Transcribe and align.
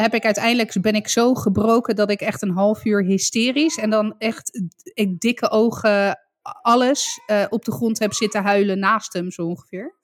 heb 0.00 0.14
ik 0.14 0.24
uiteindelijk 0.24 0.80
ben 0.80 0.94
ik 0.94 1.08
zo 1.08 1.34
gebroken 1.34 1.96
dat 1.96 2.10
ik 2.10 2.20
echt 2.20 2.42
een 2.42 2.50
half 2.50 2.84
uur 2.84 3.04
hysterisch 3.04 3.76
en 3.76 3.90
dan 3.90 4.14
echt 4.18 4.60
ik, 4.94 5.20
dikke 5.20 5.50
ogen, 5.50 6.18
alles 6.42 7.20
uh, 7.26 7.44
op 7.48 7.64
de 7.64 7.72
grond 7.72 7.98
heb 7.98 8.12
zitten 8.12 8.42
huilen 8.42 8.78
naast 8.78 9.12
hem 9.12 9.30
zo 9.30 9.42
ongeveer. 9.42 9.94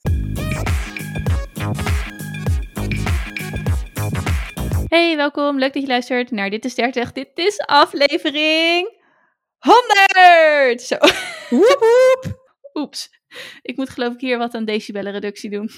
Hey, 4.87 5.17
welkom. 5.17 5.59
Leuk 5.59 5.73
dat 5.73 5.83
je 5.83 5.89
luistert 5.89 6.31
naar 6.31 6.51
Dit 6.51 6.65
is 6.65 6.75
30. 6.75 7.13
Dit 7.13 7.31
is 7.35 7.59
aflevering 7.59 8.99
100! 9.59 10.83
Zo. 10.83 10.97
Woep 11.51 11.79
woep. 11.79 12.39
Oeps. 12.83 13.09
Ik 13.63 13.77
moet 13.77 13.89
geloof 13.89 14.15
ik 14.15 14.21
hier 14.21 14.39
wat 14.39 14.55
aan 14.55 14.65
decibellenreductie 14.65 15.51
doen. 15.51 15.71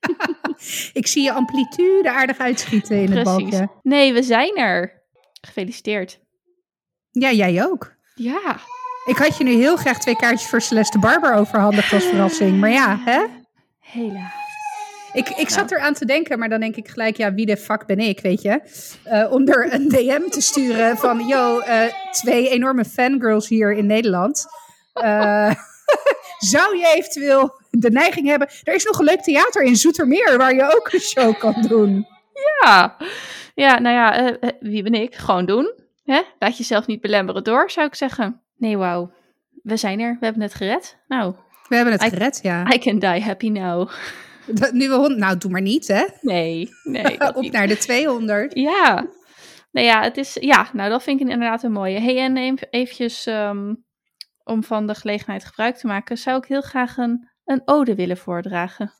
ik 1.00 1.06
zie 1.06 1.22
je 1.22 1.32
amplitude 1.32 2.10
aardig 2.10 2.38
uitschieten 2.38 2.96
in 2.96 3.12
het 3.12 3.24
balkje. 3.24 3.68
Nee, 3.82 4.12
we 4.12 4.22
zijn 4.22 4.56
er. 4.56 5.02
Gefeliciteerd. 5.40 6.20
Ja, 7.10 7.32
jij 7.32 7.64
ook. 7.64 7.94
Ja. 8.14 8.60
Ik 9.04 9.16
had 9.16 9.38
je 9.38 9.44
nu 9.44 9.52
heel 9.52 9.76
graag 9.76 9.98
twee 9.98 10.16
kaartjes 10.16 10.48
voor 10.48 10.60
Celeste 10.60 10.98
Barber 10.98 11.34
overhandigd 11.34 11.92
als 11.92 12.04
verrassing. 12.04 12.60
Maar 12.60 12.70
ja, 12.70 12.98
hè? 13.04 13.24
Helaas. 13.78 14.40
Ik, 15.12 15.28
ik 15.28 15.48
zat 15.48 15.70
eraan 15.70 15.94
te 15.94 16.04
denken, 16.04 16.38
maar 16.38 16.48
dan 16.48 16.60
denk 16.60 16.76
ik 16.76 16.88
gelijk, 16.88 17.16
ja, 17.16 17.34
wie 17.34 17.46
de 17.46 17.56
fuck 17.56 17.86
ben 17.86 17.98
ik, 17.98 18.20
weet 18.20 18.42
je? 18.42 18.60
Uh, 19.06 19.32
om 19.32 19.48
er 19.48 19.74
een 19.74 19.88
DM 19.88 20.28
te 20.28 20.40
sturen 20.40 20.98
van, 20.98 21.26
yo, 21.26 21.60
uh, 21.60 21.82
twee 22.10 22.48
enorme 22.48 22.84
fangirls 22.84 23.48
hier 23.48 23.72
in 23.72 23.86
Nederland. 23.86 24.46
Uh, 24.94 25.52
zou 26.38 26.76
je 26.76 26.92
eventueel 26.96 27.60
de 27.70 27.90
neiging 27.90 28.26
hebben... 28.26 28.48
Er 28.62 28.74
is 28.74 28.84
nog 28.84 28.98
een 28.98 29.04
leuk 29.04 29.22
theater 29.22 29.62
in 29.62 29.76
Zoetermeer 29.76 30.36
waar 30.36 30.54
je 30.54 30.74
ook 30.76 30.92
een 30.92 31.00
show 31.00 31.38
kan 31.38 31.62
doen. 31.68 32.06
Ja, 32.62 32.96
ja 33.54 33.78
nou 33.78 33.94
ja, 33.94 34.36
wie 34.60 34.82
ben 34.82 34.94
ik? 34.94 35.14
Gewoon 35.14 35.46
doen. 35.46 35.72
Hè? 36.04 36.20
Laat 36.38 36.56
jezelf 36.56 36.86
niet 36.86 37.00
belemmeren 37.00 37.44
door, 37.44 37.70
zou 37.70 37.86
ik 37.86 37.94
zeggen. 37.94 38.40
Nee, 38.56 38.76
wauw. 38.76 39.12
We 39.62 39.76
zijn 39.76 40.00
er. 40.00 40.16
We 40.18 40.24
hebben 40.24 40.42
het 40.42 40.54
gered. 40.54 40.96
Nou. 41.08 41.34
We 41.68 41.74
hebben 41.74 41.92
het 41.92 42.02
gered, 42.02 42.38
ja. 42.42 42.72
I 42.72 42.78
can 42.78 42.98
die 42.98 43.22
happy 43.22 43.48
now. 43.48 43.90
nu 44.72 44.88
we 44.88 44.94
hond, 44.94 45.16
nou 45.16 45.38
doe 45.38 45.50
maar 45.50 45.60
niet, 45.60 45.88
hè? 45.88 46.04
Nee, 46.20 46.70
nee. 46.82 47.20
Op 47.34 47.50
naar 47.50 47.68
de 47.68 47.76
200. 47.76 48.54
Ja. 48.54 49.06
Nou 49.72 49.86
ja, 49.86 50.02
het 50.02 50.16
is, 50.16 50.36
ja, 50.40 50.68
nou 50.72 50.90
dat 50.90 51.02
vind 51.02 51.20
ik 51.20 51.28
inderdaad 51.28 51.62
een 51.62 51.72
mooie. 51.72 52.00
Hey, 52.00 52.18
en 52.18 52.36
eventjes 52.70 53.26
um, 53.26 53.84
om 54.50 54.64
van 54.64 54.86
de 54.86 54.94
gelegenheid 54.94 55.44
gebruik 55.44 55.76
te 55.76 55.86
maken, 55.86 56.18
zou 56.18 56.36
ik 56.38 56.44
heel 56.44 56.60
graag 56.60 56.96
een, 56.96 57.28
een 57.44 57.62
ode 57.64 57.94
willen 57.94 58.16
voordragen. 58.16 58.92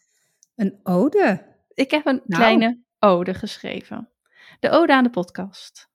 Een 0.56 0.80
ode? 0.82 1.46
Ik 1.74 1.90
heb 1.90 2.06
een 2.06 2.22
nou. 2.24 2.42
kleine 2.42 2.82
ode 2.98 3.34
geschreven. 3.34 4.08
De 4.60 4.70
ode 4.70 4.92
aan 4.92 5.04
de 5.04 5.10
podcast. 5.10 5.88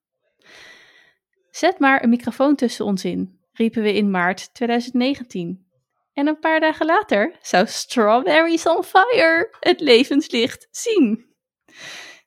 Zet 1.49 1.79
maar 1.79 2.03
een 2.03 2.09
microfoon 2.09 2.55
tussen 2.55 2.85
ons 2.85 3.05
in, 3.05 3.39
riepen 3.53 3.81
we 3.81 3.93
in 3.93 4.11
maart 4.11 4.53
2019. 4.53 5.67
En 6.13 6.27
een 6.27 6.39
paar 6.39 6.59
dagen 6.59 6.85
later 6.85 7.35
zou 7.41 7.67
Strawberries 7.67 8.67
on 8.67 8.83
Fire 8.83 9.55
het 9.59 9.79
levenslicht 9.79 10.67
zien. 10.71 11.25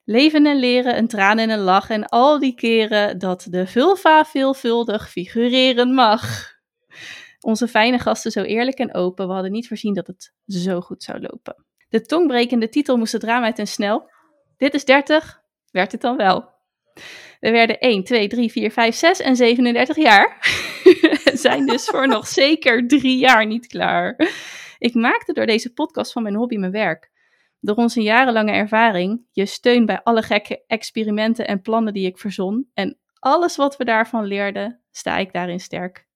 Leven 0.03 0.45
en 0.45 0.59
leren, 0.59 0.97
een 0.97 1.07
traan 1.07 1.37
en 1.37 1.49
een 1.49 1.59
lach 1.59 1.89
en 1.89 2.05
al 2.05 2.39
die 2.39 2.55
keren 2.55 3.19
dat 3.19 3.47
de 3.49 3.67
vulva 3.67 4.25
veelvuldig 4.25 5.09
figureren 5.09 5.93
mag. 5.93 6.57
Onze 7.41 7.67
fijne 7.67 7.99
gasten 7.99 8.31
zo 8.31 8.41
eerlijk 8.41 8.77
en 8.77 8.93
open, 8.93 9.27
we 9.27 9.33
hadden 9.33 9.51
niet 9.51 9.67
voorzien 9.67 9.93
dat 9.93 10.07
het 10.07 10.33
zo 10.45 10.81
goed 10.81 11.03
zou 11.03 11.19
lopen. 11.19 11.65
De 11.89 12.01
tongbrekende 12.01 12.69
titel 12.69 12.97
moest 12.97 13.13
het 13.13 13.23
raam 13.23 13.43
uit 13.43 13.59
en 13.59 13.67
snel. 13.67 14.09
Dit 14.57 14.73
is 14.73 14.85
30, 14.85 15.41
werd 15.71 15.91
het 15.91 16.01
dan 16.01 16.17
wel. 16.17 16.49
We 17.39 17.51
werden 17.51 17.79
1, 17.79 18.03
2, 18.03 18.27
3, 18.27 18.51
4, 18.51 18.71
5, 18.71 18.95
6 18.95 19.19
en 19.19 19.35
37 19.35 19.95
jaar. 19.95 20.37
zijn 21.33 21.65
dus 21.65 21.85
voor 21.85 22.07
nog 22.07 22.27
zeker 22.43 22.87
drie 22.87 23.17
jaar 23.17 23.45
niet 23.45 23.67
klaar. 23.67 24.15
Ik 24.77 24.93
maakte 24.93 25.33
door 25.33 25.45
deze 25.45 25.73
podcast 25.73 26.11
van 26.11 26.23
mijn 26.23 26.35
hobby 26.35 26.57
mijn 26.57 26.71
werk. 26.71 27.11
Door 27.59 27.75
onze 27.75 28.01
jarenlange 28.01 28.51
ervaring, 28.51 29.25
je 29.31 29.45
steun 29.45 29.85
bij 29.85 30.01
alle 30.03 30.21
gekke 30.21 30.63
experimenten 30.67 31.47
en 31.47 31.61
plannen 31.61 31.93
die 31.93 32.05
ik 32.05 32.17
verzon 32.17 32.69
en 32.73 32.97
alles 33.19 33.55
wat 33.55 33.77
we 33.77 33.85
daarvan 33.85 34.25
leerden, 34.25 34.81
sta 34.91 35.17
ik 35.17 35.33
daarin 35.33 35.59
sterk. 35.59 36.08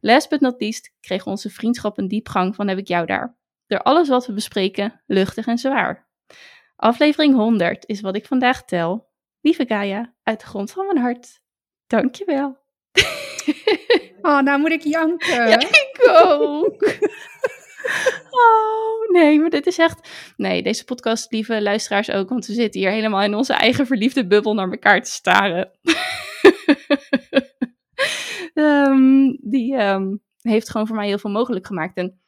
Last 0.00 0.28
but 0.28 0.40
not 0.40 0.60
least 0.60 0.92
kreeg 1.00 1.26
onze 1.26 1.50
vriendschap 1.50 1.98
een 1.98 2.08
diepgang 2.08 2.54
van 2.54 2.68
heb 2.68 2.78
ik 2.78 2.88
jou 2.88 3.06
daar. 3.06 3.38
Door 3.66 3.82
alles 3.82 4.08
wat 4.08 4.26
we 4.26 4.32
bespreken, 4.32 5.02
luchtig 5.06 5.46
en 5.46 5.58
zwaar. 5.58 6.08
Aflevering 6.76 7.34
100 7.34 7.86
is 7.86 8.00
wat 8.00 8.16
ik 8.16 8.26
vandaag 8.26 8.64
tel. 8.64 9.08
Lieve 9.40 9.66
Gaia, 9.66 10.14
uit 10.22 10.40
de 10.40 10.46
grond 10.46 10.70
van 10.70 10.86
mijn 10.86 10.98
hart, 10.98 11.40
dankjewel. 11.86 12.58
Oh, 14.22 14.40
nou 14.40 14.60
moet 14.60 14.70
ik 14.70 14.82
janken. 14.82 15.48
Ja, 15.48 15.60
ik 15.60 16.08
ook. 16.08 16.84
Oh, 18.30 19.10
nee, 19.12 19.40
maar 19.40 19.50
dit 19.50 19.66
is 19.66 19.78
echt... 19.78 20.08
Nee, 20.36 20.62
deze 20.62 20.84
podcast, 20.84 21.32
lieve 21.32 21.62
luisteraars 21.62 22.10
ook, 22.10 22.28
want 22.28 22.46
we 22.46 22.52
zitten 22.52 22.80
hier 22.80 22.90
helemaal 22.90 23.22
in 23.22 23.34
onze 23.34 23.52
eigen 23.52 23.86
verliefde 23.86 24.26
bubbel 24.26 24.54
naar 24.54 24.70
elkaar 24.70 25.02
te 25.02 25.10
staren. 25.10 25.70
um, 28.54 29.38
die 29.40 29.76
um, 29.76 30.20
heeft 30.40 30.70
gewoon 30.70 30.86
voor 30.86 30.96
mij 30.96 31.06
heel 31.06 31.18
veel 31.18 31.30
mogelijk 31.30 31.66
gemaakt. 31.66 31.96
En 31.96 32.20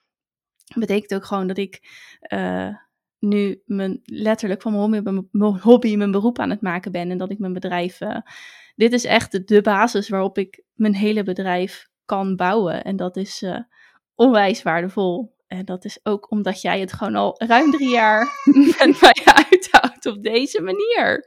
betekent 0.74 1.14
ook 1.14 1.24
gewoon 1.24 1.46
dat 1.46 1.58
ik 1.58 1.80
uh, 2.32 2.76
nu 3.18 3.62
mijn, 3.64 4.00
letterlijk 4.04 4.62
van 4.62 4.72
mijn 4.72 4.84
hobby, 4.84 5.10
mijn 5.30 5.60
hobby 5.60 5.96
mijn 5.96 6.10
beroep 6.10 6.38
aan 6.38 6.50
het 6.50 6.60
maken 6.60 6.92
ben. 6.92 7.10
En 7.10 7.18
dat 7.18 7.30
ik 7.30 7.38
mijn 7.38 7.52
bedrijf... 7.52 8.00
Uh, 8.00 8.16
dit 8.76 8.92
is 8.92 9.04
echt 9.04 9.48
de 9.48 9.60
basis 9.60 10.08
waarop 10.08 10.38
ik 10.38 10.62
mijn 10.74 10.94
hele 10.94 11.22
bedrijf 11.22 11.88
kan 12.04 12.36
bouwen. 12.36 12.84
En 12.84 12.96
dat 12.96 13.16
is 13.16 13.42
uh, 13.42 13.58
onwijs 14.14 14.62
waardevol. 14.62 15.34
En 15.46 15.64
dat 15.64 15.84
is 15.84 15.98
ook 16.02 16.30
omdat 16.30 16.60
jij 16.60 16.80
het 16.80 16.92
gewoon 16.92 17.14
al 17.14 17.34
ruim 17.38 17.70
drie 17.70 17.88
jaar 17.88 18.28
met 18.78 19.00
mij 19.00 19.22
uithoudt 19.24 20.06
op 20.06 20.22
deze 20.22 20.62
manier. 20.62 21.24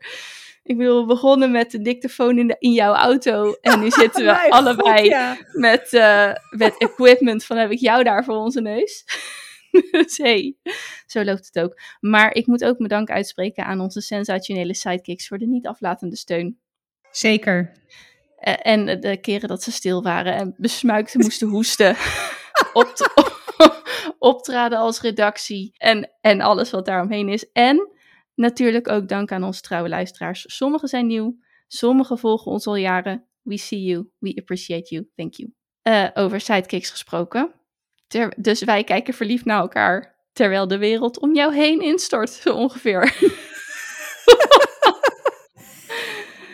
Ik 0.66 0.78
bedoel, 0.78 1.02
we 1.02 1.06
begonnen 1.06 1.52
met 1.52 1.72
de 1.72 1.82
dictafoon 1.82 2.38
in, 2.38 2.48
de, 2.48 2.56
in 2.60 2.72
jouw 2.72 2.94
auto. 2.94 3.56
En 3.62 3.80
nu 3.80 3.92
zitten 3.92 4.26
we 4.26 4.50
allebei 4.58 5.16
met, 5.52 5.94
uh, 5.94 6.34
met 6.50 6.78
equipment 6.78 7.46
van 7.46 7.58
heb 7.58 7.72
ik 7.72 7.80
jou 7.80 8.04
daar 8.04 8.24
voor 8.24 8.36
onze 8.36 8.62
neus. 8.62 9.06
dus 9.92 10.18
hey, 10.18 10.56
zo 11.06 11.24
loopt 11.24 11.46
het 11.54 11.64
ook. 11.64 11.82
Maar 12.00 12.34
ik 12.34 12.48
moet 12.48 12.64
ook 12.64 12.78
mijn 12.78 12.90
dank 12.90 13.10
uitspreken 13.10 13.66
aan 13.66 13.80
onze 13.80 14.02
sensationele 14.02 14.74
sidekicks 14.74 15.28
voor 15.28 15.38
de 15.38 15.48
niet 15.48 15.68
aflatende 15.68 16.16
steun. 16.16 16.60
Zeker. 17.12 17.72
En 18.62 19.00
de 19.00 19.18
keren 19.18 19.48
dat 19.48 19.64
ze 19.64 19.72
stil 19.72 20.04
waren 20.04 20.34
en 20.34 20.54
besmuikt 20.58 21.14
moesten 21.14 21.48
hoesten. 21.48 21.96
op 22.74 22.94
optraden 24.20 24.78
als 24.78 25.02
redactie 25.02 25.74
en, 25.78 26.12
en 26.22 26.42
alles 26.42 26.72
wat 26.72 26.86
daaromheen 26.86 27.30
is. 27.30 27.52
En 27.52 27.90
natuurlijk 28.36 28.90
ook 28.90 29.08
dank 29.08 29.32
aan 29.32 29.44
onze 29.44 29.62
trouwe 29.62 29.90
luisteraars. 29.90 30.56
Sommigen 30.56 30.88
zijn 30.88 31.08
nieuw, 31.08 31.38
sommigen 31.68 32.18
volgen 32.18 32.52
ons 32.52 32.68
al 32.68 32.76
jaren. 32.76 33.28
We 33.42 33.58
see 33.58 33.82
you, 33.82 34.10
we 34.20 34.36
appreciate 34.36 34.94
you, 34.94 35.10
thank 35.16 35.34
you. 35.34 35.54
Uh, 35.84 36.08
over 36.14 36.42
sidekicks 36.42 36.90
gesproken. 36.90 37.54
Ter, 38.08 38.34
dus 38.38 38.64
wij 38.64 38.84
kijken 38.84 39.14
verliefd 39.14 39.46
naar 39.46 39.60
elkaar, 39.60 40.26
terwijl 40.34 40.68
de 40.68 40.78
wereld 40.78 41.20
om 41.20 41.36
jou 41.36 41.54
heen 41.54 41.82
instort, 41.82 42.30
zo 42.30 42.54
ongeveer. 42.64 43.16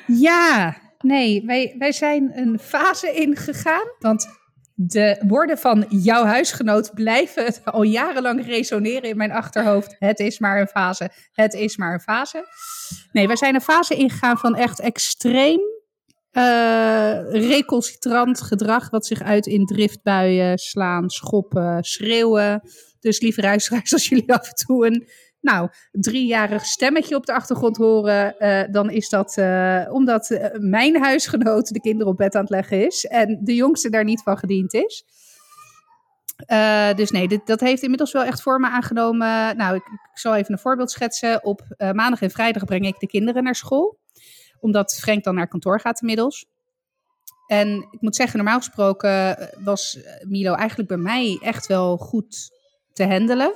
ja, 0.27 0.81
Nee, 1.01 1.45
wij, 1.45 1.75
wij 1.77 1.91
zijn 1.91 2.37
een 2.37 2.59
fase 2.59 3.11
ingegaan. 3.11 3.87
Want 3.99 4.40
de 4.87 5.23
woorden 5.27 5.57
van 5.57 5.85
jouw 5.89 6.25
huisgenoot 6.25 6.93
blijven 6.93 7.53
al 7.63 7.81
jarenlang 7.81 8.45
resoneren 8.45 9.09
in 9.09 9.17
mijn 9.17 9.31
achterhoofd. 9.31 9.95
Het 9.99 10.19
is 10.19 10.39
maar 10.39 10.59
een 10.59 10.67
fase. 10.67 11.11
Het 11.31 11.53
is 11.53 11.77
maar 11.77 11.93
een 11.93 11.99
fase. 11.99 12.45
Nee, 13.11 13.27
wij 13.27 13.35
zijn 13.35 13.55
een 13.55 13.61
fase 13.61 13.95
ingegaan 13.95 14.37
van 14.37 14.55
echt 14.55 14.79
extreem 14.79 15.59
uh, 16.31 17.19
recalcitrant 17.31 18.41
gedrag. 18.41 18.89
Wat 18.89 19.05
zich 19.05 19.21
uit 19.21 19.45
in 19.45 19.65
driftbuien, 19.65 20.57
slaan, 20.57 21.09
schoppen, 21.09 21.83
schreeuwen. 21.83 22.61
Dus 22.99 23.19
lieve 23.21 23.41
luisteraars, 23.41 23.93
als 23.93 24.07
jullie 24.07 24.33
af 24.33 24.47
en 24.47 24.55
toe 24.65 24.85
een 24.85 25.07
nou, 25.41 25.69
driejarig 25.91 26.65
stemmetje 26.65 27.15
op 27.15 27.25
de 27.25 27.33
achtergrond 27.33 27.77
horen, 27.77 28.35
uh, 28.39 28.63
dan 28.71 28.89
is 28.89 29.09
dat 29.09 29.37
uh, 29.37 29.87
omdat 29.91 30.29
uh, 30.29 30.45
mijn 30.59 31.01
huisgenoot 31.01 31.73
de 31.73 31.81
kinderen 31.81 32.11
op 32.11 32.17
bed 32.17 32.35
aan 32.35 32.41
het 32.41 32.49
leggen 32.49 32.85
is 32.85 33.05
en 33.05 33.39
de 33.43 33.55
jongste 33.55 33.89
daar 33.89 34.03
niet 34.03 34.23
van 34.23 34.37
gediend 34.37 34.73
is. 34.73 35.05
dus 36.95 37.11
nee, 37.11 37.27
dit, 37.27 37.47
dat 37.47 37.59
heeft 37.59 37.81
inmiddels 37.81 38.11
wel 38.11 38.23
echt 38.23 38.41
vormen 38.41 38.71
aangenomen. 38.71 39.57
Nou, 39.57 39.75
ik, 39.75 39.85
ik 39.85 40.19
zal 40.19 40.35
even 40.35 40.53
een 40.53 40.59
voorbeeld 40.59 40.91
schetsen. 40.91 41.43
Op 41.43 41.61
maandag 41.77 42.21
en 42.21 42.31
vrijdag 42.31 42.65
breng 42.65 42.85
ik 42.85 42.99
de 42.99 43.07
kinderen 43.07 43.43
naar 43.43 43.55
school, 43.55 43.99
omdat 44.59 44.95
Frank 44.95 45.23
dan 45.23 45.35
naar 45.35 45.47
kantoor 45.47 45.79
gaat 45.79 46.01
inmiddels. 46.01 46.45
En 47.47 47.87
ik 47.91 48.01
moet 48.01 48.15
zeggen, 48.15 48.37
normaal 48.37 48.57
gesproken 48.57 49.37
was 49.63 49.99
Milo 50.27 50.53
eigenlijk 50.53 50.89
bij 50.89 50.97
mij 50.97 51.39
echt 51.41 51.67
wel 51.67 51.97
goed 51.97 52.51
te 52.93 53.07
handelen 53.07 53.55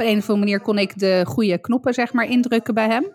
Op 0.00 0.06
een 0.06 0.18
of 0.18 0.28
andere 0.28 0.38
manier 0.38 0.60
kon 0.60 0.78
ik 0.78 0.98
de 0.98 1.24
goede 1.26 1.58
knoppen 1.58 1.94
zeg 1.94 2.12
maar 2.12 2.24
indrukken 2.24 2.74
bij 2.74 2.88
hem. 2.88 3.12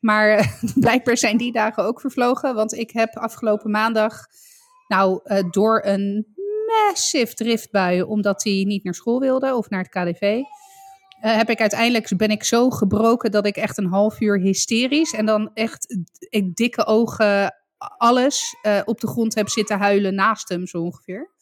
Maar 0.00 0.58
blijkbaar 0.74 1.16
zijn 1.16 1.36
die 1.36 1.52
dagen 1.52 1.84
ook 1.84 2.00
vervlogen. 2.00 2.54
Want 2.54 2.72
ik 2.72 2.90
heb 2.90 3.16
afgelopen 3.16 3.70
maandag, 3.70 4.26
nou, 4.88 5.20
door 5.50 5.82
een 5.84 6.26
massive 6.66 7.34
driftbui, 7.34 8.02
omdat 8.02 8.44
hij 8.44 8.64
niet 8.66 8.84
naar 8.84 8.94
school 8.94 9.20
wilde 9.20 9.54
of 9.54 9.70
naar 9.70 9.82
het 9.82 9.88
KDV. 9.88 10.40
heb 11.20 11.50
ik 11.50 11.60
uiteindelijk 11.60 12.16
ben 12.16 12.30
ik 12.30 12.44
zo 12.44 12.70
gebroken 12.70 13.30
dat 13.30 13.46
ik 13.46 13.56
echt 13.56 13.78
een 13.78 13.90
half 13.90 14.20
uur 14.20 14.38
hysterisch 14.38 15.12
en 15.12 15.26
dan 15.26 15.50
echt 15.54 15.96
ik, 16.28 16.56
dikke 16.56 16.86
ogen 16.86 17.54
alles 17.78 18.56
uh, 18.62 18.80
op 18.84 19.00
de 19.00 19.06
grond 19.06 19.34
heb 19.34 19.48
zitten 19.48 19.78
huilen 19.78 20.14
naast 20.14 20.48
hem 20.48 20.66
zo 20.66 20.78
ongeveer. 20.78 21.36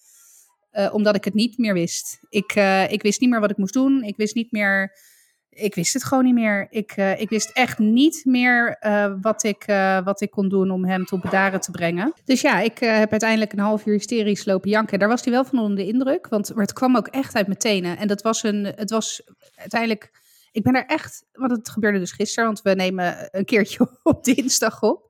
Uh, 0.78 0.94
omdat 0.94 1.17
ik 1.17 1.25
het 1.25 1.34
niet 1.34 1.58
meer 1.58 1.75
wist. 1.75 2.19
Ik, 2.28 2.56
uh, 2.56 2.93
ik 2.93 3.02
wist 3.02 3.20
niet 3.20 3.31
meer 3.31 3.40
wat 3.40 3.50
ik 3.50 3.56
moest 3.56 3.73
doen. 3.73 4.02
Ik 4.02 4.17
wist 4.17 4.34
niet 4.34 4.52
meer 4.52 5.05
ik 5.50 5.75
wist 5.75 5.93
het 5.93 6.05
gewoon 6.05 6.25
niet 6.25 6.34
meer. 6.34 6.67
Ik, 6.70 6.96
uh, 6.96 7.20
ik 7.20 7.28
wist 7.28 7.50
echt 7.50 7.78
niet 7.78 8.25
meer 8.25 8.78
wat, 9.20 9.43
ik, 9.43 9.64
wat 10.05 10.20
ik 10.20 10.31
kon 10.31 10.49
doen 10.49 10.70
om 10.70 10.84
hem 10.84 11.05
tot 11.05 11.20
bedaren 11.20 11.61
te 11.61 11.70
brengen. 11.70 12.12
Dus 12.25 12.40
ja, 12.40 12.61
ik 12.61 12.78
heb 12.78 13.11
uiteindelijk 13.11 13.52
een 13.52 13.58
half 13.58 13.87
uur 13.87 13.94
hysterisch 13.94 14.44
lopen 14.44 14.70
janken. 14.70 14.99
Daar 14.99 15.08
was 15.08 15.25
hij 15.25 15.32
wel 15.32 15.44
van 15.44 15.58
onder 15.58 15.76
de 15.76 15.87
indruk, 15.87 16.28
want 16.28 16.49
het 16.49 16.73
kwam 16.73 16.96
ook 16.96 17.06
echt 17.06 17.34
uit 17.34 17.46
mijn 17.46 17.58
tenen. 17.58 17.99
En 17.99 18.08
dat 18.08 18.22
was 18.22 18.43
een, 18.43 18.64
het 18.64 18.90
was 18.90 19.22
uiteindelijk, 19.55 20.11
ik 20.52 20.62
ben 20.62 20.75
er 20.75 20.87
echt, 20.87 21.25
want 21.32 21.50
het 21.50 21.69
gebeurde 21.69 21.99
dus 21.99 22.12
gisteren, 22.12 22.44
want 22.44 22.62
we 22.62 22.75
nemen 22.75 23.29
een 23.31 23.44
keertje 23.44 23.88
op 24.02 24.25
dinsdag 24.25 24.82
op. 24.82 25.08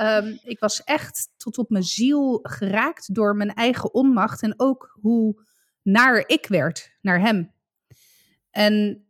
Um, 0.00 0.38
ik 0.42 0.58
was 0.58 0.84
echt 0.84 1.28
tot 1.36 1.58
op 1.58 1.70
mijn 1.70 1.84
ziel 1.84 2.38
geraakt 2.42 3.14
door 3.14 3.36
mijn 3.36 3.54
eigen 3.54 3.94
onmacht 3.94 4.42
en 4.42 4.54
ook 4.56 4.98
hoe 5.00 5.46
naar 5.82 6.24
ik 6.26 6.46
werd 6.46 6.96
naar 7.00 7.20
hem. 7.20 7.52
En 8.50 9.02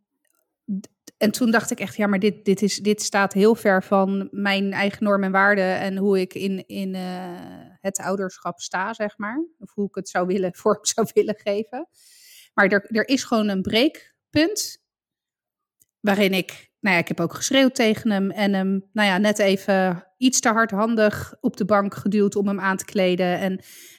en 1.17 1.31
toen 1.31 1.51
dacht 1.51 1.71
ik 1.71 1.79
echt, 1.79 1.95
ja, 1.95 2.07
maar 2.07 2.19
dit, 2.19 2.45
dit, 2.45 2.61
is, 2.61 2.77
dit 2.77 3.01
staat 3.01 3.33
heel 3.33 3.55
ver 3.55 3.83
van 3.83 4.27
mijn 4.31 4.73
eigen 4.73 5.03
normen 5.03 5.25
en 5.25 5.31
waarden 5.31 5.79
en 5.79 5.97
hoe 5.97 6.19
ik 6.19 6.33
in, 6.33 6.67
in 6.67 6.95
uh, 6.95 7.01
het 7.81 7.97
ouderschap 7.97 8.59
sta, 8.59 8.93
zeg 8.93 9.17
maar. 9.17 9.45
Of 9.57 9.73
hoe 9.73 9.87
ik 9.87 9.95
het 9.95 10.09
zou 10.09 10.27
willen, 10.27 10.55
vorm 10.61 10.85
zou 10.85 11.07
willen 11.13 11.35
geven. 11.37 11.87
Maar 12.53 12.67
er, 12.67 12.85
er 12.87 13.07
is 13.07 13.23
gewoon 13.23 13.47
een 13.47 13.61
breekpunt 13.61 14.83
waarin 15.99 16.33
ik 16.33 16.69
nou 16.79 16.95
ja, 16.95 17.01
ik 17.01 17.07
heb 17.07 17.19
ook 17.19 17.33
geschreeuwd 17.33 17.75
tegen 17.75 18.11
hem 18.11 18.31
en 18.31 18.53
hem, 18.53 18.89
nou 18.93 19.07
ja, 19.07 19.17
net 19.17 19.39
even 19.39 20.07
iets 20.19 20.39
te 20.39 20.49
hardhandig 20.49 21.33
op 21.41 21.57
de 21.57 21.65
bank 21.65 21.95
geduwd 21.95 22.35
om 22.35 22.47
hem 22.47 22.59
aan 22.59 22.77
te 22.77 22.85
kleden. 22.85 23.39
En 23.39 23.51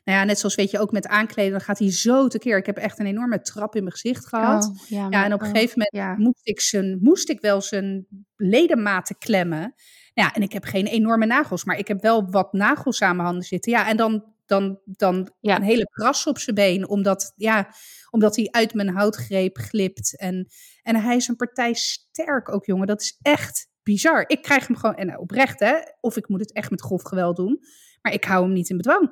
nou 0.05 0.19
ja, 0.19 0.25
net 0.25 0.39
zoals 0.39 0.55
weet 0.55 0.71
je 0.71 0.79
ook 0.79 0.93
met 0.93 1.07
aankleden, 1.07 1.53
dan 1.53 1.61
gaat 1.61 1.79
hij 1.79 1.93
zo 1.93 2.29
tekeer. 2.29 2.57
Ik 2.57 2.67
heb 2.67 2.77
echt 2.77 2.99
een 2.99 3.07
enorme 3.07 3.41
trap 3.41 3.75
in 3.77 3.83
mijn 3.83 3.95
gezicht 3.95 4.27
gehad. 4.27 4.65
Oh, 4.65 4.89
ja, 4.89 5.07
ja, 5.11 5.25
en 5.25 5.33
op 5.33 5.41
een 5.41 5.47
gegeven 5.47 5.79
moment 5.79 5.95
ja. 5.95 6.25
moest, 6.25 6.41
ik 6.43 6.61
zijn, 6.61 6.99
moest 7.03 7.29
ik 7.29 7.41
wel 7.41 7.61
zijn 7.61 8.07
ledematen 8.37 9.19
klemmen. 9.19 9.75
Ja, 10.15 10.35
en 10.35 10.43
ik 10.43 10.53
heb 10.53 10.65
geen 10.65 10.87
enorme 10.87 11.27
nagels, 11.27 11.65
maar 11.65 11.79
ik 11.79 11.89
heb 11.89 12.01
wel 12.01 12.31
wat 12.31 12.53
nagels 12.53 13.03
aan 13.03 13.17
mijn 13.17 13.29
handen 13.29 13.47
zitten. 13.47 13.73
Ja, 13.73 13.89
en 13.89 13.97
dan, 13.97 14.25
dan, 14.47 14.79
dan 14.85 15.31
een 15.41 15.63
hele 15.63 15.89
kras 15.91 16.27
op 16.27 16.39
zijn 16.39 16.57
been, 16.57 16.89
omdat, 16.89 17.33
ja, 17.37 17.75
omdat 18.11 18.37
hij 18.37 18.49
uit 18.51 18.75
mijn 18.75 18.89
houtgreep 18.89 19.57
glipt. 19.59 20.19
En, 20.19 20.49
en 20.83 20.97
hij 20.97 21.17
is 21.17 21.29
een 21.29 21.37
partij 21.37 21.75
sterk 21.75 22.53
ook, 22.53 22.65
jongen. 22.67 22.87
Dat 22.87 23.01
is 23.01 23.19
echt 23.23 23.70
bizar. 23.93 24.25
Ik 24.27 24.43
krijg 24.43 24.67
hem 24.67 24.77
gewoon, 24.77 24.95
en 24.95 25.07
nou, 25.07 25.19
oprecht 25.19 25.61
hè, 25.61 25.75
of 26.01 26.17
ik 26.17 26.29
moet 26.29 26.41
het 26.41 26.53
echt 26.53 26.71
met 26.71 26.81
grof 26.81 27.03
geweld 27.03 27.37
doen, 27.37 27.61
maar 28.03 28.13
ik 28.13 28.25
hou 28.25 28.45
hem 28.45 28.53
niet 28.53 28.71
in 28.71 28.77
bedwang. 28.77 29.11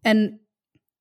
En 0.00 0.18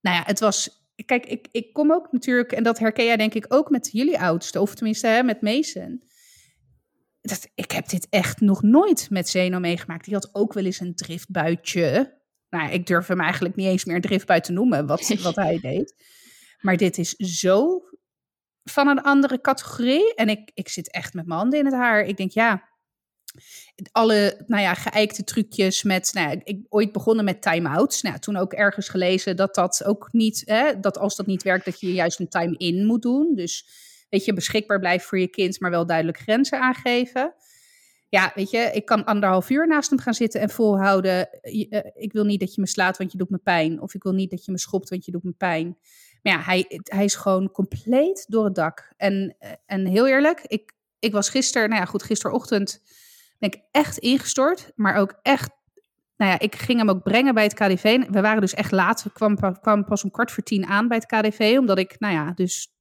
nou 0.02 0.16
ja, 0.16 0.24
het 0.26 0.40
was, 0.40 0.86
kijk, 1.06 1.26
ik, 1.26 1.48
ik 1.52 1.74
kom 1.74 1.92
ook 1.92 2.12
natuurlijk, 2.12 2.52
en 2.52 2.64
dat 2.64 2.80
herken 2.80 3.06
jij 3.06 3.18
denk 3.18 3.34
ik 3.34 3.46
ook 3.48 3.70
met 3.70 3.90
jullie 3.92 4.20
oudste, 4.20 4.62
of 4.62 4.76
tenminste 4.76 5.08
hè, 5.08 5.24
met 5.24 5.42
Mason. 5.42 6.04
Dat, 7.22 7.48
ik 7.56 7.72
heb 7.72 7.90
dit 7.90 8.08
echt 8.10 8.42
nog 8.42 8.62
nooit 8.62 9.10
met 9.10 9.30
Zeno 9.30 9.60
meegemaakt. 9.60 10.06
Die 10.06 10.14
had 10.14 10.30
ook 10.32 10.54
wel 10.54 10.66
eens 10.66 10.80
een 10.80 10.96
driftbuitje. 10.96 12.20
Nou, 12.50 12.72
ik 12.72 12.86
durf 12.86 13.08
hem 13.08 13.22
eigenlijk 13.22 13.56
niet 13.56 13.68
eens 13.68 13.86
meer 13.86 13.96
een 13.96 14.02
driftbuit 14.02 14.44
te 14.44 14.52
noemen, 14.52 14.88
wat, 14.88 15.08
wat 15.22 15.36
hij 15.36 15.60
deed. 15.60 15.96
Maar 16.62 16.78
dit 16.78 16.98
is 16.98 17.12
zo 17.14 17.84
van 18.64 18.88
een 18.88 19.02
andere 19.02 19.42
categorie. 19.42 20.16
En 20.16 20.30
ik, 20.30 20.52
ik 20.54 20.70
zit 20.70 20.92
echt 20.92 21.14
met 21.14 21.26
mijn 21.26 21.40
handen 21.40 21.60
in 21.60 21.66
het 21.66 21.74
haar. 21.74 22.02
Ik 22.02 22.18
denk, 22.18 22.32
ja, 22.32 22.75
alle 23.92 24.44
nou 24.48 24.62
ja, 24.62 24.74
geëikte 24.74 25.24
trucjes 25.24 25.84
met, 25.84 26.12
nou 26.14 26.30
ja, 26.30 26.42
ik 26.44 26.66
ooit 26.70 26.92
begonnen 26.92 27.26
met 27.26 27.42
time-outs. 27.42 28.02
Nou, 28.02 28.20
toen 28.20 28.36
ook 28.36 28.54
ergens 28.54 28.90
gelezen 28.90 29.36
dat 29.36 29.56
dat 29.56 29.84
ook 29.86 30.10
niet, 30.12 30.42
hè, 30.46 30.80
dat 30.80 30.98
als 30.98 31.16
dat 31.16 31.26
niet 31.26 31.44
werkt, 31.44 31.66
dat 31.66 31.80
je 31.80 31.94
juist 31.94 32.20
een 32.20 32.30
time-in 32.30 32.86
moet 32.86 33.02
doen. 33.02 33.36
Dus 33.36 33.68
weet 34.10 34.26
je, 34.26 34.34
beschikbaar 34.34 34.80
blijven 34.80 35.08
voor 35.08 35.20
je 35.20 35.28
kind, 35.28 35.60
maar 35.60 35.72
wel 35.72 35.86
duidelijk 35.86 36.18
grenzen 36.18 36.60
aangeven. 36.60 37.34
Ja, 38.10 38.32
weet 38.36 38.50
je, 38.50 38.70
ik 38.74 38.86
kan 38.86 39.06
anderhalf 39.06 39.50
uur 39.50 39.68
naast 39.68 39.90
hem 39.90 40.00
gaan 40.00 40.14
zitten 40.14 40.42
en 40.42 40.50
volhouden. 40.50 41.42
Eh, 41.42 41.80
ik 41.94 42.14
wil 42.14 42.24
niet 42.24 42.40
dat 42.40 42.56
je 42.56 42.62
me 42.62 42.68
slaat, 42.68 42.98
want 42.98 43.12
je 43.12 43.18
doet 43.18 43.30
me 43.30 43.38
pijn. 43.38 43.82
Of 43.82 43.94
ik 43.94 44.04
wil 44.04 44.14
niet 44.14 44.30
dat 44.30 44.46
je 44.46 44.52
me 44.52 44.60
schopt, 44.60 44.90
want 44.90 45.06
je 45.06 45.12
doet 45.12 45.24
me 45.24 45.32
pijn. 45.32 45.78
Maar 46.22 46.34
ja, 46.34 46.40
hij, 46.40 46.66
hij 46.84 47.04
is 47.04 47.16
gewoon 47.16 47.52
compleet 47.52 48.26
door 48.28 48.46
het 48.46 48.56
dak. 48.56 48.94
En, 48.98 49.36
en 49.66 49.86
heel 49.86 50.08
eerlijk, 50.08 50.42
ik, 50.42 50.74
ik 51.00 51.12
was 51.12 51.30
gisteren, 51.30 51.70
nou 51.70 51.82
ja, 51.82 51.88
goed, 51.88 52.04
gisterochtend 52.04 52.82
ben 53.40 53.50
ik 53.52 53.62
echt 53.72 53.98
ingestort. 53.98 54.72
Maar 54.76 54.96
ook 54.96 55.20
echt, 55.22 55.50
nou 56.18 56.32
ja, 56.32 56.40
ik 56.40 56.56
ging 56.56 56.80
hem 56.80 56.90
ook 56.90 57.04
brengen 57.04 57.34
bij 57.34 57.44
het 57.44 57.54
KDV. 57.54 58.06
We 58.10 58.22
waren 58.22 58.42
dus 58.42 58.54
echt 58.54 58.72
laat. 58.72 59.04
We 59.04 59.12
kwam, 59.12 59.60
kwam 59.62 59.86
pas 59.86 60.04
om 60.04 60.12
kwart 60.12 60.32
voor 60.32 60.44
tien 60.44 60.66
aan 60.66 60.88
bij 60.88 60.98
het 60.98 61.06
KDV. 61.06 61.56
Omdat 61.60 61.78
ik, 61.78 62.00
nou 62.00 62.14
ja, 62.14 62.32
dus 62.32 62.74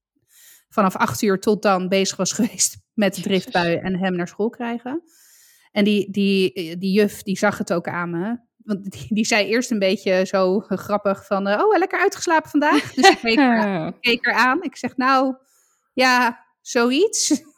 vanaf 0.69 0.97
acht 0.97 1.23
uur 1.23 1.41
tot 1.41 1.63
dan 1.63 1.89
bezig 1.89 2.17
was 2.17 2.33
geweest 2.39 2.77
met 2.93 3.15
de 3.15 3.23
driftbui 3.23 3.77
en 3.77 3.99
hem 3.99 4.17
naar 4.17 4.29
school 4.29 4.51
krijgen. 4.51 5.03
En 5.73 5.85
die, 5.85 6.11
die, 6.11 6.79
die 6.79 6.93
juf, 6.93 7.23
die 7.23 7.39
zag 7.39 7.59
het 7.59 7.73
ook 7.73 7.89
aan 7.89 8.11
me. 8.11 8.39
Want 8.57 8.91
die, 8.91 9.07
die 9.09 9.27
zei 9.27 9.47
eerst 9.47 9.71
een 9.71 9.79
beetje 9.79 10.27
zo 10.27 10.61
grappig 10.61 11.27
van... 11.27 11.49
Uh, 11.49 11.59
oh, 11.59 11.79
lekker 11.79 11.99
uitgeslapen 11.99 12.51
vandaag. 12.51 12.93
Dus 12.93 13.09
ik 13.09 13.19
keek, 13.19 13.39
er, 13.39 13.93
keek 14.01 14.27
er 14.27 14.33
aan. 14.33 14.63
Ik 14.63 14.77
zeg, 14.77 14.97
nou, 14.97 15.37
ja, 15.93 16.45
zoiets. 16.61 17.33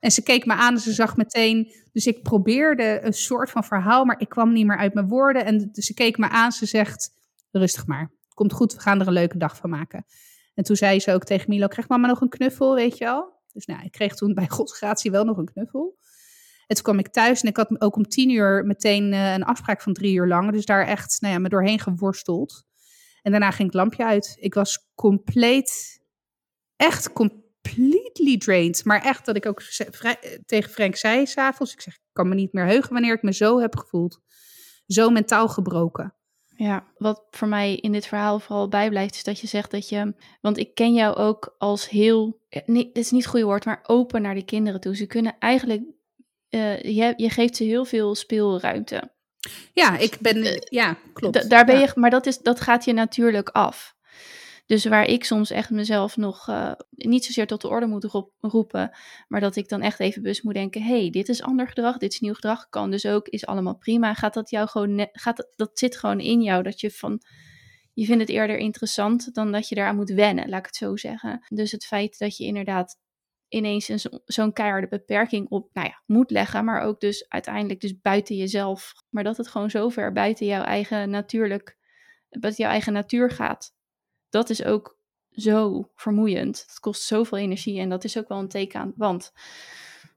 En 0.00 0.10
ze 0.10 0.22
keek 0.22 0.46
me 0.46 0.54
aan 0.54 0.74
en 0.74 0.80
ze 0.80 0.92
zag 0.92 1.16
meteen. 1.16 1.72
Dus 1.98 2.06
ik 2.06 2.22
probeerde 2.22 3.00
een 3.02 3.12
soort 3.12 3.50
van 3.50 3.64
verhaal, 3.64 4.04
maar 4.04 4.20
ik 4.20 4.28
kwam 4.28 4.52
niet 4.52 4.66
meer 4.66 4.76
uit 4.76 4.94
mijn 4.94 5.08
woorden. 5.08 5.44
En 5.44 5.68
dus 5.72 5.86
ze 5.86 5.94
keek 5.94 6.18
me 6.18 6.28
aan. 6.28 6.52
Ze 6.52 6.66
zegt: 6.66 7.10
Rustig 7.50 7.86
maar. 7.86 8.10
Komt 8.34 8.52
goed, 8.52 8.74
we 8.74 8.80
gaan 8.80 9.00
er 9.00 9.06
een 9.06 9.12
leuke 9.12 9.38
dag 9.38 9.56
van 9.56 9.70
maken. 9.70 10.06
En 10.54 10.64
toen 10.64 10.76
zei 10.76 11.00
ze 11.00 11.12
ook 11.12 11.24
tegen 11.24 11.48
Milo: 11.48 11.66
Krijg 11.66 11.88
mama 11.88 12.06
nog 12.06 12.20
een 12.20 12.28
knuffel, 12.28 12.74
weet 12.74 12.98
je 12.98 13.04
wel? 13.04 13.32
Dus 13.52 13.66
nou, 13.66 13.82
ik 13.84 13.92
kreeg 13.92 14.14
toen 14.14 14.34
bij 14.34 14.48
Gods 14.56 14.76
gratie 14.76 15.10
wel 15.10 15.24
nog 15.24 15.36
een 15.36 15.52
knuffel. 15.52 15.98
En 16.66 16.74
toen 16.74 16.84
kwam 16.84 16.98
ik 16.98 17.08
thuis 17.08 17.40
en 17.40 17.48
ik 17.48 17.56
had 17.56 17.80
ook 17.80 17.96
om 17.96 18.08
tien 18.08 18.30
uur 18.30 18.64
meteen 18.64 19.12
uh, 19.12 19.32
een 19.32 19.44
afspraak 19.44 19.82
van 19.82 19.92
drie 19.92 20.14
uur 20.14 20.26
lang. 20.26 20.52
Dus 20.52 20.64
daar 20.64 20.86
echt 20.86 21.20
nou 21.20 21.34
ja, 21.34 21.40
me 21.40 21.48
doorheen 21.48 21.78
geworsteld. 21.78 22.64
En 23.22 23.30
daarna 23.30 23.50
ging 23.50 23.68
het 23.68 23.76
lampje 23.76 24.04
uit. 24.04 24.36
Ik 24.40 24.54
was 24.54 24.90
compleet, 24.94 26.00
echt 26.76 27.12
completely 28.18 28.38
drained. 28.38 28.84
Maar 28.84 29.02
echt 29.02 29.26
dat 29.26 29.36
ik 29.36 29.46
ook 29.46 29.62
tegen 30.46 30.70
Frank 30.70 30.96
zei 30.96 31.26
s'avonds. 31.26 31.72
Ik 31.72 31.80
zeg, 31.80 31.94
ik 31.94 32.00
kan 32.12 32.28
me 32.28 32.34
niet 32.34 32.52
meer 32.52 32.66
heugen 32.66 32.92
wanneer 32.92 33.14
ik 33.14 33.22
me 33.22 33.32
zo 33.32 33.60
heb 33.60 33.76
gevoeld. 33.76 34.20
Zo 34.86 35.10
mentaal 35.10 35.48
gebroken. 35.48 36.12
Ja, 36.56 36.86
wat 36.96 37.26
voor 37.30 37.48
mij 37.48 37.76
in 37.76 37.92
dit 37.92 38.06
verhaal 38.06 38.40
vooral 38.40 38.68
bijblijft, 38.68 39.14
is 39.14 39.24
dat 39.24 39.40
je 39.40 39.46
zegt 39.46 39.70
dat 39.70 39.88
je. 39.88 40.14
Want 40.40 40.58
ik 40.58 40.74
ken 40.74 40.94
jou 40.94 41.16
ook 41.16 41.54
als 41.58 41.88
heel. 41.88 42.40
Eh, 42.48 42.62
nee, 42.66 42.84
dit 42.84 43.04
is 43.04 43.10
niet 43.10 43.22
het 43.22 43.30
goede 43.30 43.46
woord, 43.46 43.64
maar 43.64 43.80
open 43.82 44.22
naar 44.22 44.34
de 44.34 44.44
kinderen 44.44 44.80
toe. 44.80 44.96
Ze 44.96 45.06
kunnen 45.06 45.36
eigenlijk 45.38 45.82
uh, 46.50 46.82
je, 46.82 47.14
je 47.16 47.30
geeft 47.30 47.56
ze 47.56 47.64
heel 47.64 47.84
veel 47.84 48.14
speelruimte. 48.14 49.16
Ja, 49.72 49.98
ik 49.98 50.16
ben, 50.20 50.36
uh, 50.36 50.56
ja, 50.58 50.96
klopt. 51.12 51.50
daar 51.50 51.64
ben 51.64 51.78
je, 51.78 51.90
maar 51.94 52.10
dat, 52.10 52.26
is, 52.26 52.38
dat 52.38 52.60
gaat 52.60 52.84
je 52.84 52.92
natuurlijk 52.92 53.48
af. 53.48 53.96
Dus 54.68 54.84
waar 54.84 55.04
ik 55.04 55.24
soms 55.24 55.50
echt 55.50 55.70
mezelf 55.70 56.16
nog 56.16 56.48
uh, 56.48 56.72
niet 56.90 57.24
zozeer 57.24 57.46
tot 57.46 57.60
de 57.60 57.68
orde 57.68 57.86
moet 57.86 58.30
roepen, 58.40 58.90
maar 59.28 59.40
dat 59.40 59.56
ik 59.56 59.68
dan 59.68 59.80
echt 59.80 60.00
even 60.00 60.22
bewust 60.22 60.42
moet 60.42 60.54
denken: 60.54 60.82
hey, 60.82 61.10
dit 61.10 61.28
is 61.28 61.42
ander 61.42 61.68
gedrag, 61.68 61.98
dit 61.98 62.12
is 62.12 62.20
nieuw 62.20 62.34
gedrag, 62.34 62.68
kan 62.68 62.90
dus 62.90 63.06
ook, 63.06 63.28
is 63.28 63.46
allemaal 63.46 63.76
prima. 63.76 64.14
Gaat 64.14 64.34
dat 64.34 64.50
jou 64.50 64.68
gewoon, 64.68 65.08
gaat 65.12 65.36
dat, 65.36 65.52
dat 65.56 65.78
zit 65.78 65.96
gewoon 65.96 66.20
in 66.20 66.42
jou, 66.42 66.62
dat 66.62 66.80
je 66.80 66.90
van, 66.90 67.22
je 67.94 68.04
vindt 68.04 68.20
het 68.20 68.30
eerder 68.30 68.56
interessant 68.56 69.34
dan 69.34 69.52
dat 69.52 69.68
je 69.68 69.74
daaraan 69.74 69.96
moet 69.96 70.10
wennen, 70.10 70.48
laat 70.48 70.58
ik 70.58 70.66
het 70.66 70.76
zo 70.76 70.96
zeggen. 70.96 71.46
Dus 71.48 71.72
het 71.72 71.84
feit 71.84 72.18
dat 72.18 72.36
je 72.36 72.44
inderdaad 72.44 72.96
ineens 73.48 73.88
een, 73.88 74.00
zo'n 74.24 74.52
keiharde 74.52 74.88
beperking 74.88 75.48
op 75.48 75.70
nou 75.72 75.86
ja, 75.86 76.02
moet 76.06 76.30
leggen, 76.30 76.64
maar 76.64 76.82
ook 76.82 77.00
dus 77.00 77.28
uiteindelijk 77.28 77.80
dus 77.80 78.00
buiten 78.00 78.36
jezelf. 78.36 78.92
Maar 79.10 79.24
dat 79.24 79.36
het 79.36 79.48
gewoon 79.48 79.70
zo 79.70 79.88
ver 79.88 80.12
buiten 80.12 80.46
jouw 80.46 80.62
eigen 80.62 81.10
natuurlijk, 81.10 81.78
buiten 82.28 82.62
jouw 82.62 82.72
eigen 82.72 82.92
natuur 82.92 83.30
gaat. 83.30 83.76
Dat 84.30 84.50
is 84.50 84.64
ook 84.64 84.96
zo 85.30 85.88
vermoeiend. 85.94 86.64
Het 86.66 86.80
kost 86.80 87.02
zoveel 87.02 87.38
energie 87.38 87.80
en 87.80 87.88
dat 87.88 88.04
is 88.04 88.18
ook 88.18 88.28
wel 88.28 88.38
een 88.38 88.48
teken 88.48 88.80
aan 88.80 88.92
Want 88.96 89.32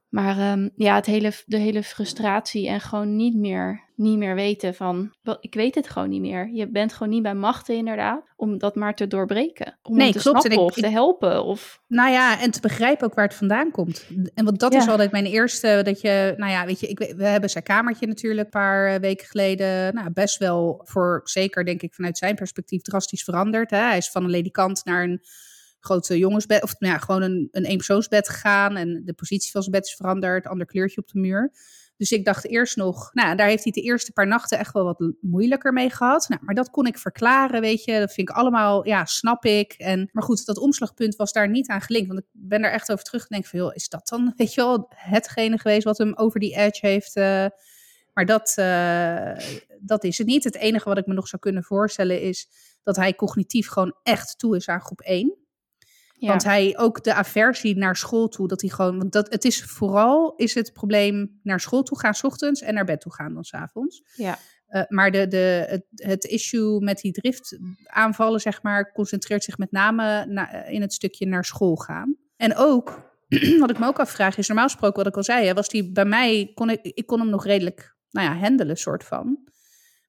Maar 0.08 0.52
um, 0.52 0.70
ja, 0.76 0.94
het 0.94 1.06
hele, 1.06 1.32
de 1.46 1.56
hele 1.56 1.82
frustratie 1.82 2.68
en 2.68 2.80
gewoon 2.80 3.16
niet 3.16 3.34
meer, 3.34 3.84
niet 4.02 4.18
meer 4.18 4.34
weten 4.34 4.74
van, 4.74 5.12
ik 5.40 5.54
weet 5.54 5.74
het 5.74 5.88
gewoon 5.88 6.08
niet 6.08 6.20
meer. 6.20 6.50
Je 6.52 6.68
bent 6.70 6.92
gewoon 6.92 7.12
niet 7.12 7.22
bij 7.22 7.34
machten 7.34 7.74
inderdaad, 7.76 8.32
om 8.36 8.58
dat 8.58 8.74
maar 8.74 8.94
te 8.94 9.06
doorbreken. 9.06 9.78
Om 9.82 9.96
Nee, 9.96 10.12
te 10.12 10.18
klopt. 10.18 10.44
En 10.44 10.50
snappen 10.50 10.52
ik- 10.64 10.70
of 10.70 10.74
te 10.82 10.88
helpen. 10.88 11.44
Of, 11.44 11.80
Nou 11.88 12.10
ja, 12.10 12.40
en 12.40 12.50
te 12.50 12.60
begrijpen 12.60 13.06
ook 13.06 13.14
waar 13.14 13.26
het 13.26 13.34
vandaan 13.34 13.70
komt. 13.70 14.06
En 14.34 14.44
want 14.44 14.60
dat 14.60 14.72
Ja. 14.72 14.78
is 14.78 14.88
altijd 14.88 15.10
mijn 15.12 15.26
eerste, 15.26 15.80
dat 15.84 16.00
je, 16.00 16.34
nou 16.36 16.50
ja, 16.50 16.66
weet 16.66 16.80
je, 16.80 16.86
ik, 16.86 16.98
we 17.16 17.24
hebben 17.24 17.50
zijn 17.50 17.64
kamertje 17.64 18.06
natuurlijk 18.06 18.44
een 18.44 18.50
paar 18.50 18.94
eh, 18.94 19.00
weken 19.00 19.26
geleden, 19.26 19.94
nou 19.94 20.10
best 20.12 20.38
wel 20.38 20.80
voor, 20.84 21.20
zeker 21.24 21.64
denk 21.64 21.82
ik 21.82 21.94
vanuit 21.94 22.18
zijn 22.18 22.34
perspectief, 22.34 22.82
drastisch 22.82 23.24
veranderd. 23.24 23.70
Hè? 23.70 23.78
Hij 23.78 23.96
is 23.96 24.10
van 24.10 24.24
een 24.24 24.30
ledikant 24.30 24.84
naar 24.84 25.02
een 25.02 25.20
grote 25.80 26.18
jongensbed, 26.18 26.62
of 26.62 26.74
nou 26.78 26.92
ja, 26.92 26.98
gewoon 26.98 27.22
een, 27.22 27.48
een 27.50 27.64
eenpersoonsbed 27.64 28.28
gegaan 28.28 28.76
en 28.76 29.02
de 29.04 29.12
positie 29.14 29.50
van 29.50 29.60
zijn 29.62 29.74
bed 29.74 29.84
is 29.86 29.94
veranderd, 29.94 30.46
ander 30.46 30.66
kleurtje 30.66 31.00
op 31.00 31.08
de 31.08 31.18
muur. 31.20 31.52
Dus 32.02 32.12
ik 32.12 32.24
dacht 32.24 32.46
eerst 32.46 32.76
nog, 32.76 33.10
nou, 33.14 33.36
daar 33.36 33.46
heeft 33.46 33.62
hij 33.62 33.72
de 33.72 33.80
eerste 33.80 34.12
paar 34.12 34.26
nachten 34.26 34.58
echt 34.58 34.72
wel 34.72 34.84
wat 34.84 35.12
moeilijker 35.20 35.72
mee 35.72 35.90
gehad. 35.90 36.28
Nou, 36.28 36.44
maar 36.44 36.54
dat 36.54 36.70
kon 36.70 36.86
ik 36.86 36.98
verklaren, 36.98 37.60
weet 37.60 37.84
je. 37.84 37.98
Dat 37.98 38.12
vind 38.12 38.28
ik 38.28 38.36
allemaal, 38.36 38.86
ja, 38.86 39.04
snap 39.04 39.44
ik. 39.44 39.72
En, 39.72 40.08
maar 40.12 40.22
goed, 40.22 40.46
dat 40.46 40.58
omslagpunt 40.58 41.16
was 41.16 41.32
daar 41.32 41.48
niet 41.48 41.68
aan 41.68 41.80
gelinkt. 41.80 42.08
Want 42.08 42.20
ik 42.20 42.26
ben 42.32 42.62
daar 42.62 42.70
echt 42.70 42.92
over 42.92 43.04
terug 43.04 43.22
en 43.22 43.28
denk 43.28 43.46
van, 43.46 43.72
is 43.72 43.88
dat 43.88 44.08
dan, 44.08 44.32
weet 44.36 44.54
je 44.54 44.60
wel, 44.60 44.86
hetgene 44.94 45.58
geweest 45.58 45.84
wat 45.84 45.98
hem 45.98 46.14
over 46.14 46.40
die 46.40 46.56
edge 46.56 46.86
heeft... 46.86 47.16
eh, 47.16 47.46
maar 48.12 48.26
dat, 48.26 48.52
eh, 48.56 49.32
dat 49.80 50.04
is 50.04 50.18
het 50.18 50.26
niet. 50.26 50.44
Het 50.44 50.56
enige 50.56 50.88
wat 50.88 50.98
ik 50.98 51.06
me 51.06 51.14
nog 51.14 51.28
zou 51.28 51.42
kunnen 51.42 51.62
voorstellen 51.62 52.20
is 52.20 52.48
dat 52.82 52.96
hij 52.96 53.14
cognitief 53.14 53.68
gewoon 53.68 53.96
echt 54.02 54.38
toe 54.38 54.56
is 54.56 54.68
aan 54.68 54.80
groep 54.80 55.00
1. 55.00 55.41
Ja. 56.22 56.28
Want 56.28 56.44
hij 56.44 56.78
ook 56.78 57.04
de 57.04 57.14
aversie 57.14 57.76
naar 57.76 57.96
school 57.96 58.28
toe, 58.28 58.48
dat 58.48 58.60
hij 58.60 58.70
gewoon, 58.70 58.98
want 58.98 59.12
dat, 59.12 59.32
het 59.32 59.44
is 59.44 59.64
vooral 59.64 60.34
is 60.36 60.54
het 60.54 60.72
probleem 60.72 61.40
naar 61.42 61.60
school 61.60 61.82
toe 61.82 61.98
gaan 61.98 62.14
's 62.14 62.22
ochtends 62.24 62.60
en 62.60 62.74
naar 62.74 62.84
bed 62.84 63.00
toe 63.00 63.12
gaan 63.14 63.34
dan 63.34 63.44
's 63.44 63.52
avonds. 63.54 64.02
ja. 64.16 64.38
Eh, 64.66 64.82
maar 64.88 65.10
de, 65.10 65.28
de, 65.28 65.64
het, 65.68 65.84
het 65.90 66.24
issue 66.24 66.80
met 66.80 66.98
die 67.00 67.12
driftaanvallen, 67.12 68.40
zeg 68.40 68.62
maar, 68.62 68.92
concentreert 68.92 69.44
zich 69.44 69.58
met 69.58 69.70
name 69.72 70.26
na- 70.26 70.64
in 70.64 70.80
het 70.80 70.92
stukje 70.92 71.26
naar 71.26 71.44
school 71.44 71.76
gaan. 71.76 72.16
En 72.36 72.56
ook, 72.56 73.12
wat 73.60 73.70
ik 73.70 73.78
me 73.78 73.86
ook 73.86 74.00
afvraag, 74.00 74.36
is 74.38 74.46
normaal 74.48 74.66
gesproken, 74.66 74.96
wat 74.96 75.06
ik 75.06 75.16
al 75.16 75.22
zei, 75.24 75.46
hè, 75.46 75.54
was 75.54 75.68
die 75.68 75.92
bij 75.92 76.04
mij, 76.04 76.50
kon 76.54 76.70
ik, 76.70 76.80
ik 76.82 77.06
kon 77.06 77.18
hem 77.20 77.28
nog 77.30 77.44
redelijk, 77.44 77.96
nou 78.10 78.26
ja, 78.28 78.36
handelen, 78.36 78.76
soort 78.76 79.04
van. 79.04 79.38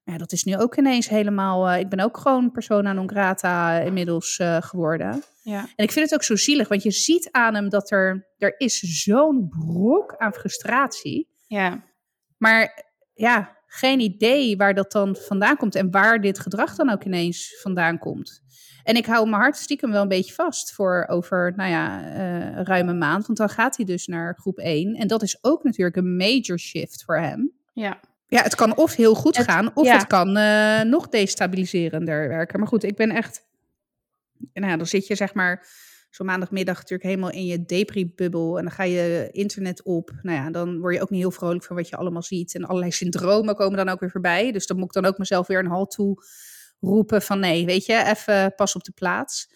Ja, 0.04 0.18
dat 0.18 0.32
is 0.32 0.44
nu 0.44 0.56
ook 0.56 0.76
ineens 0.76 1.08
helemaal, 1.08 1.68
eh, 1.68 1.80
ik 1.80 1.88
ben 1.88 2.00
ook 2.00 2.16
gewoon 2.16 2.50
persona 2.50 2.92
non 2.92 3.08
grata 3.08 3.78
inmiddels 3.78 4.38
eh, 4.38 4.62
geworden. 4.62 5.22
ja. 5.42 5.60
En 5.76 5.84
ik 5.84 5.92
vind 5.92 6.04
het 6.04 6.14
ook 6.14 6.22
zo 6.22 6.36
zielig, 6.36 6.68
want 6.68 6.82
je 6.82 6.90
ziet 6.90 7.28
aan 7.30 7.54
hem 7.54 7.68
dat 7.68 7.90
er, 7.90 8.28
er 8.38 8.54
is 8.58 8.78
zo'n 8.78 9.48
brok 9.48 10.16
aan 10.16 10.32
frustratie. 10.32 11.28
ja. 11.46 11.92
Maar 12.36 12.92
ja, 13.14 13.56
geen 13.66 14.00
idee 14.00 14.56
waar 14.56 14.74
dat 14.74 14.92
dan 14.92 15.16
vandaan 15.16 15.56
komt 15.56 15.74
en 15.74 15.90
waar 15.90 16.20
dit 16.20 16.38
gedrag 16.38 16.74
dan 16.74 16.90
ook 16.90 17.04
ineens 17.04 17.58
vandaan 17.60 17.98
komt. 17.98 18.42
En 18.82 18.96
ik 18.96 19.06
hou 19.06 19.28
mijn 19.28 19.42
hart 19.42 19.56
stiekem 19.56 19.90
wel 19.90 20.02
een 20.02 20.08
beetje 20.08 20.34
vast 20.34 20.72
voor 20.72 21.04
over, 21.08 21.52
nou 21.56 21.70
ja, 21.70 22.12
eh 22.12 22.62
ruim 22.62 22.88
een 22.88 22.98
maand. 22.98 23.26
Want 23.26 23.38
dan 23.38 23.48
gaat 23.48 23.76
hij 23.76 23.84
dus 23.84 24.06
naar 24.06 24.34
groep 24.34 24.58
1. 24.58 24.94
En 24.94 25.06
dat 25.06 25.22
is 25.22 25.38
ook 25.40 25.64
natuurlijk 25.64 25.96
een 25.96 26.16
major 26.16 26.58
shift 26.58 27.04
voor 27.04 27.18
hem. 27.18 27.52
ja. 27.72 28.00
Ja, 28.26 28.42
het 28.42 28.54
kan 28.54 28.76
of 28.76 28.94
heel 28.94 29.14
goed 29.14 29.36
Het- 29.36 29.46
gaan, 29.46 29.70
of 29.74 29.86
ja. 29.86 29.96
het 29.96 30.06
kan 30.06 30.36
eh, 30.36 30.80
nog 30.80 31.08
destabiliserender 31.08 32.28
werken. 32.28 32.58
Maar 32.58 32.68
goed, 32.68 32.82
ik 32.84 32.96
ben 32.96 33.10
echt... 33.10 33.46
Nou 34.52 34.70
ja, 34.70 34.76
dan 34.76 34.86
zit 34.86 35.06
je 35.06 35.14
zeg 35.14 35.34
maar 35.34 35.66
zo 36.10 36.24
maandagmiddag 36.24 36.76
natuurlijk 36.76 37.02
helemaal 37.02 37.30
in 37.30 37.46
je 37.46 37.64
depri-bubbel. 37.64 38.58
En 38.58 38.64
dan 38.64 38.72
ga 38.72 38.82
je 38.82 39.28
internet 39.32 39.82
op. 39.82 40.10
Nou 40.22 40.38
ja, 40.38 40.50
dan 40.50 40.80
word 40.80 40.94
je 40.94 41.00
ook 41.00 41.10
niet 41.10 41.20
heel 41.20 41.30
vrolijk 41.30 41.64
van 41.64 41.76
wat 41.76 41.88
je 41.88 41.96
allemaal 41.96 42.22
ziet. 42.22 42.54
En 42.54 42.64
allerlei 42.64 42.92
syndromen 42.92 43.54
komen 43.54 43.76
dan 43.76 43.88
ook 43.88 44.00
weer 44.00 44.10
voorbij. 44.10 44.52
Dus 44.52 44.66
dan 44.66 44.76
moet 44.76 44.86
ik 44.86 45.02
dan 45.02 45.04
ook 45.04 45.18
mezelf 45.18 45.46
weer 45.46 45.58
een 45.58 45.66
halt 45.66 45.90
toe 45.90 46.22
roepen 46.80 47.22
van... 47.22 47.38
Nee, 47.38 47.66
weet 47.66 47.86
je, 47.86 48.04
even 48.04 48.54
pas 48.54 48.74
op 48.74 48.84
de 48.84 48.92
plaats. 48.92 49.48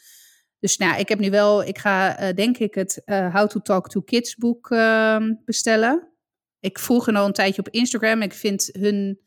Dus 0.58 0.76
nou, 0.76 0.92
ja, 0.92 0.98
ik 0.98 1.08
heb 1.08 1.18
nu 1.18 1.30
wel... 1.30 1.64
Ik 1.64 1.78
ga 1.78 2.18
eh, 2.18 2.34
denk 2.34 2.58
ik 2.58 2.74
het 2.74 3.02
eh, 3.04 3.34
How 3.34 3.48
to 3.48 3.60
Talk 3.60 3.88
to 3.88 4.00
Kids 4.00 4.36
boek 4.36 4.70
ehm, 4.70 5.34
bestellen 5.44 6.08
ik 6.60 6.78
volg 6.78 7.06
hen 7.06 7.16
al 7.16 7.26
een 7.26 7.32
tijdje 7.32 7.60
op 7.60 7.68
Instagram. 7.68 8.22
Ik 8.22 8.32
vind 8.32 8.68
hun 8.72 9.20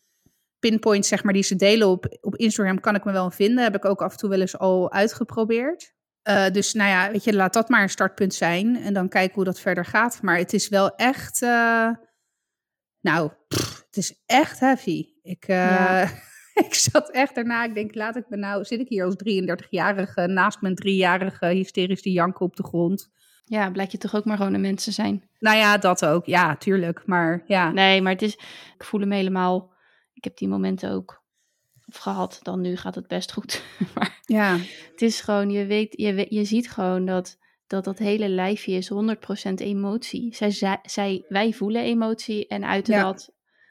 pinpoints, 0.60 1.08
zeg 1.08 1.24
maar, 1.24 1.34
die 1.34 1.44
ze 1.44 1.56
delen 1.56 1.88
op, 1.88 2.18
op 2.22 2.36
Instagram, 2.36 2.80
kan 2.80 2.96
ik 2.96 3.04
me 3.04 3.12
wel 3.12 3.32
vinden. 3.32 3.64
Heb 3.64 3.76
ik 3.76 3.86
ook 3.86 4.02
af 4.02 4.12
en 4.12 4.18
toe 4.18 4.30
wel 4.30 4.42
eens 4.42 4.58
al 4.58 4.92
uitgeprobeerd. 4.92 5.94
Eh, 6.22 6.50
dus 6.50 6.74
nou 6.74 6.90
ja, 6.90 7.12
weet 7.12 7.24
je, 7.24 7.34
laat 7.34 7.54
dat 7.54 7.70
maar 7.70 7.82
een 7.82 7.90
startpunt 7.90 8.34
zijn. 8.34 8.76
En 8.76 8.94
dan 8.94 9.10
kijken 9.10 9.36
hoe 9.36 9.44
dat 9.44 9.60
verder 9.60 9.86
gaat. 9.86 10.22
Maar 10.22 10.38
het 10.38 10.54
is 10.54 10.70
wel 10.70 10.96
echt, 10.96 11.42
eh, 11.42 11.90
nou, 13.02 13.32
pff, 13.48 13.84
het 13.86 13.98
is 13.98 14.24
echt 14.26 14.60
heavy. 14.60 15.06
Ik, 15.22 15.44
eh, 15.48 15.58
Ja. 15.58 16.10
ik 16.66 16.74
zat 16.74 17.12
echt 17.12 17.36
daarna, 17.36 17.64
ik 17.64 17.74
denk, 17.74 17.96
laat 17.96 18.16
ik 18.16 18.30
me 18.30 18.38
nou, 18.38 18.64
zit 18.64 18.80
ik 18.80 18.88
hier 18.88 19.06
als 19.06 19.16
33-jarige 19.16 20.28
naast 20.28 20.62
mijn 20.62 20.76
driejarige 20.76 21.46
hysterisch 21.46 22.02
te 22.02 22.12
janken 22.12 22.46
op 22.46 22.56
de 22.56 22.64
grond. 22.64 23.10
Ja, 23.52 23.70
blijkt 23.72 23.92
je 23.92 23.98
toch 23.98 24.16
ook 24.16 24.26
maar 24.26 24.38
gewoon 24.38 24.54
een 24.54 24.62
mens 24.62 24.84
te 24.84 24.92
zijn. 24.92 25.24
Nou 25.40 25.58
ja, 25.58 25.78
dat 25.78 26.06
ook. 26.06 26.26
Ja, 26.26 26.56
tuurlijk. 26.56 27.02
Maar 27.06 27.44
ja. 27.48 27.72
Nee, 27.72 28.02
maar 28.02 28.12
het 28.12 28.22
is, 28.22 28.34
ik 28.78 28.84
voel 28.84 29.00
hem 29.00 29.12
helemaal. 29.12 29.74
Ik 30.14 30.24
heb 30.24 30.38
die 30.38 30.48
momenten 30.48 30.92
ook 30.92 31.24
of 31.88 31.98
gehad. 31.98 32.40
Dan 32.42 32.62
nu 32.62 32.76
gaat 32.76 32.96
het 32.96 33.08
best 33.08 33.32
goed. 33.34 33.64
maar 33.96 34.20
Ja, 34.26 34.58
het 34.92 35.02
is 35.02 35.22
gewoon, 35.22 35.50
je 35.50 35.66
weet, 35.66 35.94
je, 35.98 36.14
weet- 36.14 36.30
je 36.30 36.44
ziet 36.46 36.72
gewoon 36.72 37.06
dat 37.06 37.38
dat, 37.68 37.84
dat 37.84 37.98
hele 37.98 38.30
lijfje 38.30 38.72
is 38.74 38.92
100% 39.50 39.54
emotie. 39.56 40.36
Zij, 40.36 40.52
zij, 40.52 40.80
zij, 40.84 41.26
wij 41.28 41.54
voelen 41.54 41.82
emotie 41.84 42.48
en 42.48 42.66
uiten 42.66 42.94
Ja. 42.94 43.04
dat 43.04 43.30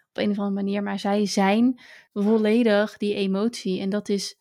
op 0.08 0.16
een 0.22 0.30
of 0.30 0.38
andere 0.38 0.54
manier. 0.64 0.82
Maar 0.82 0.99
zij 0.99 1.26
zijn 1.26 1.80
volledig 2.12 2.96
die 2.96 3.14
emotie. 3.14 3.80
En 3.80 3.90
dat 3.90 4.08
is 4.08 4.39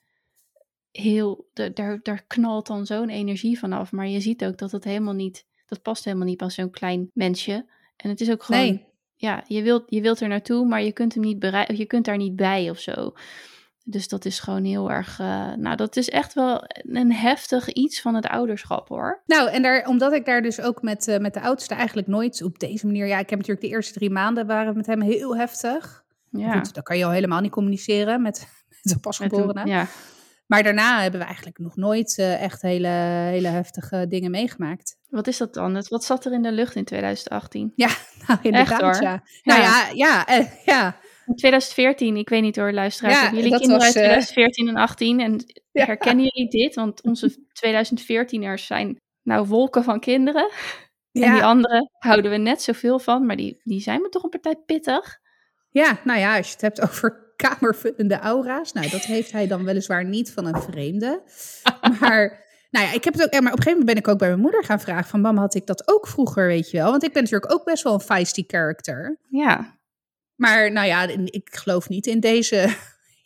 heel, 0.91 1.50
da- 1.53 1.69
daar, 1.69 2.00
daar 2.03 2.24
knalt 2.27 2.67
dan 2.67 2.86
zo'n 2.86 3.10
energie 3.10 3.60
vanaf. 3.60 3.91
Maar 3.91 4.08
je 4.08 4.19
ziet 4.19 4.46
ook 4.46 4.58
dat 4.58 4.72
het 4.72 4.84
helemaal 4.84 5.13
niet, 5.13 5.46
dat 5.65 5.81
past 5.81 6.05
helemaal 6.05 6.25
niet 6.27 6.38
bij 6.38 6.50
zo'n 6.50 6.69
klein 6.72 7.10
mensje. 7.13 7.65
En 7.96 8.10
het 8.10 8.22
is 8.22 8.31
ook 8.31 8.43
gewoon 8.43 8.62
nee. 8.62 8.86
ja, 9.15 9.43
je 9.48 9.62
wilt, 9.62 9.84
je 9.88 10.01
wilt 10.01 10.19
er 10.19 10.27
naartoe, 10.27 10.65
maar 10.65 10.84
je 10.84 10.91
kunt 10.91 11.13
hem 11.13 11.24
niet 11.24 11.39
bereiken, 11.39 11.77
je 11.77 11.86
kunt 11.86 12.05
daar 12.05 12.17
niet 12.17 12.36
bij 12.36 12.69
of 12.69 12.79
zo. 12.79 13.13
Dus 13.84 14.08
dat 14.08 14.25
is 14.25 14.39
gewoon 14.39 14.63
heel 14.63 14.91
erg, 14.91 15.19
eh, 15.19 15.53
nou, 15.53 15.75
dat 15.75 15.96
is 15.96 16.10
echt 16.10 16.34
wel 16.34 16.63
een 16.75 17.13
heftig 17.13 17.69
iets 17.69 18.01
van 18.01 18.15
het 18.15 18.27
ouderschap 18.27 18.88
hoor. 18.88 19.22
Nou, 19.25 19.50
en 19.50 19.62
daar, 19.62 19.88
omdat 19.88 20.13
ik 20.13 20.25
daar 20.25 20.41
dus 20.41 20.62
ook 20.62 20.81
met, 20.81 21.08
eh, 21.08 21.17
met 21.19 21.34
de 21.34 21.41
oudste 21.41 21.74
eigenlijk 21.75 22.08
nooit 22.08 22.43
op 22.43 22.60
deze 22.60 22.86
manier... 22.86 23.08
Ja, 23.08 23.19
ik 23.19 23.29
heb 23.29 23.39
natuurlijk 23.39 23.65
de 23.67 23.72
eerste 23.74 23.93
drie 23.93 24.10
maanden 24.10 24.48
waren 24.48 24.75
met 24.75 24.86
hem 24.86 25.01
heel 25.01 25.38
heftig. 25.38 26.03
Ja, 26.31 26.51
Goed, 26.60 26.74
dan 26.74 26.84
kan 26.84 26.98
je 26.98 27.05
al 27.05 27.12
helemaal 27.12 27.41
niet 27.41 27.51
communiceren 27.51 28.22
met, 28.22 28.39
met 28.69 28.77
de 28.81 28.89
met 28.93 29.01
pasgeborene. 29.01 29.62
een- 29.62 29.67
ja. 29.67 29.88
Maar 30.50 30.63
daarna 30.63 31.01
hebben 31.01 31.20
we 31.20 31.25
eigenlijk 31.25 31.58
nog 31.60 31.75
nooit 31.75 32.18
eh, 32.18 32.41
echt 32.44 32.62
hele, 32.62 32.88
hele 32.88 33.48
heftige 33.48 34.08
dingen 34.08 34.32
meegemaakt. 34.32 34.98
Wat 35.10 35.27
is 35.27 35.38
dat 35.38 35.53
dan? 35.53 35.84
Wat 35.89 36.03
zat 36.03 36.25
er 36.25 36.34
in 36.34 36.41
de 36.41 36.51
lucht 36.51 36.75
in 36.75 36.84
2018? 36.86 37.74
Nou, 38.27 38.39
inderdaad, 38.41 38.82
hoor. 38.82 39.01
ja. 39.01 39.24
Nou 39.44 39.62
ja, 39.62 39.88
ja, 39.94 40.27
eh, 40.27 40.46
ja. 40.65 40.96
In 41.25 41.36
2014, 41.36 42.18
ik 42.18 42.29
weet 42.29 42.41
niet 42.41 42.56
hoor, 42.56 42.72
luisteraars. 42.74 43.15
Ja, 43.22 43.32
jullie 43.32 43.50
kinderen 43.50 43.75
was, 43.77 43.84
uit 43.86 43.96
eh, 43.96 44.01
2014 44.03 44.68
en 44.68 44.75
18? 44.75 45.20
En 45.20 45.34
Ja. 45.72 45.86
herkennen 45.86 46.25
jullie 46.25 46.50
dit? 46.50 46.75
Want 46.75 47.01
onze 47.03 47.36
2014ers 48.60 48.63
zijn 48.65 48.98
nou 49.24 49.48
wolken 49.48 49.84
van 49.84 50.00
kinderen. 50.00 50.50
En 51.12 51.22
die 51.22 51.24
Ja, 51.24 51.39
andere 51.41 51.89
houden 52.00 52.32
we 52.32 52.38
net 52.38 52.62
zoveel 52.62 53.00
van, 53.00 53.25
maar 53.25 53.36
die, 53.36 53.62
die 53.63 53.82
zijn 53.82 54.01
me 54.01 54.10
toch 54.10 54.24
een 54.24 54.29
partij 54.29 54.56
pittig. 54.65 55.18
ja, 55.70 56.00
nou 56.03 56.20
ja, 56.20 56.38
als 56.38 56.46
je 56.48 56.51
het 56.53 56.62
hebt 56.62 56.82
over 56.82 57.28
kamervullende 57.48 58.19
aura's. 58.19 58.72
Nou, 58.74 58.89
dat 58.89 59.01
heeft 59.01 59.31
hij 59.31 59.48
dan 59.48 59.63
weliswaar 59.63 60.05
niet 60.05 60.31
van 60.31 60.46
een 60.46 60.62
vreemde. 60.62 61.22
Maar, 62.00 62.46
nou 62.72 62.86
ja, 62.86 62.93
ik 62.93 63.03
heb 63.03 63.13
het 63.13 63.24
ook, 63.24 63.31
maar 63.31 63.51
op 63.51 63.58
een 63.58 63.63
gegeven 63.63 63.72
moment 63.72 63.86
ben 63.86 63.96
ik 63.98 64.08
ook 64.08 64.17
bij 64.17 64.27
mijn 64.27 64.39
moeder 64.39 64.63
gaan 64.63 64.79
vragen 64.79 65.10
van, 65.10 65.22
mam, 65.22 65.38
had 65.38 65.55
ik 65.55 65.65
dat 65.65 65.88
ook 65.88 66.08
vroeger, 66.08 66.48
weet 66.48 66.72
je 66.72 66.77
wel? 66.77 66.91
Want 66.91 67.03
ik 67.03 67.13
ben 67.13 67.24
natuurlijk 67.24 67.51
ook 67.53 67.65
best 67.65 67.84
wel 67.84 67.93
een 67.93 68.00
feisty 68.00 68.43
character. 68.48 69.19
Ja, 69.29 69.77
Maar 70.36 70.72
nou 70.72 70.88
ja, 70.88 71.08
ik 71.25 71.50
geloof 71.55 71.89
niet 71.89 72.08
in 72.08 72.19
deze, 72.19 72.75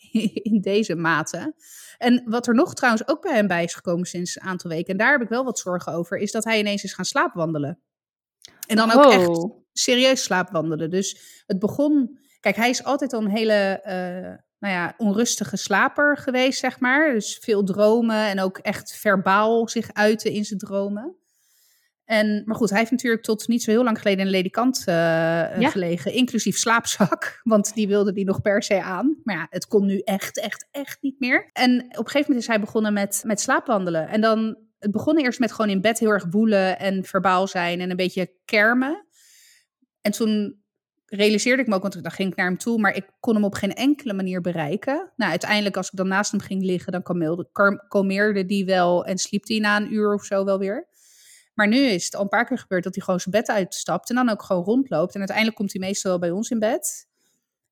in 0.51 0.61
deze 0.61 0.95
mate. 0.95 1.53
En 1.97 2.23
wat 2.25 2.47
er 2.47 2.55
nog 2.55 2.73
trouwens 2.73 3.07
ook 3.07 3.21
bij 3.21 3.35
hem 3.35 3.47
bij 3.47 3.63
is 3.63 3.73
gekomen 3.73 4.05
sinds 4.05 4.35
een 4.35 4.47
aantal 4.47 4.69
weken, 4.69 4.91
en 4.91 4.97
daar 4.97 5.11
heb 5.11 5.21
ik 5.21 5.29
wel 5.29 5.43
wat 5.43 5.59
zorgen 5.59 5.93
over, 5.93 6.17
is 6.17 6.31
dat 6.31 6.43
hij 6.43 6.59
ineens 6.59 6.83
is 6.83 6.93
gaan 6.93 7.05
slaapwandelen. 7.05 7.79
En 8.67 8.75
dan 8.75 8.91
ook 8.91 9.11
echt 9.11 9.27
Oh. 9.27 9.65
serieus 9.73 10.23
slaapwandelen. 10.23 10.89
Dus 10.89 11.43
het 11.45 11.59
begon. 11.59 12.21
Kijk, 12.43 12.55
hij 12.55 12.69
is 12.69 12.83
altijd 12.83 13.13
al 13.13 13.21
een 13.21 13.29
hele 13.29 13.53
eh, 13.83 14.39
nou 14.59 14.73
ja, 14.73 14.93
onrustige 14.97 15.57
slaper 15.57 16.17
geweest, 16.17 16.59
zeg 16.59 16.79
maar. 16.79 17.13
Dus 17.13 17.37
veel 17.41 17.63
dromen 17.63 18.27
en 18.27 18.39
ook 18.39 18.57
echt 18.57 18.95
verbaal 18.95 19.69
zich 19.69 19.93
uiten 19.93 20.31
in 20.31 20.45
zijn 20.45 20.59
dromen. 20.59 21.15
En, 22.05 22.41
maar 22.45 22.55
goed, 22.55 22.69
hij 22.69 22.79
heeft 22.79 22.91
natuurlijk 22.91 23.23
tot 23.23 23.47
niet 23.47 23.63
zo 23.63 23.71
heel 23.71 23.83
lang 23.83 23.97
geleden 23.97 24.19
in 24.19 24.25
een 24.25 24.31
ledikant 24.31 24.81
Ja. 24.85 25.69
gelegen, 25.69 26.13
inclusief 26.13 26.57
slaapzak. 26.57 27.39
Want 27.43 27.73
die 27.73 27.87
wilde 27.87 28.13
die 28.13 28.25
nog 28.25 28.41
per 28.41 28.63
se 28.63 28.81
aan. 28.81 29.17
Maar 29.23 29.35
ja, 29.35 29.47
het 29.49 29.67
kon 29.67 29.85
nu 29.85 29.99
echt, 29.99 30.39
echt, 30.39 30.67
echt 30.71 30.97
niet 31.01 31.19
meer. 31.19 31.49
En 31.53 31.79
op 31.79 31.81
een 31.81 31.95
gegeven 31.95 32.19
moment 32.19 32.39
is 32.39 32.47
hij 32.47 32.59
begonnen 32.59 32.93
met, 32.93 33.21
met 33.25 33.41
slaapwandelen. 33.41 34.07
En 34.07 34.21
dan, 34.21 34.57
het 34.79 34.91
begon 34.91 35.17
eerst 35.17 35.39
met 35.39 35.51
gewoon 35.51 35.71
in 35.71 35.81
bed 35.81 35.99
heel 35.99 36.09
erg 36.09 36.25
woelen 36.29 36.79
en 36.79 37.03
verbaal 37.03 37.47
zijn 37.47 37.81
en 37.81 37.89
een 37.89 37.95
beetje 37.95 38.33
kermen. 38.45 39.05
En 40.01 40.11
toen 40.11 40.62
realiseerde 41.15 41.61
ik 41.61 41.67
me 41.67 41.75
ook, 41.75 41.81
want 41.81 42.03
dan 42.03 42.11
ging 42.11 42.31
ik 42.31 42.37
naar 42.37 42.47
hem 42.47 42.57
toe, 42.57 42.79
maar 42.79 42.95
ik 42.95 43.09
kon 43.19 43.35
hem 43.35 43.43
op 43.43 43.53
geen 43.53 43.73
enkele 43.73 44.13
manier 44.13 44.41
bereiken. 44.41 45.11
Nou, 45.15 45.31
uiteindelijk, 45.31 45.77
als 45.77 45.89
ik 45.89 45.97
dan 45.97 46.07
naast 46.07 46.31
hem 46.31 46.39
ging 46.39 46.63
liggen, 46.63 46.91
dan 46.91 47.03
kalmeerde, 47.87 48.45
die 48.45 48.65
wel 48.65 49.05
en 49.05 49.17
sliep 49.17 49.47
hij 49.47 49.59
na 49.59 49.77
een 49.77 49.93
uur 49.93 50.13
of 50.13 50.23
zo 50.23 50.45
wel 50.45 50.59
weer. 50.59 50.87
Maar 51.53 51.67
nu 51.67 51.77
is 51.77 52.05
het 52.05 52.15
al 52.15 52.21
een 52.21 52.29
paar 52.29 52.45
keer 52.45 52.57
gebeurd 52.57 52.83
dat 52.83 52.95
hij 52.95 53.03
gewoon 53.03 53.19
zijn 53.19 53.35
bed 53.35 53.49
uitstapt 53.49 54.09
en 54.09 54.15
dan 54.15 54.29
ook 54.29 54.43
gewoon 54.43 54.63
rondloopt. 54.63 55.13
En 55.13 55.19
uiteindelijk 55.19 55.57
komt 55.57 55.71
hij 55.71 55.81
meestal 55.81 56.11
wel 56.11 56.19
bij 56.19 56.31
ons 56.31 56.49
in 56.49 56.59
bed. 56.59 57.07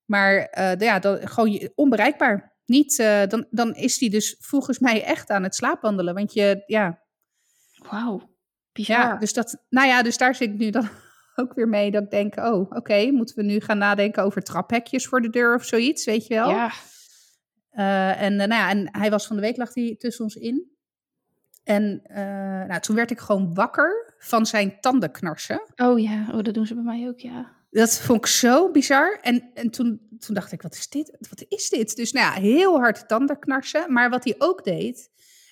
Maar 0.05 0.57
uh, 0.59 0.75
ja, 0.77 0.99
dan, 0.99 1.27
gewoon 1.27 1.69
onbereikbaar. 1.75 2.53
Niet, 2.65 2.99
uh, 2.99 3.21
dan, 3.27 3.45
dan 3.49 3.75
is 3.75 3.99
hij 3.99 4.09
dus 4.09 4.35
volgens 4.39 4.79
mij 4.79 5.03
echt 5.03 5.29
aan 5.29 5.43
het 5.43 5.55
slaapwandelen. 5.55 6.13
Want 6.13 6.33
je, 6.33 6.63
ja. 6.65 6.99
Wauw, 7.89 8.29
bizar. 8.71 8.97
Ja, 8.97 9.17
dus, 9.17 9.33
dat, 9.33 9.63
nou 9.69 9.87
ja, 9.87 10.01
dus 10.01 10.17
daar 10.17 10.35
zit 10.35 10.49
ik 10.49 10.57
nu 10.57 10.69
dan 10.69 10.89
ook 11.35 11.53
weer 11.53 11.67
mee 11.67 11.91
dat 11.91 12.03
ik 12.03 12.09
denk, 12.09 12.37
oh, 12.37 12.71
oké, 12.71 13.11
moeten 13.11 13.35
we 13.35 13.43
nu 13.43 13.59
gaan 13.59 13.77
nadenken 13.77 14.23
over 14.23 14.41
traphekjes 14.41 15.07
voor 15.07 15.21
de 15.21 15.29
deur 15.29 15.55
of 15.55 15.65
zoiets, 15.65 16.05
weet 16.05 16.27
je 16.27 16.33
wel? 16.33 16.49
Ja. 16.49 16.71
Uh, 17.73 18.21
en, 18.21 18.35
nou 18.35 18.53
ja, 18.53 18.69
en 18.69 18.89
hij 18.91 19.09
was 19.09 19.27
van 19.27 19.35
de 19.35 19.41
week, 19.41 19.57
lag 19.57 19.73
hij 19.73 19.95
tussen 19.97 20.23
ons 20.23 20.35
in. 20.35 20.69
En 21.63 22.01
uh, 22.09 22.17
nou, 22.67 22.79
toen 22.79 22.95
werd 22.95 23.11
ik 23.11 23.19
gewoon 23.19 23.53
wakker 23.53 24.15
van 24.17 24.45
zijn 24.45 24.79
tandenknarsen. 24.79 25.61
Oh 25.75 25.99
ja, 25.99 26.27
oh, 26.31 26.43
dat 26.43 26.53
doen 26.53 26.65
ze 26.65 26.73
bij 26.73 26.83
mij 26.83 27.07
ook, 27.07 27.19
ja. 27.19 27.59
Dat 27.69 27.99
vond 27.99 28.19
ik 28.19 28.25
zo 28.25 28.71
bizar. 28.71 29.19
En, 29.21 29.51
en 29.53 29.69
toen, 29.69 30.07
toen 30.19 30.35
dacht 30.35 30.51
ik, 30.51 30.61
wat 30.61 30.73
is 30.73 30.89
dit? 30.89 31.17
Wat 31.29 31.45
is 31.47 31.69
dit? 31.69 31.95
Dus 31.95 32.11
nou 32.11 32.25
ja, 32.25 32.41
heel 32.41 32.79
hard 32.79 33.07
tandenknarsen. 33.07 33.93
Maar 33.93 34.09
wat 34.09 34.23
hij 34.23 34.35
ook 34.37 34.63
deed, 34.63 35.09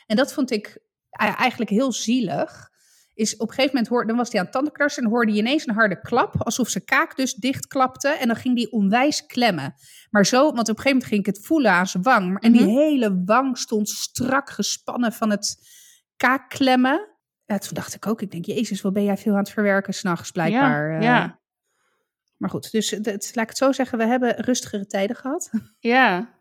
en 0.08 0.16
dat 0.16 0.34
vond 0.34 0.52
ik 0.52 0.80
eigenlijk 1.10 1.70
heel 1.70 1.92
zielig, 1.92 2.69
is 3.20 3.34
op 3.34 3.48
een 3.48 3.54
gegeven 3.54 3.72
moment, 3.74 3.88
hoorde, 3.88 4.08
dan 4.08 4.18
was 4.18 4.30
hij 4.30 4.40
aan 4.40 4.46
het 4.46 4.54
tandenknarsen 4.54 5.04
en 5.04 5.10
hoorde 5.10 5.32
je 5.32 5.38
ineens 5.38 5.68
een 5.68 5.74
harde 5.74 6.02
klap, 6.02 6.44
alsof 6.44 6.70
zijn 6.70 6.86
kaak 6.86 7.16
dus 7.16 7.34
dichtklapte. 7.34 8.08
En 8.08 8.28
dan 8.28 8.36
ging 8.36 8.56
die 8.56 8.72
onwijs 8.72 9.26
klemmen. 9.26 9.74
Maar 10.10 10.26
zo, 10.26 10.42
want 10.42 10.54
op 10.54 10.58
een 10.60 10.66
gegeven 10.66 10.92
moment 10.92 11.06
ging 11.06 11.20
ik 11.20 11.36
het 11.36 11.46
voelen 11.46 11.72
aan 11.72 11.88
zijn 11.88 12.04
wang. 12.04 12.42
En 12.42 12.52
die 12.52 12.62
mhm. 12.62 12.70
hele 12.70 13.22
wang 13.26 13.58
stond 13.58 13.90
strak 13.90 14.50
gespannen 14.50 15.14
van 15.14 15.30
het 15.30 15.58
kaakklemmen. 16.18 17.08
Ja, 17.46 17.58
toen 17.58 17.74
dacht 17.74 17.96
ik 17.96 18.08
ook, 18.08 18.22
ik 18.22 18.32
denk, 18.32 18.46
jezus, 18.46 18.82
wat 18.82 18.94
ben 18.94 19.04
jij 19.04 19.18
veel 19.18 19.34
aan 19.34 19.40
het 19.40 19.52
verwerken 19.52 19.94
s'nachts 19.94 20.32
blijkbaar. 20.32 20.92
Ja, 20.92 21.00
ja. 21.00 21.40
Maar 22.38 22.50
goed, 22.50 22.72
dus 22.72 22.90
het, 22.90 23.06
laat 23.08 23.44
ik 23.44 23.50
het 23.50 23.58
zo 23.58 23.72
zeggen, 23.72 23.98
we 23.98 24.06
hebben 24.06 24.36
rustigere 24.36 24.86
tijden 24.86 25.16
gehad. 25.16 25.52
Ja. 25.80 26.18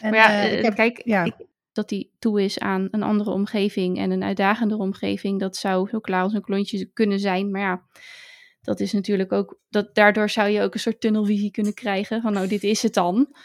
En, 0.00 0.10
maar 0.10 0.18
ja, 0.18 0.50
uh, 0.50 0.62
heb, 0.62 0.74
kijk, 0.74 1.00
ja. 1.04 1.24
Ik, 1.24 1.34
dat 1.76 1.90
hij 1.90 2.10
toe 2.18 2.42
is 2.42 2.58
aan 2.58 2.88
een 2.90 3.02
andere 3.02 3.30
omgeving 3.30 3.98
en 3.98 4.10
een 4.10 4.24
uitdagendere 4.24 4.80
omgeving, 4.80 5.40
dat 5.40 5.56
zou 5.56 5.88
zo 5.88 6.00
klaar 6.00 6.22
als 6.22 6.32
een 6.32 6.42
klontje 6.42 6.84
kunnen 6.84 7.20
zijn. 7.20 7.50
Maar 7.50 7.60
ja, 7.60 7.82
dat 8.62 8.80
is 8.80 8.92
natuurlijk 8.92 9.32
ook, 9.32 9.58
dat, 9.68 9.94
daardoor 9.94 10.30
zou 10.30 10.48
je 10.48 10.62
ook 10.62 10.74
een 10.74 10.80
soort 10.80 11.00
tunnelvisie 11.00 11.50
kunnen 11.50 11.74
krijgen 11.74 12.22
van 12.22 12.32
nou, 12.32 12.48
dit 12.48 12.62
is 12.62 12.82
het 12.82 12.94
dan. 12.94 13.36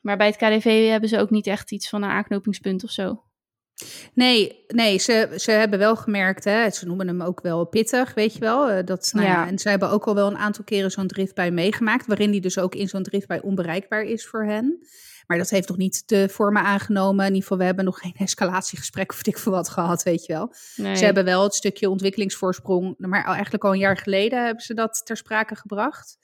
Maar 0.00 0.16
bij 0.16 0.26
het 0.26 0.36
KDV 0.36 0.88
hebben 0.88 1.08
ze 1.08 1.18
ook 1.18 1.30
niet 1.30 1.46
echt 1.46 1.72
iets 1.72 1.88
van 1.88 2.02
een 2.02 2.10
aanknopingspunt 2.10 2.84
of 2.84 2.90
zo. 2.90 3.22
Nee, 4.14 4.64
nee 4.68 4.98
ze, 4.98 5.34
ze 5.36 5.50
hebben 5.50 5.78
wel 5.78 5.96
gemerkt, 5.96 6.44
hè, 6.44 6.70
ze 6.70 6.86
noemen 6.86 7.06
hem 7.06 7.22
ook 7.22 7.40
wel 7.40 7.64
pittig, 7.64 8.14
weet 8.14 8.32
je 8.32 8.38
wel. 8.40 8.70
Eh, 8.70 8.84
dat, 8.86 9.10
nou 9.12 9.26
ja. 9.26 9.46
en 9.46 9.58
ze 9.58 9.68
hebben 9.68 9.90
ook 9.90 10.04
al 10.04 10.14
wel 10.14 10.26
een 10.26 10.36
aantal 10.36 10.64
keren 10.64 10.90
zo'n 10.90 11.06
driftbui 11.06 11.50
meegemaakt, 11.50 12.06
waarin 12.06 12.30
die 12.30 12.40
dus 12.40 12.58
ook 12.58 12.74
in 12.74 12.88
zo'n 12.88 13.02
driftbui 13.02 13.40
onbereikbaar 13.40 14.02
is 14.02 14.26
voor 14.26 14.44
hen. 14.44 14.86
Maar 15.26 15.38
dat 15.38 15.50
heeft 15.50 15.68
nog 15.68 15.76
niet 15.76 16.08
de 16.08 16.28
vormen 16.28 16.62
aangenomen. 16.62 17.20
In 17.20 17.26
ieder 17.26 17.42
geval, 17.42 17.58
we 17.58 17.64
hebben 17.64 17.84
nog 17.84 17.98
geen 17.98 18.14
escalatiegesprek 18.26 19.12
of 19.12 19.26
ik 19.26 19.38
voor 19.38 19.52
wat 19.52 19.68
gehad, 19.68 20.02
weet 20.02 20.26
je 20.26 20.32
wel. 20.32 20.54
Nee. 20.76 20.96
Ze 20.96 21.04
hebben 21.04 21.24
wel 21.24 21.42
het 21.42 21.54
stukje 21.54 21.90
ontwikkelingsvoorsprong, 21.90 22.94
maar 22.98 23.24
eigenlijk 23.24 23.64
al 23.64 23.72
een 23.72 23.78
jaar 23.78 23.96
geleden 23.96 24.44
hebben 24.44 24.64
ze 24.64 24.74
dat 24.74 25.02
ter 25.04 25.16
sprake 25.16 25.54
gebracht. 25.54 26.20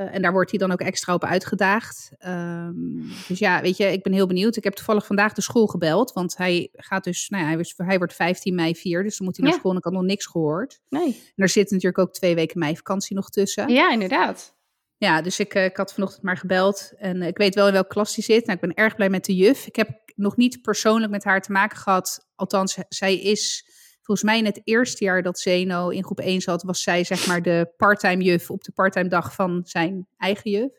Uh, 0.00 0.14
en 0.14 0.22
daar 0.22 0.32
wordt 0.32 0.50
hij 0.50 0.58
dan 0.58 0.72
ook 0.72 0.80
extra 0.80 1.14
op 1.14 1.24
uitgedaagd. 1.24 2.10
Um, 2.26 3.10
dus 3.28 3.38
ja, 3.38 3.60
weet 3.60 3.76
je, 3.76 3.92
ik 3.92 4.02
ben 4.02 4.12
heel 4.12 4.26
benieuwd. 4.26 4.56
Ik 4.56 4.64
heb 4.64 4.74
toevallig 4.74 5.06
vandaag 5.06 5.32
de 5.32 5.40
school 5.40 5.66
gebeld. 5.66 6.12
Want 6.12 6.36
hij 6.36 6.68
gaat 6.72 7.04
dus, 7.04 7.28
nou 7.28 7.42
ja, 7.42 7.48
hij, 7.48 7.58
was, 7.58 7.74
hij 7.76 7.98
wordt 7.98 8.14
15 8.14 8.54
mei 8.54 8.76
4. 8.76 9.02
Dus 9.02 9.16
dan 9.16 9.26
moet 9.26 9.36
hij 9.36 9.44
naar 9.44 9.54
ja. 9.54 9.60
school 9.60 9.72
en 9.72 9.78
ik 9.78 9.84
had 9.84 9.92
nog 9.92 10.02
niks 10.02 10.26
gehoord. 10.26 10.80
Nee. 10.88 11.22
En 11.36 11.42
er 11.42 11.48
zit 11.48 11.70
natuurlijk 11.70 11.98
ook 11.98 12.12
twee 12.12 12.34
weken 12.34 12.58
meivakantie 12.58 13.16
nog 13.16 13.30
tussen. 13.30 13.68
Ja, 13.68 13.90
inderdaad. 13.90 14.54
Ja, 15.00 15.22
dus 15.22 15.38
ik, 15.38 15.54
uh, 15.54 15.64
ik 15.64 15.76
had 15.76 15.92
vanochtend 15.94 16.22
maar 16.22 16.36
gebeld. 16.36 16.92
En 16.96 17.16
uh, 17.16 17.26
ik 17.26 17.36
weet 17.36 17.54
wel 17.54 17.66
in 17.66 17.72
welke 17.72 17.88
klas 17.88 18.14
hij 18.14 18.24
zit. 18.24 18.46
Nou, 18.46 18.58
ik 18.58 18.60
ben 18.60 18.84
erg 18.84 18.94
blij 18.94 19.08
met 19.08 19.24
de 19.24 19.34
juf. 19.34 19.66
Ik 19.66 19.76
heb 19.76 19.88
nog 20.14 20.36
niet 20.36 20.62
persoonlijk 20.62 21.12
met 21.12 21.24
haar 21.24 21.40
te 21.40 21.52
maken 21.52 21.78
gehad. 21.78 22.26
Althans, 22.34 22.78
zij 22.88 23.20
is 23.20 23.64
volgens 24.02 24.22
mij 24.22 24.38
in 24.38 24.44
het 24.44 24.60
eerste 24.64 25.04
jaar 25.04 25.22
dat 25.22 25.38
Zeno 25.38 25.88
in 25.88 26.04
groep 26.04 26.20
1 26.20 26.40
zat, 26.40 26.62
was 26.62 26.82
zij 26.82 27.04
zeg 27.04 27.26
maar 27.26 27.42
de 27.42 27.72
parttime 27.76 28.22
juf 28.22 28.50
op 28.50 28.64
de 28.64 28.72
parttime 28.72 29.08
dag 29.08 29.34
van 29.34 29.60
zijn 29.64 30.06
eigen 30.16 30.50
juf. 30.50 30.70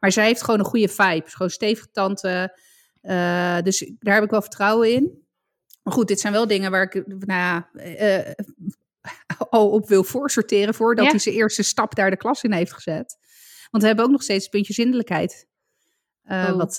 Maar 0.00 0.12
zij 0.12 0.24
heeft 0.24 0.42
gewoon 0.42 0.60
een 0.60 0.66
goede 0.66 0.88
vibe. 0.88 1.30
Gewoon 1.30 1.50
stevige 1.50 1.90
tante. 1.90 2.58
Uh, 3.02 3.60
dus 3.60 3.92
daar 3.98 4.14
heb 4.14 4.24
ik 4.24 4.30
wel 4.30 4.42
vertrouwen 4.42 4.92
in. 4.92 5.24
Maar 5.82 5.94
goed, 5.94 6.08
dit 6.08 6.20
zijn 6.20 6.32
wel 6.32 6.46
dingen 6.46 6.70
waar 6.70 6.82
ik 6.82 7.06
nou 7.06 7.40
ja, 7.40 7.70
uh, 7.72 8.32
al 9.50 9.70
op 9.70 9.88
wil 9.88 10.04
voorsorteren 10.04 10.74
voordat 10.74 11.04
ja. 11.04 11.10
hij 11.10 11.20
zijn 11.20 11.34
eerste 11.34 11.62
stap 11.62 11.94
daar 11.94 12.10
de 12.10 12.16
klas 12.16 12.42
in 12.42 12.52
heeft 12.52 12.72
gezet. 12.72 13.24
Want 13.70 13.82
we 13.82 13.86
hebben 13.86 14.04
ook 14.04 14.10
nog 14.10 14.22
steeds 14.22 14.42
het 14.42 14.52
puntje 14.52 14.72
zindelijkheid. 14.72 15.46
Uh, 16.24 16.48
oh. 16.50 16.56
wat, 16.56 16.76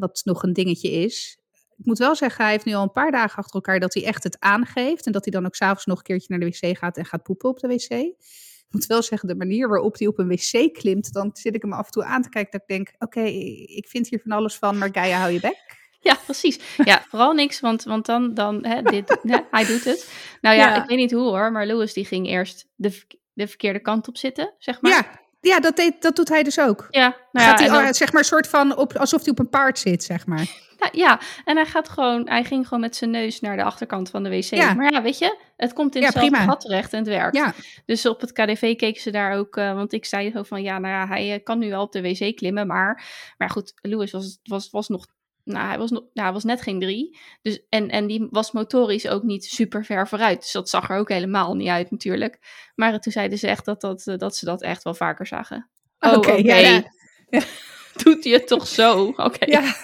wat 0.00 0.20
nog 0.24 0.42
een 0.42 0.52
dingetje 0.52 0.90
is 0.90 1.38
ik 1.78 1.84
moet 1.84 1.98
wel 1.98 2.14
zeggen, 2.14 2.44
hij 2.44 2.52
heeft 2.52 2.64
nu 2.64 2.74
al 2.74 2.82
een 2.82 2.92
paar 2.92 3.10
dagen 3.10 3.38
achter 3.38 3.54
elkaar 3.54 3.80
dat 3.80 3.94
hij 3.94 4.04
echt 4.04 4.24
het 4.24 4.40
aangeeft. 4.40 5.06
En 5.06 5.12
dat 5.12 5.24
hij 5.24 5.32
dan 5.32 5.46
ook 5.46 5.54
s'avonds 5.54 5.84
nog 5.84 5.98
een 5.98 6.04
keertje 6.04 6.26
naar 6.28 6.48
de 6.48 6.58
wc 6.60 6.78
gaat 6.78 6.96
en 6.96 7.04
gaat 7.04 7.22
poepen 7.22 7.48
op 7.48 7.58
de 7.58 7.68
wc. 7.68 7.90
Ik 7.90 8.74
moet 8.74 8.86
wel 8.86 9.02
zeggen, 9.02 9.28
de 9.28 9.34
manier 9.34 9.68
waarop 9.68 9.98
hij 9.98 10.06
op 10.06 10.18
een 10.18 10.28
wc 10.28 10.74
klimt, 10.74 11.12
dan 11.12 11.30
zit 11.32 11.54
ik 11.54 11.62
hem 11.62 11.72
af 11.72 11.86
en 11.86 11.92
toe 11.92 12.04
aan 12.04 12.22
te 12.22 12.28
kijken 12.28 12.50
dat 12.52 12.60
ik 12.60 12.76
denk, 12.76 12.88
oké, 12.98 13.18
okay, 13.18 13.34
ik 13.66 13.88
vind 13.88 14.08
hier 14.08 14.20
van 14.20 14.32
alles 14.32 14.56
van, 14.56 14.78
maar 14.78 14.88
Gaia, 14.92 15.18
hou 15.18 15.32
je 15.32 15.40
bek. 15.40 15.74
Ja, 16.00 16.18
precies. 16.24 16.60
Ja, 16.84 17.04
vooral 17.10 17.32
niks, 17.32 17.60
want, 17.60 17.84
want 17.84 18.06
dan, 18.06 18.34
dan 18.34 18.64
hè, 18.64 18.82
dit, 18.82 19.18
hè, 19.22 19.38
hij 19.50 19.64
doet 19.64 19.84
het. 19.84 20.10
Nou 20.40 20.56
ja, 20.56 20.68
ja, 20.68 20.82
ik 20.82 20.88
weet 20.88 20.98
niet 20.98 21.12
hoe 21.12 21.28
hoor, 21.28 21.52
maar 21.52 21.66
Louis 21.66 21.92
die 21.92 22.04
ging 22.04 22.26
eerst 22.26 22.68
de, 22.74 23.02
de 23.32 23.46
verkeerde 23.46 23.80
kant 23.80 24.08
op 24.08 24.16
zitten, 24.16 24.54
zeg 24.58 24.80
maar. 24.80 24.92
Ja, 24.92 25.20
ja 25.46 25.60
dat, 25.60 25.76
deed, 25.76 26.02
dat 26.02 26.16
doet 26.16 26.28
hij 26.28 26.42
dus 26.42 26.60
ook. 26.60 26.86
Ja, 26.90 27.16
nou 27.32 27.46
Gaat 27.46 27.60
ja, 27.60 27.70
hij, 27.72 27.84
dan... 27.84 27.94
zeg 27.94 28.12
maar, 28.12 28.24
soort 28.24 28.48
van 28.48 28.76
op, 28.76 28.96
alsof 28.96 29.20
hij 29.22 29.30
op 29.30 29.38
een 29.38 29.48
paard 29.48 29.78
zit, 29.78 30.04
zeg 30.04 30.26
maar. 30.26 30.64
Nou, 30.78 30.98
ja, 30.98 31.20
en 31.44 31.56
hij 31.56 31.66
gaat 31.66 31.88
gewoon, 31.88 32.28
hij 32.28 32.44
ging 32.44 32.64
gewoon 32.64 32.80
met 32.80 32.96
zijn 32.96 33.10
neus 33.10 33.40
naar 33.40 33.56
de 33.56 33.62
achterkant 33.62 34.10
van 34.10 34.22
de 34.22 34.28
wc. 34.28 34.44
Ja. 34.44 34.74
Maar 34.74 34.92
ja, 34.92 35.02
weet 35.02 35.18
je, 35.18 35.38
het 35.56 35.72
komt 35.72 35.94
in 35.94 36.02
hetzelfde 36.02 36.36
gat 36.36 36.60
terecht 36.60 36.92
en 36.92 36.98
het 36.98 37.08
werkt. 37.08 37.36
Ja. 37.36 37.54
Dus 37.86 38.06
op 38.06 38.20
het 38.20 38.32
KDV 38.32 38.76
keken 38.76 39.02
ze 39.02 39.10
daar 39.10 39.36
ook, 39.36 39.56
uh, 39.56 39.74
want 39.74 39.92
ik 39.92 40.04
zei 40.04 40.30
zo 40.30 40.42
van, 40.42 40.62
ja, 40.62 40.78
nou 40.78 40.94
ja, 40.94 41.06
hij 41.06 41.34
uh, 41.34 41.44
kan 41.44 41.58
nu 41.58 41.70
wel 41.70 41.82
op 41.82 41.92
de 41.92 42.02
wc 42.02 42.36
klimmen, 42.36 42.66
maar, 42.66 43.04
maar 43.38 43.50
goed, 43.50 43.72
Louis 43.82 44.10
was, 44.10 44.38
was, 44.42 44.70
was 44.70 44.88
nog, 44.88 45.06
nou, 45.46 45.66
hij 45.66 45.78
was, 45.78 45.90
nog, 45.90 46.00
nou, 46.00 46.26
hij 46.26 46.32
was 46.32 46.44
net 46.44 46.62
geen 46.62 46.80
drie. 46.80 47.18
Dus, 47.42 47.60
en, 47.68 47.90
en 47.90 48.06
die 48.06 48.26
was 48.30 48.52
motorisch 48.52 49.08
ook 49.08 49.22
niet 49.22 49.44
super 49.44 49.84
ver 49.84 50.08
vooruit. 50.08 50.40
Dus 50.40 50.52
dat 50.52 50.68
zag 50.68 50.90
er 50.90 50.96
ook 50.96 51.08
helemaal 51.08 51.54
niet 51.54 51.68
uit 51.68 51.90
natuurlijk. 51.90 52.38
Maar 52.74 53.00
toen 53.00 53.12
zeiden 53.12 53.38
ze 53.38 53.48
echt 53.48 53.64
dat, 53.64 53.80
dat, 53.80 54.02
dat 54.16 54.36
ze 54.36 54.44
dat 54.44 54.62
echt 54.62 54.82
wel 54.82 54.94
vaker 54.94 55.26
zagen. 55.26 55.70
Oh, 55.98 56.10
oké. 56.10 56.18
Okay, 56.18 56.40
okay. 56.40 56.62
ja, 56.62 56.82
ja. 57.30 57.42
Doet 58.02 58.24
hij 58.24 58.32
het 58.32 58.46
toch 58.46 58.66
zo? 58.66 59.04
Oké. 59.06 59.22
Okay. 59.22 59.48
Ja. 59.48 59.74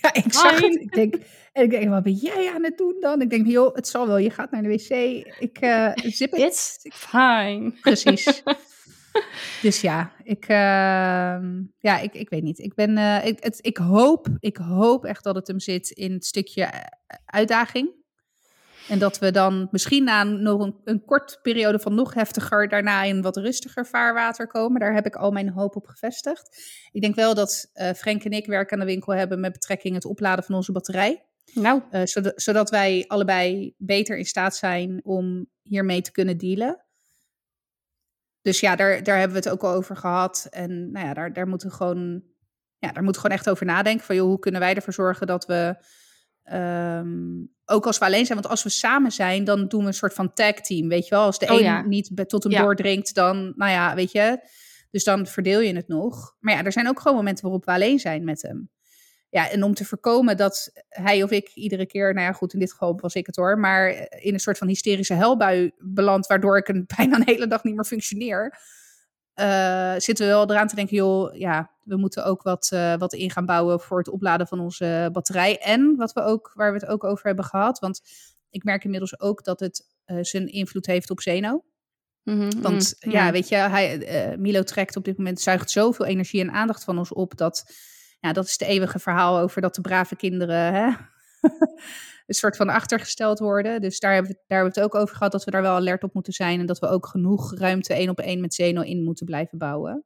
Ja, 0.00 0.14
ik 0.14 0.32
zag 0.32 0.60
het. 0.60 0.74
Ik 0.74 0.92
denk, 0.92 1.14
en 1.52 1.62
ik 1.62 1.70
denk, 1.70 1.88
wat 1.88 2.02
ben 2.02 2.12
jij 2.12 2.52
aan 2.54 2.64
het 2.64 2.78
doen 2.78 2.96
dan? 3.00 3.20
Ik 3.20 3.30
denk, 3.30 3.46
joh, 3.46 3.74
het 3.74 3.88
zal 3.88 4.06
wel. 4.06 4.18
Je 4.18 4.30
gaat 4.30 4.50
naar 4.50 4.62
de 4.62 4.68
wc. 4.68 4.90
Ik 5.38 5.60
uh, 5.60 5.92
zip 5.94 6.30
het. 6.30 6.40
It's 6.40 6.78
fine. 6.92 7.72
Precies. 7.80 8.42
dus 9.62 9.80
ja, 9.80 10.12
ik, 10.22 10.48
uh, 10.48 10.56
ja 11.78 11.98
ik, 12.00 12.14
ik 12.14 12.28
weet 12.28 12.42
niet. 12.42 12.58
Ik, 12.58 12.74
ben, 12.74 12.96
uh, 12.96 13.26
ik, 13.26 13.42
het, 13.42 13.58
ik, 13.60 13.76
hoop, 13.76 14.28
ik 14.38 14.56
hoop 14.56 15.04
echt 15.04 15.24
dat 15.24 15.34
het 15.34 15.46
hem 15.46 15.60
zit 15.60 15.90
in 15.90 16.12
het 16.12 16.24
stukje 16.24 16.62
eh, 16.62 16.80
uitdaging. 17.26 17.98
En 18.88 18.98
dat 18.98 19.18
we 19.18 19.30
dan 19.30 19.68
misschien 19.70 20.04
na 20.04 20.22
nog 20.22 20.60
een, 20.60 20.76
een 20.84 21.04
kort 21.04 21.38
periode 21.42 21.78
van 21.78 21.94
nog 21.94 22.14
heftiger, 22.14 22.68
daarna 22.68 23.02
in 23.02 23.22
wat 23.22 23.36
rustiger 23.36 23.86
vaarwater 23.86 24.46
komen. 24.46 24.80
Daar 24.80 24.94
heb 24.94 25.06
ik 25.06 25.16
al 25.16 25.30
mijn 25.30 25.48
hoop 25.48 25.76
op 25.76 25.86
gevestigd. 25.86 26.62
Ik 26.92 27.00
denk 27.00 27.14
wel 27.14 27.34
dat 27.34 27.70
uh, 27.74 27.90
Frank 27.90 28.24
en 28.24 28.30
ik 28.30 28.46
werk 28.46 28.72
aan 28.72 28.78
de 28.78 28.84
winkel 28.84 29.14
hebben 29.14 29.40
met 29.40 29.52
betrekking 29.52 29.94
het 29.94 30.04
opladen 30.04 30.44
van 30.44 30.54
onze 30.54 30.72
batterij. 30.72 31.24
Nou. 31.54 31.82
Zodat, 32.04 32.42
zodat 32.42 32.70
wij 32.70 33.04
allebei 33.06 33.74
beter 33.78 34.18
in 34.18 34.24
staat 34.24 34.56
zijn 34.56 35.00
om 35.04 35.46
hiermee 35.62 36.00
te 36.00 36.12
kunnen 36.12 36.38
dealen. 36.38 36.84
Dus 38.42 38.60
ja, 38.60 38.76
daar, 38.76 39.02
daar 39.02 39.18
hebben 39.18 39.42
we 39.42 39.48
het 39.48 39.52
ook 39.52 39.62
al 39.62 39.74
over 39.74 39.96
gehad. 39.96 40.46
En 40.50 40.90
nou 40.90 41.06
ja, 41.06 41.14
daar, 41.14 41.32
daar 41.32 41.48
moeten 41.48 41.68
we 41.68 41.74
gewoon, 41.74 42.22
ja, 42.78 42.92
daar 42.92 43.02
moeten 43.02 43.22
we 43.22 43.28
gewoon 43.28 43.36
echt 43.36 43.50
over 43.50 43.66
nadenken. 43.66 44.06
Van 44.06 44.16
joh, 44.16 44.26
hoe 44.26 44.38
kunnen 44.38 44.60
wij 44.60 44.74
ervoor 44.74 44.92
zorgen 44.92 45.26
dat 45.26 45.46
we 45.46 45.76
Um, 46.52 47.52
ook 47.64 47.86
als 47.86 47.98
we 47.98 48.04
alleen 48.04 48.26
zijn, 48.26 48.38
want 48.38 48.50
als 48.50 48.62
we 48.62 48.68
samen 48.68 49.12
zijn, 49.12 49.44
dan 49.44 49.68
doen 49.68 49.80
we 49.80 49.86
een 49.86 49.94
soort 49.94 50.14
van 50.14 50.32
tag 50.32 50.54
team, 50.54 50.88
weet 50.88 51.04
je 51.04 51.14
wel. 51.14 51.24
Als 51.24 51.38
de 51.38 51.46
oh, 51.46 51.56
een 51.56 51.62
ja. 51.62 51.82
niet 51.82 52.10
tot 52.26 52.42
hem 52.42 52.52
ja. 52.52 52.62
doordringt, 52.62 53.14
dan, 53.14 53.52
nou 53.56 53.70
ja, 53.70 53.94
weet 53.94 54.12
je. 54.12 54.38
Dus 54.90 55.04
dan 55.04 55.26
verdeel 55.26 55.60
je 55.60 55.74
het 55.74 55.88
nog. 55.88 56.36
Maar 56.40 56.54
ja, 56.54 56.64
er 56.64 56.72
zijn 56.72 56.88
ook 56.88 57.00
gewoon 57.00 57.16
momenten 57.16 57.42
waarop 57.44 57.64
we 57.64 57.70
alleen 57.70 57.98
zijn 57.98 58.24
met 58.24 58.42
hem. 58.42 58.70
Ja, 59.30 59.50
en 59.50 59.62
om 59.62 59.74
te 59.74 59.84
voorkomen 59.84 60.36
dat 60.36 60.72
hij 60.88 61.22
of 61.22 61.30
ik 61.30 61.48
iedere 61.54 61.86
keer, 61.86 62.14
nou 62.14 62.26
ja, 62.26 62.32
goed, 62.32 62.52
in 62.52 62.58
dit 62.58 62.70
geval 62.70 62.98
was 63.00 63.14
ik 63.14 63.26
het 63.26 63.36
hoor, 63.36 63.58
maar 63.58 63.90
in 64.10 64.32
een 64.34 64.40
soort 64.40 64.58
van 64.58 64.68
hysterische 64.68 65.14
helbui 65.14 65.72
beland, 65.78 66.26
waardoor 66.26 66.56
ik 66.56 66.68
een, 66.68 66.84
bijna 66.96 67.16
een 67.16 67.22
hele 67.24 67.46
dag 67.46 67.64
niet 67.64 67.74
meer 67.74 67.84
functioneer. 67.84 68.58
eh, 69.34 69.94
zitten 69.96 70.26
we 70.26 70.32
wel 70.32 70.50
eraan 70.50 70.66
te 70.66 70.74
denken, 70.74 70.96
joh, 70.96 71.34
ja, 71.34 71.70
we 71.82 71.96
moeten 71.96 72.24
ook 72.24 72.42
wat, 72.42 72.70
uh, 72.74 72.96
wat 72.96 73.12
in 73.12 73.30
gaan 73.30 73.46
bouwen 73.46 73.80
voor 73.80 73.98
het 73.98 74.08
opladen 74.08 74.46
van 74.46 74.60
onze 74.60 75.08
batterij. 75.12 75.58
En 75.58 75.96
wat 75.96 76.12
we 76.12 76.20
ook, 76.22 76.52
waar 76.54 76.72
we 76.72 76.78
het 76.78 76.88
ook 76.88 77.04
over 77.04 77.26
hebben 77.26 77.44
gehad, 77.44 77.78
want 77.78 78.00
ik 78.50 78.64
merk 78.64 78.84
inmiddels 78.84 79.20
ook 79.20 79.44
dat 79.44 79.60
het 79.60 79.86
uh, 80.06 80.18
zijn 80.20 80.46
invloed 80.46 80.86
heeft 80.86 81.10
op 81.10 81.20
Zeno. 81.20 81.64
Mm 82.22 82.38
-hmm, 82.38 82.62
want 82.62 82.96
mm, 83.00 83.12
ja, 83.12 83.32
weet 83.32 83.48
je, 83.48 83.56
hij, 83.56 84.36
Milo 84.38 84.62
trekt 84.62 84.96
op 84.96 85.04
dit 85.04 85.16
moment, 85.16 85.40
zuigt 85.40 85.70
zoveel 85.70 86.06
energie 86.06 86.40
en 86.40 86.52
aandacht 86.52 86.84
van 86.84 86.98
ons 86.98 87.12
op, 87.12 87.36
dat, 87.36 87.64
ja, 88.20 88.32
dat 88.32 88.44
is 88.44 88.52
het 88.52 88.62
eeuwige 88.62 88.98
verhaal 88.98 89.38
over 89.38 89.60
dat 89.60 89.74
de 89.74 89.80
brave 89.80 90.16
kinderen, 90.16 90.72
hè, 90.74 90.92
een 92.26 92.34
soort 92.34 92.56
van 92.56 92.68
achtergesteld 92.68 93.38
worden. 93.38 93.80
Dus 93.80 93.98
daar 93.98 94.12
hebben, 94.12 94.30
we, 94.30 94.36
daar 94.46 94.58
hebben 94.58 94.74
we 94.74 94.80
het 94.80 94.92
ook 94.94 95.00
over 95.02 95.16
gehad 95.16 95.32
dat 95.32 95.44
we 95.44 95.50
daar 95.50 95.62
wel 95.62 95.74
alert 95.74 96.02
op 96.02 96.14
moeten 96.14 96.32
zijn. 96.32 96.60
En 96.60 96.66
dat 96.66 96.78
we 96.78 96.86
ook 96.86 97.06
genoeg 97.06 97.54
ruimte 97.54 97.94
één 97.94 98.08
op 98.08 98.18
één 98.18 98.40
met 98.40 98.54
Zeno 98.54 98.82
in 98.82 99.04
moeten 99.04 99.26
blijven 99.26 99.58
bouwen. 99.58 100.04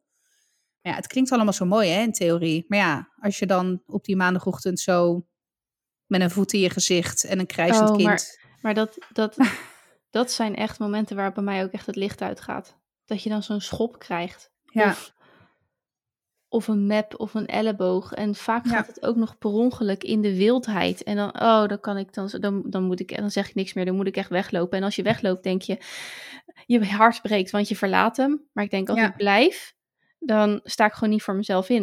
Maar 0.80 0.92
ja, 0.92 0.98
het 0.98 1.06
klinkt 1.06 1.32
allemaal 1.32 1.52
zo 1.52 1.64
mooi 1.64 1.88
hè, 1.88 2.00
in 2.00 2.12
theorie. 2.12 2.64
Maar 2.68 2.78
ja, 2.78 3.08
als 3.18 3.38
je 3.38 3.46
dan 3.46 3.82
op 3.86 4.04
die 4.04 4.16
maandagochtend 4.16 4.80
zo 4.80 5.26
met 6.06 6.20
een 6.20 6.30
voet 6.30 6.52
in 6.52 6.60
je 6.60 6.70
gezicht 6.70 7.24
en 7.24 7.38
een 7.38 7.46
krijzend 7.46 7.90
oh, 7.90 7.96
kind... 7.96 8.08
Maar, 8.08 8.40
maar 8.60 8.74
dat, 8.74 8.98
dat, 9.12 9.36
dat 10.10 10.32
zijn 10.32 10.56
echt 10.56 10.78
momenten 10.78 11.16
waar 11.16 11.32
bij 11.32 11.44
mij 11.44 11.64
ook 11.64 11.72
echt 11.72 11.86
het 11.86 11.96
licht 11.96 12.22
uitgaat. 12.22 12.76
Dat 13.04 13.22
je 13.22 13.28
dan 13.28 13.42
zo'n 13.42 13.60
schop 13.60 13.98
krijgt. 13.98 14.52
Ja. 14.62 14.90
Of, 14.90 15.14
of 16.54 16.68
een 16.68 16.86
map 16.86 17.14
of 17.16 17.34
een 17.34 17.46
elleboog. 17.46 18.12
En 18.12 18.34
vaak 18.34 18.66
gaat 18.66 18.86
het 18.86 19.02
ook 19.02 19.16
nog 19.16 19.38
per 19.38 19.50
ongeluk 19.50 20.04
in 20.04 20.20
de 20.20 20.36
wildheid. 20.36 21.02
En 21.02 21.16
dan, 21.16 21.40
oh, 21.40 21.66
dan 21.66 21.80
kan 21.80 21.96
ik 21.96 22.14
dan, 22.14 22.30
dan, 22.40 22.62
dan 22.66 22.82
moet 22.82 23.00
ik, 23.00 23.16
dan 23.16 23.30
zeg 23.30 23.48
ik 23.48 23.54
niks 23.54 23.72
meer, 23.72 23.84
dan 23.84 23.94
moet 23.94 24.06
ik 24.06 24.16
echt 24.16 24.28
weglopen. 24.28 24.78
En 24.78 24.84
als 24.84 24.96
je 24.96 25.02
wegloopt, 25.02 25.42
denk 25.42 25.62
je, 25.62 25.78
je 26.66 26.84
hart 26.84 27.22
breekt, 27.22 27.50
want 27.50 27.68
je 27.68 27.76
verlaat 27.76 28.16
hem. 28.16 28.48
Maar 28.52 28.64
ik 28.64 28.70
denk, 28.70 28.88
als 28.88 28.98
Ja. 28.98 29.06
ik 29.06 29.16
blijf, 29.16 29.74
dan 30.18 30.60
sta 30.64 30.86
ik 30.86 30.92
gewoon 30.92 31.10
niet 31.10 31.22
voor 31.22 31.34
mezelf 31.34 31.68
in. 31.68 31.82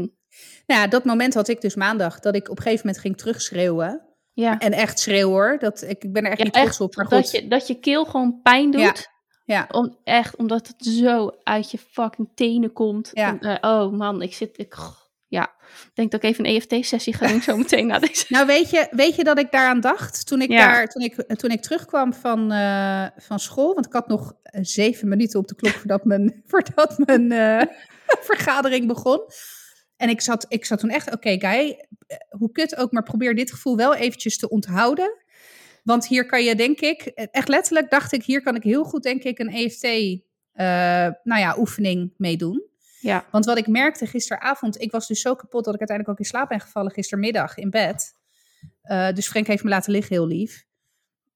Nou 0.66 0.82
ja, 0.82 0.88
dat 0.88 1.06
moment 1.06 1.34
had 1.34 1.48
ik 1.48 1.62
dus 1.62 1.76
maandag. 1.76 2.20
Dat 2.20 2.36
ik 2.36 2.50
op 2.50 2.58
een 2.58 2.64
gegeven 2.64 2.86
moment 2.86 3.04
ging 3.04 3.18
terugschreeuwen. 3.18 4.02
Ja, 4.34 4.60
En 4.60 4.72
echt 4.72 5.00
schreeuwen 5.00 5.34
hoor. 5.34 5.58
Dat, 5.60 5.82
ik, 5.82 6.04
ik 6.04 6.14
ben 6.14 6.24
er 6.26 6.32
echt 6.32 6.44
niet 6.44 6.54
trots 6.54 6.80
op. 6.80 6.96
Maar 6.96 7.10
dat 7.10 7.32
je, 7.32 7.48
dat 7.48 7.68
je 7.68 7.80
keel 7.80 8.06
gewoon 8.06 8.40
pijn 8.42 8.72
doet. 8.72 9.10
Ja. 9.46 9.68
Om, 9.72 9.98
echt, 10.04 10.36
omdat 10.36 10.68
het 10.68 10.86
zo 10.86 11.30
uit 11.44 11.72
je 11.72 11.78
fucking 11.78 12.30
tenen 12.36 12.74
komt. 12.74 13.10
Ja. 13.14 13.40
En, 13.40 13.60
eh, 13.62 13.72
oh 13.72 13.92
man, 13.94 14.22
ik 14.22 14.34
zit, 14.34 14.58
ik, 14.58 14.76
ja. 15.28 15.44
Ik 15.72 15.92
denk 15.94 16.12
dat 16.12 16.24
ik 16.24 16.30
even 16.30 16.46
een 16.46 16.56
EFT-sessie 16.56 17.14
ga 17.14 17.28
doen 17.28 17.42
zo 17.42 17.58
meteen 17.64 17.88
na 17.88 18.00
deze. 18.00 18.26
Nou, 18.30 18.46
weet 18.46 18.70
je, 18.70 18.88
weet 18.92 19.16
je 19.16 19.24
dat 19.24 19.40
ik 19.40 19.52
daaraan 19.52 19.80
dacht 19.80 20.28
toen 20.28 20.42
ik, 20.42 20.52
Ja. 20.52 20.72
daar, 20.72 20.88
toen 20.88 21.02
ik, 21.02 21.16
toen 21.16 21.52
ik 21.52 21.62
terugkwam 21.62 22.14
van, 22.14 22.52
eh, 22.52 23.06
van 23.18 23.40
school? 23.40 23.74
Want 23.74 23.86
ik 23.86 23.94
had 23.94 24.08
nog 24.08 24.34
eh, 24.44 24.60
zeven 24.64 25.08
minuten 25.08 25.40
op 25.40 25.48
de 25.48 25.56
klok 25.56 25.74
voordat 25.74 26.06
mijn, 26.06 26.42
voordat 26.48 26.98
mijn 27.06 27.30
vergadering 28.32 28.88
begon. 28.88 29.22
En 29.98 30.10
ik 30.10 30.22
zat, 30.22 30.46
ik 30.50 30.66
zat 30.66 30.80
toen 30.80 30.90
echt, 30.90 31.14
oké, 31.14 31.30
Guy, 31.40 31.86
eh, 32.08 32.18
hoe 32.30 32.52
kut 32.52 32.76
ook, 32.76 32.92
maar 32.92 33.04
probeer 33.04 33.36
dit 33.36 33.52
gevoel 33.52 33.76
wel 33.76 33.96
eventjes 33.96 34.38
te 34.38 34.50
onthouden. 34.50 35.21
Want 35.84 36.08
hier 36.08 36.26
kan 36.26 36.44
je, 36.44 36.56
denk 36.56 36.80
ik, 36.80 37.02
echt 37.32 37.48
letterlijk 37.48 37.90
dacht 37.90 38.12
ik, 38.12 38.24
hier 38.24 38.42
kan 38.42 38.56
ik 38.56 38.64
heel 38.64 38.84
goed, 38.84 39.04
denk 39.04 39.24
ik, 39.24 39.40
een 39.40 39.50
EFT, 39.50 39.84
eh, 39.84 40.66
nou 41.24 41.42
ja, 41.42 41.56
oefening 41.58 42.14
meedoen. 42.18 42.70
Ja, 43.00 43.26
Want 43.32 43.46
wat 43.46 43.58
ik 43.58 43.68
merkte 43.68 44.06
gisteravond, 44.06 44.82
ik 44.82 44.92
was 44.92 45.08
dus 45.08 45.22
zo 45.22 45.36
kapot 45.36 45.64
dat 45.66 45.74
ik 45.74 45.80
uiteindelijk 45.80 46.10
ook 46.10 46.26
in 46.26 46.32
slaap 46.32 46.50
ben 46.50 46.60
gevallen 46.60 46.92
gistermiddag 46.92 47.58
in 47.58 47.70
bed. 47.70 48.14
Eh, 48.82 49.12
dus 49.12 49.28
Frank 49.28 49.48
heeft 49.48 49.64
me 49.64 49.70
laten 49.70 49.92
liggen, 49.92 50.16
heel 50.16 50.28
lief. 50.28 50.66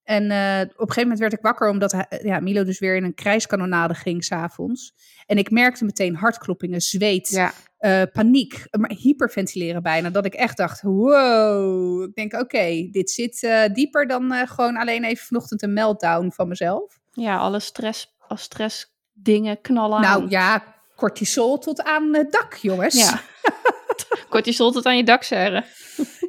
En 0.06 0.32
eh, 0.32 0.62
op 0.62 0.70
een 0.70 0.78
gegeven 0.78 1.02
moment 1.02 1.20
werd 1.20 1.34
ik 1.34 1.42
wakker 1.42 1.70
omdat 1.70 1.92
hij, 1.92 2.06
ja, 2.24 2.40
Milo 2.40 2.64
dus 2.64 2.80
weer 2.80 2.96
in 2.96 3.04
een 3.04 3.14
krijskanonade 3.14 3.94
ging 3.94 4.24
s'avonds. 4.24 4.94
En 5.26 5.38
ik 5.38 5.52
merkte 5.52 5.86
meteen 5.86 6.16
hartkloppingen, 6.16 6.82
zweet, 6.82 7.30
ja. 7.30 7.54
eh, 7.78 8.02
paniek, 8.14 8.68
maar 8.80 8.90
hyperventileren 8.90 9.82
bijna. 9.84 10.10
Dat 10.10 10.26
ik 10.26 10.34
echt 10.34 10.58
dacht, 10.58 10.82
wow. 10.82 12.04
Ik 12.04 12.16
denk, 12.16 12.34
oké, 12.34 12.88
dit 12.92 13.12
zit 13.12 13.44
eh, 13.44 13.74
dieper 13.74 14.08
dan 14.08 14.32
eh, 14.32 14.48
gewoon 14.48 14.78
alleen 14.78 15.04
even 15.04 15.26
vanochtend 15.26 15.62
een 15.62 15.74
meltdown 15.74 16.32
van 16.32 16.48
mezelf. 16.48 17.00
ja 17.12 17.38
alle 17.38 17.60
stress, 17.60 18.16
als 18.28 18.42
stress 18.42 18.94
dingen 19.14 19.62
knallen 19.62 20.02
Nou 20.02 20.22
aan. 20.22 20.30
ja, 20.30 20.76
cortisol 20.96 21.58
tot 21.58 21.84
aan 21.84 22.16
het 22.16 22.32
dak, 22.32 22.54
jongens. 22.54 23.10
Ja. 23.10 23.22
Cortisol 24.30 24.72
tot 24.72 24.86
aan 24.86 24.98
je 24.98 25.04
dak 25.04 25.24
zeggen. 25.24 25.66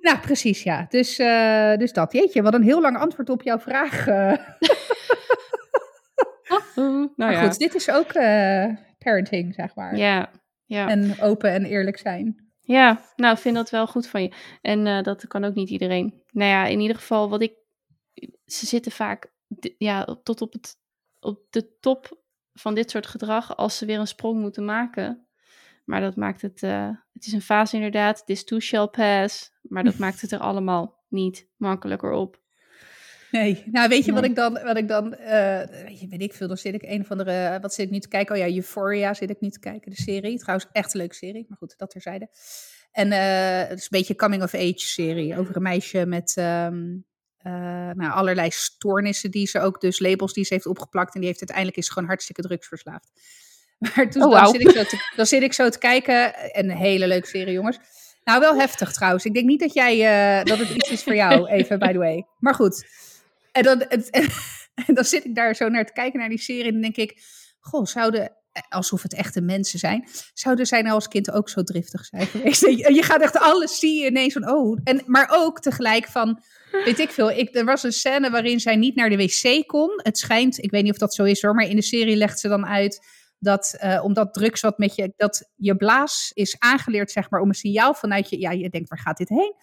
Nou, 0.06 0.18
precies, 0.18 0.62
ja. 0.62 0.86
Dus, 0.88 1.18
eh, 1.18 1.76
dus 1.76 1.92
dat. 1.92 2.12
Jeetje, 2.12 2.42
wat 2.42 2.54
een 2.54 2.62
heel 2.62 2.80
lang 2.80 2.96
antwoord 2.98 3.30
op 3.30 3.42
jouw 3.42 3.58
vraag. 3.58 4.06
eh. 4.06 4.32
nou 6.76 7.12
maar 7.16 7.32
ja. 7.32 7.42
goed, 7.42 7.58
dit 7.58 7.74
is 7.74 7.90
ook 7.90 8.12
eh, 8.12 8.66
parenting, 8.98 9.54
zeg 9.54 9.74
maar. 9.74 9.96
Ja, 9.96 10.30
ja. 10.64 10.88
En 10.88 11.20
open 11.20 11.50
en 11.50 11.64
eerlijk 11.64 11.98
zijn. 11.98 12.50
Ja, 12.60 13.00
nou, 13.16 13.34
ik 13.34 13.40
vind 13.40 13.54
dat 13.54 13.70
wel 13.70 13.86
goed 13.86 14.06
van 14.06 14.22
je. 14.22 14.32
En 14.60 15.02
dat 15.02 15.26
kan 15.26 15.44
ook 15.44 15.54
niet 15.54 15.70
iedereen. 15.70 16.22
Nou 16.30 16.50
ja, 16.50 16.66
in 16.66 16.80
ieder 16.80 16.96
geval, 16.96 17.28
wat 17.28 17.42
ik. 17.42 17.52
Ze 18.44 18.66
zitten 18.66 18.92
vaak 18.92 19.32
ja, 19.78 20.04
tot 20.22 20.40
op, 20.40 20.52
het, 20.52 20.76
op 21.20 21.46
de 21.50 21.76
top 21.80 22.22
van 22.52 22.74
dit 22.74 22.90
soort 22.90 23.06
gedrag 23.06 23.56
als 23.56 23.78
ze 23.78 23.86
weer 23.86 23.98
een 23.98 24.06
sprong 24.06 24.40
moeten 24.40 24.64
maken. 24.64 25.25
Maar 25.86 26.00
dat 26.00 26.16
maakt 26.16 26.42
het. 26.42 26.62
eh, 26.62 26.88
het 27.12 27.26
is 27.26 27.32
een 27.32 27.42
fase 27.42 27.76
inderdaad. 27.76 28.26
This 28.26 28.44
too 28.44 28.60
shall 28.60 28.86
pass. 28.86 29.52
Maar 29.62 29.84
dat 29.84 29.98
maakt 30.04 30.20
het 30.20 30.32
er 30.32 30.38
allemaal 30.38 31.04
niet 31.08 31.48
makkelijker 31.56 32.10
op. 32.10 32.44
Nee, 33.30 33.62
nou 33.66 33.88
weet 33.88 34.04
je 34.04 34.12
wat 34.12 34.24
ik 34.24 34.34
dan, 34.34 34.52
wat 34.52 34.76
ik 34.76 34.88
dan 34.88 35.14
eh, 35.14 35.84
weet, 35.84 36.00
je, 36.00 36.06
weet 36.08 36.22
ik 36.22 36.34
veel, 36.34 36.48
dan 36.48 36.56
zit 36.56 36.74
ik 36.74 36.82
een 36.82 37.00
of 37.00 37.10
andere, 37.10 37.58
wat 37.60 37.74
zit 37.74 37.86
ik 37.86 37.92
nu 37.92 37.98
te 37.98 38.08
kijken? 38.08 38.34
Oh 38.34 38.40
ja, 38.40 38.54
Euphoria 38.54 39.14
zit 39.14 39.30
ik 39.30 39.40
nu 39.40 39.50
te 39.50 39.58
kijken, 39.58 39.90
de 39.90 39.96
serie. 39.96 40.38
Trouwens, 40.38 40.68
echt 40.72 40.94
een 40.94 41.00
leuke 41.00 41.14
serie, 41.14 41.44
maar 41.48 41.58
goed, 41.58 41.74
dat 41.76 41.90
terzijde. 41.90 42.28
En 42.92 43.12
eh, 43.12 43.68
het 43.68 43.78
is 43.78 43.82
een 43.82 43.98
beetje 43.98 44.12
een 44.12 44.18
coming-of-age 44.18 44.74
serie 44.76 45.38
over 45.38 45.56
een 45.56 45.62
meisje 45.62 46.06
met 46.06 46.34
ehm, 46.36 46.96
eh, 47.36 47.52
nou, 47.92 48.12
allerlei 48.12 48.50
stoornissen 48.50 49.30
die 49.30 49.46
ze 49.46 49.60
ook, 49.60 49.80
dus 49.80 49.98
labels 49.98 50.32
die 50.32 50.44
ze 50.44 50.54
heeft 50.54 50.66
opgeplakt. 50.66 51.14
En 51.14 51.20
die 51.20 51.28
heeft 51.28 51.40
uiteindelijk 51.40 51.76
is 51.76 51.88
gewoon 51.88 52.08
hartstikke 52.08 52.42
drugsverslaafd. 52.42 53.10
Maar 53.96 54.10
toen 54.10 54.22
Oh, 54.22 54.30
dan, 54.42 54.46
zit 54.52 54.60
ik 54.60 54.70
zo 54.70 54.82
te, 54.84 55.12
dan 55.16 55.26
zit 55.26 55.42
ik 55.42 55.52
zo 55.52 55.68
te 55.68 55.78
kijken. 55.78 56.34
En 56.52 56.70
een 56.70 56.76
hele 56.76 57.06
leuke 57.06 57.26
serie, 57.26 57.52
jongens. 57.52 57.78
Nou, 58.24 58.40
wel 58.40 58.58
heftig 58.58 58.92
trouwens. 58.92 59.24
Ik 59.24 59.34
denk 59.34 59.46
niet 59.46 59.60
dat 59.60 59.74
jij 59.74 59.94
eh, 60.38 60.44
dat 60.44 60.58
het 60.58 60.70
iets 60.70 60.90
is 60.90 61.02
voor 61.02 61.14
jou, 61.14 61.46
even 61.56 61.78
by 61.78 61.92
the 61.92 61.98
way. 61.98 62.26
Maar 62.38 62.54
goed. 62.54 62.86
En 63.52 63.62
dan, 63.62 63.84
het- 63.88 64.10
en 64.10 64.28
dan 64.94 65.04
zit 65.04 65.24
ik 65.24 65.34
daar 65.34 65.54
zo 65.54 65.68
naar 65.68 65.86
te 65.86 65.92
kijken 65.92 66.18
naar 66.20 66.28
die 66.28 66.38
serie. 66.40 66.64
En 66.64 66.72
dan 66.72 66.80
denk 66.80 66.96
ik, 66.96 67.22
goh, 67.60 67.84
zouden, 67.86 68.32
alsof 68.68 69.02
het 69.02 69.14
echte 69.14 69.40
mensen 69.40 69.78
zijn, 69.78 70.08
zouden 70.34 70.66
zij 70.66 70.82
nou 70.82 70.94
als 70.94 71.08
kind 71.08 71.30
ook 71.32 71.48
zo 71.48 71.62
driftig 71.62 72.04
zijn 72.04 72.26
geweest? 72.26 72.62
En 72.64 72.94
je 72.94 73.02
gaat 73.02 73.20
echt 73.22 73.38
alles 73.38 73.78
zie 73.78 74.00
je 74.02 74.06
ineens 74.06 74.32
van, 74.32 74.50
oh. 74.50 74.78
En, 74.84 75.02
maar 75.06 75.28
ook 75.32 75.60
tegelijk 75.60 76.06
van, 76.06 76.42
weet 76.84 76.98
ik 76.98 77.10
veel. 77.10 77.30
Ik, 77.30 77.54
er 77.54 77.64
was 77.64 77.82
een 77.82 77.92
scène 77.92 78.30
waarin 78.30 78.60
zij 78.60 78.76
niet 78.76 78.94
naar 78.94 79.10
de 79.10 79.16
wc 79.16 79.66
kon. 79.66 79.90
Het 80.02 80.18
schijnt, 80.18 80.62
ik 80.62 80.70
weet 80.70 80.82
niet 80.82 80.92
of 80.92 80.98
dat 80.98 81.14
zo 81.14 81.24
is 81.24 81.42
hoor, 81.42 81.54
maar 81.54 81.68
in 81.68 81.76
de 81.76 81.82
serie 81.82 82.16
legt 82.16 82.40
ze 82.40 82.48
dan 82.48 82.66
uit 82.66 83.06
dat 83.38 83.76
eh, 83.78 84.04
omdat 84.04 84.34
drugs 84.34 84.60
wat 84.60 84.78
met 84.78 84.94
je, 84.94 85.12
dat 85.16 85.50
je 85.56 85.76
blaas 85.76 86.30
is 86.34 86.56
aangeleerd, 86.58 87.10
zeg 87.10 87.30
maar, 87.30 87.40
om 87.40 87.48
een 87.48 87.54
signaal 87.54 87.94
vanuit 87.94 88.30
je, 88.30 88.40
ja, 88.40 88.50
je 88.50 88.70
denkt, 88.70 88.88
waar 88.88 88.98
gaat 88.98 89.16
dit 89.16 89.28
heen? 89.28 89.54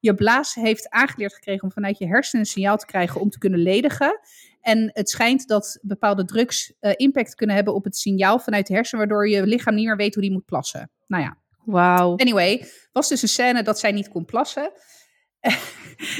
Je 0.00 0.14
blaas 0.14 0.54
heeft 0.54 0.88
aangeleerd 0.88 1.34
gekregen 1.34 1.62
om 1.62 1.72
vanuit 1.72 1.98
je 1.98 2.06
hersenen 2.06 2.44
een 2.44 2.50
signaal 2.50 2.76
te 2.76 2.86
krijgen 2.86 3.20
om 3.20 3.30
te 3.30 3.38
kunnen 3.38 3.62
ledigen. 3.62 4.20
En 4.60 4.90
het 4.92 5.10
schijnt 5.10 5.48
dat 5.48 5.78
bepaalde 5.82 6.24
drugs 6.24 6.72
eh, 6.80 6.92
impact 6.96 7.34
kunnen 7.34 7.56
hebben 7.56 7.74
op 7.74 7.84
het 7.84 7.96
signaal 7.96 8.38
vanuit 8.38 8.66
de 8.66 8.74
hersenen, 8.74 9.06
waardoor 9.06 9.28
je 9.28 9.46
lichaam 9.46 9.74
niet 9.74 9.86
meer 9.86 9.96
weet 9.96 10.14
hoe 10.14 10.22
die 10.22 10.32
moet 10.32 10.44
plassen. 10.44 10.90
Nou 11.06 11.22
ja, 11.22 11.36
Wauw. 11.64 12.16
Anyway, 12.16 12.66
was 12.92 13.08
dus 13.08 13.22
een 13.22 13.28
scène 13.28 13.62
dat 13.62 13.78
zij 13.78 13.92
niet 13.92 14.08
kon 14.08 14.24
plassen. 14.24 14.72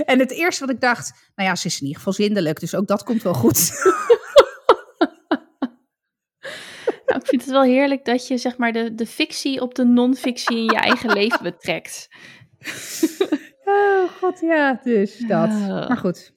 en 0.05 0.19
het 0.19 0.31
eerste 0.31 0.67
wat 0.67 0.75
ik 0.75 0.81
dacht, 0.81 1.13
nou 1.35 1.49
ja, 1.49 1.55
ze 1.55 1.67
is 1.67 1.75
in 1.75 1.81
ieder 1.81 1.97
geval 1.97 2.13
zindelijk, 2.13 2.61
dus 2.61 2.75
ook 2.75 2.87
dat 2.87 3.03
komt 3.03 3.23
wel 3.23 3.35
goed. 3.35 3.71
Nou, 7.11 7.20
ik 7.20 7.20
vind 7.31 7.43
het 7.43 7.51
wel 7.51 7.63
heerlijk 7.63 8.05
dat 8.05 8.27
je 8.29 8.39
zeg 8.39 8.57
maar 8.57 8.73
de, 8.73 8.95
de 8.95 9.07
fictie 9.07 9.61
op 9.61 9.75
de 9.75 9.85
non-fictie 9.85 10.57
in 10.57 10.65
je 10.65 10.77
eigen 10.77 11.13
leven 11.13 11.43
betrekt. 11.43 12.09
oh 13.65 14.11
god, 14.19 14.41
ja, 14.41 14.81
dus 14.83 15.19
dat. 15.19 15.49
Ah. 15.49 15.89
Maar 15.89 15.97
goed. 15.97 16.33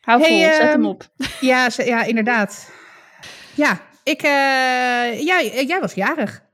Hou 0.00 0.20
Hey, 0.20 0.28
vol, 0.28 0.38
zet 0.38 0.60
ehm, 0.60 0.68
hem 0.68 0.86
op. 0.86 1.08
Ja, 1.40 1.68
ja 1.76 2.04
inderdaad. 2.04 2.72
Ja, 3.54 3.80
ik, 4.02 4.22
eh, 4.22 5.24
jij, 5.24 5.64
jij 5.66 5.80
was 5.80 5.94
jarig. 5.94 6.40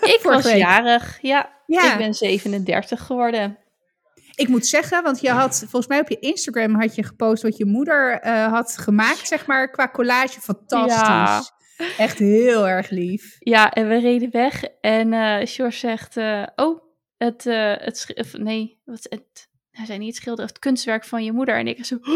Ik 0.00 0.20
was 0.22 0.44
week. 0.44 0.56
jarig, 0.56 1.18
ja. 1.20 1.58
Ja. 1.66 1.92
Ik 1.92 1.98
ben 1.98 2.14
37 2.14 3.00
geworden. 3.06 3.58
Ik 4.34 4.48
moet 4.48 4.66
zeggen, 4.66 5.02
want 5.02 5.20
je 5.20 5.30
had 5.30 5.58
volgens 5.58 5.86
mij 5.86 6.00
op 6.00 6.08
je 6.08 6.18
Instagram 6.18 6.74
had 6.74 6.94
je 6.94 7.04
gepost 7.04 7.42
wat 7.42 7.56
je 7.56 7.64
moeder 7.64 8.20
eh, 8.20 8.52
had 8.52 8.78
gemaakt, 8.78 9.28
zeg 9.28 9.46
maar, 9.46 9.70
qua 9.70 9.88
collage. 9.88 10.40
Fantastisch. 10.40 11.00
Ja. 11.00 11.42
Echt 11.98 12.18
heel 12.18 12.68
erg 12.68 12.90
lief. 12.90 13.36
Ja, 13.38 13.70
en 13.72 13.88
we 13.88 13.98
reden 13.98 14.30
weg 14.30 14.64
en 14.80 15.12
eh 15.12 15.46
George 15.46 15.78
zegt, 15.78 16.16
eh, 16.16 16.46
oh, 16.56 16.82
het, 17.16 17.46
eh 17.46 17.74
het 17.76 18.12
of 18.14 18.38
nee, 18.38 18.80
wat, 18.84 19.06
het, 19.08 19.48
hij 19.70 19.86
zei 19.86 19.98
niet 19.98 20.24
het 20.24 20.38
het 20.38 20.58
kunstwerk 20.58 21.04
van 21.04 21.24
je 21.24 21.32
moeder. 21.32 21.56
En 21.56 21.66
ik 21.66 21.84
zo. 21.84 21.98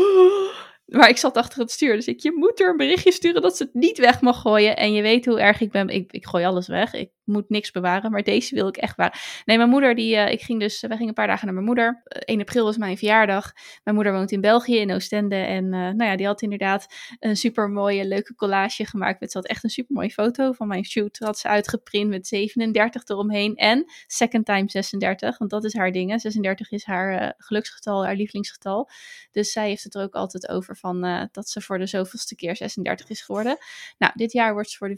Maar 0.84 1.08
ik 1.08 1.16
zat 1.16 1.36
achter 1.36 1.60
het 1.60 1.70
stuur, 1.70 1.94
dus 1.94 2.06
ik, 2.06 2.20
je 2.20 2.32
moet 2.32 2.60
er 2.60 2.68
een 2.68 2.76
berichtje 2.76 3.12
sturen 3.12 3.42
dat 3.42 3.56
ze 3.56 3.62
het 3.62 3.74
niet 3.74 3.98
weg 3.98 4.20
mag 4.20 4.40
gooien. 4.40 4.76
En 4.76 4.92
je 4.92 5.02
weet 5.02 5.24
hoe 5.24 5.40
erg 5.40 5.60
ik 5.60 5.70
ben. 5.70 5.88
Ik, 5.88 6.12
ik 6.12 6.26
gooi 6.26 6.44
alles 6.44 6.66
weg. 6.66 6.92
Ik 6.92 7.10
moet 7.24 7.48
niks 7.48 7.70
bewaren, 7.70 8.10
maar 8.10 8.22
deze 8.22 8.54
wil 8.54 8.68
ik 8.68 8.76
echt 8.76 8.96
bewaren. 8.96 9.18
Nee, 9.44 9.56
mijn 9.56 9.68
moeder, 9.68 9.94
die, 9.94 10.14
uh, 10.14 10.30
ik 10.30 10.40
ging 10.40 10.60
dus, 10.60 10.80
we 10.80 10.88
gingen 10.88 11.08
een 11.08 11.14
paar 11.14 11.26
dagen 11.26 11.44
naar 11.44 11.54
mijn 11.54 11.66
moeder. 11.66 12.02
1 12.04 12.40
april 12.40 12.64
was 12.64 12.76
mijn 12.76 12.98
verjaardag. 12.98 13.52
Mijn 13.84 13.96
moeder 13.96 14.12
woont 14.12 14.32
in 14.32 14.40
België, 14.40 14.76
in 14.76 14.92
Oostende. 14.92 15.34
En 15.36 15.68
nou 15.68 16.04
ja, 16.04 16.16
die 16.16 16.26
had 16.26 16.42
inderdaad 16.42 16.86
een 17.18 17.36
super 17.36 17.68
mooie, 17.68 18.04
leuke 18.04 18.34
collage 18.34 18.86
gemaakt. 18.86 19.20
Met, 19.20 19.30
ze 19.32 19.38
had 19.38 19.46
echt 19.46 19.64
een 19.64 19.70
super 19.70 19.94
mooie 19.94 20.10
foto 20.10 20.52
van 20.52 20.68
mijn 20.68 20.84
shoot. 20.84 21.18
Had 21.18 21.38
ze 21.38 21.48
uitgeprint 21.48 22.08
met 22.08 22.26
37 22.26 23.04
eromheen. 23.04 23.56
En 23.56 23.84
second 24.06 24.46
time 24.46 24.64
36, 24.66 25.38
want 25.38 25.50
dat 25.50 25.64
is 25.64 25.74
haar 25.74 25.92
ding. 25.92 26.20
36 26.20 26.70
is 26.70 26.84
haar 26.84 27.34
geluksgetal, 27.38 28.04
haar 28.04 28.16
lievelingsgetal. 28.16 28.90
Dus 29.30 29.52
zij 29.52 29.68
heeft 29.68 29.84
het 29.84 29.94
er 29.94 30.02
ook 30.02 30.14
altijd 30.14 30.48
over 30.48 30.76
van 30.76 31.28
dat 31.32 31.48
ze 31.48 31.60
voor 31.60 31.78
de 31.78 31.86
zoveelste 31.86 32.34
keer 32.34 32.56
36 32.56 33.08
is 33.08 33.22
geworden. 33.22 33.56
Nou, 33.98 34.12
dit 34.14 34.32
jaar 34.32 34.52
wordt 34.52 34.70
ze 34.70 34.76
voor 34.76 34.88
de 34.88 34.96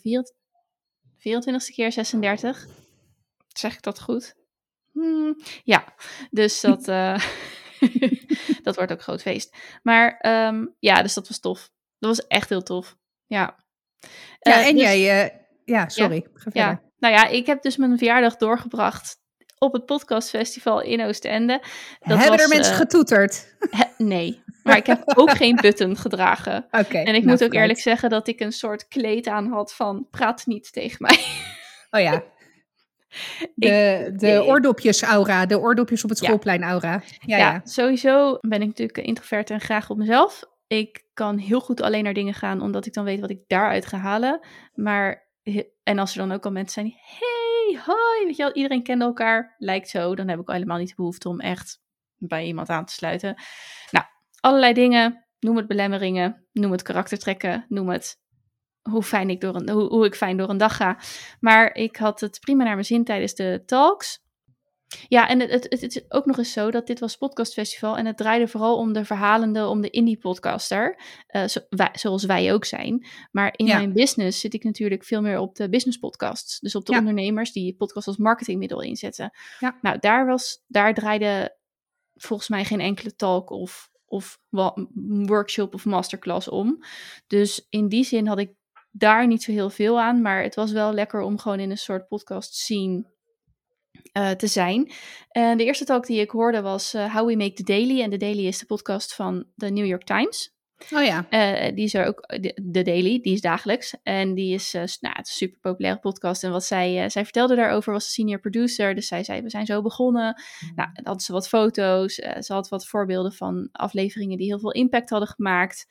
24ste 1.28 1.74
keer 1.74 1.92
36. 1.92 2.66
Zeg 3.48 3.74
ik 3.74 3.82
dat 3.82 4.00
goed? 4.00 4.34
Hmm, 4.92 5.36
ja, 5.64 5.84
dus 6.30 6.60
dat, 6.70 6.88
uh, 6.88 7.20
dat 8.62 8.76
wordt 8.76 8.92
ook 8.92 9.02
groot 9.02 9.22
feest. 9.22 9.56
Maar 9.82 10.26
um, 10.26 10.74
ja, 10.78 11.02
dus 11.02 11.14
dat 11.14 11.28
was 11.28 11.40
tof. 11.40 11.70
Dat 11.98 12.16
was 12.16 12.26
echt 12.26 12.48
heel 12.48 12.62
tof. 12.62 12.96
Ja. 13.26 13.64
Ja, 14.38 14.60
uh, 14.60 14.66
en 14.66 14.74
dus, 14.74 14.82
jij... 14.82 15.46
ja, 15.64 15.88
sorry. 15.88 16.26
Ja, 16.34 16.50
ja, 16.52 16.82
nou 16.98 17.14
ja, 17.14 17.26
ik 17.26 17.46
heb 17.46 17.62
dus 17.62 17.76
mijn 17.76 17.98
verjaardag 17.98 18.36
doorgebracht 18.36 19.18
op 19.58 19.72
het 19.72 19.86
podcastfestival 19.86 20.80
in 20.80 21.04
Oostende. 21.04 21.52
Dat 21.52 22.18
Hebben 22.18 22.28
was, 22.28 22.42
er 22.42 22.48
mensen 22.48 22.74
getoeterd? 22.74 23.56
He, 23.58 23.84
nee, 24.04 24.42
maar 24.66 24.76
ik 24.76 24.86
heb 24.86 25.02
ook 25.14 25.30
geen 25.30 25.56
button 25.56 25.96
gedragen. 25.96 26.66
Okay, 26.70 27.04
en 27.04 27.14
ik 27.14 27.24
nou, 27.24 27.26
moet 27.26 27.44
ook 27.44 27.54
eerlijk 27.54 27.78
zeggen 27.78 28.10
dat 28.10 28.28
ik 28.28 28.40
een 28.40 28.52
soort 28.52 28.88
kleed 28.88 29.26
aan 29.26 29.46
had 29.48 29.74
van 29.74 30.06
praat 30.10 30.46
niet 30.46 30.72
tegen 30.72 30.96
mij. 31.00 31.18
Oh 31.90 32.02
ja. 32.02 32.22
De, 33.54 34.04
ik, 34.08 34.18
de 34.18 34.44
oordopjes 34.44 35.02
aura, 35.02 35.46
de 35.46 35.58
oordopjes 35.58 36.04
op 36.04 36.08
het 36.08 36.18
schoolplein 36.18 36.62
aura. 36.62 37.02
Ja, 37.20 37.36
ja, 37.36 37.36
ja, 37.36 37.60
sowieso 37.64 38.38
ben 38.40 38.60
ik 38.60 38.66
natuurlijk 38.66 38.98
introvert 38.98 39.50
en 39.50 39.60
graag 39.60 39.90
op 39.90 39.96
mezelf. 39.96 40.44
Ik 40.66 41.04
kan 41.14 41.38
heel 41.38 41.60
goed 41.60 41.80
alleen 41.80 42.04
naar 42.04 42.14
dingen 42.14 42.34
gaan, 42.34 42.60
omdat 42.60 42.86
ik 42.86 42.92
dan 42.92 43.04
weet 43.04 43.20
wat 43.20 43.30
ik 43.30 43.40
daaruit 43.46 43.86
ga 43.86 43.98
halen. 43.98 44.40
Maar, 44.74 45.28
en 45.82 45.98
als 45.98 46.12
er 46.12 46.18
dan 46.18 46.32
ook 46.32 46.44
al 46.44 46.52
mensen 46.52 46.72
zijn 46.72 46.86
die, 46.86 47.00
hey, 47.00 47.80
hoi, 47.84 48.26
weet 48.26 48.36
je 48.36 48.42
wel, 48.42 48.52
iedereen 48.52 48.82
kende 48.82 49.04
elkaar, 49.04 49.54
lijkt 49.58 49.88
zo. 49.88 50.14
Dan 50.14 50.28
heb 50.28 50.40
ik 50.40 50.48
helemaal 50.48 50.78
niet 50.78 50.88
de 50.88 50.94
behoefte 50.94 51.28
om 51.28 51.40
echt 51.40 51.80
bij 52.18 52.44
iemand 52.44 52.68
aan 52.68 52.84
te 52.84 52.92
sluiten. 52.92 53.34
Nou, 53.90 54.06
allerlei 54.46 54.72
dingen, 54.72 55.26
noem 55.38 55.56
het 55.56 55.66
belemmeringen, 55.66 56.46
noem 56.52 56.72
het 56.72 56.82
karaktertrekken, 56.82 57.66
noem 57.68 57.88
het 57.88 58.20
hoe, 58.82 59.02
fijn 59.02 59.30
ik 59.30 59.40
door 59.40 59.54
een, 59.54 59.70
hoe, 59.70 59.88
hoe 59.88 60.06
ik 60.06 60.14
fijn 60.14 60.36
door 60.36 60.48
een 60.48 60.58
dag 60.58 60.76
ga. 60.76 60.98
Maar 61.40 61.74
ik 61.74 61.96
had 61.96 62.20
het 62.20 62.40
prima 62.40 62.64
naar 62.64 62.74
mijn 62.74 62.86
zin 62.86 63.04
tijdens 63.04 63.34
de 63.34 63.62
talks. 63.66 64.24
Ja, 65.08 65.28
en 65.28 65.40
het, 65.40 65.50
het, 65.50 65.80
het, 65.80 65.82
is 65.82 66.04
ook 66.08 66.26
nog 66.26 66.38
eens 66.38 66.52
zo 66.52 66.70
dat 66.70 66.86
dit 66.86 67.00
was 67.00 67.16
podcastfestival 67.16 67.96
en 67.96 68.06
het 68.06 68.16
draaide 68.16 68.48
vooral 68.48 68.76
om 68.76 68.92
de 68.92 69.04
verhalende, 69.04 69.66
om 69.66 69.80
de 69.80 69.90
indie 69.90 70.18
podcaster, 70.18 71.00
uh, 71.30 71.46
zo, 71.46 71.60
wij, 71.68 71.90
zoals 71.92 72.24
wij 72.24 72.52
ook 72.52 72.64
zijn. 72.64 73.06
Maar 73.30 73.54
in 73.56 73.66
ja. 73.66 73.76
mijn 73.76 73.92
business 73.92 74.40
zit 74.40 74.54
ik 74.54 74.64
natuurlijk 74.64 75.04
veel 75.04 75.20
meer 75.20 75.38
op 75.38 75.54
de 75.54 75.68
business 75.68 75.98
podcasts, 75.98 76.60
dus 76.60 76.74
op 76.74 76.86
de 76.86 76.92
ja. 76.92 76.98
ondernemers 76.98 77.52
die 77.52 77.76
podcast 77.76 78.06
als 78.06 78.16
marketingmiddel 78.16 78.82
inzetten. 78.82 79.30
Ja. 79.58 79.78
Nou, 79.80 79.98
daar 80.00 80.26
was, 80.26 80.62
daar 80.66 80.94
draaide 80.94 81.56
volgens 82.14 82.48
mij 82.48 82.64
geen 82.64 82.80
enkele 82.80 83.14
talk 83.14 83.50
of, 83.50 83.90
of 84.06 84.38
workshop 85.26 85.74
of 85.74 85.84
masterclass 85.84 86.48
om. 86.48 86.84
Dus 87.26 87.66
in 87.68 87.88
die 87.88 88.04
zin 88.04 88.26
had 88.26 88.38
ik 88.38 88.54
daar 88.90 89.26
niet 89.26 89.42
zo 89.42 89.52
heel 89.52 89.70
veel 89.70 90.00
aan, 90.00 90.22
maar 90.22 90.42
het 90.42 90.54
was 90.54 90.72
wel 90.72 90.92
lekker 90.92 91.20
om 91.20 91.38
gewoon 91.38 91.60
in 91.60 91.70
een 91.70 91.78
soort 91.78 92.08
podcast 92.08 92.54
scene 92.54 93.04
uh, 94.12 94.30
te 94.30 94.46
zijn. 94.46 94.92
En 95.28 95.58
de 95.58 95.64
eerste 95.64 95.84
talk 95.84 96.06
die 96.06 96.20
ik 96.20 96.30
hoorde 96.30 96.60
was 96.60 96.94
uh, 96.94 97.14
How 97.14 97.28
We 97.28 97.36
Make 97.36 97.52
the 97.52 97.62
Daily. 97.62 98.02
En 98.02 98.10
The 98.10 98.16
Daily 98.16 98.46
is 98.46 98.58
de 98.58 98.66
podcast 98.66 99.14
van 99.14 99.46
de 99.54 99.70
New 99.70 99.86
York 99.86 100.04
Times. 100.04 100.55
Oh 100.78 101.04
ja. 101.04 101.26
Uh, 101.30 101.74
die 101.74 101.84
is 101.84 101.94
er 101.94 102.06
ook, 102.06 102.24
de, 102.26 102.60
de, 102.62 102.82
Daily, 102.82 103.20
die 103.20 103.32
is 103.32 103.40
dagelijks. 103.40 103.94
En 104.02 104.34
die 104.34 104.54
is, 104.54 104.74
uh, 104.74 104.82
nou, 105.00 105.14
het 105.16 105.26
is 105.26 105.32
een 105.32 105.48
super 105.48 105.58
populaire 105.60 106.00
podcast. 106.00 106.44
En 106.44 106.50
wat 106.50 106.64
zij, 106.64 107.04
uh, 107.04 107.08
zij 107.08 107.22
vertelde 107.22 107.54
daarover 107.54 107.92
was 107.92 108.04
de 108.04 108.10
senior 108.10 108.40
producer. 108.40 108.94
Dus 108.94 109.06
zij 109.06 109.24
zei, 109.24 109.42
we 109.42 109.50
zijn 109.50 109.66
zo 109.66 109.82
begonnen. 109.82 110.42
Mm. 110.60 110.72
Nou, 110.74 110.88
dan 110.92 111.06
had 111.06 111.22
ze 111.22 111.32
wat 111.32 111.48
foto's. 111.48 112.14
ze 112.14 112.52
had 112.52 112.68
wat 112.68 112.86
voorbeelden 112.86 113.32
van 113.32 113.68
afleveringen 113.72 114.36
die 114.36 114.46
heel 114.46 114.58
veel 114.58 114.72
impact 114.72 115.10
hadden 115.10 115.28
gemaakt. 115.28 115.86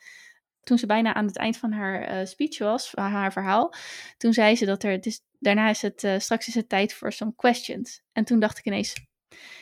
Toen 0.62 0.78
ze 0.78 0.86
bijna 0.86 1.14
aan 1.14 1.26
het 1.26 1.36
eind 1.36 1.56
van 1.56 1.72
haar 1.72 2.26
speech 2.26 2.58
was, 2.58 2.92
haar 2.94 3.32
verhaal, 3.32 3.74
toen 4.16 4.32
zei 4.32 4.56
ze 4.56 4.64
dat 4.64 4.82
er, 4.82 4.90
het 4.90 5.06
is, 5.06 5.20
daarna 5.38 5.68
is 5.68 5.82
het, 5.82 6.06
straks 6.18 6.48
is 6.48 6.54
het 6.54 6.68
tijd 6.68 6.94
voor 6.94 7.12
some 7.12 7.32
questions. 7.36 8.02
En 8.12 8.24
toen 8.24 8.38
dacht 8.38 8.58
ik 8.58 8.64
ineens, 8.64 9.05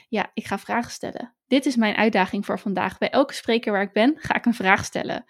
ja, 0.08 0.30
ik 0.34 0.46
ga 0.46 0.58
vragen 0.58 0.90
stellen. 0.90 1.34
Dit 1.46 1.66
is 1.66 1.76
mijn 1.76 1.96
uitdaging 1.96 2.44
voor 2.44 2.58
vandaag. 2.58 2.98
Bij 2.98 3.10
elke 3.10 3.34
spreker 3.34 3.72
waar 3.72 3.82
ik 3.82 3.92
ben, 3.92 4.14
ga 4.16 4.34
ik 4.34 4.46
een 4.46 4.54
vraag 4.54 4.84
stellen. 4.84 5.24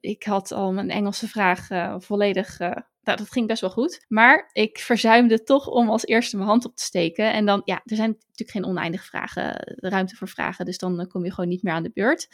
Ik 0.00 0.22
had 0.22 0.52
al 0.52 0.72
mijn 0.72 0.90
Engelse 0.90 1.28
vraag 1.28 1.70
uh, 1.70 1.94
volledig. 1.98 2.60
Uh, 2.60 2.70
nou, 3.02 3.18
dat 3.18 3.30
ging 3.30 3.46
best 3.46 3.60
wel 3.60 3.70
goed. 3.70 4.04
Maar 4.08 4.50
ik 4.52 4.78
verzuimde 4.78 5.42
toch 5.42 5.66
om 5.66 5.90
als 5.90 6.06
eerste 6.06 6.36
mijn 6.36 6.48
hand 6.48 6.64
op 6.64 6.76
te 6.76 6.82
steken. 6.82 7.32
En 7.32 7.46
dan, 7.46 7.62
ja, 7.64 7.80
er 7.84 7.96
zijn 7.96 8.10
natuurlijk 8.10 8.50
geen 8.50 8.64
oneindige 8.64 9.04
vragen, 9.04 9.54
ruimte 9.76 10.16
voor 10.16 10.28
vragen. 10.28 10.64
Dus 10.64 10.78
dan 10.78 11.06
kom 11.08 11.24
je 11.24 11.32
gewoon 11.32 11.50
niet 11.50 11.62
meer 11.62 11.72
aan 11.72 11.82
de 11.82 11.90
beurt. 11.94 12.28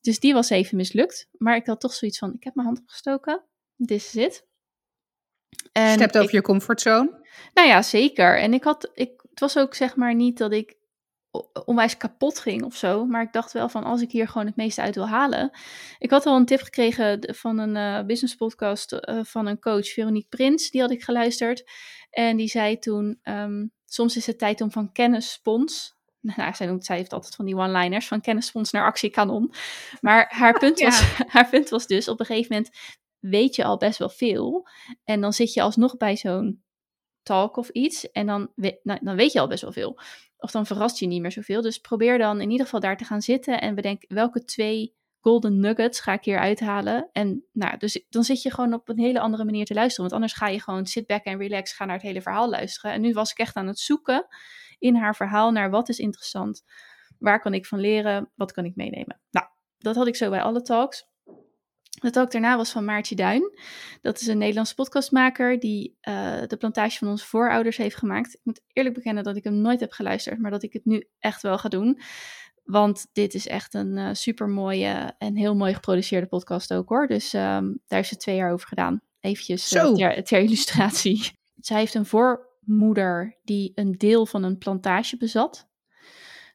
Dus 0.00 0.20
die 0.20 0.34
was 0.34 0.50
even 0.50 0.76
mislukt. 0.76 1.28
Maar 1.32 1.56
ik 1.56 1.66
had 1.66 1.80
toch 1.80 1.94
zoiets 1.94 2.18
van: 2.18 2.34
ik 2.34 2.44
heb 2.44 2.54
mijn 2.54 2.66
hand 2.66 2.80
opgestoken. 2.80 3.44
This 3.86 4.14
is 4.14 4.24
it. 4.24 4.46
En 5.72 5.92
Stept 5.92 6.18
over 6.18 6.34
je 6.34 6.42
comfortzone? 6.42 7.26
Nou 7.54 7.68
ja, 7.68 7.82
zeker. 7.82 8.38
En 8.38 8.54
ik 8.54 8.64
had, 8.64 8.90
ik, 8.94 9.24
het 9.36 9.40
was 9.54 9.58
ook 9.64 9.74
zeg 9.74 9.96
maar 9.96 10.14
niet 10.14 10.38
dat 10.38 10.52
ik 10.52 10.76
onwijs 11.64 11.96
kapot 11.96 12.38
ging 12.38 12.64
of 12.64 12.76
zo. 12.76 13.06
Maar 13.06 13.22
ik 13.22 13.32
dacht 13.32 13.52
wel 13.52 13.68
van 13.68 13.84
als 13.84 14.00
ik 14.00 14.10
hier 14.10 14.28
gewoon 14.28 14.46
het 14.46 14.56
meeste 14.56 14.80
uit 14.80 14.94
wil 14.94 15.08
halen. 15.08 15.50
Ik 15.98 16.10
had 16.10 16.26
al 16.26 16.36
een 16.36 16.44
tip 16.44 16.60
gekregen 16.60 17.34
van 17.34 17.58
een 17.58 17.76
uh, 17.76 18.06
business 18.06 18.34
podcast 18.34 18.92
uh, 18.92 19.20
van 19.22 19.46
een 19.46 19.60
coach, 19.60 19.88
Veronique 19.88 20.28
Prins. 20.28 20.70
Die 20.70 20.80
had 20.80 20.90
ik 20.90 21.02
geluisterd. 21.02 21.70
En 22.10 22.36
die 22.36 22.48
zei 22.48 22.78
toen, 22.78 23.18
um, 23.22 23.72
soms 23.84 24.16
is 24.16 24.26
het 24.26 24.38
tijd 24.38 24.60
om 24.60 24.70
van 24.70 24.92
kennisspons... 24.92 25.94
Nou, 26.36 26.54
zij, 26.54 26.66
noemt, 26.66 26.84
zij 26.84 26.96
heeft 26.96 27.12
altijd 27.12 27.34
van 27.34 27.44
die 27.44 27.56
one-liners, 27.56 28.06
van 28.06 28.20
kennisspons 28.20 28.70
naar 28.70 28.84
actiekanon. 28.84 29.52
Maar 30.00 30.26
haar 30.28 30.58
punt, 30.58 30.80
was, 30.80 31.00
ja. 31.00 31.24
haar 31.34 31.48
punt 31.48 31.68
was 31.68 31.86
dus, 31.86 32.08
op 32.08 32.20
een 32.20 32.26
gegeven 32.26 32.54
moment 32.54 32.74
weet 33.18 33.54
je 33.54 33.64
al 33.64 33.76
best 33.76 33.98
wel 33.98 34.08
veel. 34.08 34.68
En 35.04 35.20
dan 35.20 35.32
zit 35.32 35.52
je 35.52 35.62
alsnog 35.62 35.96
bij 35.96 36.16
zo'n 36.16 36.64
talk 37.26 37.56
of 37.56 37.68
iets. 37.68 38.10
En 38.10 38.26
dan, 38.26 38.50
dan 38.82 39.16
weet 39.16 39.32
je 39.32 39.40
al 39.40 39.48
best 39.48 39.62
wel 39.62 39.72
veel. 39.72 39.98
Of 40.38 40.50
dan 40.50 40.66
verrast 40.66 40.98
je 40.98 41.06
niet 41.06 41.20
meer 41.20 41.32
zoveel. 41.32 41.62
Dus 41.62 41.78
probeer 41.78 42.18
dan 42.18 42.40
in 42.40 42.50
ieder 42.50 42.64
geval 42.64 42.80
daar 42.80 42.96
te 42.96 43.04
gaan 43.04 43.22
zitten 43.22 43.60
en 43.60 43.74
bedenk 43.74 44.04
welke 44.08 44.44
twee 44.44 44.94
golden 45.20 45.60
nuggets 45.60 46.00
ga 46.00 46.12
ik 46.12 46.24
hier 46.24 46.38
uithalen. 46.38 47.08
En 47.12 47.44
nou, 47.52 47.78
dus 47.78 48.04
dan 48.08 48.24
zit 48.24 48.42
je 48.42 48.50
gewoon 48.50 48.72
op 48.72 48.88
een 48.88 48.98
hele 48.98 49.20
andere 49.20 49.44
manier 49.44 49.64
te 49.64 49.74
luisteren. 49.74 50.10
Want 50.10 50.22
anders 50.22 50.40
ga 50.40 50.48
je 50.48 50.60
gewoon 50.60 50.86
sit 50.86 51.06
back 51.06 51.24
en 51.24 51.38
relax, 51.38 51.72
ga 51.72 51.84
naar 51.84 51.94
het 51.94 52.04
hele 52.04 52.22
verhaal 52.22 52.48
luisteren. 52.48 52.92
En 52.92 53.00
nu 53.00 53.12
was 53.12 53.30
ik 53.30 53.38
echt 53.38 53.56
aan 53.56 53.66
het 53.66 53.78
zoeken 53.78 54.26
in 54.78 54.94
haar 54.96 55.16
verhaal 55.16 55.50
naar 55.50 55.70
wat 55.70 55.88
is 55.88 55.98
interessant. 55.98 56.64
Waar 57.18 57.40
kan 57.40 57.54
ik 57.54 57.66
van 57.66 57.78
leren? 57.78 58.30
Wat 58.34 58.52
kan 58.52 58.64
ik 58.64 58.76
meenemen? 58.76 59.20
Nou, 59.30 59.46
dat 59.78 59.96
had 59.96 60.06
ik 60.06 60.16
zo 60.16 60.30
bij 60.30 60.42
alle 60.42 60.62
talks. 60.62 61.08
De 62.00 62.10
talk 62.10 62.30
daarna 62.30 62.56
was 62.56 62.70
van 62.70 62.84
Maartje 62.84 63.14
Duin. 63.14 63.58
Dat 64.02 64.20
is 64.20 64.26
een 64.26 64.38
Nederlandse 64.38 64.74
podcastmaker 64.74 65.58
die 65.60 65.96
uh, 66.08 66.42
de 66.46 66.56
plantage 66.56 66.98
van 66.98 67.08
onze 67.08 67.26
voorouders 67.26 67.76
heeft 67.76 67.96
gemaakt. 67.96 68.34
Ik 68.34 68.40
moet 68.42 68.60
eerlijk 68.72 68.94
bekennen 68.94 69.24
dat 69.24 69.36
ik 69.36 69.44
hem 69.44 69.60
nooit 69.60 69.80
heb 69.80 69.92
geluisterd, 69.92 70.38
maar 70.38 70.50
dat 70.50 70.62
ik 70.62 70.72
het 70.72 70.84
nu 70.84 71.08
echt 71.18 71.42
wel 71.42 71.58
ga 71.58 71.68
doen. 71.68 72.00
Want 72.64 73.06
dit 73.12 73.34
is 73.34 73.46
echt 73.46 73.74
een 73.74 73.96
uh, 73.96 74.08
super 74.12 74.48
mooie 74.48 75.14
en 75.18 75.36
heel 75.36 75.54
mooi 75.54 75.74
geproduceerde 75.74 76.26
podcast 76.26 76.74
ook 76.74 76.88
hoor. 76.88 77.06
Dus 77.06 77.32
um, 77.32 77.80
daar 77.86 77.98
is 78.00 78.08
ze 78.08 78.16
twee 78.16 78.36
jaar 78.36 78.52
over 78.52 78.68
gedaan. 78.68 79.00
Eventjes 79.20 79.72
uh, 79.72 79.92
ter, 79.92 80.24
ter 80.24 80.38
illustratie. 80.38 81.30
Zij 81.60 81.78
heeft 81.78 81.94
een 81.94 82.06
voormoeder 82.06 83.38
die 83.44 83.72
een 83.74 83.92
deel 83.92 84.26
van 84.26 84.42
een 84.42 84.58
plantage 84.58 85.16
bezat. 85.16 85.68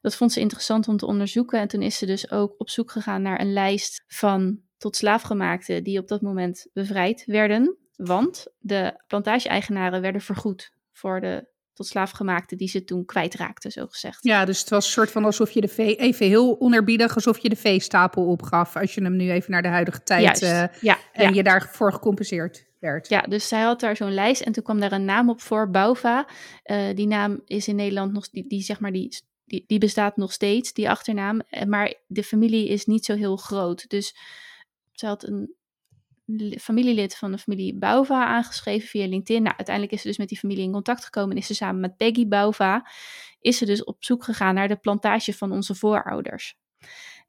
Dat 0.02 0.16
vond 0.16 0.32
ze 0.32 0.40
interessant 0.40 0.88
om 0.88 0.98
te 0.98 1.06
onderzoeken. 1.06 1.60
En 1.60 1.68
toen 1.68 1.82
is 1.82 1.98
ze 1.98 2.06
dus 2.06 2.32
ook 2.32 2.56
op 2.58 2.70
zoek 2.70 2.92
gegaan 2.92 3.22
naar 3.22 3.40
een 3.40 3.54
lijst 3.54 4.04
van 4.08 4.60
tot 4.82 4.96
slaafgemaakten 4.96 5.84
die 5.84 6.00
op 6.00 6.08
dat 6.08 6.22
moment 6.22 6.68
bevrijd 6.74 7.24
werden. 7.26 7.78
Want 7.96 8.48
de 8.60 9.04
plantage-eigenaren 9.08 10.02
werden 10.02 10.22
vergoed 10.22 10.72
voor 10.92 11.22
de 11.22 11.50
tot 11.74 11.88
slaafgemaakten 11.88 12.58
die 12.58 12.68
ze 12.68 12.84
toen 12.84 13.06
kwijtraakten, 13.06 13.72
zo 13.72 13.88
gezegd. 13.88 14.24
Ja, 14.24 14.46
dus 14.46 14.60
het 14.60 14.70
was 14.70 14.86
een 14.86 14.92
soort 14.92 15.12
van 15.12 15.26
alsof 15.26 15.52
je 15.52 15.62
de 15.62 15.68
vee, 15.68 15.96
even 15.96 16.26
heel 16.26 16.60
onerbiedig, 16.60 17.16
alsof 17.16 17.38
je 17.38 17.50
de 17.50 17.56
veestapel 17.56 18.26
opgaf. 18.26 18.76
Als 18.76 18.94
je 18.94 19.04
hem 19.04 19.16
nu 19.16 19.32
even 19.32 19.52
naar 19.52 19.62
de 19.62 19.68
huidige 19.68 20.04
tijd. 20.04 20.42
Uh, 20.42 20.64
ja, 20.82 20.98
en 21.14 21.30
ja. 21.30 21.30
je 21.30 21.44
daarvoor 21.44 21.94
gecompenseerd 21.94 22.66
werd. 22.80 23.10
Ja, 23.10 23.22
dus 23.22 23.48
zij 23.48 23.62
had 23.62 23.80
daar 23.80 23.96
zo'n 23.96 24.14
lijst 24.14 24.42
en 24.42 24.52
toen 24.52 24.64
kwam 24.64 24.80
daar 24.80 24.92
een 24.92 25.06
naam 25.06 25.30
op 25.30 25.42
voor, 25.42 25.70
Bauva. 25.70 26.28
Uh, 26.66 26.96
die 26.96 27.08
naam 27.08 27.42
is 27.46 27.68
in 27.68 27.76
Nederland 27.76 28.14
nog, 28.14 28.30
die, 28.30 28.48
die 28.48 28.62
zeg 28.62 28.80
maar, 28.80 28.92
die, 28.92 29.24
die, 29.46 29.64
die 29.68 29.80
bestaat 29.80 30.18
nog 30.18 30.32
steeds, 30.32 30.74
die 30.74 30.90
achternaam. 30.90 31.42
Maar 31.68 31.94
de 32.08 32.24
familie 32.24 32.68
is 32.68 32.86
niet 32.86 33.06
zo 33.06 33.16
heel 33.16 33.38
groot. 33.38 33.90
Dus 33.90 34.16
zij 35.02 35.10
had 35.10 35.24
een 35.24 35.56
familielid 36.60 37.18
van 37.18 37.32
de 37.32 37.38
familie 37.38 37.78
Bauva 37.78 38.26
aangeschreven 38.26 38.88
via 38.88 39.08
LinkedIn. 39.08 39.44
Nou, 39.44 39.56
uiteindelijk 39.56 39.96
is 39.96 40.02
ze 40.02 40.08
dus 40.08 40.18
met 40.18 40.30
die 40.30 40.38
familie 40.38 40.64
in 40.64 40.72
contact 40.72 41.04
gekomen 41.04 41.32
en 41.32 41.38
is 41.38 41.48
ze 41.48 41.54
samen 41.54 41.82
met 41.82 41.98
Peggy 41.98 42.28
Bauva, 42.28 42.90
is 43.40 43.58
ze 43.58 43.66
dus 43.66 43.84
op 43.84 44.04
zoek 44.04 44.24
gegaan 44.24 44.56
naar 44.56 44.68
de 44.68 44.76
plantage 44.76 45.34
van 45.34 45.52
onze 45.52 45.76
voorouders. 45.76 46.56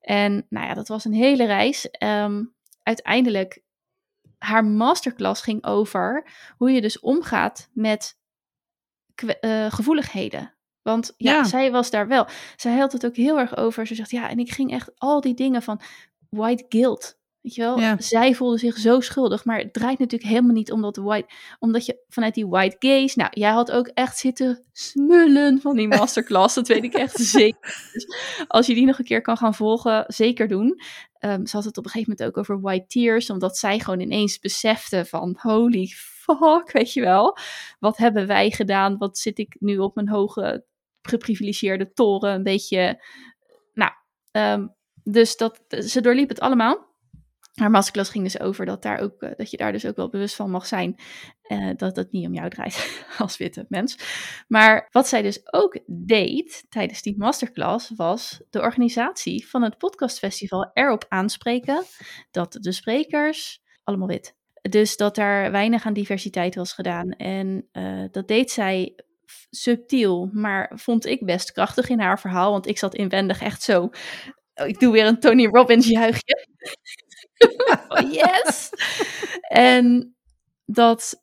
En 0.00 0.46
nou 0.48 0.66
ja, 0.66 0.74
dat 0.74 0.88
was 0.88 1.04
een 1.04 1.12
hele 1.12 1.44
reis. 1.46 1.90
Ehm, 1.90 2.44
uiteindelijk, 2.82 3.62
haar 4.38 4.64
masterclass 4.64 5.42
ging 5.42 5.64
over 5.64 6.26
hoe 6.56 6.70
je 6.70 6.80
dus 6.80 7.00
omgaat 7.00 7.70
met 7.72 8.18
uh, 9.40 9.70
gevoeligheden. 9.72 10.54
Want 10.82 11.14
ja, 11.16 11.32
ja, 11.32 11.44
zij 11.44 11.70
was 11.70 11.90
daar 11.90 12.08
wel. 12.08 12.26
Zij 12.56 12.76
had 12.76 12.92
het 12.92 13.06
ook 13.06 13.16
heel 13.16 13.38
erg 13.38 13.56
over. 13.56 13.86
Ze 13.86 13.94
zegt 13.94 14.10
ja, 14.10 14.28
en 14.28 14.38
ik 14.38 14.50
ging 14.50 14.72
echt 14.72 14.90
al 14.98 15.20
die 15.20 15.34
dingen 15.34 15.62
van 15.62 15.80
white 16.28 16.66
guilt. 16.68 17.20
Weet 17.42 17.54
je 17.54 17.62
wel, 17.62 17.96
zij 17.98 18.34
voelde 18.34 18.58
zich 18.58 18.76
zo 18.78 19.00
schuldig, 19.00 19.44
maar 19.44 19.58
het 19.58 19.72
draait 19.72 19.98
natuurlijk 19.98 20.30
helemaal 20.30 20.54
niet 20.54 20.72
omdat, 20.72 20.96
white, 20.96 21.34
omdat 21.58 21.86
je 21.86 22.02
vanuit 22.08 22.34
die 22.34 22.46
white 22.46 22.76
gaze, 22.78 23.18
nou, 23.18 23.30
jij 23.32 23.50
had 23.50 23.70
ook 23.70 23.86
echt 23.86 24.18
zitten 24.18 24.64
smullen 24.72 25.60
van 25.60 25.76
die 25.76 25.88
masterclass, 25.98 26.54
dat 26.54 26.68
weet 26.68 26.84
ik 26.84 26.94
echt 26.94 27.16
zeker. 27.16 27.90
Dus 27.92 28.06
als 28.48 28.66
je 28.66 28.74
die 28.74 28.86
nog 28.86 28.98
een 28.98 29.04
keer 29.04 29.20
kan 29.20 29.36
gaan 29.36 29.54
volgen, 29.54 30.04
zeker 30.06 30.48
doen. 30.48 30.80
Um, 31.20 31.46
ze 31.46 31.56
had 31.56 31.64
het 31.64 31.78
op 31.78 31.84
een 31.84 31.90
gegeven 31.90 32.14
moment 32.18 32.28
ook 32.28 32.38
over 32.38 32.60
white 32.60 32.86
tears, 32.86 33.30
omdat 33.30 33.58
zij 33.58 33.78
gewoon 33.78 34.00
ineens 34.00 34.38
besefte 34.38 35.04
van, 35.04 35.38
holy 35.40 35.86
fuck, 35.86 36.72
weet 36.72 36.92
je 36.92 37.00
wel, 37.00 37.36
wat 37.78 37.96
hebben 37.96 38.26
wij 38.26 38.50
gedaan, 38.50 38.98
wat 38.98 39.18
zit 39.18 39.38
ik 39.38 39.56
nu 39.58 39.78
op 39.78 39.94
mijn 39.94 40.08
hoge, 40.08 40.64
geprivilegeerde 41.02 41.92
toren, 41.92 42.34
een 42.34 42.42
beetje, 42.42 43.04
nou, 43.74 43.92
um, 44.32 44.74
dus 45.04 45.36
dat, 45.36 45.60
ze 45.68 46.00
doorliep 46.00 46.28
het 46.28 46.40
allemaal 46.40 46.90
haar 47.52 47.70
masterclass 47.70 48.10
ging 48.10 48.24
dus 48.24 48.40
over 48.40 48.66
dat, 48.66 48.82
daar 48.82 48.98
ook, 48.98 49.22
eh, 49.22 49.30
dat 49.36 49.50
je 49.50 49.56
daar 49.56 49.72
dus 49.72 49.86
ook 49.86 49.96
wel 49.96 50.08
bewust 50.08 50.34
van 50.34 50.50
mag 50.50 50.66
zijn 50.66 50.96
uh, 51.52 51.70
dat 51.76 51.96
het 51.96 52.12
niet 52.12 52.26
om 52.26 52.34
jou 52.34 52.50
draait 52.50 53.04
als 53.18 53.36
witte 53.36 53.66
mens. 53.68 53.96
Maar 54.48 54.88
wat 54.90 55.08
zij 55.08 55.22
dus 55.22 55.52
ook 55.52 55.78
deed 55.86 56.64
tijdens 56.68 57.02
die 57.02 57.18
masterclass 57.18 57.92
was 57.96 58.42
de 58.50 58.60
organisatie 58.60 59.48
van 59.48 59.62
het 59.62 59.78
podcastfestival 59.78 60.70
erop 60.72 61.04
aanspreken 61.08 61.84
dat 62.30 62.52
de 62.60 62.72
sprekers 62.72 63.62
allemaal 63.84 64.08
wit. 64.08 64.34
Dus 64.70 64.96
dat 64.96 65.18
er 65.18 65.50
weinig 65.50 65.84
aan 65.84 65.92
diversiteit 65.92 66.54
was 66.54 66.72
gedaan. 66.72 67.10
En 67.10 67.68
uh, 67.72 68.04
dat 68.10 68.28
deed 68.28 68.50
zij 68.50 68.94
subtiel, 69.50 70.30
maar 70.32 70.72
vond 70.74 71.06
ik 71.06 71.24
best 71.24 71.52
krachtig 71.52 71.88
in 71.88 72.00
haar 72.00 72.20
verhaal. 72.20 72.50
Want 72.50 72.66
ik 72.66 72.78
zat 72.78 72.94
inwendig 72.94 73.42
echt 73.42 73.62
zo. 73.62 73.90
Oh, 74.54 74.66
ik 74.66 74.80
doe 74.80 74.92
weer 74.92 75.06
een 75.06 75.20
Tony 75.20 75.46
Robbins 75.46 75.88
juichje. 75.88 76.46
Yes! 78.10 78.70
en 79.48 80.14
dat, 80.64 81.22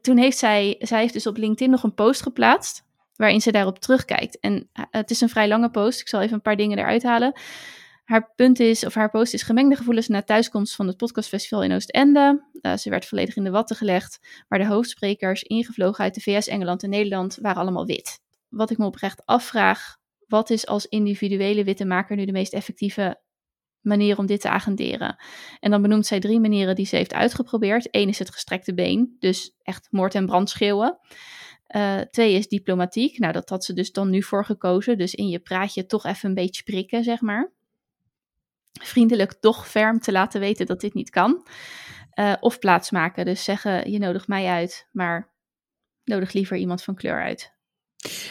toen 0.00 0.16
heeft 0.16 0.38
zij, 0.38 0.76
zij 0.78 1.00
heeft 1.00 1.12
dus 1.12 1.26
op 1.26 1.36
LinkedIn 1.36 1.70
nog 1.70 1.82
een 1.82 1.94
post 1.94 2.22
geplaatst, 2.22 2.84
waarin 3.16 3.40
ze 3.40 3.52
daarop 3.52 3.78
terugkijkt. 3.78 4.40
En 4.40 4.68
eh, 4.72 4.84
het 4.90 5.10
is 5.10 5.20
een 5.20 5.28
vrij 5.28 5.48
lange 5.48 5.70
post, 5.70 6.00
ik 6.00 6.08
zal 6.08 6.20
even 6.20 6.34
een 6.34 6.42
paar 6.42 6.56
dingen 6.56 6.78
eruit 6.78 7.02
halen. 7.02 7.32
Haar 8.04 8.32
punt 8.34 8.60
is, 8.60 8.84
of 8.84 8.94
haar 8.94 9.10
post 9.10 9.34
is 9.34 9.42
gemengde 9.42 9.76
gevoelens 9.76 10.08
na 10.08 10.22
thuiskomst 10.22 10.74
van 10.74 10.86
het 10.86 10.96
podcastfestival 10.96 11.62
in 11.62 11.72
Oostende. 11.72 12.48
Uh, 12.62 12.76
ze 12.76 12.90
werd 12.90 13.06
volledig 13.06 13.36
in 13.36 13.44
de 13.44 13.50
watten 13.50 13.76
gelegd, 13.76 14.44
maar 14.48 14.58
de 14.58 14.66
hoofdsprekers, 14.66 15.42
ingevlogen 15.42 16.04
uit 16.04 16.14
de 16.14 16.20
VS, 16.20 16.46
Engeland 16.46 16.82
en 16.82 16.90
Nederland, 16.90 17.38
waren 17.40 17.62
allemaal 17.62 17.86
wit. 17.86 18.20
Wat 18.48 18.70
ik 18.70 18.78
me 18.78 18.84
oprecht 18.84 19.22
afvraag, 19.24 19.96
wat 20.26 20.50
is 20.50 20.66
als 20.66 20.86
individuele 20.86 21.64
witte 21.64 21.84
maker 21.84 22.16
nu 22.16 22.24
de 22.24 22.32
meest 22.32 22.52
effectieve 22.52 23.20
manier 23.86 24.18
om 24.18 24.26
dit 24.26 24.40
te 24.40 24.48
agenderen. 24.48 25.16
En 25.60 25.70
dan 25.70 25.82
benoemt 25.82 26.06
zij 26.06 26.20
drie 26.20 26.40
manieren 26.40 26.74
die 26.74 26.86
ze 26.86 26.96
heeft 26.96 27.14
uitgeprobeerd. 27.14 27.88
Eén 27.90 28.08
is 28.08 28.18
het 28.18 28.30
gestrekte 28.30 28.74
been, 28.74 29.16
dus 29.18 29.56
echt 29.62 29.88
moord 29.90 30.14
en 30.14 30.26
brand 30.26 30.50
schreeuwen. 30.50 30.98
Uh, 31.76 32.00
twee 32.00 32.34
is 32.34 32.48
diplomatiek. 32.48 33.18
Nou, 33.18 33.32
dat 33.32 33.48
had 33.48 33.64
ze 33.64 33.72
dus 33.72 33.92
dan 33.92 34.10
nu 34.10 34.22
voor 34.22 34.44
gekozen. 34.44 34.98
Dus 34.98 35.14
in 35.14 35.28
je 35.28 35.38
praatje 35.38 35.86
toch 35.86 36.04
even 36.04 36.28
een 36.28 36.34
beetje 36.34 36.62
prikken, 36.62 37.04
zeg 37.04 37.20
maar. 37.20 37.52
Vriendelijk 38.82 39.32
toch 39.32 39.68
ferm 39.68 40.00
te 40.00 40.12
laten 40.12 40.40
weten 40.40 40.66
dat 40.66 40.80
dit 40.80 40.94
niet 40.94 41.10
kan. 41.10 41.46
Uh, 42.14 42.34
of 42.40 42.58
plaatsmaken. 42.58 43.24
Dus 43.24 43.44
zeggen, 43.44 43.90
je 43.90 43.98
nodigt 43.98 44.28
mij 44.28 44.46
uit, 44.46 44.88
maar 44.92 45.32
nodig 46.04 46.32
liever 46.32 46.56
iemand 46.56 46.82
van 46.82 46.94
kleur 46.94 47.22
uit. 47.22 47.54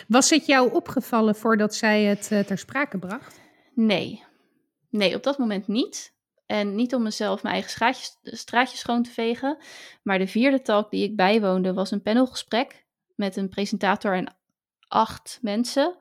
Was 0.08 0.30
het 0.30 0.46
jou 0.46 0.74
opgevallen 0.74 1.36
voordat 1.36 1.76
zij 1.76 2.04
het 2.04 2.30
uh, 2.32 2.40
ter 2.40 2.58
sprake 2.58 2.98
bracht? 2.98 3.42
Nee, 3.74 4.24
Nee, 4.96 5.16
op 5.16 5.24
dat 5.24 5.38
moment 5.38 5.68
niet. 5.68 6.14
En 6.46 6.76
niet 6.76 6.96
om 6.96 7.04
mezelf 7.04 7.44
mijn 7.44 7.54
eigen 7.54 7.72
straatjes, 7.72 8.18
straatjes 8.22 8.80
schoon 8.80 9.04
te 9.04 9.10
vegen. 9.10 9.58
Maar 10.04 10.20
de 10.20 10.28
vierde 10.28 10.62
talk 10.62 10.92
die 10.92 11.04
ik 11.04 11.16
bijwoonde 11.16 11.74
was 11.74 11.92
een 11.92 12.02
panelgesprek 12.02 12.86
met 13.16 13.36
een 13.36 13.50
presentator 13.50 14.16
en 14.16 14.36
acht 14.88 15.40
mensen. 15.42 15.98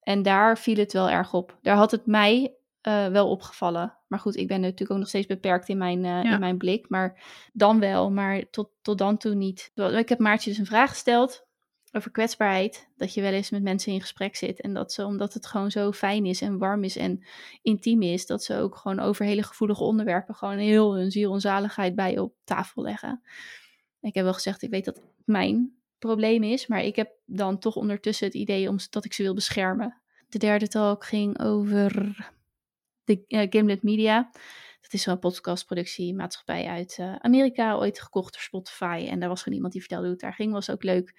En 0.00 0.22
daar 0.22 0.58
viel 0.58 0.76
het 0.76 0.92
wel 0.92 1.10
erg 1.10 1.34
op. 1.34 1.58
Daar 1.62 1.76
had 1.76 1.90
het 1.90 2.06
mij 2.06 2.56
uh, 2.88 3.06
wel 3.06 3.30
opgevallen. 3.30 3.98
Maar 4.06 4.18
goed, 4.18 4.36
ik 4.36 4.48
ben 4.48 4.60
natuurlijk 4.60 4.90
ook 4.90 4.98
nog 4.98 5.08
steeds 5.08 5.26
beperkt 5.26 5.68
in 5.68 5.78
mijn, 5.78 6.04
uh, 6.04 6.32
in 6.32 6.40
mijn 6.40 6.58
blik. 6.58 6.88
Maar 6.88 7.22
dan 7.52 7.80
wel, 7.80 8.10
maar 8.10 8.50
tot, 8.50 8.70
tot 8.82 8.98
dan 8.98 9.16
toe 9.16 9.34
niet. 9.34 9.72
Ik 9.74 10.08
heb 10.08 10.18
Maartje 10.18 10.50
dus 10.50 10.58
een 10.58 10.66
vraag 10.66 10.90
gesteld 10.90 11.47
over 11.92 12.10
kwetsbaarheid. 12.10 12.88
Dat 12.96 13.14
je 13.14 13.20
wel 13.20 13.32
eens 13.32 13.50
met 13.50 13.62
mensen 13.62 13.92
in 13.92 14.00
gesprek 14.00 14.36
zit. 14.36 14.60
En 14.60 14.74
dat 14.74 14.92
ze, 14.92 15.04
omdat 15.04 15.34
het 15.34 15.46
gewoon 15.46 15.70
zo 15.70 15.92
fijn 15.92 16.26
is 16.26 16.40
en 16.40 16.58
warm 16.58 16.84
is 16.84 16.96
en 16.96 17.24
intiem 17.62 18.02
is, 18.02 18.26
dat 18.26 18.44
ze 18.44 18.56
ook 18.56 18.76
gewoon 18.76 19.00
over 19.00 19.24
hele 19.24 19.42
gevoelige 19.42 19.84
onderwerpen 19.84 20.34
gewoon 20.34 20.58
heel 20.58 20.96
hun 20.96 21.10
ziel 21.10 21.34
en 21.34 21.40
zaligheid 21.40 21.94
bij 21.94 22.18
op 22.18 22.34
tafel 22.44 22.82
leggen. 22.82 23.22
Ik 24.00 24.14
heb 24.14 24.24
wel 24.24 24.34
gezegd, 24.34 24.62
ik 24.62 24.70
weet 24.70 24.84
dat 24.84 25.02
mijn 25.24 25.76
probleem 25.98 26.42
is, 26.42 26.66
maar 26.66 26.82
ik 26.82 26.96
heb 26.96 27.10
dan 27.24 27.58
toch 27.58 27.76
ondertussen 27.76 28.26
het 28.26 28.36
idee 28.36 28.68
om, 28.68 28.76
dat 28.90 29.04
ik 29.04 29.12
ze 29.12 29.22
wil 29.22 29.34
beschermen. 29.34 30.02
De 30.28 30.38
derde 30.38 30.68
talk 30.68 31.04
ging 31.04 31.40
over 31.40 32.16
de 33.04 33.24
uh, 33.28 33.46
Gimlet 33.50 33.82
Media. 33.82 34.30
Dat 34.80 34.92
is 34.92 35.02
zo'n 35.02 35.18
podcastproductiemaatschappij 35.18 36.66
uit 36.66 36.96
uh, 37.00 37.16
Amerika, 37.16 37.76
ooit 37.76 38.00
gekocht 38.00 38.32
door 38.32 38.42
Spotify. 38.42 39.06
En 39.10 39.20
daar 39.20 39.28
was 39.28 39.42
gewoon 39.42 39.54
iemand 39.54 39.72
die 39.72 39.82
vertelde 39.82 40.04
hoe 40.04 40.12
het 40.12 40.22
daar 40.22 40.34
ging. 40.34 40.52
Was 40.52 40.70
ook 40.70 40.82
leuk 40.82 41.14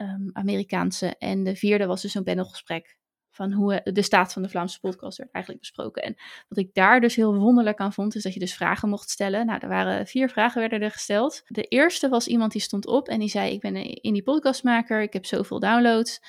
um, 0.00 0.30
Amerikaanse. 0.32 1.16
En 1.18 1.44
de 1.44 1.56
vierde 1.56 1.86
was 1.86 2.02
dus 2.02 2.14
een 2.14 2.24
panelgesprek 2.24 2.96
van 3.30 3.52
hoe 3.52 3.80
de 3.84 4.02
staat 4.02 4.32
van 4.32 4.42
de 4.42 4.48
Vlaamse 4.48 4.80
podcast 4.80 5.18
werd 5.18 5.30
eigenlijk 5.30 5.64
besproken. 5.64 6.02
En 6.02 6.16
wat 6.48 6.58
ik 6.58 6.74
daar 6.74 7.00
dus 7.00 7.16
heel 7.16 7.34
wonderlijk 7.34 7.78
aan 7.78 7.92
vond, 7.92 8.14
is 8.14 8.22
dat 8.22 8.34
je 8.34 8.40
dus 8.40 8.54
vragen 8.54 8.88
mocht 8.88 9.10
stellen. 9.10 9.46
Nou, 9.46 9.58
er 9.62 9.68
waren 9.68 10.06
vier 10.06 10.28
vragen 10.28 10.60
werden 10.60 10.80
er 10.80 10.90
gesteld. 10.90 11.42
De 11.46 11.62
eerste 11.62 12.08
was 12.08 12.26
iemand 12.26 12.52
die 12.52 12.60
stond 12.60 12.86
op 12.86 13.08
en 13.08 13.18
die 13.18 13.28
zei, 13.28 13.52
ik 13.52 13.60
ben 13.60 13.76
een 13.76 13.94
indie 13.94 14.22
podcastmaker, 14.22 15.02
ik 15.02 15.12
heb 15.12 15.26
zoveel 15.26 15.60
downloads. 15.60 16.20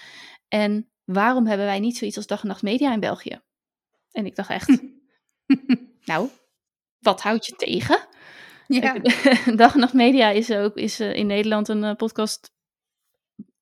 En 0.47 0.89
waarom 1.05 1.47
hebben 1.47 1.65
wij 1.65 1.79
niet 1.79 1.97
zoiets 1.97 2.17
als 2.17 2.27
Dag 2.27 2.41
en 2.41 2.47
Nacht 2.47 2.61
Media 2.61 2.93
in 2.93 2.99
België? 2.99 3.39
En 4.11 4.25
ik 4.25 4.35
dacht 4.35 4.49
echt, 4.49 4.81
nou, 6.05 6.29
wat 6.99 7.21
houd 7.21 7.45
je 7.45 7.55
tegen? 7.55 8.07
Ja. 8.67 8.99
Dag 9.55 9.73
en 9.73 9.79
Nacht 9.79 9.93
Media 9.93 10.29
is 10.29 10.51
ook 10.51 10.75
is, 10.75 10.99
uh, 10.99 11.13
in 11.13 11.27
Nederland 11.27 11.67
een 11.67 11.83
uh, 11.83 11.95
podcast 11.95 12.51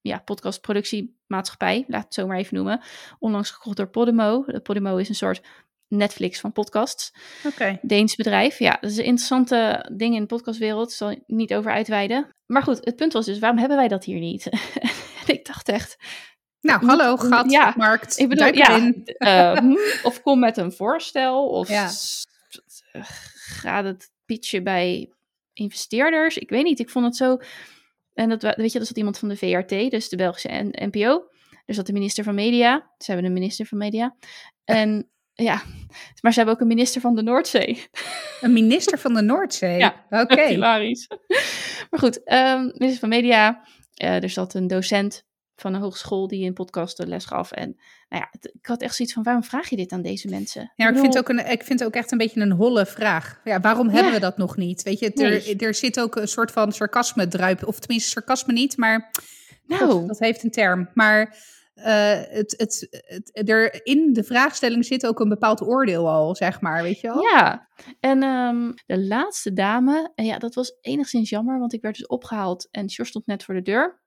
ja, 0.01 0.17
podcastproductiemaatschappij, 0.17 1.85
laat 1.87 2.03
het 2.03 2.13
zo 2.13 2.27
maar 2.27 2.37
even 2.37 2.55
noemen. 2.55 2.81
Onlangs 3.19 3.51
gekocht 3.51 3.77
door 3.77 3.89
Podimo. 3.89 4.45
Podimo 4.63 4.97
is 4.97 5.09
een 5.09 5.15
soort 5.15 5.41
Netflix 5.87 6.39
van 6.39 6.51
podcasts. 6.51 7.13
Oké. 7.45 7.79
Deens 7.81 8.15
bedrijf. 8.15 8.59
Ja, 8.59 8.77
dat 8.81 8.91
is 8.91 8.97
een 8.97 9.03
interessante 9.03 9.89
ding 9.93 10.15
in 10.15 10.21
de 10.21 10.27
podcastwereld. 10.27 10.91
Zal 10.91 11.11
ik 11.11 11.19
niet 11.27 11.53
over 11.53 11.71
uitweiden. 11.71 12.29
Maar 12.45 12.63
goed, 12.63 12.85
het 12.85 12.95
punt 12.95 13.13
was 13.13 13.25
dus, 13.25 13.39
waarom 13.39 13.59
hebben 13.59 13.77
wij 13.77 13.87
dat 13.87 14.03
hier 14.03 14.19
niet? 14.19 14.49
en 14.49 14.59
ik 15.35 15.45
dacht 15.45 15.69
echt... 15.69 15.97
Nou, 16.61 16.85
hallo, 16.85 17.17
gat, 17.17 17.51
ja, 17.51 17.73
markt, 17.77 18.19
ik 18.19 18.29
bedoel, 18.29 18.53
ja, 18.53 18.93
uh, 19.17 19.75
of 20.09 20.21
kom 20.21 20.39
met 20.39 20.57
een 20.57 20.71
voorstel, 20.71 21.49
of 21.49 21.69
ja. 21.69 21.89
ga 23.33 23.83
het 23.83 24.11
pitchen 24.25 24.63
bij 24.63 25.13
investeerders. 25.53 26.37
Ik 26.37 26.49
weet 26.49 26.63
niet, 26.63 26.79
ik 26.79 26.89
vond 26.89 27.05
het 27.05 27.15
zo 27.15 27.37
en 28.17 28.29
dat, 28.29 28.41
weet 28.41 28.71
je, 28.71 28.77
dat 28.77 28.87
zat 28.87 28.97
iemand 28.97 29.17
van 29.17 29.29
de 29.29 29.37
VRT, 29.37 29.91
dus 29.91 30.09
de 30.09 30.15
Belgische 30.15 30.71
NPO. 30.71 31.29
Er 31.65 31.73
zat 31.73 31.85
de 31.85 31.93
minister 31.93 32.23
van 32.23 32.35
Media. 32.35 32.91
Ze 32.97 33.11
hebben 33.11 33.25
een 33.25 33.33
minister 33.33 33.65
van 33.65 33.77
Media. 33.77 34.15
En 34.65 35.09
ja, 35.33 35.61
maar 36.21 36.31
ze 36.31 36.37
hebben 36.37 36.55
ook 36.55 36.61
een 36.61 36.67
minister 36.67 37.01
van 37.01 37.15
de 37.15 37.21
Noordzee. 37.21 37.83
Een 38.41 38.53
minister 38.53 38.99
van 38.99 39.13
de 39.13 39.21
Noordzee? 39.21 39.77
Ja, 39.85 40.05
oké. 40.21 40.47
Hilarisch. 40.47 41.07
Maar 41.89 41.99
goed, 41.99 42.31
um, 42.33 42.63
minister 42.63 42.99
van 42.99 43.09
Media. 43.09 43.63
Uh, 44.03 44.23
er 44.23 44.29
zat 44.29 44.53
een 44.53 44.67
docent 44.67 45.23
van 45.61 45.73
een 45.73 45.81
hogeschool 45.81 46.27
die 46.27 46.43
in 46.43 46.53
podcasten 46.53 47.07
les 47.07 47.25
gaf. 47.25 47.51
En 47.51 47.75
nou 48.09 48.23
ja, 48.23 48.49
ik 48.53 48.65
had 48.65 48.81
echt 48.81 48.95
zoiets 48.95 49.13
van, 49.13 49.23
waarom 49.23 49.43
vraag 49.43 49.69
je 49.69 49.75
dit 49.75 49.91
aan 49.91 50.01
deze 50.01 50.27
mensen? 50.27 50.71
Ja, 50.75 50.87
ik, 50.87 50.95
ik 50.95 51.01
vind, 51.01 51.17
ook 51.17 51.29
een, 51.29 51.51
ik 51.51 51.63
vind 51.63 51.79
het 51.79 51.87
ook 51.87 51.95
echt 51.95 52.11
een 52.11 52.17
beetje 52.17 52.41
een 52.41 52.51
holle 52.51 52.85
vraag. 52.85 53.41
Ja, 53.43 53.59
waarom 53.59 53.89
hebben 53.89 54.13
we 54.13 54.19
dat 54.19 54.37
nog 54.37 54.57
niet? 54.57 54.83
Weet 54.83 54.99
je, 54.99 55.13
er, 55.13 55.61
er 55.65 55.73
zit 55.73 55.99
ook 55.99 56.15
een 56.15 56.27
soort 56.27 56.51
van 56.51 56.71
sarcasme 56.71 57.27
druip. 57.27 57.67
Of 57.67 57.79
tenminste, 57.79 58.09
sarcasme 58.09 58.53
niet, 58.53 58.77
maar 58.77 59.11
nou. 59.65 60.07
dat 60.07 60.19
heeft 60.19 60.43
een 60.43 60.51
term. 60.51 60.89
Maar 60.93 61.37
uh, 61.75 61.85
het, 62.13 62.53
het, 62.57 62.87
het, 62.89 63.49
er 63.49 63.85
in 63.85 64.13
de 64.13 64.23
vraagstelling 64.23 64.85
zit 64.85 65.05
ook 65.05 65.19
een 65.19 65.29
bepaald 65.29 65.61
oordeel 65.61 66.09
al, 66.09 66.35
zeg 66.35 66.61
maar, 66.61 66.83
weet 66.83 66.99
je 66.99 67.07
wel? 67.07 67.21
Ja, 67.21 67.67
en 67.99 68.23
um, 68.23 68.73
de 68.85 68.99
laatste 68.99 69.53
dame, 69.53 70.11
en 70.15 70.25
ja, 70.25 70.37
dat 70.37 70.55
was 70.55 70.77
enigszins 70.81 71.29
jammer, 71.29 71.59
want 71.59 71.73
ik 71.73 71.81
werd 71.81 71.95
dus 71.95 72.07
opgehaald 72.07 72.67
en 72.71 72.89
Sjors 72.89 73.09
stond 73.09 73.25
net 73.25 73.43
voor 73.43 73.53
de 73.53 73.61
deur. 73.61 74.05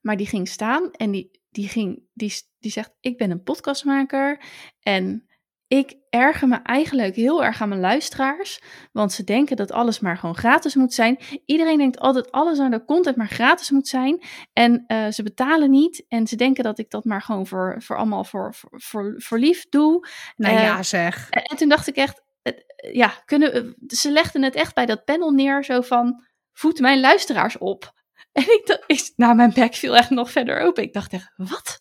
Maar 0.00 0.16
die 0.16 0.26
ging 0.26 0.48
staan 0.48 0.90
en 0.90 1.10
die, 1.10 1.40
die, 1.50 1.68
ging, 1.68 2.02
die, 2.12 2.32
die 2.58 2.70
zegt, 2.70 2.90
ik 3.00 3.16
ben 3.16 3.30
een 3.30 3.42
podcastmaker 3.42 4.44
en 4.80 5.28
ik 5.68 5.96
erger 6.10 6.48
me 6.48 6.56
eigenlijk 6.62 7.14
heel 7.14 7.44
erg 7.44 7.62
aan 7.62 7.68
mijn 7.68 7.80
luisteraars, 7.80 8.60
want 8.92 9.12
ze 9.12 9.24
denken 9.24 9.56
dat 9.56 9.72
alles 9.72 10.00
maar 10.00 10.16
gewoon 10.16 10.36
gratis 10.36 10.74
moet 10.74 10.94
zijn. 10.94 11.18
Iedereen 11.44 11.78
denkt 11.78 11.98
altijd 11.98 12.30
alles 12.30 12.58
aan 12.58 12.70
de 12.70 12.84
content 12.84 13.16
maar 13.16 13.28
gratis 13.28 13.70
moet 13.70 13.88
zijn 13.88 14.22
en 14.52 14.84
uh, 14.86 15.08
ze 15.08 15.22
betalen 15.22 15.70
niet 15.70 16.04
en 16.08 16.26
ze 16.26 16.36
denken 16.36 16.64
dat 16.64 16.78
ik 16.78 16.90
dat 16.90 17.04
maar 17.04 17.22
gewoon 17.22 17.46
voor, 17.46 17.82
voor 17.82 17.96
allemaal 17.96 18.24
voor, 18.24 18.54
voor, 18.70 19.14
voor, 19.16 19.38
lief 19.38 19.68
doe. 19.68 20.08
Nou 20.36 20.54
uh, 20.54 20.62
ja 20.62 20.82
zeg. 20.82 21.30
En, 21.30 21.42
en, 21.42 21.56
toen 21.56 21.68
dacht 21.68 21.86
ik 21.86 21.96
echt, 21.96 22.22
uh, 22.42 22.52
ja, 22.94 23.08
kunnen, 23.24 23.76
ze 23.86 24.10
legden 24.10 24.42
het 24.42 24.54
echt 24.54 24.74
bij 24.74 24.86
dat 24.86 25.04
panel 25.04 25.30
neer 25.30 25.64
zo 25.64 25.80
van, 25.80 26.24
voed 26.52 26.80
mijn 26.80 27.00
luisteraars 27.00 27.58
op. 27.58 27.96
En 28.38 28.44
ik 28.44 28.62
dacht, 28.64 28.84
ik, 28.86 29.12
nou 29.16 29.34
mijn 29.34 29.52
bek 29.52 29.74
viel 29.74 29.96
echt 29.96 30.10
nog 30.10 30.30
verder 30.30 30.60
open. 30.60 30.82
Ik 30.82 30.92
dacht 30.92 31.12
echt, 31.12 31.32
wat? 31.36 31.80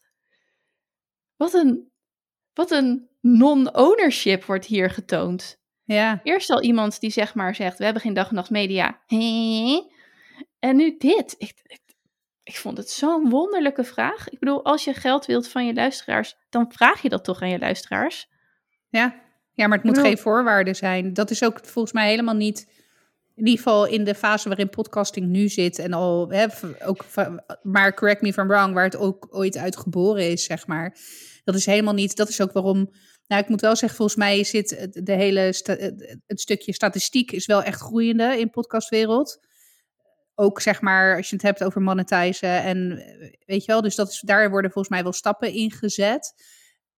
Wat 1.35 1.53
een, 1.53 1.91
wat 2.53 2.71
een 2.71 3.09
non-ownership 3.21 4.43
wordt 4.45 4.65
hier 4.65 4.89
getoond. 4.89 5.59
Ja. 5.83 6.19
Eerst 6.23 6.49
al 6.49 6.61
iemand 6.61 6.99
die 6.99 7.09
zeg 7.09 7.35
maar 7.35 7.55
zegt, 7.55 7.77
we 7.77 7.83
hebben 7.83 8.01
geen 8.01 8.13
dag 8.13 8.29
en 8.29 8.35
nacht 8.35 8.49
media. 8.49 9.03
En 10.59 10.75
nu 10.75 10.97
dit. 10.97 11.35
Ik, 11.37 11.59
ik, 11.63 11.81
ik 12.43 12.55
vond 12.55 12.77
het 12.77 12.89
zo'n 12.89 13.29
wonderlijke 13.29 13.83
vraag. 13.83 14.29
Ik 14.29 14.39
bedoel, 14.39 14.65
als 14.65 14.83
je 14.83 14.93
geld 14.93 15.25
wilt 15.25 15.47
van 15.47 15.65
je 15.65 15.73
luisteraars, 15.73 16.35
dan 16.49 16.71
vraag 16.71 17.01
je 17.01 17.09
dat 17.09 17.23
toch 17.23 17.41
aan 17.41 17.49
je 17.49 17.59
luisteraars? 17.59 18.29
Ja, 18.89 19.21
ja 19.53 19.67
maar 19.67 19.77
het 19.77 19.85
moet 19.85 19.95
bedoel... 19.95 20.09
geen 20.09 20.21
voorwaarde 20.21 20.73
zijn. 20.73 21.13
Dat 21.13 21.29
is 21.29 21.43
ook 21.43 21.59
volgens 21.65 21.93
mij 21.93 22.09
helemaal 22.09 22.35
niet... 22.35 22.85
In 23.37 23.45
ieder 23.45 23.63
geval 23.63 23.85
in 23.85 24.03
de 24.03 24.15
fase 24.15 24.47
waarin 24.47 24.69
podcasting 24.69 25.27
nu 25.27 25.49
zit 25.49 25.79
en 25.79 25.93
al, 25.93 26.29
hè, 26.29 26.45
ook, 26.85 27.05
maar 27.61 27.93
correct 27.93 28.21
me 28.21 28.27
if 28.27 28.37
I'm 28.37 28.47
wrong, 28.47 28.73
waar 28.73 28.83
het 28.83 28.95
ook 28.95 29.27
ooit 29.29 29.57
uit 29.57 29.77
geboren 29.77 30.31
is, 30.31 30.43
zeg 30.43 30.67
maar. 30.67 30.97
Dat 31.43 31.55
is 31.55 31.65
helemaal 31.65 31.93
niet, 31.93 32.15
dat 32.15 32.29
is 32.29 32.41
ook 32.41 32.51
waarom 32.51 32.89
nou, 33.27 33.41
ik 33.41 33.49
moet 33.49 33.61
wel 33.61 33.75
zeggen, 33.75 33.97
volgens 33.97 34.17
mij 34.17 34.43
zit 34.43 34.87
de 35.05 35.13
hele 35.13 35.39
het 36.25 36.39
stukje 36.39 36.73
statistiek 36.73 37.31
is 37.31 37.45
wel 37.45 37.63
echt 37.63 37.81
groeiende 37.81 38.39
in 38.39 38.49
podcastwereld. 38.49 39.39
Ook 40.35 40.61
zeg 40.61 40.81
maar 40.81 41.15
als 41.15 41.29
je 41.29 41.35
het 41.35 41.43
hebt 41.43 41.63
over 41.63 41.81
monetizen 41.81 42.63
en 42.63 43.03
weet 43.45 43.65
je 43.65 43.71
wel, 43.71 43.81
dus 43.81 43.95
dat 43.95 44.09
is, 44.09 44.21
daar 44.25 44.49
worden 44.49 44.71
volgens 44.71 44.93
mij 44.93 45.03
wel 45.03 45.13
stappen 45.13 45.53
in 45.53 45.71
gezet. 45.71 46.33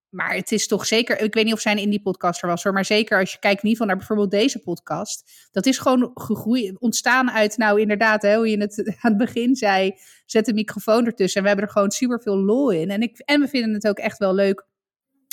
Maar 0.10 0.36
het 0.36 0.52
is 0.52 0.68
toch 0.68 0.86
zeker, 0.86 1.20
ik 1.22 1.34
weet 1.34 1.46
niet 1.46 1.54
of 1.54 1.60
zij 1.60 1.72
een 1.72 1.78
indie 1.78 2.02
podcaster 2.02 2.50
was 2.50 2.64
hoor, 2.64 2.74
maar 2.74 2.86
zeker 2.86 3.20
als 3.20 3.32
je 3.32 3.40
kijkt 3.40 3.64
in 3.64 3.70
ieder 3.70 3.72
geval 3.72 3.88
naar 3.88 3.98
bijvoorbeeld 3.98 4.32
deze 4.32 4.60
podcast. 4.60 5.48
Dat 5.52 5.66
is 5.66 5.78
gewoon 5.78 6.12
gegroeid, 6.14 6.80
ontstaan 6.80 7.32
uit, 7.32 7.58
nou 7.58 7.82
inderdaad, 7.82 8.22
hè, 8.22 8.36
hoe 8.36 8.50
je 8.50 8.58
het 8.58 8.78
aan 9.02 9.12
het 9.12 9.18
begin 9.18 9.56
zei, 9.56 9.94
zet 10.26 10.46
de 10.46 10.54
microfoon 10.54 11.06
ertussen. 11.06 11.38
En 11.38 11.42
we 11.42 11.48
hebben 11.48 11.68
er 11.68 11.74
gewoon 11.74 11.92
super 11.92 12.22
veel 12.22 12.38
lol 12.38 12.70
in. 12.70 12.90
En, 12.90 13.02
ik, 13.02 13.20
en 13.20 13.42
we 13.42 13.48
vinden 13.48 13.74
het 13.74 13.88
ook 13.88 14.00
echt 14.00 14.18
wel 14.18 14.34
leuk 14.34 14.68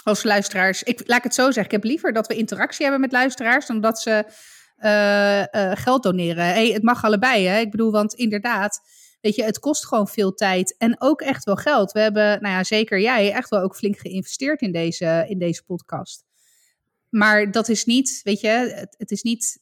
als 0.03 0.23
luisteraars. 0.23 0.83
Ik, 0.83 1.03
laat 1.07 1.19
ik 1.19 1.25
het 1.25 1.35
zo 1.35 1.45
zeggen. 1.45 1.65
Ik 1.65 1.71
heb 1.71 1.85
liever 1.85 2.13
dat 2.13 2.27
we 2.27 2.35
interactie 2.35 2.83
hebben 2.83 3.01
met 3.01 3.13
luisteraars 3.13 3.67
dan 3.67 3.81
dat 3.81 4.01
ze 4.01 4.25
uh, 4.79 5.39
uh, 5.39 5.73
geld 5.75 6.03
doneren. 6.03 6.45
Hey, 6.45 6.69
het 6.69 6.83
mag 6.83 7.05
allebei. 7.05 7.47
Hè? 7.47 7.59
Ik 7.59 7.71
bedoel, 7.71 7.91
want 7.93 8.15
inderdaad, 8.15 8.81
weet 9.27 9.37
je, 9.37 9.45
het 9.45 9.59
kost 9.59 9.87
gewoon 9.87 10.09
veel 10.09 10.35
tijd 10.35 10.77
en 10.79 11.01
ook 11.01 11.21
echt 11.21 11.45
wel 11.45 11.57
geld. 11.57 11.93
We 11.93 12.01
hebben, 12.01 12.43
nou 12.43 12.55
ja, 12.55 12.65
zeker 12.65 13.01
jij, 13.01 13.33
echt 13.33 13.49
wel 13.49 13.61
ook 13.61 13.77
flink 13.77 13.99
geïnvesteerd 13.99 14.61
in 14.61 14.73
deze, 14.73 15.25
in 15.29 15.39
deze 15.39 15.65
podcast. 15.65 16.25
Maar 17.09 17.51
dat 17.51 17.69
is 17.69 17.85
niet, 17.85 18.21
weet 18.23 18.41
je, 18.41 18.49
het, 18.49 18.95
het 18.99 19.11
is 19.11 19.23
niet 19.23 19.59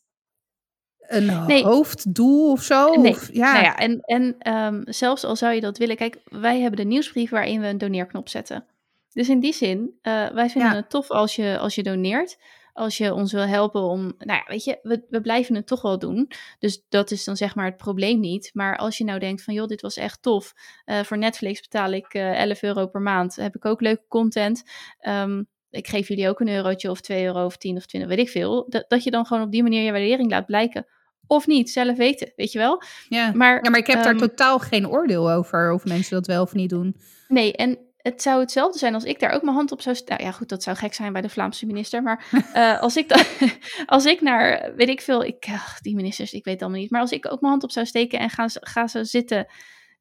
een 0.99 1.47
nee. 1.47 1.65
hoofddoel 1.65 2.51
of 2.51 2.63
zo. 2.63 2.95
Nee. 2.95 3.13
Of, 3.13 3.33
ja. 3.33 3.53
Nou 3.53 3.65
ja, 3.65 3.77
en, 3.77 4.01
en 4.01 4.55
um, 4.55 4.83
zelfs 4.85 5.25
al 5.25 5.37
zou 5.37 5.55
je 5.55 5.61
dat 5.61 5.79
willen, 5.79 5.97
kijk, 5.97 6.17
wij 6.25 6.61
hebben 6.61 6.81
de 6.81 6.87
nieuwsbrief 6.87 7.31
waarin 7.31 7.61
we 7.61 7.67
een 7.67 7.79
doneerknop 7.79 8.29
zetten. 8.29 8.65
Dus 9.13 9.29
in 9.29 9.41
die 9.41 9.53
zin, 9.53 9.99
uh, 10.03 10.29
wij 10.29 10.51
vinden 10.51 10.71
ja. 10.71 10.77
het 10.77 10.91
tof 10.91 11.11
als 11.11 11.37
je, 11.37 11.59
als 11.59 11.75
je 11.75 11.83
doneert. 11.83 12.39
Als 12.75 12.97
je 12.97 13.15
ons 13.15 13.33
wil 13.33 13.47
helpen 13.47 13.83
om, 13.83 14.01
nou 14.01 14.39
ja, 14.39 14.45
weet 14.47 14.65
je, 14.65 14.79
we, 14.83 15.05
we 15.09 15.21
blijven 15.21 15.55
het 15.55 15.67
toch 15.67 15.83
wel 15.83 15.99
doen. 15.99 16.31
Dus 16.59 16.85
dat 16.89 17.11
is 17.11 17.25
dan 17.25 17.37
zeg 17.37 17.55
maar 17.55 17.65
het 17.67 17.77
probleem 17.77 18.21
niet. 18.21 18.51
Maar 18.53 18.77
als 18.77 18.99
je 18.99 19.05
nou 19.05 19.19
denkt 19.19 19.43
van, 19.43 19.55
joh, 19.55 19.67
dit 19.67 19.81
was 19.81 19.97
echt 19.97 20.23
tof. 20.23 20.55
Uh, 20.87 21.03
voor 21.03 21.19
Netflix 21.19 21.61
betaal 21.61 21.93
ik 21.93 22.15
uh, 22.15 22.41
11 22.41 22.63
euro 22.63 22.87
per 22.87 23.01
maand. 23.01 23.37
Heb 23.37 23.57
ik 23.57 23.65
ook 23.65 23.81
leuke 23.81 24.05
content. 24.09 24.63
Um, 25.09 25.49
ik 25.71 25.89
geef 25.89 26.09
jullie 26.09 26.29
ook 26.29 26.41
een 26.41 26.49
eurotje 26.49 26.91
of 26.91 27.01
2 27.01 27.25
euro 27.25 27.45
of 27.45 27.57
10 27.57 27.77
of 27.77 27.87
20, 27.87 28.09
weet 28.09 28.19
ik 28.19 28.29
veel. 28.29 28.67
Dat, 28.69 28.85
dat 28.89 29.05
je 29.05 29.11
dan 29.11 29.27
gewoon 29.27 29.43
op 29.43 29.53
die 29.53 29.63
manier 29.63 29.83
je 29.83 29.91
waardering 29.91 30.31
laat 30.31 30.47
blijken. 30.47 30.87
Of 31.27 31.47
niet, 31.47 31.71
zelf 31.71 31.97
weten, 31.97 32.33
weet 32.37 32.53
je 32.53 32.59
wel. 32.59 32.83
Ja, 33.09 33.33
maar, 33.35 33.65
ja, 33.65 33.71
maar 33.71 33.81
ik 33.81 33.87
heb 33.87 33.97
um, 33.97 34.03
daar 34.03 34.17
totaal 34.17 34.59
geen 34.59 34.89
oordeel 34.89 35.31
over, 35.31 35.73
of 35.73 35.85
mensen 35.85 36.17
dat 36.17 36.27
wel 36.27 36.43
of 36.43 36.55
niet 36.55 36.71
doen. 36.71 36.97
Nee, 37.29 37.53
en 37.53 37.79
het 38.05 38.23
zou 38.23 38.41
hetzelfde 38.41 38.79
zijn 38.79 38.95
als 38.95 39.05
ik 39.05 39.21
daar 39.21 39.31
ook 39.31 39.43
mijn 39.43 39.57
hand 39.57 39.73
op 39.73 39.83
zou. 39.83 39.97
Nou 40.07 40.23
ja, 40.23 40.33
goed, 40.33 40.49
dat 40.49 40.63
zou 40.63 40.77
gek 40.77 40.95
zijn 40.95 41.13
bij 41.13 41.23
de 41.23 41.29
Vlaamse 41.29 41.67
minister. 41.67 42.03
Maar 42.03 42.27
uh, 42.55 42.81
als, 42.83 42.97
ik 42.97 43.09
da- 43.09 43.25
als 43.95 44.05
ik 44.05 44.21
naar, 44.21 44.75
weet 44.77 44.89
ik 44.89 45.01
veel, 45.01 45.25
ik, 45.25 45.45
ach, 45.51 45.81
die 45.81 45.95
ministers, 45.95 46.33
ik 46.33 46.45
weet 46.45 46.55
het 46.55 46.63
allemaal 46.63 46.81
niet. 46.81 46.91
Maar 46.91 47.01
als 47.01 47.11
ik 47.11 47.27
ook 47.27 47.41
mijn 47.41 47.53
hand 47.53 47.63
op 47.65 47.71
zou 47.71 47.87
steken 47.87 48.19
en 48.19 48.31
ga, 48.31 48.47
ga 48.49 48.87
ze 48.87 49.05
zitten 49.05 49.47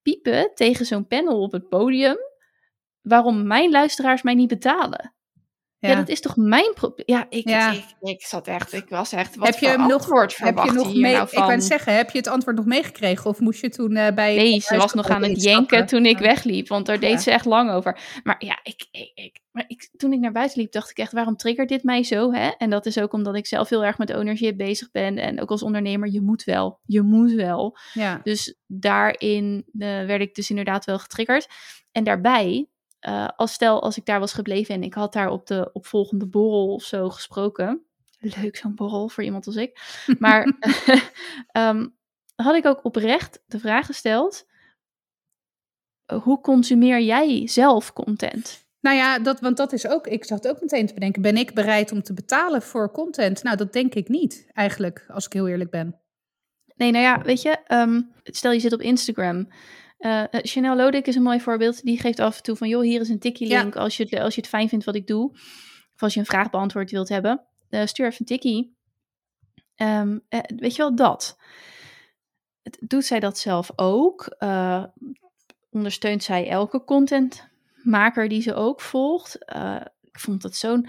piepen 0.01 0.51
tegen 0.53 0.85
zo'n 0.85 1.07
panel 1.07 1.41
op 1.41 1.51
het 1.51 1.69
podium. 1.69 2.17
Waarom 3.01 3.47
mijn 3.47 3.71
luisteraars 3.71 4.21
mij 4.21 4.33
niet 4.33 4.47
betalen? 4.47 5.13
Ja, 5.83 5.89
ja 5.89 5.95
dat 5.95 6.09
is 6.09 6.21
toch 6.21 6.35
mijn 6.35 6.73
probleem? 6.73 7.05
Ja, 7.05 7.25
ik, 7.29 7.49
ja. 7.49 7.71
Ik, 7.71 7.83
ik, 8.01 8.25
zat 8.25 8.47
echt, 8.47 8.73
ik 8.73 8.89
was 8.89 9.11
echt, 9.11 9.35
wat 9.35 9.47
heb 9.47 9.57
je 9.57 9.67
hem 9.67 9.87
nog, 9.87 10.07
heb 10.37 10.57
je 10.63 10.71
nog 10.71 10.95
mee, 10.95 11.13
nou 11.13 11.27
Ik 11.31 11.37
wou 11.37 11.61
zeggen, 11.61 11.95
heb 11.95 12.09
je 12.09 12.17
het 12.17 12.27
antwoord 12.27 12.55
nog 12.55 12.65
meegekregen? 12.65 13.29
Of 13.29 13.39
moest 13.39 13.61
je 13.61 13.69
toen 13.69 13.95
uh, 13.95 14.07
bij... 14.15 14.35
Nee, 14.35 14.59
ze 14.59 14.77
was 14.77 14.93
nog 14.93 15.09
aan 15.09 15.23
het 15.23 15.43
jenken 15.43 15.85
toen 15.85 16.05
ik 16.05 16.17
wegliep, 16.17 16.67
want 16.67 16.85
daar 16.85 16.99
deed 16.99 17.21
ze 17.21 17.31
echt 17.31 17.45
lang 17.45 17.71
over. 17.71 17.99
Maar 18.23 18.35
ja, 18.39 18.59
ik, 18.63 18.87
ik, 19.13 19.41
maar 19.51 19.63
ik, 19.67 19.89
toen 19.97 20.13
ik 20.13 20.19
naar 20.19 20.31
buiten 20.31 20.61
liep, 20.61 20.71
dacht 20.71 20.89
ik 20.89 20.97
echt, 20.97 21.11
waarom 21.11 21.35
triggert 21.35 21.69
dit 21.69 21.83
mij 21.83 22.03
zo? 22.03 22.31
Hè? 22.31 22.49
En 22.57 22.69
dat 22.69 22.85
is 22.85 22.99
ook 22.99 23.13
omdat 23.13 23.35
ik 23.35 23.47
zelf 23.47 23.69
heel 23.69 23.85
erg 23.85 23.97
met 23.97 24.15
ownership 24.15 24.57
bezig 24.57 24.91
ben. 24.91 25.17
En 25.17 25.41
ook 25.41 25.49
als 25.49 25.63
ondernemer, 25.63 26.11
je 26.11 26.21
moet 26.21 26.43
wel. 26.43 26.79
Je 26.85 27.01
moet 27.01 27.31
wel. 27.31 27.77
Ja. 27.93 28.19
Dus 28.23 28.57
daarin 28.67 29.65
uh, 29.73 30.05
werd 30.05 30.21
ik 30.21 30.35
dus 30.35 30.49
inderdaad 30.49 30.85
wel 30.85 30.99
getriggerd. 30.99 31.47
En 31.91 32.03
daarbij, 32.03 32.67
uh, 33.07 33.27
als 33.35 33.53
stel 33.53 33.81
als 33.81 33.97
ik 33.97 34.05
daar 34.05 34.19
was 34.19 34.33
gebleven 34.33 34.75
en 34.75 34.83
ik 34.83 34.93
had 34.93 35.13
daar 35.13 35.29
op 35.29 35.47
de 35.47 35.69
opvolgende 35.73 36.27
borrel 36.27 36.73
of 36.73 36.83
zo 36.83 37.09
gesproken. 37.09 37.85
Leuk 38.19 38.55
zo'n 38.55 38.75
borrel 38.75 39.09
voor 39.09 39.23
iemand 39.23 39.47
als 39.47 39.55
ik. 39.55 39.79
Maar 40.19 40.59
um, 41.57 41.95
had 42.45 42.55
ik 42.55 42.65
ook 42.65 42.85
oprecht 42.85 43.43
de 43.45 43.59
vraag 43.59 43.85
gesteld: 43.85 44.45
hoe 46.23 46.41
consumeer 46.41 47.01
jij 47.01 47.47
zelf 47.47 47.93
content? 47.93 48.63
Nou 48.79 48.95
ja, 48.95 49.19
dat, 49.19 49.39
want 49.39 49.57
dat 49.57 49.73
is 49.73 49.87
ook, 49.87 50.07
ik 50.07 50.25
zat 50.25 50.47
ook 50.47 50.61
meteen 50.61 50.87
te 50.87 50.93
bedenken, 50.93 51.21
ben 51.21 51.37
ik 51.37 51.53
bereid 51.53 51.91
om 51.91 52.03
te 52.03 52.13
betalen 52.13 52.61
voor 52.61 52.91
content? 52.91 53.43
Nou, 53.43 53.57
dat 53.57 53.73
denk 53.73 53.93
ik 53.93 54.07
niet, 54.07 54.47
eigenlijk, 54.53 55.05
als 55.07 55.25
ik 55.25 55.33
heel 55.33 55.47
eerlijk 55.47 55.69
ben. 55.69 55.99
Nee, 56.75 56.91
nou 56.91 57.03
ja, 57.03 57.21
weet 57.21 57.41
je, 57.41 57.57
um, 57.67 58.11
stel 58.23 58.51
je 58.51 58.59
zit 58.59 58.73
op 58.73 58.81
Instagram. 58.81 59.47
Uh, 60.05 60.23
Chanel 60.31 60.75
Lodik 60.75 61.07
is 61.07 61.15
een 61.15 61.21
mooi 61.21 61.39
voorbeeld. 61.39 61.83
Die 61.83 61.99
geeft 61.99 62.19
af 62.19 62.37
en 62.37 62.43
toe 62.43 62.55
van, 62.55 62.67
joh, 62.67 62.81
hier 62.81 63.01
is 63.01 63.09
een 63.09 63.19
tikkie-link. 63.19 63.73
Ja. 63.73 63.79
Als, 63.79 63.97
je 63.97 64.03
het, 64.03 64.19
als 64.19 64.35
je 64.35 64.41
het 64.41 64.49
fijn 64.49 64.69
vindt 64.69 64.85
wat 64.85 64.95
ik 64.95 65.07
doe. 65.07 65.31
Of 65.93 66.01
als 66.01 66.13
je 66.13 66.19
een 66.19 66.25
vraag 66.25 66.49
beantwoord 66.49 66.91
wilt 66.91 67.09
hebben. 67.09 67.41
Uh, 67.69 67.85
stuur 67.85 68.05
even 68.05 68.19
een 68.19 68.25
tikkie. 68.25 68.75
Um, 69.75 70.21
uh, 70.29 70.39
weet 70.57 70.75
je 70.75 70.81
wel, 70.81 70.95
dat. 70.95 71.37
Doet 72.79 73.05
zij 73.05 73.19
dat 73.19 73.37
zelf 73.37 73.71
ook? 73.75 74.37
ondersteunt 75.69 76.23
zij 76.23 76.49
elke 76.49 76.83
contentmaker 76.83 78.27
die 78.27 78.41
ze 78.41 78.53
ook 78.53 78.81
volgt? 78.81 79.37
ik 80.01 80.19
vond 80.19 80.41
dat 80.41 80.55
zo'n 80.55 80.87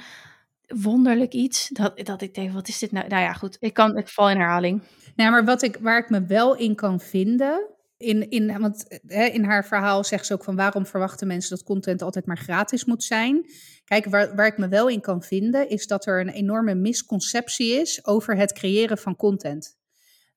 wonderlijk 0.66 1.32
iets. 1.32 1.68
Dat, 1.68 1.98
dat 2.06 2.22
ik 2.22 2.34
denk, 2.34 2.52
wat 2.52 2.68
is 2.68 2.78
dit 2.78 2.92
nou? 2.92 3.08
Nou 3.08 3.22
ja, 3.22 3.32
goed. 3.32 3.56
Ik, 3.60 3.74
kan, 3.74 3.96
ik 3.96 4.08
val 4.08 4.30
in 4.30 4.36
herhaling. 4.36 4.82
Nou, 5.16 5.30
maar 5.30 5.44
wat 5.44 5.62
ik, 5.62 5.76
waar 5.76 5.98
ik 5.98 6.10
me 6.10 6.26
wel 6.26 6.56
in 6.56 6.74
kan 6.74 7.00
vinden 7.00 7.74
in, 7.97 8.30
in, 8.30 8.61
want 8.61 9.01
hè, 9.07 9.24
in 9.24 9.45
haar 9.45 9.66
verhaal 9.66 10.05
zegt 10.05 10.26
ze 10.26 10.32
ook 10.32 10.45
van 10.45 10.57
waarom 10.57 10.86
verwachten 10.86 11.26
mensen 11.26 11.57
dat 11.57 11.64
content 11.64 12.03
altijd 12.03 12.26
maar 12.26 12.38
gratis 12.38 12.84
moet 12.84 13.05
zijn. 13.05 13.51
Kijk, 13.84 14.05
waar, 14.05 14.34
waar 14.34 14.47
ik 14.47 14.59
me 14.59 14.68
wel 14.68 14.88
in 14.88 15.01
kan 15.01 15.22
vinden, 15.22 15.68
is 15.68 15.86
dat 15.86 16.07
er 16.07 16.20
een 16.20 16.28
enorme 16.28 16.74
misconceptie 16.74 17.80
is 17.80 18.07
over 18.07 18.36
het 18.36 18.53
creëren 18.53 18.99
van 18.99 19.16
content. 19.16 19.76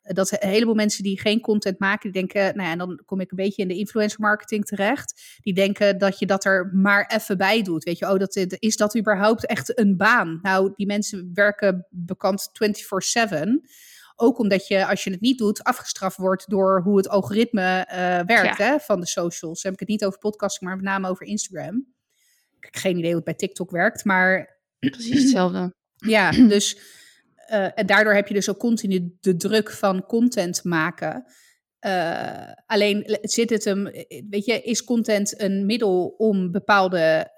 Dat 0.02 0.32
een 0.32 0.50
heleboel 0.50 0.76
mensen 0.76 1.04
die 1.04 1.20
geen 1.20 1.42
content 1.42 1.80
maken, 1.80 2.12
die 2.12 2.22
denken, 2.22 2.56
nou 2.56 2.68
ja, 2.68 2.72
en 2.72 2.78
dan 2.78 3.02
kom 3.06 3.20
ik 3.20 3.32
een 3.32 3.38
beetje 3.38 3.62
in 3.62 3.68
de 3.68 3.78
influencer 3.78 4.20
marketing 4.20 4.66
terecht. 4.66 5.38
Die 5.42 5.54
denken 5.54 5.98
dat 5.98 6.20
je 6.20 6.26
dat 6.26 6.46
er 6.46 6.70
maar 6.74 7.12
even 7.16 7.38
bij 7.38 7.62
doet. 7.62 7.84
Weet 7.84 7.98
je, 7.98 8.10
oh, 8.10 8.20
dat, 8.20 8.36
is 8.60 8.76
dat 8.76 8.98
überhaupt 8.98 9.46
echt 9.46 9.80
een 9.80 9.98
baan? 9.98 10.40
Nou, 10.42 10.74
die 10.76 10.86
mensen 10.86 11.32
werken 11.34 11.88
bekend 11.90 12.50
24-7 12.54 13.40
Ook 14.20 14.40
omdat 14.40 14.68
je, 14.68 14.86
als 14.86 15.04
je 15.04 15.12
het 15.12 15.22
niet 15.22 15.38
doet, 15.38 15.64
afgestraft 15.64 16.18
wordt 16.18 16.50
door 16.50 16.82
hoe 16.82 16.98
het 16.98 17.10
algoritme 17.10 17.88
uh, 17.92 17.96
werkt 18.26 18.58
hè, 18.58 18.80
van 18.80 19.00
de 19.00 19.08
socials. 19.08 19.62
Dan 19.62 19.72
heb 19.72 19.82
ik 19.82 19.88
het 19.88 19.98
niet 19.98 20.06
over 20.06 20.20
podcasting, 20.20 20.70
maar 20.70 20.76
met 20.76 20.86
name 20.86 21.10
over 21.10 21.26
Instagram. 21.26 21.76
Ik 22.58 22.64
heb 22.64 22.76
geen 22.76 22.98
idee 22.98 23.08
hoe 23.08 23.16
het 23.16 23.24
bij 23.24 23.34
TikTok 23.34 23.72
werkt, 23.72 24.06
maar... 24.06 24.58
Precies 24.80 25.22
hetzelfde. 25.22 25.76
Ja, 25.98 26.32
dus... 26.32 26.78
Uh, 27.52 27.80
en 27.80 27.86
daardoor 27.86 28.14
heb 28.14 28.28
je 28.28 28.34
dus 28.34 28.50
ook 28.50 28.58
continu 28.58 29.18
de 29.20 29.36
druk 29.36 29.72
van 29.72 30.06
content 30.06 30.64
maken. 30.64 31.26
Uh, 31.82 32.52
alleen 32.66 33.18
zit 33.22 33.50
het 33.50 33.64
hem, 33.64 33.84
weet 34.30 34.46
je, 34.46 34.62
is 34.62 34.84
content 34.84 35.42
een 35.42 35.66
middel 35.66 36.16
om 36.18 36.52
bepaalde 36.52 37.32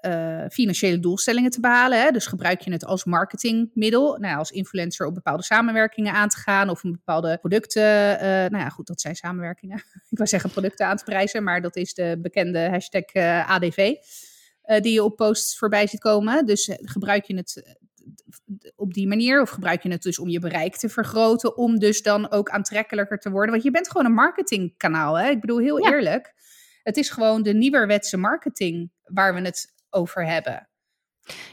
financiële 0.52 0.98
doelstellingen 0.98 1.50
te 1.50 1.60
behalen? 1.60 2.00
Hè? 2.00 2.10
Dus 2.10 2.26
gebruik 2.26 2.60
je 2.60 2.72
het 2.72 2.84
als 2.84 3.04
marketingmiddel, 3.04 4.18
nou, 4.18 4.38
als 4.38 4.50
influencer 4.50 5.06
op 5.06 5.14
bepaalde 5.14 5.42
samenwerkingen 5.42 6.12
aan 6.12 6.28
te 6.28 6.36
gaan 6.36 6.68
of 6.68 6.84
om 6.84 6.92
bepaalde 6.92 7.38
producten, 7.38 7.82
nou 8.22 8.58
ja, 8.58 8.68
goed, 8.68 8.86
dat 8.86 9.00
zijn 9.00 9.16
samenwerkingen. 9.16 9.76
Ik 10.10 10.18
wil 10.18 10.26
zeggen 10.26 10.50
producten 10.50 10.86
aan 10.86 10.96
te 10.96 11.04
prijzen, 11.04 11.42
maar 11.42 11.60
dat 11.60 11.76
is 11.76 11.94
de 11.94 12.18
bekende 12.22 12.68
hashtag 12.68 13.04
ADV. 13.46 13.94
die 14.80 14.92
je 14.92 15.04
op 15.04 15.16
posts 15.16 15.58
voorbij 15.58 15.86
ziet 15.86 16.00
komen. 16.00 16.46
Dus 16.46 16.70
gebruik 16.82 17.24
je 17.24 17.36
het 17.36 17.78
op 18.76 18.94
die 18.94 19.08
manier? 19.08 19.40
Of 19.40 19.50
gebruik 19.50 19.82
je 19.82 19.90
het 19.90 20.02
dus 20.02 20.18
om 20.18 20.28
je 20.28 20.38
bereik 20.38 20.76
te 20.76 20.88
vergroten, 20.88 21.56
om 21.56 21.78
dus 21.78 22.02
dan 22.02 22.30
ook 22.30 22.50
aantrekkelijker 22.50 23.18
te 23.18 23.30
worden? 23.30 23.50
Want 23.50 23.62
je 23.62 23.70
bent 23.70 23.90
gewoon 23.90 24.06
een 24.06 24.12
marketingkanaal. 24.12 25.18
Hè? 25.18 25.28
Ik 25.28 25.40
bedoel, 25.40 25.58
heel 25.58 25.86
eerlijk. 25.92 26.34
Het 26.82 26.96
is 26.96 27.10
gewoon 27.10 27.42
de 27.42 27.54
nieuwerwetse 27.54 28.16
marketing 28.16 28.92
waar 29.02 29.34
we 29.34 29.40
het 29.40 29.74
over 29.90 30.26
hebben. 30.26 30.69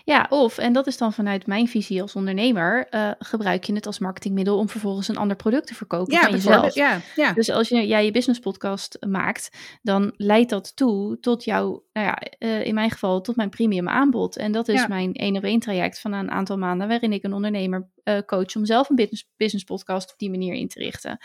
Ja, 0.04 0.28
of, 0.30 0.58
en 0.58 0.74
dat 0.74 0.88
is 0.88 0.98
dan 0.98 1.14
vanuit 1.14 1.48
mijn 1.48 1.68
visie 1.68 2.02
als 2.02 2.16
ondernemer, 2.16 2.88
uh, 2.92 3.12
gebruik 3.20 3.64
je 3.64 3.74
het 3.74 3.86
als 3.86 4.00
marketingmiddel 4.00 4.58
om 4.58 4.70
vervolgens 4.70 5.08
een 5.08 5.18
ander 5.18 5.36
product 5.36 5.68
te 5.68 5.76
verkopen 5.76 6.14
ja, 6.14 6.22
van 6.22 6.32
jezelf. 6.32 6.74
Ja, 6.74 7.02
ja. 7.16 7.34
Dus 7.34 7.50
als 7.50 7.68
jij 7.68 8.06
je 8.06 8.12
business 8.12 8.40
podcast 8.40 8.98
maakt, 9.08 9.50
dan 9.82 10.14
leidt 10.16 10.50
dat 10.50 10.76
toe 10.76 11.20
tot 11.20 11.44
jouw, 11.44 11.84
nou 11.94 12.08
ja, 12.08 12.22
uh, 12.40 12.66
in 12.66 12.74
mijn 12.74 12.92
geval 12.92 13.22
tot 13.22 13.36
mijn 13.36 13.50
premium 13.50 13.90
aanbod. 13.90 14.38
En 14.38 14.52
dat 14.52 14.68
is 14.68 14.80
ja. 14.80 14.88
mijn 14.88 15.14
één 15.14 15.36
op 15.36 15.44
één 15.44 15.60
traject 15.60 16.00
van 16.00 16.14
een 16.14 16.32
aantal 16.32 16.58
maanden 16.58 16.88
waarin 16.88 17.14
ik 17.14 17.24
een 17.24 17.34
ondernemer 17.34 17.90
uh, 18.04 18.18
coach 18.26 18.56
om 18.56 18.66
zelf 18.66 18.90
een 18.90 18.96
business, 18.96 19.30
business 19.38 19.66
podcast 19.66 20.12
op 20.12 20.20
die 20.20 20.30
manier 20.30 20.54
in 20.54 20.68
te 20.68 20.80
richten. 20.80 21.18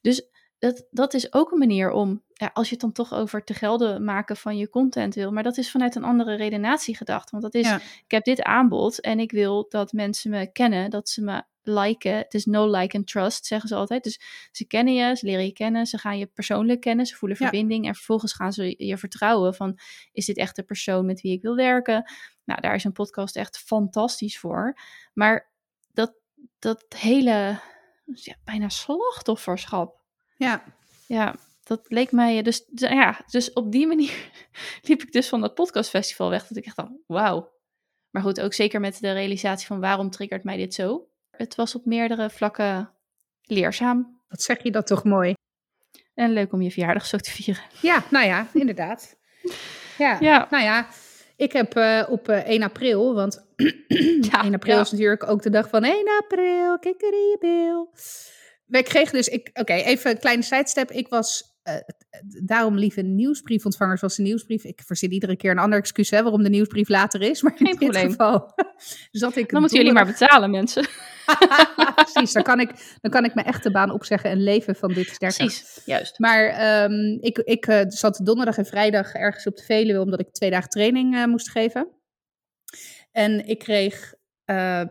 Dus 0.00 0.22
dat, 0.58 0.86
dat 0.90 1.14
is 1.14 1.32
ook 1.32 1.50
een 1.52 1.58
manier 1.58 1.90
om, 1.90 2.22
ja, 2.32 2.50
als 2.52 2.66
je 2.66 2.72
het 2.72 2.80
dan 2.80 2.92
toch 2.92 3.14
over 3.14 3.44
te 3.44 3.54
gelden 3.54 4.04
maken 4.04 4.36
van 4.36 4.56
je 4.56 4.68
content 4.68 5.14
wil, 5.14 5.32
maar 5.32 5.42
dat 5.42 5.56
is 5.56 5.70
vanuit 5.70 5.94
een 5.94 6.04
andere 6.04 6.34
redenatie 6.34 6.96
gedacht. 6.96 7.30
Want 7.30 7.42
dat 7.42 7.54
is, 7.54 7.72
ik 8.04 8.10
heb 8.10 8.24
dit 8.24 8.42
aanbod 8.42 9.00
en 9.00 9.20
ik 9.20 9.30
wil 9.30 9.66
dat 9.68 9.92
mensen 9.92 10.30
me 10.30 10.52
kennen, 10.52 10.90
dat 10.90 11.08
ze 11.08 11.22
me 11.22 11.42
liken. 11.62 12.16
Het 12.16 12.34
is 12.34 12.44
no 12.44 12.70
like 12.70 12.96
and 12.96 13.06
trust, 13.06 13.46
zeggen 13.46 13.68
ze 13.68 13.74
altijd. 13.74 14.04
Dus 14.04 14.20
ze 14.52 14.66
kennen 14.66 14.94
je, 14.94 15.16
ze 15.16 15.26
leren 15.26 15.44
je 15.44 15.52
kennen, 15.52 15.86
ze 15.86 15.98
gaan 15.98 16.18
je 16.18 16.26
persoonlijk 16.26 16.80
kennen, 16.80 17.06
ze 17.06 17.14
voelen 17.16 17.36
verbinding 17.36 17.86
en 17.86 17.94
vervolgens 17.94 18.32
gaan 18.32 18.52
ze 18.52 18.74
je 18.78 18.98
vertrouwen 18.98 19.54
van, 19.54 19.78
is 20.12 20.26
dit 20.26 20.36
echt 20.36 20.56
de 20.56 20.62
persoon 20.62 21.06
met 21.06 21.20
wie 21.20 21.32
ik 21.32 21.42
wil 21.42 21.56
werken? 21.56 22.12
Nou, 22.44 22.60
daar 22.60 22.74
is 22.74 22.84
een 22.84 22.92
podcast 22.92 23.36
echt 23.36 23.58
fantastisch 23.58 24.38
voor. 24.38 24.78
Maar 25.14 25.50
dat, 25.92 26.14
dat 26.58 26.84
hele, 26.96 27.60
ja, 28.04 28.36
bijna 28.44 28.68
slachtofferschap 28.68 29.97
ja. 30.38 30.64
Ja, 31.06 31.34
dat 31.64 31.80
leek 31.88 32.12
mij. 32.12 32.42
Dus, 32.42 32.64
ja, 32.74 33.20
dus 33.26 33.52
op 33.52 33.72
die 33.72 33.86
manier 33.86 34.30
liep 34.88 35.02
ik 35.02 35.12
dus 35.12 35.28
van 35.28 35.40
dat 35.40 35.54
podcastfestival 35.54 36.30
weg. 36.30 36.46
Dat 36.46 36.56
ik 36.56 36.66
echt 36.66 36.76
dacht, 36.76 36.90
wauw. 37.06 37.56
Maar 38.10 38.22
goed, 38.22 38.40
ook 38.40 38.54
zeker 38.54 38.80
met 38.80 39.00
de 39.00 39.12
realisatie 39.12 39.66
van 39.66 39.80
waarom 39.80 40.10
triggert 40.10 40.44
mij 40.44 40.56
dit 40.56 40.74
zo. 40.74 41.08
Het 41.30 41.54
was 41.54 41.74
op 41.74 41.84
meerdere 41.84 42.30
vlakken 42.30 42.90
leerzaam. 43.42 44.20
Wat 44.28 44.42
zeg 44.42 44.62
je 44.62 44.70
dat 44.70 44.86
toch 44.86 45.04
mooi. 45.04 45.34
En 46.14 46.32
leuk 46.32 46.52
om 46.52 46.62
je 46.62 46.70
verjaardag 46.70 47.06
zo 47.06 47.16
te 47.16 47.30
vieren. 47.30 47.62
Ja, 47.80 48.04
nou 48.10 48.26
ja, 48.26 48.46
inderdaad. 48.62 49.16
Ja, 49.98 50.16
ja. 50.20 50.46
nou 50.50 50.64
ja. 50.64 50.88
Ik 51.36 51.52
heb 51.52 51.76
uh, 51.76 52.06
op 52.08 52.28
uh, 52.28 52.36
1 52.36 52.62
april, 52.62 53.14
want 53.14 53.46
ja, 54.30 54.42
1 54.42 54.54
april 54.54 54.74
ja. 54.74 54.80
is 54.80 54.90
natuurlijk 54.90 55.28
ook 55.28 55.42
de 55.42 55.50
dag 55.50 55.68
van 55.68 55.84
1 55.84 56.06
april, 56.20 56.78
kikkeriebil 56.78 57.90
wij 58.68 58.82
kregen 58.82 59.12
dus, 59.12 59.30
oké, 59.52 59.72
even 59.72 60.10
een 60.10 60.18
kleine 60.18 60.42
sidestep. 60.42 60.90
Ik 60.90 61.08
was 61.08 61.56
uh, 61.68 61.74
daarom 62.44 62.76
lieve 62.76 63.00
nieuwsbriefontvangers 63.00 64.00
was 64.00 64.16
de 64.16 64.22
nieuwsbrief. 64.22 64.64
Ik 64.64 64.82
verzin 64.86 65.12
iedere 65.12 65.36
keer 65.36 65.50
een 65.50 65.58
ander 65.58 65.78
excuus 65.78 66.10
hè, 66.10 66.22
waarom 66.22 66.42
de 66.42 66.48
nieuwsbrief 66.48 66.88
later 66.88 67.20
is. 67.20 67.42
Maar 67.42 67.56
Geen 67.56 67.66
in 67.66 67.76
probleem. 67.76 68.02
dit 68.02 68.10
geval 68.10 68.52
zat 69.10 69.36
ik 69.36 69.50
Dan 69.50 69.60
moeten 69.60 69.78
jullie 69.78 69.92
maar 69.92 70.06
betalen, 70.06 70.50
mensen. 70.50 70.86
Precies, 72.12 72.32
dan 72.32 72.42
kan, 72.42 72.60
ik, 72.60 72.96
dan 73.00 73.10
kan 73.10 73.24
ik 73.24 73.34
mijn 73.34 73.46
echte 73.46 73.70
baan 73.70 73.90
opzeggen 73.90 74.30
en 74.30 74.42
leven 74.42 74.76
van 74.76 74.92
dit 74.92 75.08
sterker. 75.08 75.36
Precies, 75.36 75.80
juist. 75.84 76.18
Maar 76.18 76.84
um, 76.84 77.18
ik, 77.20 77.38
ik 77.38 77.66
uh, 77.66 77.80
zat 77.88 78.20
donderdag 78.22 78.58
en 78.58 78.66
vrijdag 78.66 79.12
ergens 79.12 79.46
op 79.46 79.56
de 79.56 79.62
Veluwe, 79.62 80.00
omdat 80.00 80.20
ik 80.20 80.30
twee 80.30 80.50
dagen 80.50 80.68
training 80.68 81.14
uh, 81.14 81.24
moest 81.24 81.50
geven. 81.50 81.88
En 83.12 83.46
ik 83.46 83.58
kreeg 83.58 84.16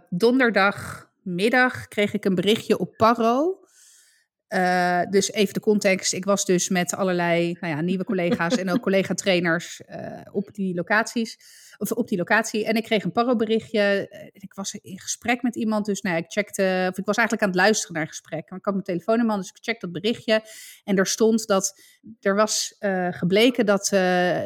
donderdagmiddag 0.09 1.88
kreeg 1.88 2.13
ik 2.13 2.25
een 2.25 2.36
berichtje 2.36 2.78
op 2.80 2.97
Paro 2.97 3.66
uh, 4.50 5.02
dus 5.10 5.32
even 5.32 5.54
de 5.54 5.60
context. 5.60 6.14
Ik 6.14 6.26
was 6.26 6.45
dus 6.45 6.70
met 6.70 6.95
allerlei 6.95 7.58
nou 7.60 7.76
ja, 7.76 7.82
nieuwe 7.82 8.04
collega's 8.04 8.58
en 8.58 8.70
ook 8.70 8.82
collega-trainers 8.88 9.82
uh, 9.89 10.22
op 10.32 10.54
die 10.54 10.76
locaties. 10.76 11.38
Of 11.78 11.91
op 11.91 12.07
die 12.07 12.17
locatie. 12.17 12.65
En 12.65 12.75
ik 12.75 12.84
kreeg 12.84 13.03
een 13.03 13.11
paroberichtje. 13.11 14.07
Ik 14.34 14.53
was 14.53 14.73
in 14.73 14.99
gesprek 14.99 15.41
met 15.41 15.55
iemand. 15.55 15.86
Dus 15.86 16.01
nou, 16.01 16.17
ik 16.17 16.25
checkte. 16.28 16.88
Of 16.91 16.97
ik 16.97 17.05
was 17.05 17.17
eigenlijk 17.17 17.41
aan 17.41 17.53
het 17.53 17.61
luisteren 17.61 17.95
naar 17.95 18.07
gesprek. 18.07 18.49
Maar 18.49 18.59
ik 18.59 18.65
had 18.65 18.73
mijn 18.73 18.86
telefoon 18.86 19.19
in 19.19 19.28
dus 19.28 19.49
ik 19.49 19.57
checkte 19.61 19.89
dat 19.89 20.01
berichtje. 20.01 20.41
En 20.84 20.95
daar 20.95 21.07
stond 21.07 21.47
dat 21.47 21.82
er 22.21 22.36
was 22.36 22.75
uh, 22.80 23.07
gebleken 23.11 23.65
dat 23.65 23.91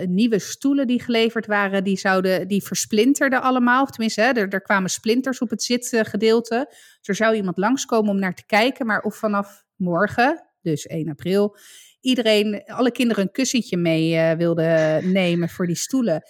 nieuwe 0.07 0.39
stoelen 0.39 0.88
die 0.88 1.01
geleverd 1.01 1.45
waren, 1.45 1.84
die 1.84 1.97
zouden, 1.97 2.47
die 2.47 2.63
versplinterden 2.63 3.41
allemaal. 3.41 3.84
Of 3.84 3.89
tenminste, 3.89 4.21
hè, 4.21 4.32
er, 4.32 4.49
er 4.49 4.61
kwamen 4.61 4.89
splinters 4.89 5.39
op 5.39 5.49
het 5.49 5.63
zitgedeelte. 5.63 6.65
Dus 6.69 7.07
er 7.07 7.15
zou 7.15 7.36
iemand 7.36 7.57
langskomen 7.57 8.11
om 8.11 8.19
naar 8.19 8.36
te 8.36 8.45
kijken. 8.45 8.86
Maar 8.86 9.01
of 9.01 9.15
vanaf 9.15 9.63
morgen, 9.75 10.47
dus 10.61 10.86
1 10.86 11.09
april, 11.09 11.57
iedereen, 12.01 12.63
alle 12.65 12.91
kinderen 12.91 13.23
een 13.23 13.32
kussentje 13.32 13.77
mee 13.77 14.13
uh, 14.13 14.32
wilde 14.32 14.99
nemen 15.03 15.49
voor 15.49 15.67
die 15.67 15.75
stoelen. 15.75 16.23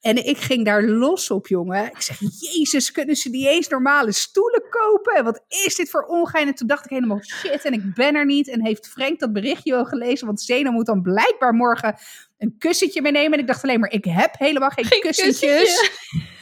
En 0.00 0.26
ik 0.26 0.38
ging 0.38 0.64
daar 0.64 0.82
los 0.82 1.30
op, 1.30 1.46
jongen. 1.46 1.86
Ik 1.86 2.00
zeg, 2.00 2.18
jezus, 2.40 2.90
kunnen 2.90 3.16
ze 3.16 3.28
niet 3.28 3.46
eens 3.46 3.68
normale 3.68 4.12
stoelen 4.12 4.62
kopen? 4.70 5.14
En 5.14 5.24
wat 5.24 5.44
is 5.48 5.74
dit 5.74 5.90
voor 5.90 6.02
ongein? 6.02 6.46
En 6.46 6.54
toen 6.54 6.66
dacht 6.66 6.84
ik 6.84 6.90
helemaal, 6.90 7.22
shit, 7.22 7.64
en 7.64 7.72
ik 7.72 7.94
ben 7.94 8.14
er 8.14 8.26
niet. 8.26 8.48
En 8.48 8.64
heeft 8.64 8.88
Frank 8.88 9.18
dat 9.18 9.32
berichtje 9.32 9.72
wel 9.72 9.84
gelezen? 9.84 10.26
Want 10.26 10.40
Zeno 10.40 10.70
moet 10.70 10.86
dan 10.86 11.02
blijkbaar 11.02 11.54
morgen 11.54 11.96
een 12.38 12.54
kussentje 12.58 13.02
meenemen. 13.02 13.32
En 13.32 13.38
ik 13.38 13.46
dacht 13.46 13.62
alleen 13.62 13.80
maar, 13.80 13.90
ik 13.90 14.04
heb 14.04 14.34
helemaal 14.38 14.70
geen, 14.70 14.84
geen 14.84 15.00
kussentjes. 15.00 15.80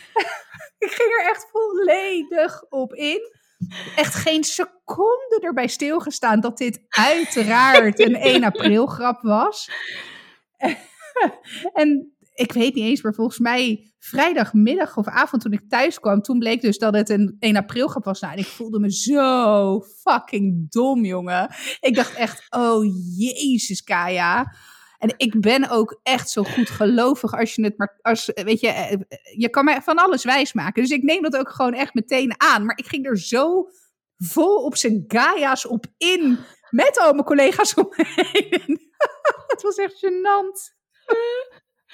ik 0.86 0.90
ging 0.90 1.12
er 1.12 1.30
echt 1.30 1.46
volledig 1.50 2.62
op 2.68 2.94
in 2.94 3.34
echt 3.96 4.14
geen 4.14 4.44
seconde 4.44 5.38
erbij 5.40 5.66
stilgestaan 5.66 6.40
dat 6.40 6.58
dit 6.58 6.80
uiteraard 6.88 7.98
een 7.98 8.16
1 8.34 8.44
april 8.44 8.86
grap 8.86 9.22
was. 9.22 9.70
en 11.72 12.15
ik 12.36 12.52
weet 12.52 12.74
niet 12.74 12.84
eens, 12.84 13.02
maar 13.02 13.14
volgens 13.14 13.38
mij 13.38 13.92
vrijdagmiddag 13.98 14.96
of 14.96 15.06
avond 15.06 15.42
toen 15.42 15.52
ik 15.52 15.68
thuis 15.68 16.00
kwam, 16.00 16.22
toen 16.22 16.38
bleek 16.38 16.60
dus 16.60 16.78
dat 16.78 16.94
het 16.94 17.08
een 17.08 17.36
1 17.38 17.56
april 17.56 17.88
grap 17.88 18.04
was. 18.04 18.20
Nou, 18.20 18.32
en 18.32 18.38
ik 18.38 18.46
voelde 18.46 18.78
me 18.78 18.92
zo 18.92 19.80
fucking 19.80 20.70
dom, 20.70 21.04
jongen. 21.04 21.54
Ik 21.80 21.94
dacht 21.94 22.14
echt, 22.14 22.46
oh 22.48 22.84
jezus, 23.16 23.82
Kaya. 23.82 24.54
En 24.98 25.14
ik 25.16 25.40
ben 25.40 25.68
ook 25.70 26.00
echt 26.02 26.30
zo 26.30 26.42
goed 26.42 26.70
gelovig 26.70 27.32
als 27.32 27.54
je 27.54 27.62
het 27.62 27.78
maar, 27.78 27.98
als, 28.02 28.30
weet 28.34 28.60
je, 28.60 28.68
eh, 28.68 28.98
je 29.36 29.50
kan 29.50 29.64
mij 29.64 29.82
van 29.82 29.96
alles 29.96 30.24
wijs 30.24 30.52
maken. 30.52 30.82
Dus 30.82 30.92
ik 30.92 31.02
neem 31.02 31.22
dat 31.22 31.36
ook 31.36 31.50
gewoon 31.50 31.74
echt 31.74 31.94
meteen 31.94 32.34
aan. 32.36 32.64
Maar 32.64 32.78
ik 32.78 32.86
ging 32.86 33.06
er 33.06 33.18
zo 33.18 33.68
vol 34.16 34.64
op 34.64 34.76
zijn 34.76 35.04
Gaia's 35.06 35.66
op 35.66 35.86
in, 35.98 36.38
met 36.70 36.98
al 36.98 37.12
mijn 37.12 37.24
collega's 37.24 37.74
om 37.74 37.86
me 37.96 38.04
heen. 38.14 38.80
Het 39.46 39.62
was 39.62 39.76
echt 39.76 40.04
gênant. 40.04 40.74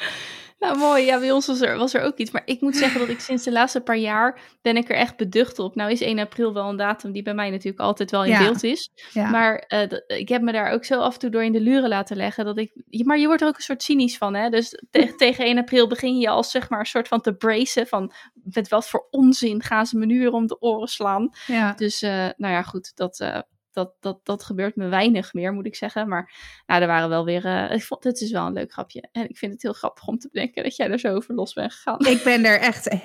Nou, 0.58 0.78
mooi. 0.78 1.04
Ja, 1.04 1.18
bij 1.18 1.30
ons 1.32 1.46
was 1.46 1.60
er, 1.60 1.76
was 1.76 1.94
er 1.94 2.02
ook 2.02 2.16
iets. 2.16 2.30
Maar 2.30 2.42
ik 2.44 2.60
moet 2.60 2.76
zeggen 2.76 3.00
dat 3.00 3.08
ik 3.08 3.20
sinds 3.20 3.44
de 3.44 3.52
laatste 3.52 3.80
paar 3.80 3.96
jaar 3.96 4.40
ben 4.60 4.76
ik 4.76 4.88
er 4.88 4.96
echt 4.96 5.16
beducht 5.16 5.58
op. 5.58 5.74
Nou 5.74 5.90
is 5.90 6.00
1 6.00 6.18
april 6.18 6.52
wel 6.52 6.68
een 6.68 6.76
datum 6.76 7.12
die 7.12 7.22
bij 7.22 7.34
mij 7.34 7.50
natuurlijk 7.50 7.80
altijd 7.82 8.10
wel 8.10 8.24
in 8.24 8.30
Ja. 8.30 8.38
beeld 8.38 8.62
is. 8.62 8.90
Ja. 9.12 9.30
Maar 9.30 9.56
eh, 9.58 10.18
ik 10.18 10.28
heb 10.28 10.42
me 10.42 10.52
daar 10.52 10.70
ook 10.72 10.84
zo 10.84 11.00
af 11.00 11.12
en 11.14 11.18
toe 11.20 11.30
door 11.30 11.44
in 11.44 11.52
de 11.52 11.60
luren 11.60 11.88
laten 11.88 12.16
leggen. 12.16 12.44
Dat 12.44 12.58
ik, 12.58 12.72
maar 13.04 13.18
je 13.18 13.26
wordt 13.26 13.42
er 13.42 13.48
ook 13.48 13.56
een 13.56 13.62
soort 13.62 13.82
cynisch 13.82 14.16
van. 14.18 14.34
Hè? 14.34 14.48
Dus 14.48 14.68
te- 14.90 15.14
tegen 15.16 15.44
1 15.44 15.58
april 15.58 15.86
begin 15.88 16.18
je 16.18 16.28
al 16.28 16.44
zeg 16.44 16.68
maar 16.68 16.78
een 16.80 16.86
soort 16.86 17.08
van 17.08 17.20
te 17.20 17.34
bracen. 17.34 17.86
Van 17.86 18.12
met 18.32 18.68
wat 18.68 18.88
voor 18.88 19.06
onzin 19.10 19.62
gaan 19.62 19.86
ze 19.86 19.98
me 19.98 20.06
nu 20.06 20.18
weer 20.18 20.32
om 20.32 20.46
de 20.46 20.60
oren 20.60 20.88
slaan. 20.88 21.30
ja. 21.46 21.72
Dus 21.72 22.02
eh, 22.02 22.10
nou 22.36 22.52
ja, 22.52 22.62
goed. 22.62 22.92
Dat, 22.94 23.20
eh, 23.20 23.38
dat, 23.72 23.94
dat, 24.00 24.20
dat 24.22 24.44
gebeurt 24.44 24.76
me 24.76 24.88
weinig 24.88 25.32
meer, 25.32 25.52
moet 25.52 25.66
ik 25.66 25.76
zeggen. 25.76 26.08
Maar 26.08 26.32
nou, 26.66 26.80
er 26.80 26.86
waren 26.86 27.08
wel 27.08 27.24
weer. 27.24 27.44
Uh, 27.44 27.70
ik 27.70 27.82
vond 27.82 28.04
het 28.04 28.20
is 28.20 28.30
wel 28.30 28.46
een 28.46 28.52
leuk 28.52 28.72
grapje. 28.72 29.08
En 29.12 29.28
ik 29.28 29.38
vind 29.38 29.52
het 29.52 29.62
heel 29.62 29.72
grappig 29.72 30.06
om 30.06 30.18
te 30.18 30.28
bedenken 30.32 30.62
dat 30.62 30.76
jij 30.76 30.90
er 30.90 30.98
zo 30.98 31.14
over 31.14 31.34
los 31.34 31.52
bent 31.52 31.72
gegaan. 31.72 32.06
Ik 32.06 32.22
ben 32.24 32.44
er 32.44 32.60
echt 32.60 32.96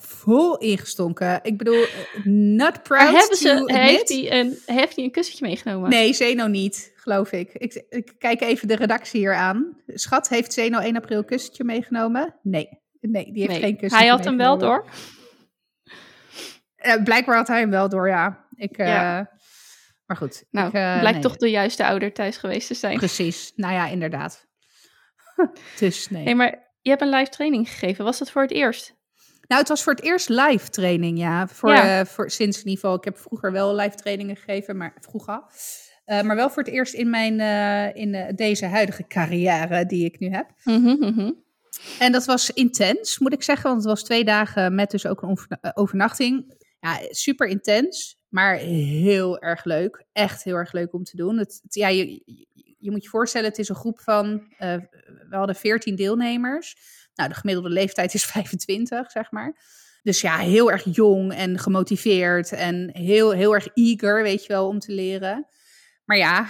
vol 0.00 0.58
ingestonken. 0.58 1.40
Ik 1.42 1.58
bedoel, 1.58 1.84
not 2.24 2.82
proud. 2.82 3.02
Maar 3.02 3.20
hebben 3.20 3.36
ze, 3.36 3.62
heeft 3.66 4.08
hij 4.08 4.40
een, 4.40 4.58
heeft 4.66 4.96
hij 4.96 5.04
een 5.04 5.10
kussentje 5.10 5.46
meegenomen? 5.46 5.90
Nee, 5.90 6.12
Zeno 6.12 6.46
niet, 6.46 6.92
geloof 6.96 7.32
ik. 7.32 7.52
ik. 7.52 7.84
Ik 7.88 8.14
kijk 8.18 8.40
even 8.40 8.68
de 8.68 8.76
redactie 8.76 9.20
hier 9.20 9.34
aan. 9.34 9.76
Schat, 9.86 10.28
heeft 10.28 10.52
Zeno 10.52 10.78
1 10.78 10.96
april 10.96 11.18
een 11.18 11.24
kussentje 11.24 11.64
meegenomen? 11.64 12.34
Nee. 12.42 12.84
Nee, 13.00 13.32
die 13.32 13.42
heeft 13.42 13.60
geen 13.60 13.76
kussentje 13.76 13.96
Hij 13.96 14.06
had 14.06 14.24
hem 14.24 14.36
wel 14.36 14.58
door. 14.58 14.84
Uh, 16.86 17.02
blijkbaar 17.02 17.36
had 17.36 17.48
hij 17.48 17.60
hem 17.60 17.70
wel 17.70 17.88
door, 17.88 18.08
ja. 18.08 18.44
Ik, 18.54 18.78
uh, 18.78 18.86
ja. 18.86 19.30
Maar 20.06 20.16
goed. 20.16 20.44
Nou, 20.50 20.68
ik, 20.68 20.74
uh, 20.74 20.98
blijkt 20.98 21.22
toch 21.22 21.36
de 21.36 21.50
juiste 21.50 21.86
ouder 21.86 22.12
thuis 22.12 22.36
geweest 22.36 22.66
te 22.66 22.74
zijn. 22.74 22.96
Precies. 22.96 23.52
Nou 23.56 23.74
ja, 23.74 23.86
inderdaad. 23.86 24.46
dus 25.78 26.10
nee. 26.10 26.24
Hey, 26.24 26.34
maar 26.34 26.72
je 26.80 26.90
hebt 26.90 27.02
een 27.02 27.08
live 27.08 27.30
training 27.30 27.68
gegeven. 27.68 28.04
Was 28.04 28.18
dat 28.18 28.30
voor 28.30 28.42
het 28.42 28.50
eerst? 28.50 28.94
Nou, 29.48 29.60
het 29.60 29.68
was 29.68 29.82
voor 29.82 29.92
het 29.92 30.04
eerst 30.04 30.28
live 30.28 30.68
training, 30.68 31.18
ja. 31.18 31.48
Voor, 31.48 31.70
ja. 31.70 32.06
voor 32.06 32.30
sinds 32.30 32.58
in 32.58 32.64
ieder 32.64 32.80
geval. 32.80 32.96
Ik 32.96 33.04
heb 33.04 33.18
vroeger 33.18 33.52
wel 33.52 33.74
live 33.74 33.96
trainingen 33.96 34.36
gegeven, 34.36 34.76
maar 34.76 34.96
vroeger. 35.00 35.42
maar 36.04 36.36
wel 36.36 36.50
voor 36.50 36.62
het 36.62 36.72
eerst 36.72 36.94
in 36.94 37.10
mijn 37.10 37.40
in 37.94 38.32
deze 38.34 38.66
huidige 38.66 39.06
carrière 39.06 39.86
die 39.86 40.04
ik 40.04 40.18
nu 40.18 40.30
heb. 40.30 40.50
Mm 40.64 40.84
-hmm. 40.84 41.44
En 41.98 42.12
dat 42.12 42.24
was 42.24 42.50
intens, 42.50 43.18
moet 43.18 43.32
ik 43.32 43.42
zeggen. 43.42 43.70
Want 43.70 43.76
het 43.82 43.90
was 43.90 44.02
twee 44.02 44.24
dagen 44.24 44.74
met 44.74 44.90
dus 44.90 45.06
ook 45.06 45.22
een 45.22 45.38
overnachting. 45.74 46.64
Ja, 46.80 46.98
super 47.10 47.46
intens, 47.46 48.18
maar 48.36 48.56
heel 48.56 49.38
erg 49.38 49.64
leuk. 49.64 50.04
Echt 50.12 50.44
heel 50.44 50.54
erg 50.54 50.72
leuk 50.72 50.92
om 50.92 51.04
te 51.04 51.16
doen. 51.16 51.38
Het, 51.38 51.60
het 51.62 51.74
ja, 51.74 51.88
je, 51.88 52.22
je, 52.78 52.90
moet 52.90 53.02
je 53.02 53.08
voorstellen, 53.08 53.48
het 53.48 53.58
is 53.58 53.68
een 53.68 53.74
groep 53.74 54.00
van... 54.00 54.32
Uh, 54.58 54.74
we 55.28 55.36
hadden 55.36 55.54
14 55.54 55.96
deelnemers. 55.96 56.76
Nou, 57.14 57.28
de 57.28 57.34
gemiddelde 57.34 57.70
leeftijd 57.70 58.14
is 58.14 58.24
25, 58.34 59.10
zeg 59.10 59.30
maar. 59.30 59.56
Dus 60.02 60.20
ja, 60.20 60.38
heel 60.38 60.70
erg 60.70 60.84
jong 60.94 61.32
en 61.32 61.58
gemotiveerd 61.58 62.52
en 62.52 62.90
heel, 62.92 63.30
heel 63.30 63.54
erg 63.54 63.68
eager, 63.74 64.22
weet 64.22 64.42
je 64.42 64.48
wel, 64.48 64.66
om 64.66 64.78
te 64.78 64.92
leren. 64.92 65.46
Maar 66.04 66.16
ja, 66.16 66.46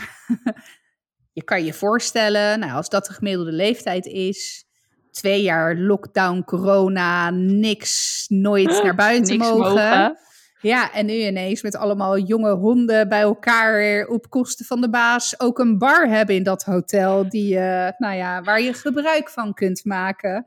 je 1.39 1.45
kan 1.45 1.64
je 1.64 1.72
voorstellen, 1.72 2.59
nou, 2.59 2.72
als 2.72 2.89
dat 2.89 3.07
de 3.07 3.12
gemiddelde 3.12 3.53
leeftijd 3.53 4.07
is 4.07 4.64
twee 5.11 5.43
jaar 5.43 5.76
lockdown, 5.76 6.43
corona, 6.45 7.30
niks, 7.30 8.24
nooit 8.28 8.70
naar 8.82 8.95
buiten 8.95 9.39
mogen. 9.39 9.59
mogen. 9.59 10.24
Ja, 10.66 10.92
en 10.92 11.06
nu 11.06 11.12
ineens 11.12 11.62
met 11.62 11.76
allemaal 11.76 12.18
jonge 12.18 12.52
honden 12.52 13.08
bij 13.08 13.20
elkaar 13.20 14.06
op 14.06 14.30
kosten 14.30 14.66
van 14.66 14.80
de 14.80 14.90
baas 14.90 15.40
ook 15.40 15.58
een 15.58 15.78
bar 15.78 16.08
hebben 16.08 16.34
in 16.34 16.42
dat 16.42 16.64
hotel 16.64 17.28
die, 17.28 17.54
uh, 17.54 17.88
nou 17.98 18.14
ja, 18.14 18.42
waar 18.42 18.60
je 18.60 18.72
gebruik 18.72 19.30
van 19.30 19.54
kunt 19.54 19.84
maken. 19.84 20.46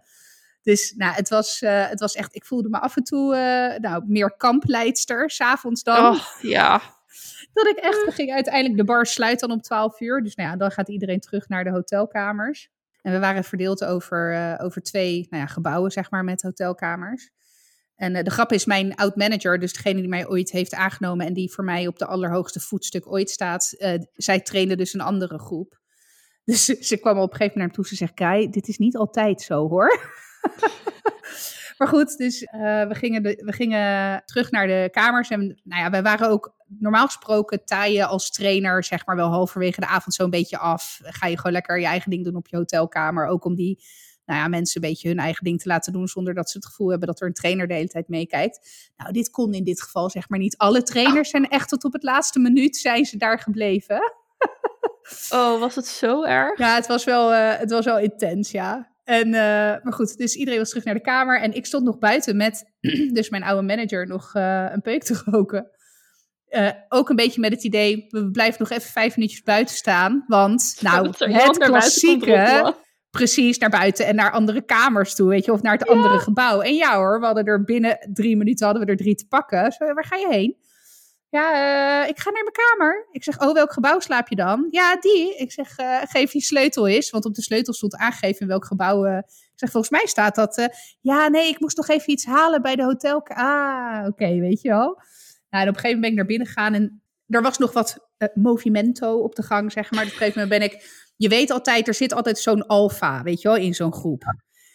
Dus 0.62 0.94
nou, 0.98 1.14
het 1.14 1.30
was, 1.30 1.62
uh, 1.62 1.90
het 1.90 2.00
was 2.00 2.16
echt, 2.16 2.36
ik 2.36 2.46
voelde 2.46 2.70
me 2.70 2.80
af 2.80 2.96
en 2.96 3.04
toe 3.04 3.36
uh, 3.36 3.80
nou, 3.80 4.04
meer 4.08 4.34
kampleidster, 4.38 5.30
s'avonds 5.30 5.84
dan. 5.84 6.06
Oh, 6.06 6.22
ja. 6.42 6.82
Dat 7.54 7.68
ik 7.68 7.78
echt, 7.78 8.06
we 8.06 8.12
gingen 8.12 8.36
uiteindelijk 8.36 8.78
de 8.78 8.84
bar 8.84 9.06
sluit 9.06 9.40
dan 9.40 9.52
om 9.52 9.62
12 9.62 10.00
uur. 10.00 10.24
Dus 10.24 10.36
nou 10.36 10.50
ja, 10.50 10.56
dan 10.56 10.72
gaat 10.72 10.90
iedereen 10.90 11.20
terug 11.20 11.48
naar 11.48 11.64
de 11.64 11.70
hotelkamers. 11.70 12.70
En 13.02 13.12
we 13.12 13.20
waren 13.20 13.44
verdeeld 13.44 13.86
over, 13.86 14.34
uh, 14.34 14.66
over 14.66 14.82
twee 14.82 15.28
nou 15.30 15.44
ja, 15.44 15.50
gebouwen, 15.50 15.92
zeg 15.92 16.12
maar, 16.12 16.24
met 16.24 16.42
hotelkamers. 16.42 17.32
En 18.00 18.16
uh, 18.16 18.24
de 18.24 18.30
grap 18.30 18.52
is, 18.52 18.66
mijn 18.66 18.96
oud-manager, 18.96 19.60
dus 19.60 19.74
degene 19.74 20.00
die 20.00 20.10
mij 20.10 20.28
ooit 20.28 20.52
heeft 20.52 20.74
aangenomen 20.74 21.26
en 21.26 21.34
die 21.34 21.52
voor 21.52 21.64
mij 21.64 21.88
op 21.88 21.98
de 21.98 22.06
allerhoogste 22.06 22.60
voetstuk 22.60 23.12
ooit 23.12 23.30
staat, 23.30 23.76
uh, 23.78 23.94
zij 24.14 24.40
trainde 24.40 24.76
dus 24.76 24.94
een 24.94 25.02
andere 25.02 25.40
groep. 25.40 25.78
Dus 26.50 26.66
ze 26.66 26.98
kwam 26.98 27.18
op 27.18 27.32
een 27.32 27.38
gegeven 27.38 27.46
moment 27.46 27.56
naar 27.56 27.68
me 27.68 27.74
toe, 27.74 27.88
ze 27.88 27.96
zegt, 27.96 28.14
Kai, 28.14 28.50
dit 28.50 28.68
is 28.68 28.78
niet 28.78 28.98
altijd 28.98 29.42
zo 29.42 29.68
hoor. 29.68 30.00
maar 31.78 31.88
goed, 31.88 32.18
dus 32.18 32.42
uh, 32.42 32.88
we, 32.88 32.96
gingen 32.96 33.22
we 33.22 33.54
gingen 33.54 34.22
terug 34.26 34.52
naar 34.52 34.68
de 34.68 34.90
kamers. 34.92 35.30
En 35.30 35.60
nou 35.64 35.82
ja, 35.82 35.90
wij 35.90 36.04
waren 36.04 36.30
ook 36.30 36.56
normaal 36.68 37.06
gesproken 37.06 37.66
taaien 37.66 38.08
als 38.08 38.32
trainer, 38.32 38.84
zeg 38.84 39.06
maar 39.06 39.16
wel 39.16 39.30
halverwege 39.30 39.80
de 39.80 39.88
avond 39.88 40.14
zo'n 40.16 40.30
beetje 40.30 40.58
af. 40.58 41.00
Ga 41.04 41.28
je 41.28 41.38
gewoon 41.38 41.52
lekker 41.52 41.80
je 41.80 41.86
eigen 41.86 42.10
ding 42.10 42.24
doen 42.24 42.36
op 42.36 42.48
je 42.48 42.56
hotelkamer. 42.56 43.28
Ook 43.28 43.46
om 43.46 43.56
die 43.56 43.84
nou 44.30 44.42
ja, 44.42 44.48
mensen 44.48 44.84
een 44.84 44.90
beetje 44.90 45.08
hun 45.08 45.18
eigen 45.18 45.44
ding 45.44 45.62
te 45.62 45.68
laten 45.68 45.94
doen 45.94 46.08
zonder 46.08 46.34
dat 46.34 46.50
ze 46.50 46.58
het 46.58 46.66
gevoel 46.66 46.90
hebben 46.90 47.08
dat 47.08 47.22
er 47.22 47.28
een 47.28 47.34
trainer 47.34 47.68
de 47.68 47.74
hele 47.74 47.88
tijd 47.88 48.08
meekijkt. 48.08 48.92
Nou, 48.98 49.12
dit 49.12 49.30
kon 49.30 49.54
in 49.54 49.64
dit 49.64 49.82
geval 49.82 50.10
zeg 50.10 50.30
maar 50.30 50.40
niet. 50.40 50.58
Alle 50.58 50.84
trainers 50.84 51.30
zijn 51.30 51.50
echt 51.50 51.70
tot 51.70 51.84
op 51.84 51.94
het 51.94 52.04
laatste 52.04 52.40
minuut 52.40 52.78
zijn 52.78 53.06
ze 53.06 53.18
daar 53.18 53.40
gebleven. 53.40 54.14
oh, 55.30 55.60
was 55.60 55.76
het 55.76 55.88
zo 55.88 56.24
erg? 56.24 56.58
Ja, 56.60 56.76
het 56.76 56.88
was 56.88 57.04
wel, 57.04 57.34
uh, 57.34 57.58
het 57.58 57.72
was 57.72 57.86
wel 57.86 58.00
intens, 58.00 58.52
ja. 58.52 58.92
En, 59.04 59.28
uh, 59.28 59.34
maar 59.84 59.94
goed, 59.94 60.18
dus 60.18 60.36
iedereen 60.36 60.60
was 60.60 60.70
terug 60.70 60.84
naar 60.84 60.94
de 60.94 61.02
kamer. 61.02 61.42
En 61.42 61.54
ik 61.54 61.66
stond 61.66 61.84
nog 61.84 61.98
buiten 61.98 62.38
met 62.38 62.72
dus 63.14 63.30
mijn 63.30 63.44
oude 63.44 63.68
manager 63.68 64.08
nog 64.08 64.36
uh, 64.36 64.66
een 64.72 64.82
peuk 64.82 65.04
te 65.04 65.22
roken. 65.26 65.72
Uh, 66.50 66.70
ook 66.90 67.10
een 67.10 67.16
beetje 67.16 67.40
met 67.40 67.52
het 67.52 67.64
idee, 67.64 68.06
we 68.10 68.32
blijven 68.32 68.60
nog 68.60 68.70
even 68.70 68.92
vijf 68.92 69.16
minuutjes 69.16 69.44
buiten 69.44 69.76
staan. 69.76 70.24
Want, 70.28 70.76
nou, 70.82 71.08
het 71.18 71.58
klassieke, 71.58 72.76
precies 73.10 73.58
naar 73.58 73.70
buiten 73.70 74.06
en 74.06 74.16
naar 74.16 74.32
andere 74.32 74.62
kamers 74.62 75.16
toe, 75.16 75.30
weet 75.30 75.46
je, 75.46 75.52
of 75.52 75.62
naar 75.62 75.78
het 75.78 75.88
ja. 75.88 75.94
andere 75.94 76.20
gebouw. 76.20 76.62
En 76.62 76.76
ja 76.76 76.96
hoor, 76.96 77.20
we 77.20 77.26
hadden 77.26 77.46
er 77.46 77.64
binnen 77.64 78.10
drie 78.14 78.38
minuten, 78.38 78.66
hadden 78.66 78.86
we 78.86 78.92
er 78.92 78.98
drie 78.98 79.16
te 79.16 79.28
pakken. 79.28 79.72
Zo, 79.72 79.94
waar 79.94 80.06
ga 80.06 80.16
je 80.16 80.28
heen? 80.30 80.58
Ja, 81.32 81.54
uh, 82.04 82.10
ik 82.10 82.20
ga 82.20 82.30
naar 82.30 82.44
mijn 82.44 82.68
kamer. 82.68 83.08
Ik 83.12 83.24
zeg, 83.24 83.40
oh, 83.40 83.54
welk 83.54 83.74
gebouw 83.74 84.00
slaap 84.00 84.28
je 84.28 84.36
dan? 84.36 84.68
Ja, 84.70 84.96
die. 84.96 85.38
Ik 85.38 85.52
zeg, 85.52 85.80
uh, 85.80 86.02
geef 86.04 86.34
je 86.34 86.42
sleutel 86.42 86.88
eens. 86.88 87.10
Want 87.10 87.26
op 87.26 87.34
de 87.34 87.42
sleutel 87.42 87.74
stond 87.74 87.96
aangegeven 87.96 88.42
in 88.42 88.48
welk 88.48 88.66
gebouw. 88.66 89.06
Uh, 89.06 89.18
ik 89.28 89.54
zeg, 89.56 89.72
volgens 89.72 89.92
mij 89.92 90.06
staat 90.06 90.36
dat. 90.36 90.70
ja, 91.02 91.28
nee, 91.28 91.50
ik 91.50 91.60
moest 91.60 91.78
nog 91.78 91.88
even 91.88 92.12
iets 92.12 92.26
halen 92.26 92.62
bij 92.62 92.76
de 92.76 92.84
hotel. 92.84 93.26
Ah, 93.28 93.98
oké, 94.00 94.08
okay, 94.08 94.40
weet 94.40 94.62
je 94.62 94.70
wel. 94.70 95.02
Nou, 95.50 95.64
en 95.64 95.70
op 95.70 95.76
een 95.76 95.82
gegeven 95.82 96.00
moment 96.00 96.02
ben 96.02 96.10
ik 96.10 96.16
naar 96.16 96.26
binnen 96.26 96.48
gegaan. 96.48 96.74
En 96.74 97.02
er 97.28 97.42
was 97.42 97.58
nog 97.58 97.74
wat 97.74 98.10
movimento 98.34 99.18
op 99.18 99.36
de 99.36 99.44
gang, 99.44 99.72
zeg 99.72 99.92
maar. 99.92 100.04
Dus 100.04 100.14
op 100.14 100.20
een 100.20 100.26
gegeven 100.26 100.42
moment 100.42 100.60
ben 100.60 100.70
ik. 100.70 101.08
Je 101.20 101.30
weet 101.30 101.52
altijd, 101.52 101.88
er 101.88 101.94
zit 101.94 102.14
altijd 102.14 102.38
zo'n 102.38 102.68
alfa, 102.68 103.24
weet 103.24 103.42
je 103.42 103.48
wel, 103.48 103.58
in 103.58 103.74
zo'n 103.74 103.94
groep. 103.94 104.24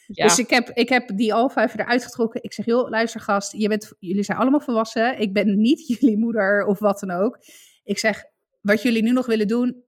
Ja. 0.06 0.26
Dus 0.26 0.38
ik 0.38 0.50
heb, 0.50 0.70
ik 0.70 0.88
heb 0.88 1.16
die 1.16 1.34
alfa 1.34 1.64
even 1.64 1.80
eruit 1.80 2.04
getrokken. 2.04 2.42
Ik 2.42 2.52
zeg, 2.52 2.66
joh, 2.66 2.90
luister 2.90 3.20
gast, 3.20 3.52
je 3.52 3.68
bent, 3.68 3.92
jullie 3.98 4.22
zijn 4.22 4.38
allemaal 4.38 4.60
volwassen. 4.60 5.20
Ik 5.20 5.32
ben 5.32 5.60
niet 5.60 5.86
jullie 5.88 6.18
moeder 6.18 6.66
of 6.66 6.78
wat 6.78 7.00
dan 7.00 7.10
ook. 7.10 7.38
Ik 7.84 7.98
zeg, 7.98 8.24
wat 8.60 8.82
jullie 8.82 9.02
nu 9.02 9.10
nog 9.10 9.26
willen 9.26 9.48
doen, 9.48 9.84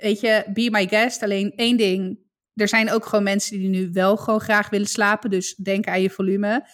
weet 0.00 0.20
je, 0.20 0.44
be 0.52 0.68
my 0.70 0.88
guest. 0.88 1.22
Alleen 1.22 1.52
één 1.56 1.76
ding, 1.76 2.18
er 2.54 2.68
zijn 2.68 2.90
ook 2.90 3.06
gewoon 3.06 3.24
mensen 3.24 3.58
die 3.58 3.68
nu 3.68 3.90
wel 3.92 4.16
gewoon 4.16 4.40
graag 4.40 4.70
willen 4.70 4.86
slapen. 4.86 5.30
Dus 5.30 5.54
denk 5.54 5.86
aan 5.86 6.02
je 6.02 6.10
volume. 6.10 6.68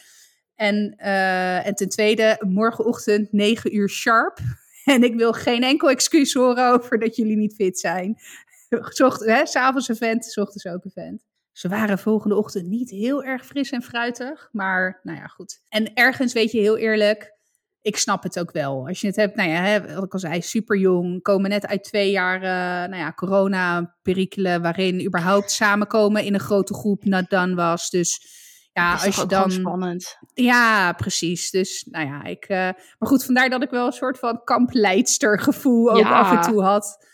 En, 0.54 0.94
uh, 0.98 1.66
en 1.66 1.74
ten 1.74 1.88
tweede, 1.88 2.42
morgenochtend 2.48 3.32
9 3.32 3.76
uur 3.76 3.88
sharp. 3.88 4.38
En 4.84 5.02
ik 5.02 5.14
wil 5.14 5.32
geen 5.32 5.62
enkel 5.62 5.90
excuus 5.90 6.34
horen 6.34 6.72
over 6.72 6.98
dat 6.98 7.16
jullie 7.16 7.36
niet 7.36 7.54
fit 7.54 7.78
zijn. 7.78 8.16
Zocht, 9.00 9.24
hè, 9.24 9.46
s'avonds 9.46 9.88
een 9.88 9.96
vent, 9.96 10.24
s 10.24 10.36
ochtends 10.36 10.66
ook 10.66 10.84
een 10.84 10.90
vent. 10.90 11.22
Ze 11.52 11.68
waren 11.68 11.98
volgende 11.98 12.36
ochtend 12.36 12.66
niet 12.66 12.90
heel 12.90 13.24
erg 13.24 13.46
fris 13.46 13.70
en 13.70 13.82
fruitig. 13.82 14.48
Maar 14.52 15.00
nou 15.02 15.18
ja, 15.18 15.26
goed. 15.26 15.60
En 15.68 15.94
ergens 15.94 16.32
weet 16.32 16.50
je 16.50 16.58
heel 16.58 16.76
eerlijk, 16.76 17.34
ik 17.82 17.96
snap 17.96 18.22
het 18.22 18.38
ook 18.38 18.52
wel. 18.52 18.86
Als 18.86 19.00
je 19.00 19.06
het 19.06 19.16
hebt, 19.16 19.36
nou 19.36 19.50
ja, 19.50 19.94
wat 19.94 20.04
ik 20.04 20.12
al 20.12 20.18
zei, 20.18 20.42
super 20.42 20.76
jong. 20.76 21.22
Komen 21.22 21.50
net 21.50 21.66
uit 21.66 21.84
twee 21.84 22.10
jaar, 22.10 22.36
uh, 22.36 22.90
nou 22.90 22.96
ja, 22.96 23.12
corona-perikelen. 23.12 24.62
Waarin 24.62 25.04
überhaupt 25.04 25.50
samenkomen 25.50 26.24
in 26.24 26.34
een 26.34 26.40
grote 26.40 26.74
groep 26.74 27.04
not 27.04 27.30
done 27.30 27.54
was. 27.54 27.90
Dus 27.90 28.38
ja, 28.72 28.92
als 28.92 29.16
je 29.16 29.26
dan. 29.26 29.50
spannend. 29.50 30.18
Ja, 30.34 30.92
precies. 30.92 31.50
Dus 31.50 31.86
nou 31.90 32.06
ja, 32.06 32.24
ik. 32.24 32.48
Uh, 32.48 32.56
maar 32.58 33.08
goed, 33.08 33.24
vandaar 33.24 33.50
dat 33.50 33.62
ik 33.62 33.70
wel 33.70 33.86
een 33.86 33.92
soort 33.92 34.18
van 34.18 34.44
kampleidster 34.44 35.40
gevoel 35.40 35.90
ook 35.90 35.98
ja. 35.98 36.20
af 36.20 36.32
en 36.32 36.52
toe 36.52 36.62
had. 36.62 37.08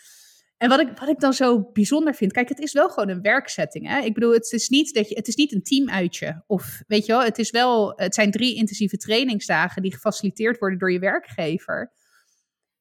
En 0.57 0.69
wat 0.69 0.81
ik, 0.81 0.99
wat 0.99 1.09
ik 1.09 1.21
dan 1.21 1.33
zo 1.33 1.71
bijzonder 1.73 2.15
vind, 2.15 2.33
kijk, 2.33 2.49
het 2.49 2.59
is 2.59 2.73
wel 2.73 2.89
gewoon 2.89 3.09
een 3.09 3.23
werksetting. 3.23 3.89
Hè? 3.89 4.01
Ik 4.01 4.15
bedoel, 4.15 4.33
het 4.33 4.53
is 4.53 4.69
niet 4.69 4.95
dat 4.95 5.09
je, 5.09 5.15
het 5.15 5.29
is 5.29 5.35
niet 5.35 5.53
een 5.53 5.63
teamuitje. 5.63 6.43
Of 6.47 6.83
weet 6.87 7.07
je 7.07 7.13
wel, 7.13 7.23
het 7.23 7.39
is 7.39 7.51
wel, 7.51 7.93
het 7.97 8.15
zijn 8.15 8.31
drie 8.31 8.55
intensieve 8.55 8.97
trainingsdagen 8.97 9.83
die 9.83 9.93
gefaciliteerd 9.93 10.59
worden 10.59 10.79
door 10.79 10.93
je 10.93 10.99
werkgever. 10.99 11.93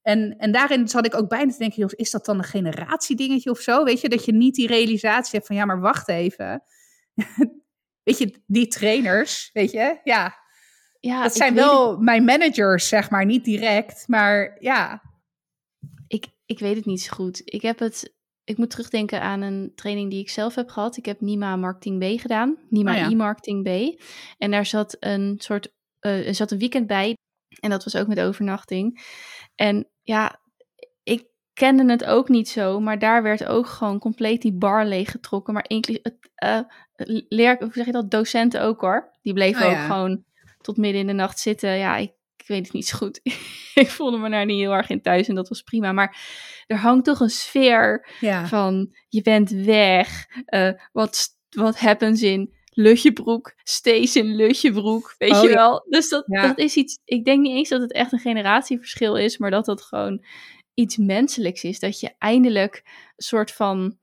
En, 0.01 0.37
en 0.37 0.51
daarin 0.51 0.87
zat 0.87 1.05
ik 1.05 1.15
ook 1.15 1.29
bijna 1.29 1.51
te 1.51 1.57
denken, 1.57 1.77
joh, 1.77 1.89
is 1.95 2.11
dat 2.11 2.25
dan 2.25 2.37
een 2.37 2.43
generatiedingetje 2.43 3.49
of 3.49 3.59
zo? 3.59 3.83
Weet 3.83 4.01
je, 4.01 4.09
dat 4.09 4.25
je 4.25 4.33
niet 4.33 4.55
die 4.55 4.67
realisatie 4.67 5.31
hebt 5.31 5.47
van, 5.47 5.55
ja, 5.55 5.65
maar 5.65 5.79
wacht 5.79 6.09
even. 6.09 6.63
weet 8.03 8.17
je, 8.17 8.43
die 8.47 8.67
trainers, 8.67 9.49
weet 9.53 9.71
je, 9.71 9.99
ja. 10.03 10.35
ja 10.99 11.23
dat 11.23 11.35
zijn 11.35 11.53
wel 11.53 11.97
mijn 11.97 12.23
managers, 12.23 12.87
zeg 12.87 13.09
maar, 13.09 13.25
niet 13.25 13.43
direct, 13.43 14.07
maar 14.07 14.57
ja. 14.59 15.01
Ik, 16.45 16.59
weet 16.59 16.75
het 16.75 16.85
niet 16.85 17.01
zo 17.01 17.15
goed. 17.15 17.41
Ik 17.45 17.61
heb 17.61 17.79
het. 17.79 18.13
Ik 18.43 18.57
moet 18.57 18.69
terugdenken 18.69 19.21
aan 19.21 19.41
een 19.41 19.71
training 19.75 20.09
die 20.09 20.19
ik 20.19 20.29
zelf 20.29 20.55
heb 20.55 20.69
gehad. 20.69 20.97
Ik 20.97 21.05
heb 21.05 21.21
Nima 21.21 21.55
Marketing 21.55 21.99
B 21.99 22.19
gedaan. 22.19 22.57
Nima 22.69 22.91
oh 22.91 22.97
ja. 22.97 23.09
e-marketing 23.09 23.63
B. 23.63 24.01
En 24.37 24.51
daar 24.51 24.65
zat 24.65 24.97
een 24.99 25.35
soort. 25.37 25.73
Uh, 26.01 26.27
er 26.27 26.35
zat 26.35 26.51
een 26.51 26.59
weekend 26.59 26.87
bij. 26.87 27.15
En 27.59 27.69
dat 27.69 27.83
was 27.83 27.95
ook 27.95 28.07
met 28.07 28.19
overnachting. 28.19 29.03
En 29.55 29.87
ja, 30.01 30.39
ik, 31.03 31.27
kende 31.55 31.91
het 31.91 32.05
ook 32.05 32.29
niet 32.29 32.49
zo, 32.49 32.79
maar 32.79 32.99
daar 32.99 33.23
werd 33.23 33.45
ook 33.45 33.67
gewoon 33.67 33.99
compleet 33.99 34.41
die 34.41 34.53
bar 34.53 34.85
leeggetrokken. 34.85 35.53
Maar 35.53 35.65
inclusief, 35.67 36.03
uh, 36.43 36.59
leer, 37.29 37.55
hoe 37.59 37.73
zeg 37.73 37.85
je 37.85 37.91
dat, 37.91 38.11
docenten 38.11 38.61
ook 38.61 38.81
hoor. 38.81 39.11
Die 39.21 39.33
bleven 39.33 39.65
Oh, 39.65 39.71
ook 39.71 39.85
gewoon 39.85 40.23
tot 40.61 40.77
midden 40.77 41.01
in 41.01 41.07
de 41.07 41.13
nacht 41.13 41.39
zitten. 41.39 41.77
Ja, 41.77 41.97
ik, 41.97 42.11
ik 42.45 42.51
weet 42.51 42.63
het 42.63 42.73
niet 42.73 42.87
zo 42.87 42.97
goed. 42.97 43.19
ik 43.83 43.89
voelde 43.89 44.17
me 44.17 44.29
daar 44.29 44.45
niet 44.45 44.59
heel 44.59 44.71
erg 44.73 44.89
in 44.89 45.01
thuis 45.01 45.27
en 45.27 45.35
dat 45.35 45.49
was 45.49 45.61
prima. 45.61 45.91
Maar 45.91 46.17
er 46.67 46.77
hangt 46.77 47.05
toch 47.05 47.19
een 47.19 47.29
sfeer 47.29 48.09
Ja. 48.19 48.47
van 48.47 48.95
je 49.09 49.21
bent 49.21 49.49
weg. 49.51 50.25
eh, 50.45 50.71
wat, 50.91 51.27
wat 51.49 51.79
happens 51.79 52.21
in 52.21 52.53
Lutjebroek, 52.69 53.53
stays 53.63 54.15
in 54.15 54.35
Lutjebroek, 54.35 55.15
weet 55.17 55.31
Oh, 55.31 55.41
je 55.41 55.47
ja. 55.49 55.55
wel. 55.55 55.85
Dus 55.89 56.09
dat, 56.09 56.23
Ja. 56.27 56.47
dat 56.47 56.57
is 56.57 56.75
iets, 56.75 56.99
ik 57.05 57.25
denk 57.25 57.41
niet 57.41 57.55
eens 57.55 57.69
dat 57.69 57.81
het 57.81 57.91
echt 57.93 58.11
een 58.11 58.19
generatieverschil 58.19 59.17
is, 59.17 59.37
maar 59.37 59.51
dat 59.51 59.65
dat 59.65 59.81
gewoon 59.81 60.25
iets 60.73 60.97
menselijks 60.97 61.63
is. 61.63 61.79
Dat 61.79 61.99
je 61.99 62.15
eindelijk 62.17 62.81
een 62.85 63.23
soort 63.23 63.51
van 63.51 63.97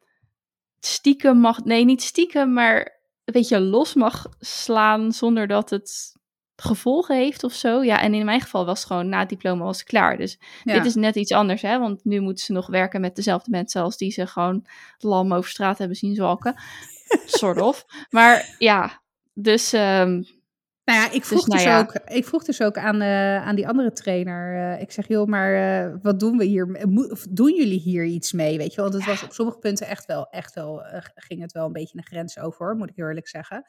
stiekem 0.81 1.37
mag, 1.39 1.65
nee 1.65 1.85
niet 1.85 2.03
stiekem, 2.03 2.53
maar 2.53 3.01
een 3.25 3.33
beetje 3.33 3.61
los 3.61 3.95
mag 3.95 4.27
slaan 4.39 5.13
zonder 5.13 5.47
dat 5.47 5.71
het 5.71 6.21
gevolgen 6.57 7.17
heeft 7.17 7.45
of 7.45 7.53
zo. 7.53 7.83
Ja, 7.83 8.01
en 8.01 8.15
in 8.15 8.25
mijn 8.25 8.41
geval 8.41 8.65
was 8.67 8.79
het 8.79 8.87
gewoon 8.87 9.09
na 9.09 9.19
het 9.19 9.29
diploma 9.29 9.65
was 9.65 9.79
het 9.79 9.87
klaar. 9.89 10.17
Dus 10.17 10.39
Ja. 10.65 10.75
dit 10.75 10.85
is 10.85 10.95
net 10.95 11.15
iets 11.17 11.33
anders, 11.33 11.63
hè? 11.63 11.79
Want 11.79 12.05
nu 12.05 12.21
moeten 12.21 12.45
ze 12.45 12.53
nog 12.53 12.67
werken 12.67 13.01
met 13.01 13.17
dezelfde 13.17 13.51
mensen 13.51 13.83
als 13.83 13.97
die 13.97 14.11
ze 14.11 14.27
gewoon 14.27 14.67
lam 14.99 15.33
over 15.33 15.51
straat 15.51 15.79
hebben 15.79 15.97
zien 15.97 16.15
zwalken. 16.15 16.55
sort 17.27 17.61
of. 17.61 17.85
Maar 18.11 18.55
ja, 18.59 19.03
dus 19.35 19.73
ehm, 19.73 20.23
Nou 20.85 20.99
ja, 21.01 21.11
ik 21.11 21.25
vroeg, 21.25 21.47
nou 21.47 21.59
dus, 21.59 21.69
ja. 21.69 21.79
ook, 21.79 21.93
ik 21.95 22.25
vroeg 22.27 22.45
dus 22.45 22.63
ook 22.63 22.77
aan, 22.79 23.01
eh, 23.01 23.47
aan 23.47 23.55
die 23.55 23.69
andere 23.69 23.93
trainer. 23.93 24.73
eh, 24.75 24.81
ik 24.83 24.93
zeg, 24.93 25.09
joh, 25.09 25.27
maar 25.27 25.55
eh, 25.85 25.95
wat 26.03 26.21
doen 26.21 26.37
we 26.37 26.45
hier? 26.45 26.87
Doen 27.31 27.55
jullie 27.55 27.81
hier 27.81 28.05
iets 28.05 28.33
mee? 28.33 28.59
Weet 28.59 28.71
je 28.71 28.77
wel? 28.81 28.91
Want 28.91 29.03
het 29.05 29.13
was 29.13 29.23
op 29.23 29.33
sommige 29.33 29.59
punten 29.59 29.87
echt 29.87 30.07
wel, 30.07 30.27
echt 30.31 30.55
wel, 30.55 30.83
ging 31.15 31.41
het 31.41 31.53
wel 31.53 31.67
een 31.67 31.73
beetje 31.73 31.99
een 31.99 32.07
grens 32.07 32.39
over, 32.39 32.77
moet 32.77 32.91
ik 32.91 32.99
eerlijk 32.99 33.29
zeggen. 33.29 33.65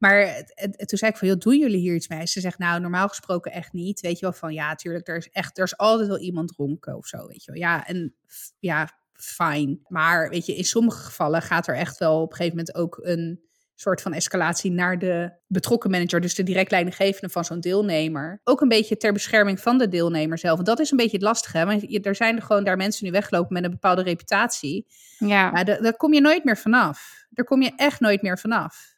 Maar 0.00 0.34
het- 0.34 0.52
het- 0.54 0.88
toen 0.88 0.98
zei 0.98 1.10
ik 1.10 1.16
van, 1.16 1.28
joh, 1.28 1.38
doen 1.38 1.58
jullie 1.58 1.78
hier 1.80 1.94
iets 1.94 2.08
mee? 2.08 2.26
Ze 2.26 2.40
zegt, 2.40 2.58
nou, 2.58 2.80
normaal 2.80 3.08
gesproken 3.08 3.52
echt 3.52 3.72
niet. 3.72 4.00
Weet 4.00 4.18
je 4.18 4.20
wel, 4.24 4.32
van 4.32 4.52
ja, 4.52 4.74
tuurlijk, 4.74 5.08
er 5.08 5.16
is 5.16 5.28
echt, 5.32 5.58
er 5.58 5.64
is 5.64 5.76
altijd 5.76 6.08
wel 6.08 6.18
iemand 6.18 6.48
dronken 6.48 6.96
of 6.96 7.06
zo, 7.06 7.26
weet 7.26 7.44
je 7.44 7.52
wel. 7.52 7.60
Ja, 7.60 7.86
en 7.86 8.14
ja, 8.58 8.88
fijn. 9.12 9.80
Maar 9.86 10.28
weet 10.28 10.46
je, 10.46 10.54
in 10.56 10.64
sommige 10.64 11.02
gevallen 11.02 11.42
gaat 11.42 11.66
er 11.68 11.74
echt 11.76 11.98
wel 11.98 12.20
op 12.22 12.30
een 12.30 12.36
gegeven 12.36 12.56
moment 12.58 12.74
ook 12.76 12.98
een 13.02 13.40
soort 13.74 14.02
van 14.02 14.12
escalatie 14.12 14.70
naar 14.70 14.98
de 14.98 15.32
betrokken 15.46 15.90
manager, 15.90 16.20
dus 16.20 16.34
de 16.34 16.42
direct 16.42 16.70
leidinggevende 16.70 17.28
van 17.28 17.44
zo'n 17.44 17.60
deelnemer. 17.60 18.40
Ook 18.44 18.60
een 18.60 18.68
beetje 18.68 18.96
ter 18.96 19.12
bescherming 19.12 19.60
van 19.60 19.78
de 19.78 19.88
deelnemer 19.88 20.38
zelf. 20.38 20.54
Want 20.54 20.66
dat 20.66 20.78
is 20.80 20.90
een 20.90 20.96
beetje 20.96 21.16
het 21.16 21.26
lastige, 21.26 21.64
want 21.64 21.80
je- 21.88 22.00
er 22.00 22.14
zijn 22.14 22.36
er 22.36 22.42
gewoon 22.42 22.64
daar 22.64 22.76
mensen 22.76 23.04
nu 23.04 23.10
weggelopen 23.10 23.52
met 23.52 23.64
een 23.64 23.70
bepaalde 23.70 24.02
reputatie. 24.02 24.86
ja. 25.50 25.64
Daar, 25.64 25.82
daar 25.82 25.96
kom 25.96 26.12
je 26.14 26.20
nooit 26.20 26.44
meer 26.44 26.56
vanaf. 26.58 27.26
Daar 27.30 27.44
kom 27.44 27.62
je 27.62 27.72
echt 27.76 28.00
nooit 28.00 28.22
meer 28.22 28.38
vanaf. 28.38 28.89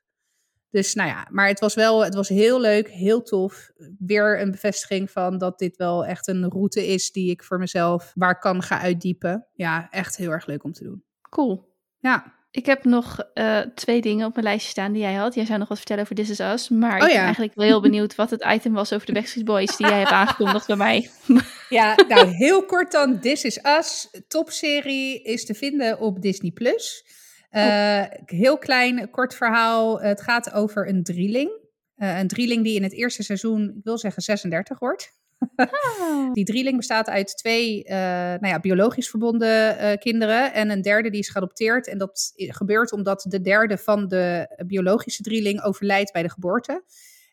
Dus 0.73 0.95
nou 0.95 1.09
ja, 1.09 1.27
maar 1.31 1.49
het 1.49 1.61
was 1.61 1.75
wel, 1.75 2.05
het 2.05 2.15
was 2.15 2.29
heel 2.29 2.61
leuk, 2.61 2.89
heel 2.89 3.23
tof. 3.23 3.71
Weer 3.99 4.41
een 4.41 4.51
bevestiging 4.51 5.11
van 5.11 5.39
dat 5.39 5.59
dit 5.59 5.77
wel 5.77 6.05
echt 6.07 6.29
een 6.29 6.49
route 6.51 6.87
is 6.87 7.11
die 7.11 7.31
ik 7.31 7.45
voor 7.45 7.59
mezelf 7.59 8.13
waar 8.15 8.39
kan 8.39 8.63
ga 8.63 8.81
uitdiepen. 8.81 9.47
Ja, 9.53 9.89
echt 9.91 10.17
heel 10.17 10.31
erg 10.31 10.47
leuk 10.47 10.65
om 10.65 10.73
te 10.73 10.85
doen. 10.85 11.05
cool. 11.31 11.71
Ja, 11.99 12.35
Ik 12.51 12.67
heb 12.67 12.85
nog 12.85 13.19
eh, 13.35 13.59
twee 13.75 14.01
dingen 14.01 14.27
op 14.27 14.33
mijn 14.33 14.47
lijstje 14.47 14.71
staan 14.71 14.93
die 14.93 15.03
jij 15.03 15.15
had. 15.15 15.35
Jij 15.35 15.45
zou 15.45 15.59
nog 15.59 15.69
wat 15.69 15.77
vertellen 15.77 16.03
over 16.03 16.15
This 16.15 16.31
Is 16.31 16.39
Us. 16.39 16.69
Maar 16.69 16.97
ik 16.97 17.01
Oh 17.03 17.07
ben 17.07 17.17
ja. 17.17 17.23
eigenlijk 17.23 17.55
wel 17.55 17.67
heel 17.67 17.81
benieuwd 17.89 18.15
wat 18.15 18.31
het 18.31 18.45
item 18.49 18.73
was 18.73 18.93
over 18.93 19.07
de 19.07 19.13
Backstreet 19.13 19.45
Boys 19.45 19.77
die 19.77 19.87
jij 19.87 19.99
hebt 19.99 20.11
aangekondigd 20.11 20.67
bij 20.67 20.77
mij. 20.77 21.11
Ja, 21.69 21.95
nou 22.09 22.27
heel 22.29 22.65
kort 22.65 22.93
dan. 22.93 23.21
This 23.21 23.45
Is 23.45 23.59
Us, 23.65 24.09
topserie, 24.29 25.23
is 25.23 25.45
te 25.47 25.55
vinden 25.55 25.99
op 26.01 26.23
Disney+. 26.23 26.51
Plus. 26.51 27.05
Eh, 27.53 28.05
Heel 28.25 28.59
klein, 28.59 29.11
kort 29.11 29.35
verhaal. 29.35 30.01
Het 30.01 30.21
gaat 30.23 30.53
over 30.53 30.89
een 30.89 31.03
drieling. 31.03 31.51
Eh, 31.97 32.19
een 32.19 32.29
drieling 32.29 32.65
die 32.65 32.75
in 32.75 32.83
het 32.83 32.93
eerste 32.93 33.23
seizoen, 33.23 33.75
ik 33.77 33.85
wil 33.85 33.99
zeggen 33.99 34.23
36 34.23 34.79
wordt. 34.79 35.21
Die 36.33 36.45
drieling 36.45 36.77
bestaat 36.77 37.09
uit 37.09 37.37
twee 37.37 37.85
eh, 37.85 37.97
nou 37.97 38.47
ja, 38.47 38.61
biologisch 38.61 39.11
verbonden 39.11 39.99
kinderen 39.99 40.53
en 40.53 40.71
een 40.71 40.83
derde 40.83 41.11
die 41.11 41.21
is 41.21 41.29
geadopteerd. 41.29 41.89
En 41.89 41.99
dat 41.99 42.33
gebeurt 42.37 42.93
omdat 42.93 43.25
de 43.29 43.41
derde 43.41 43.79
van 43.79 44.09
de 44.09 44.49
biologische 44.67 45.23
drieling 45.23 45.63
overlijdt 45.63 46.13
bij 46.13 46.23
de 46.23 46.31
geboorte. 46.31 46.83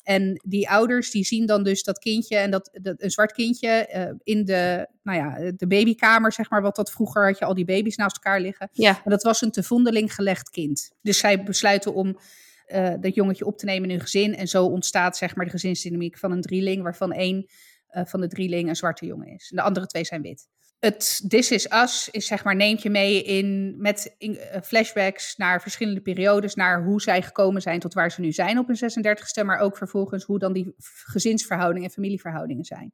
En 0.09 0.41
die 0.45 0.69
ouders 0.69 1.11
die 1.11 1.25
zien 1.25 1.45
dan 1.45 1.63
dus 1.63 1.83
dat 1.83 1.99
kindje 1.99 2.37
en 2.37 2.51
dat, 2.51 2.79
dat 2.81 3.01
een 3.01 3.11
zwart 3.11 3.31
kindje 3.31 3.69
eh, 3.69 4.11
in 4.23 4.45
de, 4.45 4.87
nou 5.03 5.17
ja, 5.17 5.51
de 5.51 5.67
babykamer, 5.67 6.31
zeg 6.31 6.49
maar, 6.49 6.61
wat 6.61 6.75
dat 6.75 6.91
vroeger 6.91 7.25
had 7.25 7.39
je 7.39 7.45
al 7.45 7.53
die 7.53 7.65
baby's 7.65 7.95
naast 7.95 8.15
elkaar 8.15 8.41
liggen. 8.41 8.69
Ja, 8.71 8.91
Maar 8.91 9.01
dat 9.03 9.23
was 9.23 9.41
een 9.41 9.51
te 9.51 9.63
vondeling 9.63 10.13
gelegd 10.13 10.49
kind. 10.49 10.91
Dus 11.01 11.17
zij 11.17 11.43
besluiten 11.43 11.93
om 11.93 12.19
eh, 12.65 12.93
dat 12.99 13.15
jongetje 13.15 13.45
op 13.45 13.57
te 13.57 13.65
nemen 13.65 13.83
in 13.83 13.89
hun 13.89 13.99
gezin. 13.99 14.35
En 14.35 14.47
zo 14.47 14.65
ontstaat 14.65 15.17
zeg 15.17 15.35
maar 15.35 15.45
de 15.45 15.51
gezinsdynamiek 15.51 16.17
van 16.17 16.31
een 16.31 16.41
drieling, 16.41 16.83
waarvan 16.83 17.11
één 17.11 17.49
eh, 17.87 18.05
van 18.05 18.21
de 18.21 18.27
drieling 18.27 18.69
een 18.69 18.75
zwarte 18.75 19.05
jongen 19.05 19.27
is. 19.27 19.49
En 19.49 19.55
de 19.55 19.63
andere 19.63 19.85
twee 19.85 20.05
zijn 20.05 20.21
wit. 20.21 20.47
Het 20.79 21.23
This 21.27 21.51
Is 21.51 21.71
Us 21.71 22.09
is 22.11 22.25
zeg 22.25 22.43
maar 22.43 22.55
neemt 22.55 22.81
je 22.81 22.89
mee 22.89 23.23
in, 23.23 23.75
met 23.77 24.15
in, 24.17 24.37
eh, 24.37 24.61
flashbacks 24.61 25.35
naar 25.37 25.61
verschillende 25.61 26.01
periodes, 26.01 26.55
naar 26.55 26.83
hoe 26.83 27.01
zij 27.01 27.21
gekomen 27.21 27.61
zijn 27.61 27.79
tot 27.79 27.93
waar 27.93 28.11
ze 28.11 28.21
nu 28.21 28.31
zijn 28.31 28.57
op 28.59 28.67
hun 28.67 28.75
36ste, 28.77 29.43
maar 29.45 29.59
ook 29.59 29.77
vervolgens 29.77 30.23
hoe 30.23 30.39
dan 30.39 30.53
die 30.53 30.73
gezinsverhoudingen 31.03 31.87
en 31.87 31.93
familieverhoudingen 31.93 32.65
zijn. 32.65 32.91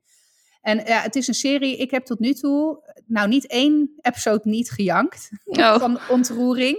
En 0.61 0.77
ja, 0.85 1.01
het 1.01 1.15
is 1.15 1.27
een 1.27 1.33
serie, 1.33 1.77
ik 1.77 1.91
heb 1.91 2.05
tot 2.05 2.19
nu 2.19 2.33
toe, 2.33 2.93
nou 3.05 3.27
niet 3.27 3.47
één 3.47 3.91
episode 4.01 4.49
niet 4.49 4.71
gejankt 4.71 5.29
Oh. 5.43 5.79
van 5.79 5.99
ontroering. 6.09 6.77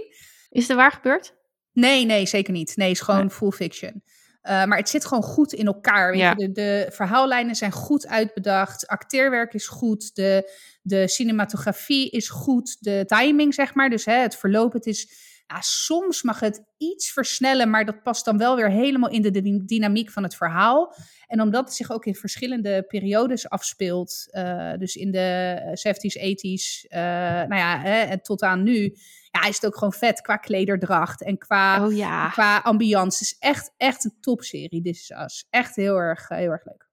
is 0.49 0.67
het 0.67 0.77
waar 0.77 0.91
gebeurd? 0.91 1.35
Nee, 1.73 2.05
nee, 2.05 2.25
zeker 2.25 2.53
niet. 2.53 2.75
Nee, 2.75 2.87
het 2.87 2.97
is 2.97 3.03
gewoon 3.03 3.19
Nee. 3.19 3.29
full 3.29 3.51
fiction. 3.51 4.03
Uh, 4.49 4.65
maar 4.65 4.77
het 4.77 4.89
zit 4.89 5.05
gewoon 5.05 5.23
goed 5.23 5.53
in 5.53 5.65
elkaar. 5.65 6.11
Weet 6.11 6.19
Ja. 6.19 6.33
je? 6.37 6.45
De, 6.45 6.51
de 6.51 6.87
verhaallijnen 6.91 7.55
zijn 7.55 7.71
goed 7.71 8.07
uitbedacht. 8.07 8.87
Acteerwerk 8.87 9.53
is 9.53 9.67
goed. 9.67 10.15
De, 10.15 10.51
de 10.81 11.07
cinematografie 11.07 12.09
is 12.09 12.29
goed. 12.29 12.77
De 12.79 13.03
timing, 13.05 13.53
zeg 13.53 13.73
maar. 13.73 13.89
Dus 13.89 14.05
hè, 14.05 14.13
het 14.15 14.35
verloop, 14.35 14.73
het 14.73 14.85
is... 14.85 15.25
Ja, 15.49 15.61
soms 15.61 16.21
mag 16.23 16.39
het 16.39 16.63
iets 16.77 17.11
versnellen, 17.11 17.69
maar 17.69 17.85
dat 17.85 18.03
past 18.03 18.25
dan 18.25 18.37
wel 18.37 18.55
weer 18.55 18.69
helemaal 18.71 19.09
in 19.09 19.21
de, 19.21 19.31
dy- 19.31 19.59
dynamiek 19.65 20.09
van 20.11 20.23
het 20.23 20.35
verhaal. 20.35 20.95
En 21.27 21.41
omdat 21.41 21.65
het 21.65 21.73
zich 21.75 21.91
ook 21.91 22.05
in 22.05 22.15
verschillende 22.15 22.83
periodes 22.87 23.49
afspeelt, 23.49 24.27
uh, 24.31 24.73
dus 24.77 24.95
in 24.95 25.11
de 25.11 25.59
70s, 25.73 26.17
80s, 26.19 26.85
uh, 26.89 26.99
nou 27.47 27.55
ja, 27.55 27.79
hè, 27.79 27.99
en 28.01 28.21
tot 28.21 28.41
aan 28.41 28.63
nu, 28.63 28.95
ja, 29.41 29.47
is 29.47 29.55
het 29.55 29.65
ook 29.65 29.77
gewoon 29.77 29.93
vet 29.93 30.21
qua 30.21 30.37
klederdracht 30.37 31.23
en 31.23 31.37
qua, 31.37 31.85
Oh 31.85 31.95
ja. 31.95 32.29
qua 32.29 32.57
ambiance. 32.57 33.17
Het 33.17 33.27
is 33.27 33.35
echt, 33.39 33.73
echt 33.77 34.05
een 34.05 34.17
topserie, 34.21 34.81
This 34.81 35.01
Is 35.01 35.09
Us. 35.09 35.45
Echt 35.49 35.75
heel 35.75 35.95
erg, 35.95 36.29
uh, 36.29 36.37
heel 36.37 36.51
erg 36.51 36.65
leuk. 36.65 36.89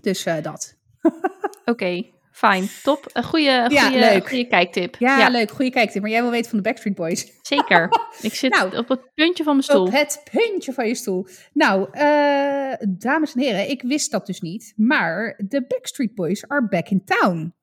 Dus 0.00 0.26
uh, 0.26 0.42
dat. 0.42 0.76
Oké, 1.02 1.70
okay, 1.70 2.14
fijn. 2.32 2.68
Top. 2.82 3.10
Een 3.12 3.24
goede, 3.24 3.66
Ja, 3.68 4.20
goede, 4.20 4.46
kijktip. 4.46 4.96
Ja, 4.98 5.18
ja, 5.18 5.28
leuk. 5.28 5.50
Goede 5.50 5.70
kijktip. 5.70 6.02
Maar 6.02 6.10
jij 6.10 6.22
wil 6.22 6.30
weten 6.30 6.50
van 6.50 6.58
de 6.58 6.64
Backstreet 6.64 6.94
Boys. 6.94 7.32
Zeker. 7.42 7.88
Ik 8.20 8.34
zit 8.34 8.52
nou, 8.52 8.76
op 8.76 8.88
het 8.88 9.14
puntje 9.14 9.44
van 9.44 9.52
mijn 9.52 9.64
stoel. 9.64 9.86
Op 9.86 9.92
het 9.92 10.28
puntje 10.32 10.72
van 10.72 10.86
je 10.86 10.94
stoel. 10.94 11.26
Nou, 11.52 11.88
uh, 11.92 12.72
dames 12.98 13.34
en 13.34 13.40
heren, 13.40 13.70
ik 13.70 13.82
wist 13.82 14.10
dat 14.10 14.26
dus 14.26 14.40
niet. 14.40 14.72
Maar 14.76 15.40
de 15.48 15.66
Backstreet 15.66 16.14
Boys 16.14 16.48
are 16.48 16.68
back 16.68 16.88
in 16.88 17.04
town. 17.04 17.54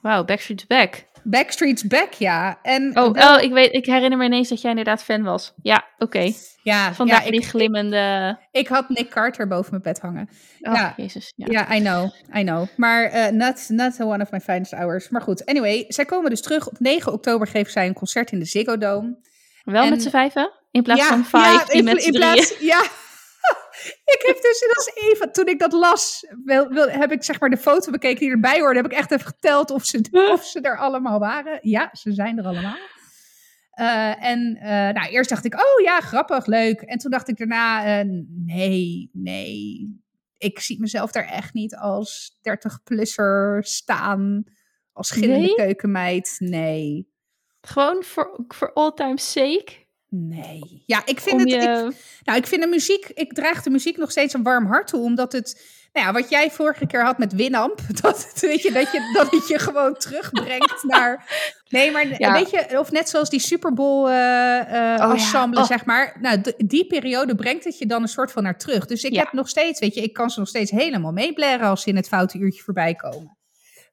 Wauw, 0.00 0.24
Backstreet's 0.24 0.66
back. 0.66 1.08
Backstreet's 1.22 1.86
back, 1.86 2.12
ja. 2.12 2.58
En 2.62 2.98
oh, 2.98 3.04
oh, 3.04 3.42
ik, 3.42 3.52
weet, 3.52 3.72
ik 3.72 3.86
herinner 3.86 4.18
me 4.18 4.24
ineens 4.24 4.48
dat 4.48 4.60
jij 4.60 4.70
inderdaad 4.70 5.02
fan 5.02 5.22
was. 5.22 5.52
Ja, 5.62 5.84
oké. 5.98 6.04
Okay. 6.04 6.34
Ja, 6.62 6.94
Vandaar 6.94 7.24
ja, 7.24 7.30
die 7.30 7.42
glimmende... 7.42 8.36
Ik, 8.50 8.60
ik, 8.60 8.68
had 8.68 8.88
Nick 8.88 9.10
Carter 9.10 9.46
boven 9.46 9.70
mijn 9.70 9.82
bed 9.82 10.00
hangen. 10.00 10.28
Oh, 10.60 10.74
ja. 10.74 10.94
jezus. 10.96 11.32
Ja. 11.36 11.46
ja, 11.48 11.74
I 11.74 11.80
know, 11.80 12.10
I 12.36 12.42
know. 12.42 12.66
Maar 12.76 13.14
uh, 13.14 13.28
not, 13.28 13.68
not 13.68 14.00
one 14.00 14.22
of 14.22 14.30
my 14.30 14.40
finest 14.40 14.72
hours. 14.72 15.08
Maar 15.08 15.22
goed, 15.22 15.46
anyway. 15.46 15.84
Zij 15.88 16.04
komen 16.04 16.30
dus 16.30 16.42
terug. 16.42 16.68
Op 16.68 16.78
9 16.78 17.12
oktober 17.12 17.46
geven 17.46 17.72
zij 17.72 17.86
een 17.86 17.94
concert 17.94 18.32
in 18.32 18.38
de 18.38 18.44
Ziggo 18.44 18.78
Dome. 18.78 19.16
Wel 19.64 19.82
en, 19.82 19.90
met 19.90 20.02
z'n 20.02 20.10
vijven? 20.10 20.50
In 20.70 20.82
plaats 20.82 21.06
van 21.06 21.24
vijf, 21.24 21.64
die 21.64 21.82
met 21.82 22.02
z'n 22.02 22.10
drieën? 22.10 22.46
Ja, 22.60 22.82
ik 24.14 24.22
heb 24.26 24.42
dus, 24.42 24.60
dat 24.60 24.92
is 24.94 25.10
even, 25.10 25.32
toen 25.32 25.46
ik 25.46 25.58
dat 25.58 25.72
las, 25.72 26.26
wil, 26.44 26.68
wil, 26.68 26.88
heb 26.88 27.12
ik 27.12 27.22
zeg 27.22 27.40
maar 27.40 27.50
de 27.50 27.56
foto 27.56 27.90
bekeken 27.90 28.20
die 28.20 28.30
erbij 28.30 28.60
hoorde. 28.60 28.80
Heb 28.80 28.92
ik 28.92 28.98
echt 28.98 29.10
even 29.10 29.26
geteld 29.26 29.70
of 29.70 29.84
ze, 29.84 30.28
of 30.32 30.44
ze 30.44 30.60
er 30.60 30.78
allemaal 30.78 31.18
waren. 31.18 31.58
Ja, 31.62 31.88
ze 31.92 32.12
zijn 32.12 32.38
er 32.38 32.44
allemaal. 32.44 32.76
Uh, 33.80 34.24
en 34.24 34.56
uh, 34.56 34.68
nou, 34.68 35.08
eerst 35.10 35.30
dacht 35.30 35.44
ik, 35.44 35.54
oh 35.54 35.84
ja, 35.84 36.00
grappig, 36.00 36.46
leuk. 36.46 36.80
En 36.80 36.98
toen 36.98 37.10
dacht 37.10 37.28
ik 37.28 37.36
daarna, 37.36 38.00
uh, 38.04 38.24
nee, 38.46 39.10
nee. 39.12 39.98
Ik 40.38 40.58
zie 40.58 40.80
mezelf 40.80 41.12
daar 41.12 41.26
echt 41.26 41.54
niet 41.54 41.76
als 41.76 42.38
30-plusser 42.38 43.58
staan. 43.60 44.44
Als 44.92 45.10
gillende 45.10 45.46
nee? 45.46 45.54
keukenmeid, 45.54 46.36
nee. 46.38 47.08
Gewoon 47.60 48.02
voor 48.48 48.72
all 48.72 48.92
time 48.92 49.18
sake? 49.18 49.88
Nee. 50.10 50.82
Ja, 50.86 51.02
ik 51.04 51.20
vind 51.20 51.40
het. 51.40 51.52
Ik, 51.52 51.60
nou, 52.24 52.38
ik 52.38 52.46
vind 52.46 52.62
de 52.62 52.68
muziek. 52.68 53.08
Ik 53.14 53.32
draag 53.32 53.62
de 53.62 53.70
muziek 53.70 53.96
nog 53.96 54.10
steeds 54.10 54.34
een 54.34 54.42
warm 54.42 54.66
hart 54.66 54.86
toe, 54.86 55.00
omdat 55.00 55.32
het. 55.32 55.78
Nou 55.92 56.06
ja, 56.06 56.12
wat 56.12 56.30
jij 56.30 56.50
vorige 56.50 56.86
keer 56.86 57.04
had 57.04 57.18
met 57.18 57.32
Winamp, 57.32 57.80
dat, 58.02 58.32
weet 58.40 58.62
je, 58.62 58.72
dat, 58.72 58.92
je, 58.92 59.10
dat 59.12 59.30
het 59.30 59.48
je 59.48 59.58
gewoon 59.58 59.94
terugbrengt 59.94 60.82
naar. 60.94 61.32
Nee, 61.68 61.90
maar 61.90 62.08
weet 62.08 62.50
je, 62.50 62.78
of 62.78 62.90
net 62.90 63.08
zoals 63.08 63.30
die 63.30 63.40
Super 63.40 63.72
Bowl 63.72 64.08
uh, 64.08 64.14
uh, 64.14 65.00
ensemble, 65.00 65.60
oh. 65.60 65.66
zeg 65.66 65.84
maar. 65.84 66.16
Nou, 66.20 66.42
die 66.56 66.86
periode 66.86 67.34
brengt 67.34 67.64
het 67.64 67.78
je 67.78 67.86
dan 67.86 68.02
een 68.02 68.08
soort 68.08 68.32
van 68.32 68.42
naar 68.42 68.58
terug. 68.58 68.86
Dus 68.86 69.02
ik 69.02 69.14
heb 69.14 69.32
nog 69.32 69.48
steeds, 69.48 69.80
weet 69.80 69.94
je, 69.94 70.02
ik 70.02 70.12
kan 70.12 70.30
ze 70.30 70.38
nog 70.38 70.48
steeds 70.48 70.70
helemaal 70.70 71.12
meeblaren 71.12 71.68
als 71.68 71.82
ze 71.82 71.88
in 71.88 71.96
het 71.96 72.08
foute 72.08 72.38
uurtje 72.38 72.62
voorbij 72.62 72.94
komen. 72.94 73.38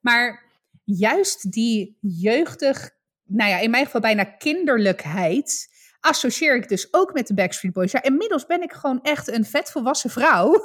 Maar 0.01 0.43
juist 0.84 1.51
die 1.51 1.97
jeugdig, 2.01 2.89
nou 3.24 3.49
ja, 3.49 3.59
in 3.59 3.70
mijn 3.70 3.86
geval 3.86 4.01
bijna 4.01 4.24
kinderlijkheid 4.24 5.76
associeer 6.07 6.55
ik 6.55 6.69
dus 6.69 6.93
ook 6.93 7.13
met 7.13 7.27
de 7.27 7.33
Backstreet 7.33 7.73
Boys. 7.73 7.91
Ja, 7.91 8.03
inmiddels 8.03 8.45
ben 8.45 8.61
ik 8.61 8.73
gewoon 8.73 8.99
echt 9.01 9.27
een 9.27 9.45
vetvolwassen 9.45 10.09
vrouw. 10.09 10.61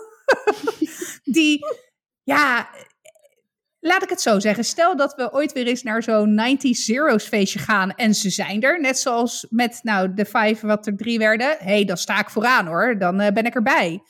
die, 1.24 1.66
ja, 2.22 2.68
laat 3.80 4.02
ik 4.02 4.08
het 4.08 4.20
zo 4.20 4.38
zeggen. 4.40 4.64
Stel 4.64 4.96
dat 4.96 5.14
we 5.14 5.32
ooit 5.32 5.52
weer 5.52 5.66
eens 5.66 5.82
naar 5.82 6.02
zo'n 6.02 6.34
90 6.34 6.76
Zeros 6.76 7.24
feestje 7.24 7.58
gaan 7.58 7.94
en 7.94 8.14
ze 8.14 8.30
zijn 8.30 8.62
er. 8.62 8.80
Net 8.80 8.98
zoals 8.98 9.46
met, 9.50 9.80
nou, 9.82 10.14
de 10.14 10.24
vijf 10.24 10.60
wat 10.60 10.86
er 10.86 10.96
drie 10.96 11.18
werden. 11.18 11.56
Hé, 11.58 11.64
hey, 11.64 11.84
dan 11.84 11.96
sta 11.96 12.20
ik 12.20 12.30
vooraan 12.30 12.66
hoor. 12.66 12.98
Dan 12.98 13.20
uh, 13.20 13.28
ben 13.28 13.44
ik 13.44 13.54
erbij. 13.54 14.02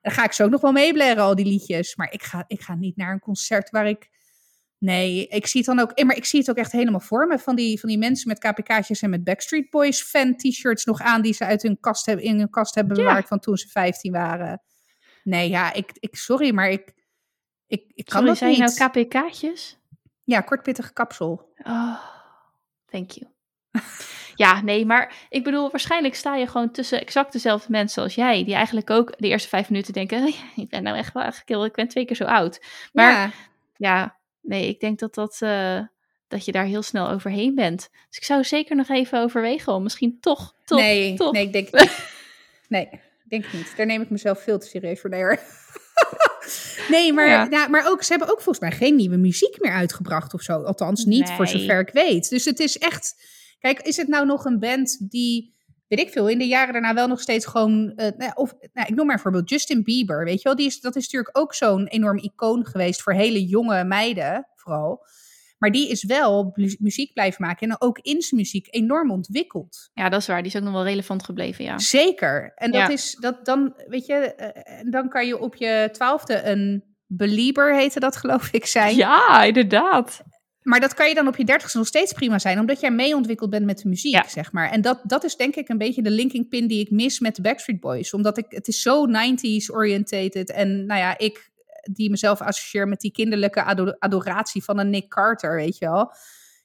Dan 0.00 0.12
ga 0.12 0.24
ik 0.24 0.32
zo 0.32 0.44
ook 0.44 0.50
nog 0.50 0.60
wel 0.60 0.72
meeblaren, 0.72 1.22
al 1.22 1.34
die 1.34 1.46
liedjes. 1.46 1.96
Maar 1.96 2.12
ik 2.12 2.22
ga, 2.22 2.44
ik 2.46 2.60
ga 2.60 2.74
niet 2.74 2.96
naar 2.96 3.12
een 3.12 3.20
concert 3.20 3.70
waar 3.70 3.88
ik 3.88 4.08
Nee, 4.78 5.26
ik 5.26 5.46
zie 5.46 5.60
het 5.60 5.76
dan 5.76 5.78
ook. 5.78 6.02
Maar 6.04 6.16
ik 6.16 6.24
zie 6.24 6.38
het 6.38 6.50
ook 6.50 6.56
echt 6.56 6.72
helemaal 6.72 7.00
voor 7.00 7.26
me. 7.26 7.38
Van 7.38 7.56
die, 7.56 7.80
van 7.80 7.88
die 7.88 7.98
mensen 7.98 8.28
met 8.28 8.38
KPK'tjes 8.38 9.02
en 9.02 9.10
met 9.10 9.24
Backstreet 9.24 9.70
Boys 9.70 10.02
fan 10.02 10.36
t-shirts 10.36 10.84
nog 10.84 11.00
aan. 11.00 11.22
die 11.22 11.32
ze 11.32 11.44
uit 11.44 11.62
hun 11.62 11.80
kast 11.80 12.06
hebben, 12.06 12.24
in 12.24 12.38
hun 12.38 12.50
kast 12.50 12.74
hebben 12.74 12.96
bewaard 12.96 13.28
van 13.28 13.38
toen 13.38 13.56
ze 13.56 13.68
15 13.68 14.12
waren. 14.12 14.62
Nee, 15.22 15.48
ja, 15.48 15.72
ik, 15.72 15.90
ik 15.92 16.16
sorry, 16.16 16.54
maar 16.54 16.70
ik, 16.70 16.92
ik, 17.66 17.84
ik 17.94 18.04
kan 18.04 18.12
sorry, 18.12 18.26
dat 18.26 18.36
zijn 18.36 18.50
niet. 18.50 18.78
nou 18.78 18.90
KPK'tjes? 18.90 19.78
Ja, 20.24 20.40
kortpittige 20.40 20.92
kapsel. 20.92 21.52
Oh, 21.58 21.98
thank 22.86 23.10
you. 23.10 23.30
ja, 24.34 24.60
nee, 24.60 24.86
maar 24.86 25.26
ik 25.28 25.44
bedoel, 25.44 25.70
waarschijnlijk 25.70 26.14
sta 26.14 26.36
je 26.36 26.46
gewoon 26.46 26.70
tussen 26.70 27.00
exact 27.00 27.32
dezelfde 27.32 27.70
mensen 27.70 28.02
als 28.02 28.14
jij. 28.14 28.44
Die 28.44 28.54
eigenlijk 28.54 28.90
ook 28.90 29.14
de 29.18 29.28
eerste 29.28 29.48
vijf 29.48 29.70
minuten 29.70 29.92
denken: 29.92 30.26
ik 30.56 30.68
ben 30.68 30.82
nou 30.82 30.96
echt 30.96 31.12
wel 31.12 31.22
eigenlijk, 31.22 31.64
ik 31.64 31.74
ben 31.74 31.88
twee 31.88 32.04
keer 32.04 32.16
zo 32.16 32.24
oud. 32.24 32.64
Maar 32.92 33.12
ja, 33.12 33.30
ja 33.76 34.16
nee, 34.46 34.68
ik 34.68 34.80
denk 34.80 34.98
dat, 34.98 35.14
dat, 35.14 35.38
uh, 35.42 35.80
dat 36.28 36.44
je 36.44 36.52
daar 36.52 36.64
heel 36.64 36.82
snel 36.82 37.08
overheen 37.08 37.54
bent. 37.54 37.88
Dus 38.08 38.16
ik 38.16 38.24
zou 38.24 38.44
zeker 38.44 38.76
nog 38.76 38.88
even 38.88 39.20
overwegen 39.20 39.72
om 39.72 39.82
misschien 39.82 40.20
toch, 40.20 40.54
toch, 40.64 40.78
nee, 40.78 41.16
toch. 41.16 41.32
Nee, 41.32 41.46
ik 41.46 41.52
denk 41.52 41.72
niet. 41.72 41.98
Nee, 42.68 42.88
denk 43.28 43.52
niet. 43.52 43.76
Daar 43.76 43.86
neem 43.86 44.02
ik 44.02 44.10
mezelf 44.10 44.42
veel 44.42 44.58
te 44.58 44.66
serieus 44.66 45.00
voor. 45.00 45.10
Nee, 45.10 45.36
nee 46.90 47.12
maar, 47.12 47.50
ja. 47.50 47.68
maar 47.68 47.90
ook, 47.90 48.02
ze 48.02 48.10
hebben 48.10 48.28
ook 48.28 48.40
volgens 48.40 48.58
mij 48.58 48.72
geen 48.72 48.96
nieuwe 48.96 49.16
muziek 49.16 49.56
meer 49.60 49.72
uitgebracht 49.72 50.34
of 50.34 50.42
zo. 50.42 50.62
Althans 50.62 51.04
niet, 51.04 51.30
voor 51.30 51.48
zover 51.48 51.80
ik 51.80 51.90
weet. 51.92 52.28
Dus 52.28 52.44
het 52.44 52.60
is 52.60 52.78
echt... 52.78 53.14
Kijk, 53.58 53.80
is 53.80 53.96
het 53.96 54.08
nou 54.08 54.26
nog 54.26 54.44
een 54.44 54.58
band 54.58 55.10
die 55.10 55.55
weet 55.88 55.98
ik 55.98 56.10
veel, 56.10 56.28
in 56.28 56.38
de 56.38 56.46
jaren 56.46 56.72
daarna 56.72 56.94
wel 56.94 57.08
nog 57.08 57.20
steeds 57.20 57.46
gewoon, 57.46 57.92
uh, 57.96 58.08
nou, 58.16 58.32
of 58.34 58.54
nou, 58.72 58.88
ik 58.88 58.94
noem 58.94 59.06
maar 59.06 59.14
een 59.14 59.20
voorbeeld, 59.20 59.50
Justin 59.50 59.82
Bieber, 59.82 60.24
weet 60.24 60.36
je 60.36 60.42
wel, 60.42 60.56
die 60.56 60.66
is, 60.66 60.80
dat 60.80 60.96
is 60.96 61.02
natuurlijk 61.02 61.38
ook 61.38 61.54
zo'n 61.54 61.86
enorm 61.86 62.18
icoon 62.18 62.66
geweest 62.66 63.02
voor 63.02 63.12
hele 63.12 63.46
jonge 63.46 63.84
meiden, 63.84 64.48
vooral. 64.54 65.04
Maar 65.58 65.70
die 65.70 65.90
is 65.90 66.04
wel 66.04 66.54
muziek 66.78 67.12
blijven 67.12 67.44
maken 67.44 67.70
en 67.70 67.76
ook 67.80 67.98
in 67.98 68.22
zijn 68.22 68.40
muziek 68.40 68.66
enorm 68.70 69.10
ontwikkeld. 69.10 69.90
Ja, 69.92 70.08
dat 70.08 70.20
is 70.20 70.26
waar. 70.26 70.42
Die 70.42 70.50
is 70.50 70.56
ook 70.56 70.62
nog 70.62 70.72
wel 70.72 70.84
relevant 70.84 71.24
gebleven, 71.24 71.64
ja. 71.64 71.78
Zeker. 71.78 72.52
En 72.54 72.70
dat 72.70 72.90
is, 72.90 73.16
dat 73.20 73.44
dan, 73.44 73.74
weet 73.86 74.06
je, 74.06 74.34
uh, 74.36 74.92
dan 74.92 75.08
kan 75.08 75.26
je 75.26 75.38
op 75.38 75.54
je 75.54 75.88
twaalfde 75.92 76.42
een 76.42 76.84
belieber, 77.06 77.74
heette 77.74 78.00
dat 78.00 78.16
geloof 78.16 78.48
ik, 78.52 78.66
zijn. 78.66 78.96
Ja, 78.96 79.42
inderdaad. 79.42 80.22
Maar 80.66 80.80
dat 80.80 80.94
kan 80.94 81.08
je 81.08 81.14
dan 81.14 81.26
op 81.26 81.36
je 81.36 81.44
dertigste 81.44 81.78
nog 81.78 81.86
steeds 81.86 82.12
prima 82.12 82.38
zijn, 82.38 82.58
omdat 82.58 82.80
jij 82.80 82.90
mee 82.90 83.14
ontwikkeld 83.14 83.50
bent 83.50 83.64
met 83.64 83.78
de 83.78 83.88
muziek, 83.88 84.28
zeg 84.28 84.52
maar. 84.52 84.70
En 84.70 84.80
dat, 84.80 85.00
dat 85.02 85.24
is 85.24 85.36
denk 85.36 85.54
ik 85.54 85.68
een 85.68 85.78
beetje 85.78 86.02
de 86.02 86.10
linking 86.10 86.48
pin 86.48 86.66
die 86.66 86.80
ik 86.80 86.90
mis 86.90 87.20
met 87.20 87.36
de 87.36 87.42
Backstreet 87.42 87.80
Boys. 87.80 88.12
Omdat 88.12 88.38
ik, 88.38 88.44
het 88.48 88.68
is 88.68 88.82
zo 88.82 89.06
90s 89.06 89.70
orientated. 89.72 90.50
En 90.50 90.86
nou 90.86 91.00
ja, 91.00 91.18
ik 91.18 91.50
die 91.82 92.10
mezelf 92.10 92.40
associeer 92.40 92.88
met 92.88 93.00
die 93.00 93.12
kinderlijke 93.12 93.62
adoratie 93.98 94.64
van 94.64 94.78
een 94.78 94.90
Nick 94.90 95.08
Carter, 95.08 95.56
weet 95.56 95.78
je 95.78 95.86
wel. 95.86 96.12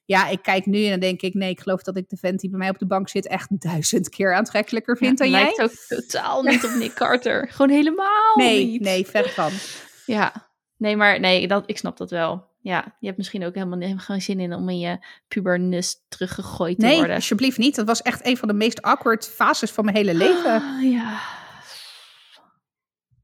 Ja, 0.06 0.28
ik 0.28 0.42
kijk 0.42 0.66
nu 0.66 0.84
en 0.84 0.90
dan 0.90 1.00
denk 1.00 1.22
ik, 1.22 1.34
nee, 1.34 1.50
ik 1.50 1.60
geloof 1.60 1.82
dat 1.82 1.98
ik 1.98 2.10
de 2.10 2.18
vent 2.18 2.40
die 2.40 2.50
bij 2.50 2.60
mij 2.60 2.70
op 2.70 2.80
de 2.80 2.88
bank 2.88 3.10
zit 3.10 3.28
echt 3.28 3.62
duizend 3.70 4.10
keer 4.10 4.36
aantrekkelijker 4.36 4.98
vind 4.98 5.18
dan 5.18 5.30
jij. 5.30 5.42
lijkt 5.42 5.62
ook 5.62 5.86
totaal 5.88 6.44
niet 6.44 6.64
op 6.64 6.72
Nick 6.72 6.94
Carter. 6.94 7.48
Gewoon 7.50 7.72
helemaal 7.72 8.36
nee, 8.36 8.66
niet. 8.66 8.82
Nee, 8.82 9.06
ver 9.06 9.30
van. 9.30 9.52
Ja, 10.06 10.52
nee, 10.78 10.96
maar 10.96 11.20
nee, 11.20 11.48
dat, 11.48 11.64
ik 11.66 11.78
snap 11.78 11.98
dat 11.98 12.10
wel 12.10 12.50
ja, 12.62 12.96
je 13.00 13.06
hebt 13.06 13.18
misschien 13.18 13.46
ook 13.46 13.56
helemaal 13.56 13.98
geen 13.98 14.22
zin 14.22 14.40
in 14.40 14.54
om 14.54 14.70
in 14.70 14.80
je 14.80 15.06
pubernus 15.28 15.96
teruggegooid 16.08 16.80
te 16.80 16.86
worden. 16.86 17.08
Nee, 17.08 17.16
alsjeblieft 17.16 17.58
niet. 17.58 17.76
Dat 17.76 17.86
was 17.86 18.02
echt 18.02 18.26
een 18.26 18.38
van 18.38 18.48
de 18.48 18.54
meest 18.54 18.82
awkward 18.82 19.28
fases 19.28 19.72
van 19.72 19.86
mijn 19.86 19.98
hele 19.98 20.14
leven. 20.14 20.62
Ah, 20.62 20.92
ja. 20.92 21.20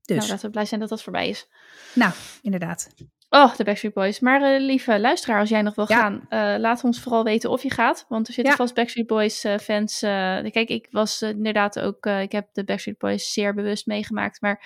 Dus. 0.01 0.17
Nou, 0.17 0.29
laten 0.29 0.45
we 0.45 0.51
blij 0.51 0.65
zijn 0.65 0.79
dat 0.79 0.89
dat 0.89 1.03
voorbij 1.03 1.29
is. 1.29 1.47
Nou, 1.93 2.11
inderdaad. 2.41 2.89
Oh, 3.29 3.55
de 3.55 3.63
Backstreet 3.63 3.93
Boys. 3.93 4.19
Maar 4.19 4.41
uh, 4.41 4.65
lieve 4.65 4.99
luisteraar, 4.99 5.39
als 5.39 5.49
jij 5.49 5.61
nog 5.61 5.75
wil 5.75 5.85
gaan, 5.85 6.25
uh, 6.29 6.55
laat 6.57 6.83
ons 6.83 6.99
vooral 6.99 7.23
weten 7.23 7.49
of 7.49 7.63
je 7.63 7.71
gaat. 7.71 8.05
Want 8.09 8.27
er 8.27 8.33
zitten 8.33 8.55
vast 8.55 8.73
Backstreet 8.73 9.07
Boys 9.07 9.45
uh, 9.45 9.57
fans. 9.57 9.99
kijk, 9.99 10.69
ik 10.69 10.87
was 10.91 11.21
inderdaad 11.21 11.79
ook, 11.79 12.05
ik 12.05 12.31
heb 12.31 12.47
de 12.53 12.63
Backstreet 12.63 12.97
Boys 12.97 13.33
zeer 13.33 13.53
bewust 13.53 13.85
meegemaakt. 13.85 14.41
Maar 14.41 14.65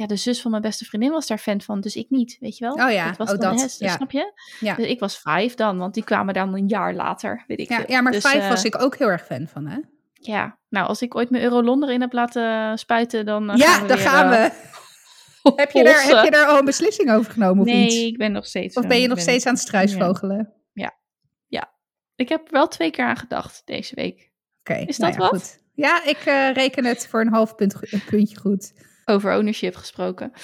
ja, 0.00 0.06
de 0.06 0.16
zus 0.16 0.40
van 0.42 0.50
mijn 0.50 0.62
beste 0.62 0.84
vriendin 0.84 1.10
was 1.10 1.26
daar 1.26 1.38
fan 1.38 1.60
van, 1.60 1.80
dus 1.80 1.96
ik 1.96 2.10
niet, 2.10 2.36
weet 2.40 2.56
je 2.56 2.64
wel? 2.64 2.86
Oh 2.86 2.92
ja, 2.92 3.14
was 3.16 3.32
oh, 3.32 3.38
dat, 3.38 3.76
ja. 3.78 3.94
snap 3.94 4.10
je? 4.10 4.32
Ja. 4.60 4.74
Dus 4.74 4.86
ik 4.86 5.00
was 5.00 5.18
vijf 5.18 5.54
dan, 5.54 5.78
want 5.78 5.94
die 5.94 6.04
kwamen 6.04 6.34
dan 6.34 6.54
een 6.54 6.68
jaar 6.68 6.94
later, 6.94 7.44
weet 7.46 7.60
ik 7.60 7.68
Ja, 7.68 7.84
ja 7.86 8.00
maar 8.00 8.12
dus, 8.12 8.22
vijf 8.22 8.48
was 8.48 8.64
ik 8.64 8.82
ook 8.82 8.96
heel 8.96 9.08
erg 9.08 9.24
fan 9.24 9.48
van, 9.48 9.66
hè? 9.66 9.78
Ja, 10.12 10.58
nou, 10.68 10.86
als 10.86 11.02
ik 11.02 11.14
ooit 11.14 11.30
mijn 11.30 11.42
Eurolon 11.42 11.84
erin 11.84 12.00
heb 12.00 12.12
laten 12.12 12.78
spuiten, 12.78 13.26
dan 13.26 13.52
Ja, 13.56 13.66
gaan 13.66 13.82
we 13.82 13.88
dan 13.88 13.98
gaan 13.98 14.30
we. 14.30 14.36
heb, 15.56 15.70
je 15.70 15.84
daar, 15.84 16.02
heb 16.02 16.24
je 16.24 16.30
daar 16.30 16.46
al 16.46 16.58
een 16.58 16.64
beslissing 16.64 17.10
over 17.10 17.32
genomen 17.32 17.60
of 17.60 17.66
nee, 17.66 17.84
iets? 17.84 17.94
Nee, 17.94 18.06
ik 18.06 18.18
ben 18.18 18.32
nog 18.32 18.46
steeds... 18.46 18.76
Of 18.76 18.86
ben 18.86 19.00
je 19.00 19.08
nog 19.08 19.20
steeds 19.20 19.46
aan 19.46 19.52
het 19.52 19.62
struisvogelen? 19.62 20.52
Ja. 20.72 20.98
ja. 21.46 21.72
Ik 22.14 22.28
heb 22.28 22.50
wel 22.50 22.68
twee 22.68 22.90
keer 22.90 23.04
aan 23.04 23.16
gedacht 23.16 23.62
deze 23.64 23.94
week. 23.94 24.30
Oké, 24.60 24.74
Is 24.74 24.96
dat 24.96 25.16
nou 25.16 25.20
wat? 25.20 25.30
Goed. 25.30 25.62
Ja, 25.74 26.04
ik 26.04 26.26
uh, 26.26 26.52
reken 26.52 26.84
het 26.84 27.06
voor 27.06 27.20
een 27.20 27.32
half 27.32 27.54
punt, 27.54 27.92
een 27.92 28.04
puntje 28.04 28.36
goed. 28.36 28.72
Over 29.04 29.36
ownership 29.36 29.74
gesproken. 29.74 30.32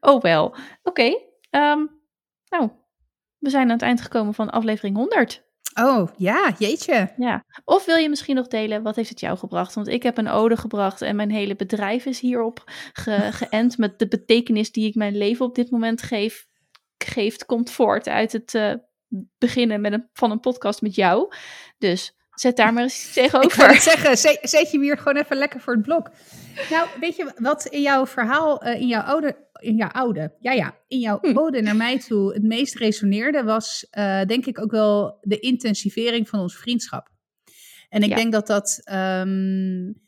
oh 0.00 0.20
wel. 0.20 0.56
Oké. 0.82 1.18
Ehm, 1.50 1.86
nou, 2.48 2.70
we 3.38 3.50
zijn 3.50 3.66
aan 3.66 3.72
het 3.72 3.82
eind 3.82 4.00
gekomen 4.00 4.34
van 4.34 4.50
aflevering 4.50 4.96
100. 4.96 5.50
Oh, 5.80 6.08
ja, 6.16 6.54
jeetje. 6.58 7.12
Ja. 7.16 7.44
Of 7.64 7.84
wil 7.84 7.96
je 7.96 8.08
misschien 8.08 8.34
nog 8.34 8.48
delen, 8.48 8.82
wat 8.82 8.96
heeft 8.96 9.08
het 9.08 9.20
jou 9.20 9.38
gebracht? 9.38 9.74
Want 9.74 9.88
ik 9.88 10.02
heb 10.02 10.18
een 10.18 10.28
ode 10.28 10.56
gebracht 10.56 11.02
en 11.02 11.16
mijn 11.16 11.30
hele 11.30 11.56
bedrijf 11.56 12.06
is 12.06 12.20
hierop 12.20 12.62
ge 12.92 13.28
geënt. 13.40 13.78
Met 13.78 13.98
de 13.98 14.08
betekenis 14.08 14.72
die 14.72 14.86
ik 14.86 14.94
mijn 14.94 15.16
leven 15.16 15.46
op 15.46 15.54
dit 15.54 15.70
moment 15.70 16.02
geef, 16.02 16.46
geeft, 16.98 17.44
komt 17.44 17.70
voort 17.70 18.08
uit 18.08 18.32
het 18.32 18.54
uh, 18.54 18.74
beginnen 19.38 19.80
met 19.80 19.92
een, 19.92 20.08
van 20.12 20.30
een 20.30 20.40
podcast 20.40 20.82
met 20.82 20.94
jou. 20.94 21.32
Dus 21.78 22.16
Zet 22.34 22.56
daar 22.56 22.72
maar 22.72 22.82
eens 22.82 23.12
tegenover. 23.14 23.70
Ik 23.70 23.80
zeggen, 23.80 24.18
zet, 24.18 24.38
zet 24.42 24.70
je 24.70 24.80
hier 24.80 24.98
gewoon 24.98 25.16
even 25.16 25.36
lekker 25.36 25.60
voor 25.60 25.72
het 25.74 25.82
blok. 25.82 26.10
Nou, 26.70 26.88
weet 27.00 27.16
je 27.16 27.32
wat 27.36 27.66
in 27.66 27.82
jouw 27.82 28.06
verhaal, 28.06 28.66
uh, 28.66 28.80
in 28.80 28.86
jouw 28.86 29.02
oude, 29.02 29.36
in 29.58 29.76
jouw 29.76 29.88
oude, 29.88 30.32
ja 30.40 30.52
ja, 30.52 30.76
in 30.88 30.98
jouw 30.98 31.18
hm. 31.20 31.38
ode 31.38 31.60
naar 31.60 31.76
mij 31.76 31.98
toe 31.98 32.32
het 32.32 32.42
meest 32.42 32.74
resoneerde, 32.74 33.42
was 33.42 33.86
uh, 33.98 34.24
denk 34.24 34.46
ik 34.46 34.60
ook 34.60 34.70
wel 34.70 35.18
de 35.20 35.38
intensivering 35.38 36.28
van 36.28 36.40
ons 36.40 36.56
vriendschap. 36.56 37.10
En 37.88 38.02
ik 38.02 38.08
ja. 38.08 38.16
denk 38.16 38.32
dat 38.32 38.46
dat, 38.46 38.80
um, 38.84 40.00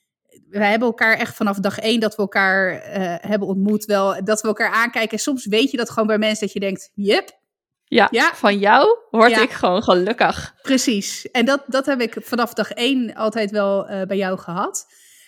wij 0.49 0.71
hebben 0.71 0.89
elkaar 0.89 1.17
echt 1.17 1.37
vanaf 1.37 1.59
dag 1.59 1.79
één 1.79 2.01
dat 2.01 2.15
we 2.15 2.23
elkaar 2.23 2.73
uh, 2.73 3.15
hebben 3.21 3.49
ontmoet, 3.49 3.85
wel 3.85 4.25
dat 4.25 4.41
we 4.41 4.49
elkaar 4.49 4.71
aankijken. 4.71 5.11
En 5.11 5.19
soms 5.19 5.47
weet 5.47 5.71
je 5.71 5.77
dat 5.77 5.91
gewoon 5.91 6.07
bij 6.07 6.19
mensen 6.19 6.45
dat 6.47 6.55
je 6.55 6.61
denkt, 6.61 6.91
yep, 6.95 7.39
ja, 7.85 8.09
ja, 8.11 8.35
van 8.35 8.59
jou 8.59 8.99
word 9.11 9.37
ik 9.37 9.51
gewoon 9.51 9.83
gelukkig. 9.83 10.55
Precies. 10.63 11.31
En 11.31 11.45
dat, 11.45 11.65
dat 11.67 11.87
heb 11.87 12.01
ik 12.01 12.17
vanaf 12.21 12.53
dag 12.55 12.71
één 12.71 13.15
altijd 13.15 13.51
wel 13.51 13.91
uh, 13.91 14.03
bij 14.03 14.17
jou 14.17 14.39
gehad. 14.39 14.87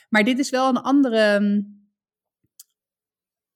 Maar 0.09 0.25
dit 0.25 0.39
is 0.39 0.51
wel 0.51 0.69
een 0.69 0.81
andere, 0.81 1.37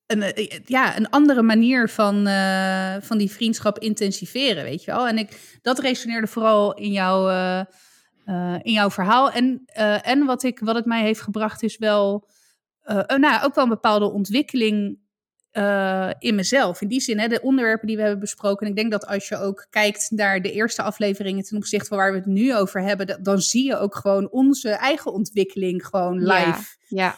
een, 0.07 0.35
ja, 0.65 0.97
een 0.97 1.11
andere 1.11 1.43
manier 1.43 1.89
van, 1.89 2.27
uh, 2.27 2.95
van 3.01 3.19
die 3.19 3.31
vriendschap 3.31 3.79
intensiveren, 3.79 4.65
weet 4.65 4.85
je 4.85 4.91
wel. 4.91 5.09
En 5.09 5.19
ik, 5.19 5.59
dat 5.63 5.79
resoneerde 5.79 6.27
vooral 6.27 6.75
in, 6.75 6.93
jou, 6.93 7.33
uh, 7.33 8.55
in 8.63 8.73
jouw 8.73 8.91
verhaal. 8.91 9.31
En, 9.31 9.63
en 10.03 10.25
wat, 10.25 10.43
ik, 10.43 10.59
wat 10.59 10.75
het 10.75 10.87
mij 10.87 11.03
heeft 11.03 11.21
gebracht 11.21 11.63
is 11.63 11.77
wel, 11.77 12.29
nou, 13.07 13.45
ook 13.45 13.55
wel 13.55 13.65
een 13.65 13.71
bepaalde 13.71 14.11
ontwikkeling 14.11 14.99
uh, 15.53 16.11
in 16.19 16.35
mezelf. 16.35 16.81
In 16.81 16.89
die 16.89 17.01
zin, 17.01 17.19
hè, 17.19 17.29
de 17.29 17.41
onderwerpen 17.41 17.87
die 17.87 17.97
we 17.97 18.03
hebben 18.03 18.21
besproken. 18.21 18.67
En 18.67 18.73
ik 18.73 18.79
denk 18.79 18.91
dat 18.91 19.07
als 19.07 19.29
je 19.29 19.37
ook 19.37 19.67
kijkt 19.71 20.11
naar 20.11 20.43
de 20.43 20.53
eerste 20.53 20.83
afleveringen 20.83 21.45
ten 21.45 21.57
opzichte 21.57 21.89
van 21.89 21.99
waar 21.99 22.13
we 22.13 22.19
het 22.19 22.27
nu 22.27 22.57
over 22.57 22.83
hebben, 22.83 23.23
dan 23.23 23.39
zie 23.39 23.65
je 23.65 23.77
ook 23.77 23.95
gewoon 23.95 24.31
onze 24.31 24.71
eigen 24.71 25.13
ontwikkeling 25.13 25.87
gewoon 25.87 26.19
live. 26.19 26.77
Ja, 26.89 27.05
ja. 27.05 27.17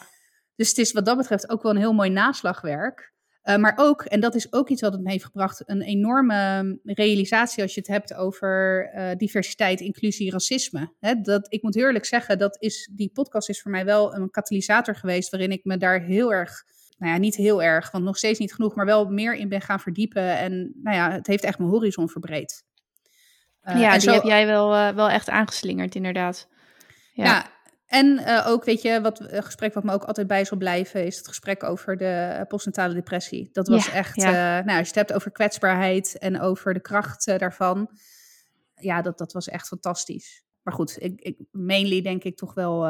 Dus 0.56 0.68
het 0.68 0.78
is 0.78 0.92
wat 0.92 1.04
dat 1.04 1.16
betreft 1.16 1.50
ook 1.50 1.62
wel 1.62 1.72
een 1.72 1.78
heel 1.78 1.92
mooi 1.92 2.10
naslagwerk. 2.10 3.12
Uh, 3.44 3.56
maar 3.56 3.72
ook, 3.76 4.02
en 4.02 4.20
dat 4.20 4.34
is 4.34 4.52
ook 4.52 4.68
iets 4.68 4.80
wat 4.80 4.92
het 4.92 5.02
me 5.02 5.10
heeft 5.10 5.24
gebracht, 5.24 5.62
een 5.66 5.82
enorme 5.82 6.78
realisatie 6.84 7.62
als 7.62 7.74
je 7.74 7.80
het 7.80 7.88
hebt 7.88 8.14
over 8.14 8.90
uh, 8.94 9.10
diversiteit, 9.16 9.80
inclusie, 9.80 10.30
racisme. 10.30 10.94
Hè, 11.00 11.14
dat, 11.20 11.46
ik 11.52 11.62
moet 11.62 11.76
eerlijk 11.76 12.04
zeggen, 12.04 12.38
dat 12.38 12.56
is, 12.60 12.90
die 12.92 13.10
podcast 13.12 13.48
is 13.48 13.62
voor 13.62 13.70
mij 13.70 13.84
wel 13.84 14.14
een 14.14 14.30
katalysator 14.30 14.94
geweest 14.94 15.30
waarin 15.30 15.50
ik 15.50 15.64
me 15.64 15.76
daar 15.76 16.00
heel 16.00 16.32
erg 16.32 16.64
nou 16.98 17.12
ja, 17.12 17.18
niet 17.18 17.36
heel 17.36 17.62
erg, 17.62 17.90
want 17.90 18.04
nog 18.04 18.16
steeds 18.16 18.38
niet 18.38 18.54
genoeg, 18.54 18.74
maar 18.74 18.86
wel 18.86 19.06
meer 19.06 19.34
in 19.34 19.48
ben 19.48 19.60
gaan 19.60 19.80
verdiepen. 19.80 20.38
En 20.38 20.72
nou 20.82 20.96
ja, 20.96 21.10
het 21.10 21.26
heeft 21.26 21.44
echt 21.44 21.58
mijn 21.58 21.70
horizon 21.70 22.08
verbreed. 22.08 22.64
Uh, 23.64 23.80
ja, 23.80 23.92
die 23.92 24.00
zo... 24.00 24.12
heb 24.12 24.22
jij 24.22 24.46
wel, 24.46 24.74
uh, 24.74 24.88
wel 24.88 25.10
echt 25.10 25.30
aangeslingerd, 25.30 25.94
inderdaad. 25.94 26.48
Ja, 27.12 27.24
ja 27.24 27.50
en 27.92 28.06
uh, 28.06 28.46
ook, 28.46 28.64
weet 28.64 28.82
je, 28.82 29.00
wat 29.00 29.20
een 29.20 29.42
gesprek 29.42 29.74
wat 29.74 29.84
me 29.84 29.92
ook 29.92 30.04
altijd 30.04 30.26
bij 30.26 30.44
zal 30.44 30.58
blijven, 30.58 31.06
is 31.06 31.16
het 31.16 31.28
gesprek 31.28 31.62
over 31.62 31.96
de 31.96 32.44
postnatale 32.48 32.94
depressie. 32.94 33.48
Dat 33.52 33.68
was 33.68 33.86
ja, 33.86 33.92
echt, 33.92 34.16
ja. 34.16 34.62
nou, 34.62 34.78
als 34.78 34.88
je 34.88 34.94
het 34.94 34.94
hebt 34.94 35.12
over 35.12 35.30
kwetsbaarheid 35.30 36.18
en 36.18 36.40
over 36.40 36.74
de 36.74 36.80
kracht 36.80 37.26
daarvan, 37.38 37.90
ja, 38.74 39.02
dat, 39.02 39.18
dat 39.18 39.32
was 39.32 39.48
echt 39.48 39.66
fantastisch. 39.66 40.44
Maar 40.62 40.74
goed, 40.74 40.96
ik, 40.98 41.20
ik, 41.20 41.38
mainly 41.50 42.02
denk 42.02 42.24
ik 42.24 42.36
toch 42.36 42.54
wel 42.54 42.86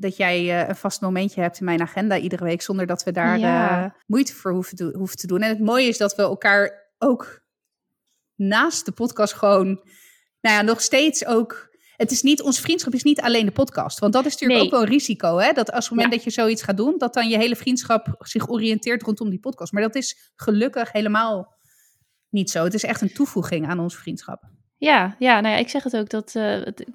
dat 0.00 0.16
jij 0.16 0.44
uh, 0.44 0.68
een 0.68 0.76
vast 0.76 1.00
momentje 1.00 1.40
hebt 1.40 1.58
in 1.58 1.64
mijn 1.64 1.80
agenda 1.80 2.18
iedere 2.18 2.44
week, 2.44 2.62
zonder 2.62 2.86
dat 2.86 3.02
we 3.02 3.12
daar 3.12 3.38
ja. 3.38 3.84
uh, 3.84 3.90
moeite 4.06 4.34
voor 4.34 4.52
hoeven, 4.52 4.76
do 4.76 4.92
hoeven 4.92 5.16
te 5.16 5.26
doen. 5.26 5.42
En 5.42 5.48
het 5.48 5.60
mooie 5.60 5.88
is 5.88 5.98
dat 5.98 6.14
we 6.14 6.22
elkaar 6.22 6.90
ook 6.98 7.42
naast 8.34 8.84
de 8.84 8.92
podcast 8.92 9.32
gewoon, 9.32 9.66
nou 10.40 10.56
ja, 10.56 10.62
nog 10.62 10.80
steeds 10.80 11.26
ook. 11.26 11.68
Het 11.96 12.10
is 12.10 12.22
niet, 12.22 12.42
onze 12.42 12.60
vriendschap 12.60 12.94
is 12.94 13.02
niet 13.02 13.20
alleen 13.20 13.46
de 13.46 13.52
podcast. 13.52 13.98
Want 13.98 14.12
dat 14.12 14.26
is 14.26 14.32
natuurlijk 14.32 14.58
nee. 14.58 14.68
ook 14.68 14.74
wel 14.74 14.82
een 14.82 14.92
risico. 14.92 15.38
Hè? 15.38 15.52
Dat 15.52 15.72
als 15.72 15.84
het 15.84 15.94
moment 15.94 16.10
ja. 16.10 16.16
dat 16.16 16.24
je 16.24 16.40
zoiets 16.40 16.62
gaat 16.62 16.76
doen, 16.76 16.94
dat 16.98 17.14
dan 17.14 17.28
je 17.28 17.36
hele 17.36 17.56
vriendschap 17.56 18.14
zich 18.18 18.48
oriënteert 18.48 19.02
rondom 19.02 19.30
die 19.30 19.40
podcast. 19.40 19.72
Maar 19.72 19.82
dat 19.82 19.94
is 19.94 20.32
gelukkig 20.34 20.92
helemaal 20.92 21.58
niet 22.28 22.50
zo. 22.50 22.64
Het 22.64 22.74
is 22.74 22.84
echt 22.84 23.00
een 23.00 23.12
toevoeging 23.12 23.68
aan 23.68 23.80
onze 23.80 23.98
vriendschap. 23.98 24.42
Ja, 24.76 25.16
ja, 25.18 25.40
nou 25.40 25.54
ja, 25.54 25.60
ik 25.60 25.68
zeg 25.68 25.82
het 25.82 25.96
ook 25.96 26.10
dat 26.10 26.34
uh, 26.34 26.64
het, 26.64 26.86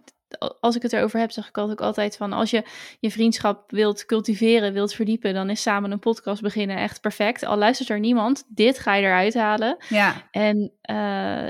als 0.59 0.75
ik 0.75 0.81
het 0.81 0.93
erover 0.93 1.19
heb, 1.19 1.31
zeg 1.31 1.47
ik 1.47 1.57
altijd 1.57 1.79
ook 1.79 1.86
altijd 1.86 2.17
van 2.17 2.33
als 2.33 2.49
je 2.49 2.63
je 2.99 3.11
vriendschap 3.11 3.71
wilt 3.71 4.05
cultiveren, 4.05 4.73
wilt 4.73 4.93
verdiepen, 4.93 5.33
dan 5.33 5.49
is 5.49 5.61
samen 5.61 5.91
een 5.91 5.99
podcast 5.99 6.41
beginnen 6.41 6.77
echt 6.77 7.01
perfect. 7.01 7.45
Al 7.45 7.57
luistert 7.57 7.89
er 7.89 7.99
niemand, 7.99 8.45
dit 8.47 8.79
ga 8.79 8.95
je 8.95 9.05
eruit 9.05 9.33
halen. 9.33 9.77
Ja. 9.89 10.27
En 10.31 10.57
uh, 10.57 10.95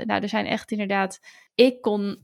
nou, 0.05 0.21
er 0.21 0.29
zijn 0.29 0.45
echt 0.45 0.71
inderdaad, 0.71 1.19
ik 1.55 1.81
kon 1.81 2.23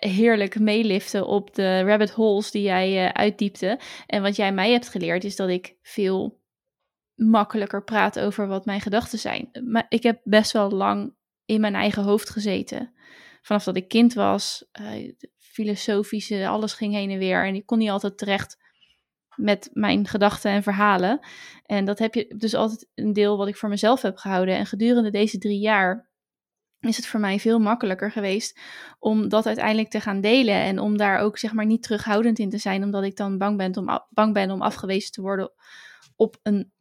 heerlijk 0.00 0.58
meeliften 0.58 1.26
op 1.26 1.54
de 1.54 1.80
rabbit 1.80 2.10
holes 2.10 2.50
die 2.50 2.62
jij 2.62 3.04
uh, 3.04 3.10
uitdiepte. 3.10 3.78
En 4.06 4.22
wat 4.22 4.36
jij 4.36 4.52
mij 4.52 4.70
hebt 4.70 4.88
geleerd 4.88 5.24
is 5.24 5.36
dat 5.36 5.48
ik 5.48 5.76
veel 5.82 6.44
makkelijker 7.14 7.84
praat 7.84 8.18
over 8.18 8.46
wat 8.46 8.64
mijn 8.64 8.80
gedachten 8.80 9.18
zijn. 9.18 9.50
Maar 9.64 9.86
ik 9.88 10.02
heb 10.02 10.20
best 10.24 10.52
wel 10.52 10.70
lang 10.70 11.14
in 11.44 11.60
mijn 11.60 11.74
eigen 11.74 12.02
hoofd 12.02 12.30
gezeten. 12.30 12.94
Vanaf 13.42 13.64
dat 13.64 13.76
ik 13.76 13.88
kind 13.88 14.14
was, 14.14 14.64
uh, 14.80 15.12
filosofische, 15.56 16.48
alles 16.48 16.72
ging 16.72 16.94
heen 16.94 17.10
en 17.10 17.18
weer. 17.18 17.46
En 17.46 17.54
ik 17.54 17.66
kon 17.66 17.78
niet 17.78 17.90
altijd 17.90 18.18
terecht 18.18 18.56
met 19.34 19.70
mijn 19.72 20.06
gedachten 20.06 20.50
en 20.50 20.62
verhalen. 20.62 21.20
En 21.62 21.84
dat 21.84 21.98
heb 21.98 22.14
je 22.14 22.34
dus 22.36 22.54
altijd 22.54 22.88
een 22.94 23.12
deel 23.12 23.36
wat 23.36 23.48
ik 23.48 23.56
voor 23.56 23.68
mezelf 23.68 24.02
heb 24.02 24.16
gehouden. 24.16 24.56
En 24.56 24.66
gedurende 24.66 25.10
deze 25.10 25.38
drie 25.38 25.60
jaar 25.60 26.10
is 26.80 26.96
het 26.96 27.06
voor 27.06 27.20
mij 27.20 27.38
veel 27.38 27.58
makkelijker 27.58 28.12
geweest 28.12 28.60
om 28.98 29.28
dat 29.28 29.46
uiteindelijk 29.46 29.90
te 29.90 30.00
gaan 30.00 30.20
delen. 30.20 30.54
En 30.54 30.78
om 30.78 30.96
daar 30.96 31.18
ook 31.18 31.38
zeg 31.38 31.52
maar 31.52 31.66
niet 31.66 31.82
terughoudend 31.82 32.38
in 32.38 32.50
te 32.50 32.58
zijn, 32.58 32.82
omdat 32.82 33.04
ik 33.04 33.16
dan 33.16 33.38
bang 33.38 33.56
ben 33.56 33.76
om, 33.76 34.06
bang 34.10 34.32
ben 34.32 34.50
om 34.50 34.62
afgewezen 34.62 35.12
te 35.12 35.20
worden 35.20 35.52
op 36.16 36.38
een, 36.42 36.72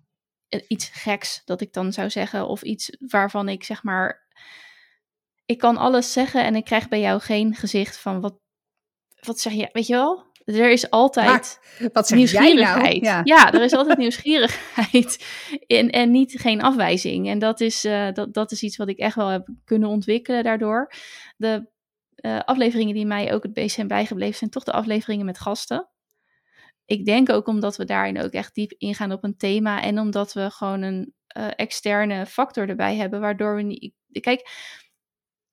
iets 0.67 0.89
geks, 0.89 1.41
dat 1.45 1.61
ik 1.61 1.73
dan 1.73 1.93
zou 1.93 2.09
zeggen. 2.09 2.47
Of 2.47 2.61
iets 2.61 2.97
waarvan 2.99 3.49
ik 3.49 3.63
zeg 3.63 3.83
maar. 3.83 4.23
Ik 5.45 5.57
kan 5.57 5.77
alles 5.77 6.13
zeggen 6.13 6.43
en 6.43 6.55
ik 6.55 6.65
krijg 6.65 6.87
bij 6.87 6.99
jou 6.99 7.19
geen 7.19 7.55
gezicht 7.55 7.97
van 7.97 8.21
wat 8.21 8.39
wat 9.19 9.39
zeg 9.39 9.53
je, 9.53 9.69
weet 9.71 9.87
je 9.87 9.93
wel? 9.93 10.33
Er 10.45 10.71
is 10.71 10.89
altijd 10.89 11.59
maar, 11.79 11.89
wat 11.93 12.07
zeg 12.07 12.17
nieuwsgierigheid. 12.17 13.01
Nou? 13.01 13.21
ja. 13.23 13.53
er 13.53 13.63
is 13.63 13.73
altijd 13.73 13.97
nieuwsgierigheid 14.05 15.25
en, 15.67 15.89
en 15.89 16.11
niet 16.11 16.39
geen 16.39 16.61
afwijzing. 16.61 17.27
En 17.27 17.39
dat 17.39 17.59
is, 17.59 17.85
uh, 17.85 18.11
dat, 18.11 18.33
dat 18.33 18.51
is 18.51 18.63
iets 18.63 18.77
wat 18.77 18.87
ik 18.87 18.97
echt 18.97 19.15
wel 19.15 19.27
heb 19.27 19.47
kunnen 19.63 19.89
ontwikkelen 19.89 20.43
daardoor. 20.43 20.91
De 21.37 21.69
uh, 22.15 22.39
afleveringen 22.39 22.95
die 22.95 23.05
mij 23.05 23.33
ook 23.33 23.43
het 23.43 23.53
best 23.53 23.75
zijn 23.75 23.87
bijgebleven 23.87 24.37
zijn 24.37 24.49
toch 24.49 24.63
de 24.63 24.71
afleveringen 24.71 25.25
met 25.25 25.39
gasten. 25.39 25.89
Ik 26.85 27.05
denk 27.05 27.29
ook 27.29 27.47
omdat 27.47 27.77
we 27.77 27.85
daarin 27.85 28.21
ook 28.21 28.31
echt 28.31 28.55
diep 28.55 28.71
ingaan 28.77 29.11
op 29.11 29.23
een 29.23 29.37
thema 29.37 29.81
en 29.81 29.99
omdat 29.99 30.33
we 30.33 30.49
gewoon 30.51 30.81
een 30.81 31.13
uh, 31.37 31.47
externe 31.55 32.25
factor 32.25 32.69
erbij 32.69 32.95
hebben, 32.95 33.19
waardoor 33.19 33.55
we 33.55 33.61
niet. 33.61 33.93
Kijk, 34.21 34.49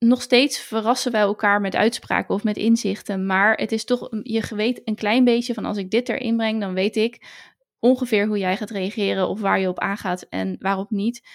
nog 0.02 0.22
steeds 0.22 0.58
verrassen 0.58 1.12
wij 1.12 1.20
elkaar 1.20 1.60
met 1.60 1.76
uitspraken 1.76 2.34
of 2.34 2.44
met 2.44 2.56
inzichten. 2.56 3.26
Maar 3.26 3.54
het 3.54 3.72
is 3.72 3.84
toch, 3.84 4.08
je 4.22 4.54
weet 4.54 4.80
een 4.84 4.94
klein 4.94 5.24
beetje 5.24 5.54
van 5.54 5.64
als 5.64 5.76
ik 5.76 5.90
dit 5.90 6.08
erin 6.08 6.36
breng, 6.36 6.60
dan 6.60 6.74
weet 6.74 6.96
ik 6.96 7.26
ongeveer 7.78 8.26
hoe 8.26 8.38
jij 8.38 8.56
gaat 8.56 8.70
reageren 8.70 9.28
of 9.28 9.40
waar 9.40 9.60
je 9.60 9.68
op 9.68 9.78
aangaat 9.78 10.22
en 10.22 10.56
waarop 10.58 10.90
niet. 10.90 11.28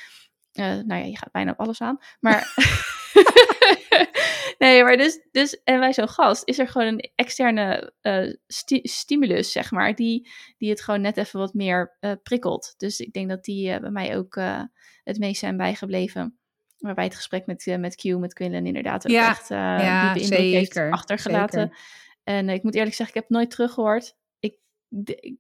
Uh, 0.53 0.65
nou 0.65 1.01
ja, 1.01 1.05
je 1.05 1.18
gaat 1.18 1.32
bijna 1.32 1.51
op 1.51 1.59
alles 1.59 1.82
aan. 1.82 1.97
Maar. 2.20 2.47
nee, 4.57 4.84
maar 4.84 4.97
dus, 4.97 5.28
dus. 5.32 5.63
En 5.63 5.80
bij 5.80 5.93
zo'n 5.93 6.09
gast 6.09 6.41
is 6.45 6.59
er 6.59 6.68
gewoon 6.68 6.88
een 6.88 7.11
externe 7.15 7.93
uh, 8.01 8.34
sti 8.47 8.80
stimulus, 8.84 9.51
zeg 9.51 9.72
maar. 9.72 9.95
Die, 9.95 10.30
die 10.57 10.70
het 10.70 10.82
gewoon 10.82 11.01
net 11.01 11.18
even 11.18 11.39
wat 11.39 11.53
meer 11.53 11.97
uh, 12.01 12.11
prikkelt. 12.24 12.74
Dus 12.78 12.99
ik 12.99 13.13
denk 13.13 13.30
dat 13.30 13.43
die 13.43 13.80
bij 13.80 13.91
mij 13.91 14.18
ook 14.18 14.39
het 15.03 15.20
meest 15.20 15.39
zijn 15.39 15.57
bijgebleven 15.57 16.39
waarbij 16.78 17.04
het 17.04 17.16
gesprek 17.16 17.46
met, 17.46 17.66
uh, 17.66 17.78
met 17.78 17.96
Q, 17.96 18.04
met 18.04 18.34
Quillen 18.34 18.66
inderdaad 18.66 19.06
ook 19.06 19.12
ja, 19.12 19.30
echt 19.30 19.52
uh, 19.52 19.58
ja, 19.58 20.14
diepe 20.14 20.36
indruk 20.36 20.40
zeker, 20.40 20.82
heeft 20.82 20.94
achtergelaten. 20.94 21.60
zeker. 21.60 21.78
En 22.24 22.48
uh, 22.48 22.54
ik 22.54 22.64
moet 22.64 22.76
eerlijk 22.76 22.96
zeggen, 22.96 23.16
ik 23.16 23.22
heb 23.22 23.32
nooit 23.32 23.50
teruggehoord. 23.50 24.16
Ik, 24.40 24.56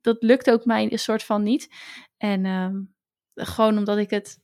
dat 0.01 0.17
lukt 0.19 0.49
ook 0.49 0.65
mij 0.65 0.91
een 0.91 0.99
soort 0.99 1.23
van 1.23 1.43
niet. 1.43 1.69
En 2.17 2.45
um, 2.45 2.95
gewoon 3.35 3.77
omdat 3.77 3.97
ik 3.97 4.09
het 4.09 4.39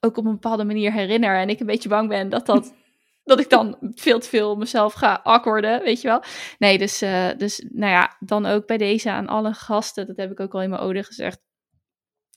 ook 0.00 0.16
op 0.16 0.24
een 0.24 0.32
bepaalde 0.32 0.64
manier 0.64 0.92
herinner 0.92 1.36
en 1.36 1.48
ik 1.48 1.60
een 1.60 1.66
beetje 1.66 1.88
bang 1.88 2.08
ben 2.08 2.28
dat 2.28 2.46
dat... 2.46 2.74
dat 3.22 3.40
ik 3.40 3.50
dan 3.50 3.76
veel 3.80 4.18
te 4.18 4.28
veel 4.28 4.56
mezelf 4.56 4.92
ga 4.92 5.20
akkoorden, 5.22 5.82
weet 5.82 6.00
je 6.00 6.08
wel. 6.08 6.22
Nee, 6.58 6.78
dus, 6.78 6.98
dus 7.36 7.64
nou 7.68 7.92
ja, 7.92 8.16
dan 8.20 8.46
ook 8.46 8.66
bij 8.66 8.76
deze 8.76 9.10
aan 9.10 9.26
alle 9.26 9.54
gasten, 9.54 10.06
dat 10.06 10.16
heb 10.16 10.30
ik 10.30 10.40
ook 10.40 10.54
al 10.54 10.62
in 10.62 10.70
mijn 10.70 10.82
ode 10.82 11.02
gezegd 11.02 11.40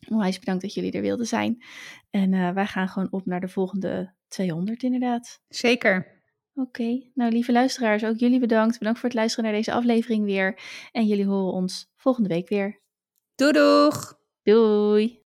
Onwijs 0.09 0.39
bedankt 0.39 0.61
dat 0.61 0.73
jullie 0.73 0.91
er 0.91 1.01
wilden 1.01 1.25
zijn. 1.25 1.63
En 2.09 2.31
uh, 2.31 2.51
wij 2.51 2.65
gaan 2.65 2.87
gewoon 2.87 3.11
op 3.11 3.25
naar 3.25 3.41
de 3.41 3.47
volgende 3.47 4.13
200 4.27 4.83
inderdaad. 4.83 5.41
Zeker. 5.47 6.21
Oké, 6.53 6.67
okay. 6.67 7.11
nou 7.13 7.31
lieve 7.31 7.51
luisteraars, 7.51 8.03
ook 8.03 8.17
jullie 8.17 8.39
bedankt. 8.39 8.77
Bedankt 8.77 8.99
voor 8.99 9.09
het 9.09 9.17
luisteren 9.17 9.45
naar 9.45 9.53
deze 9.53 9.73
aflevering 9.73 10.25
weer. 10.25 10.59
En 10.91 11.05
jullie 11.05 11.25
horen 11.25 11.53
ons 11.53 11.91
volgende 11.95 12.29
week 12.29 12.49
weer. 12.49 12.81
Doei 13.35 13.51
doeg! 13.51 14.19
Doei! 14.43 15.20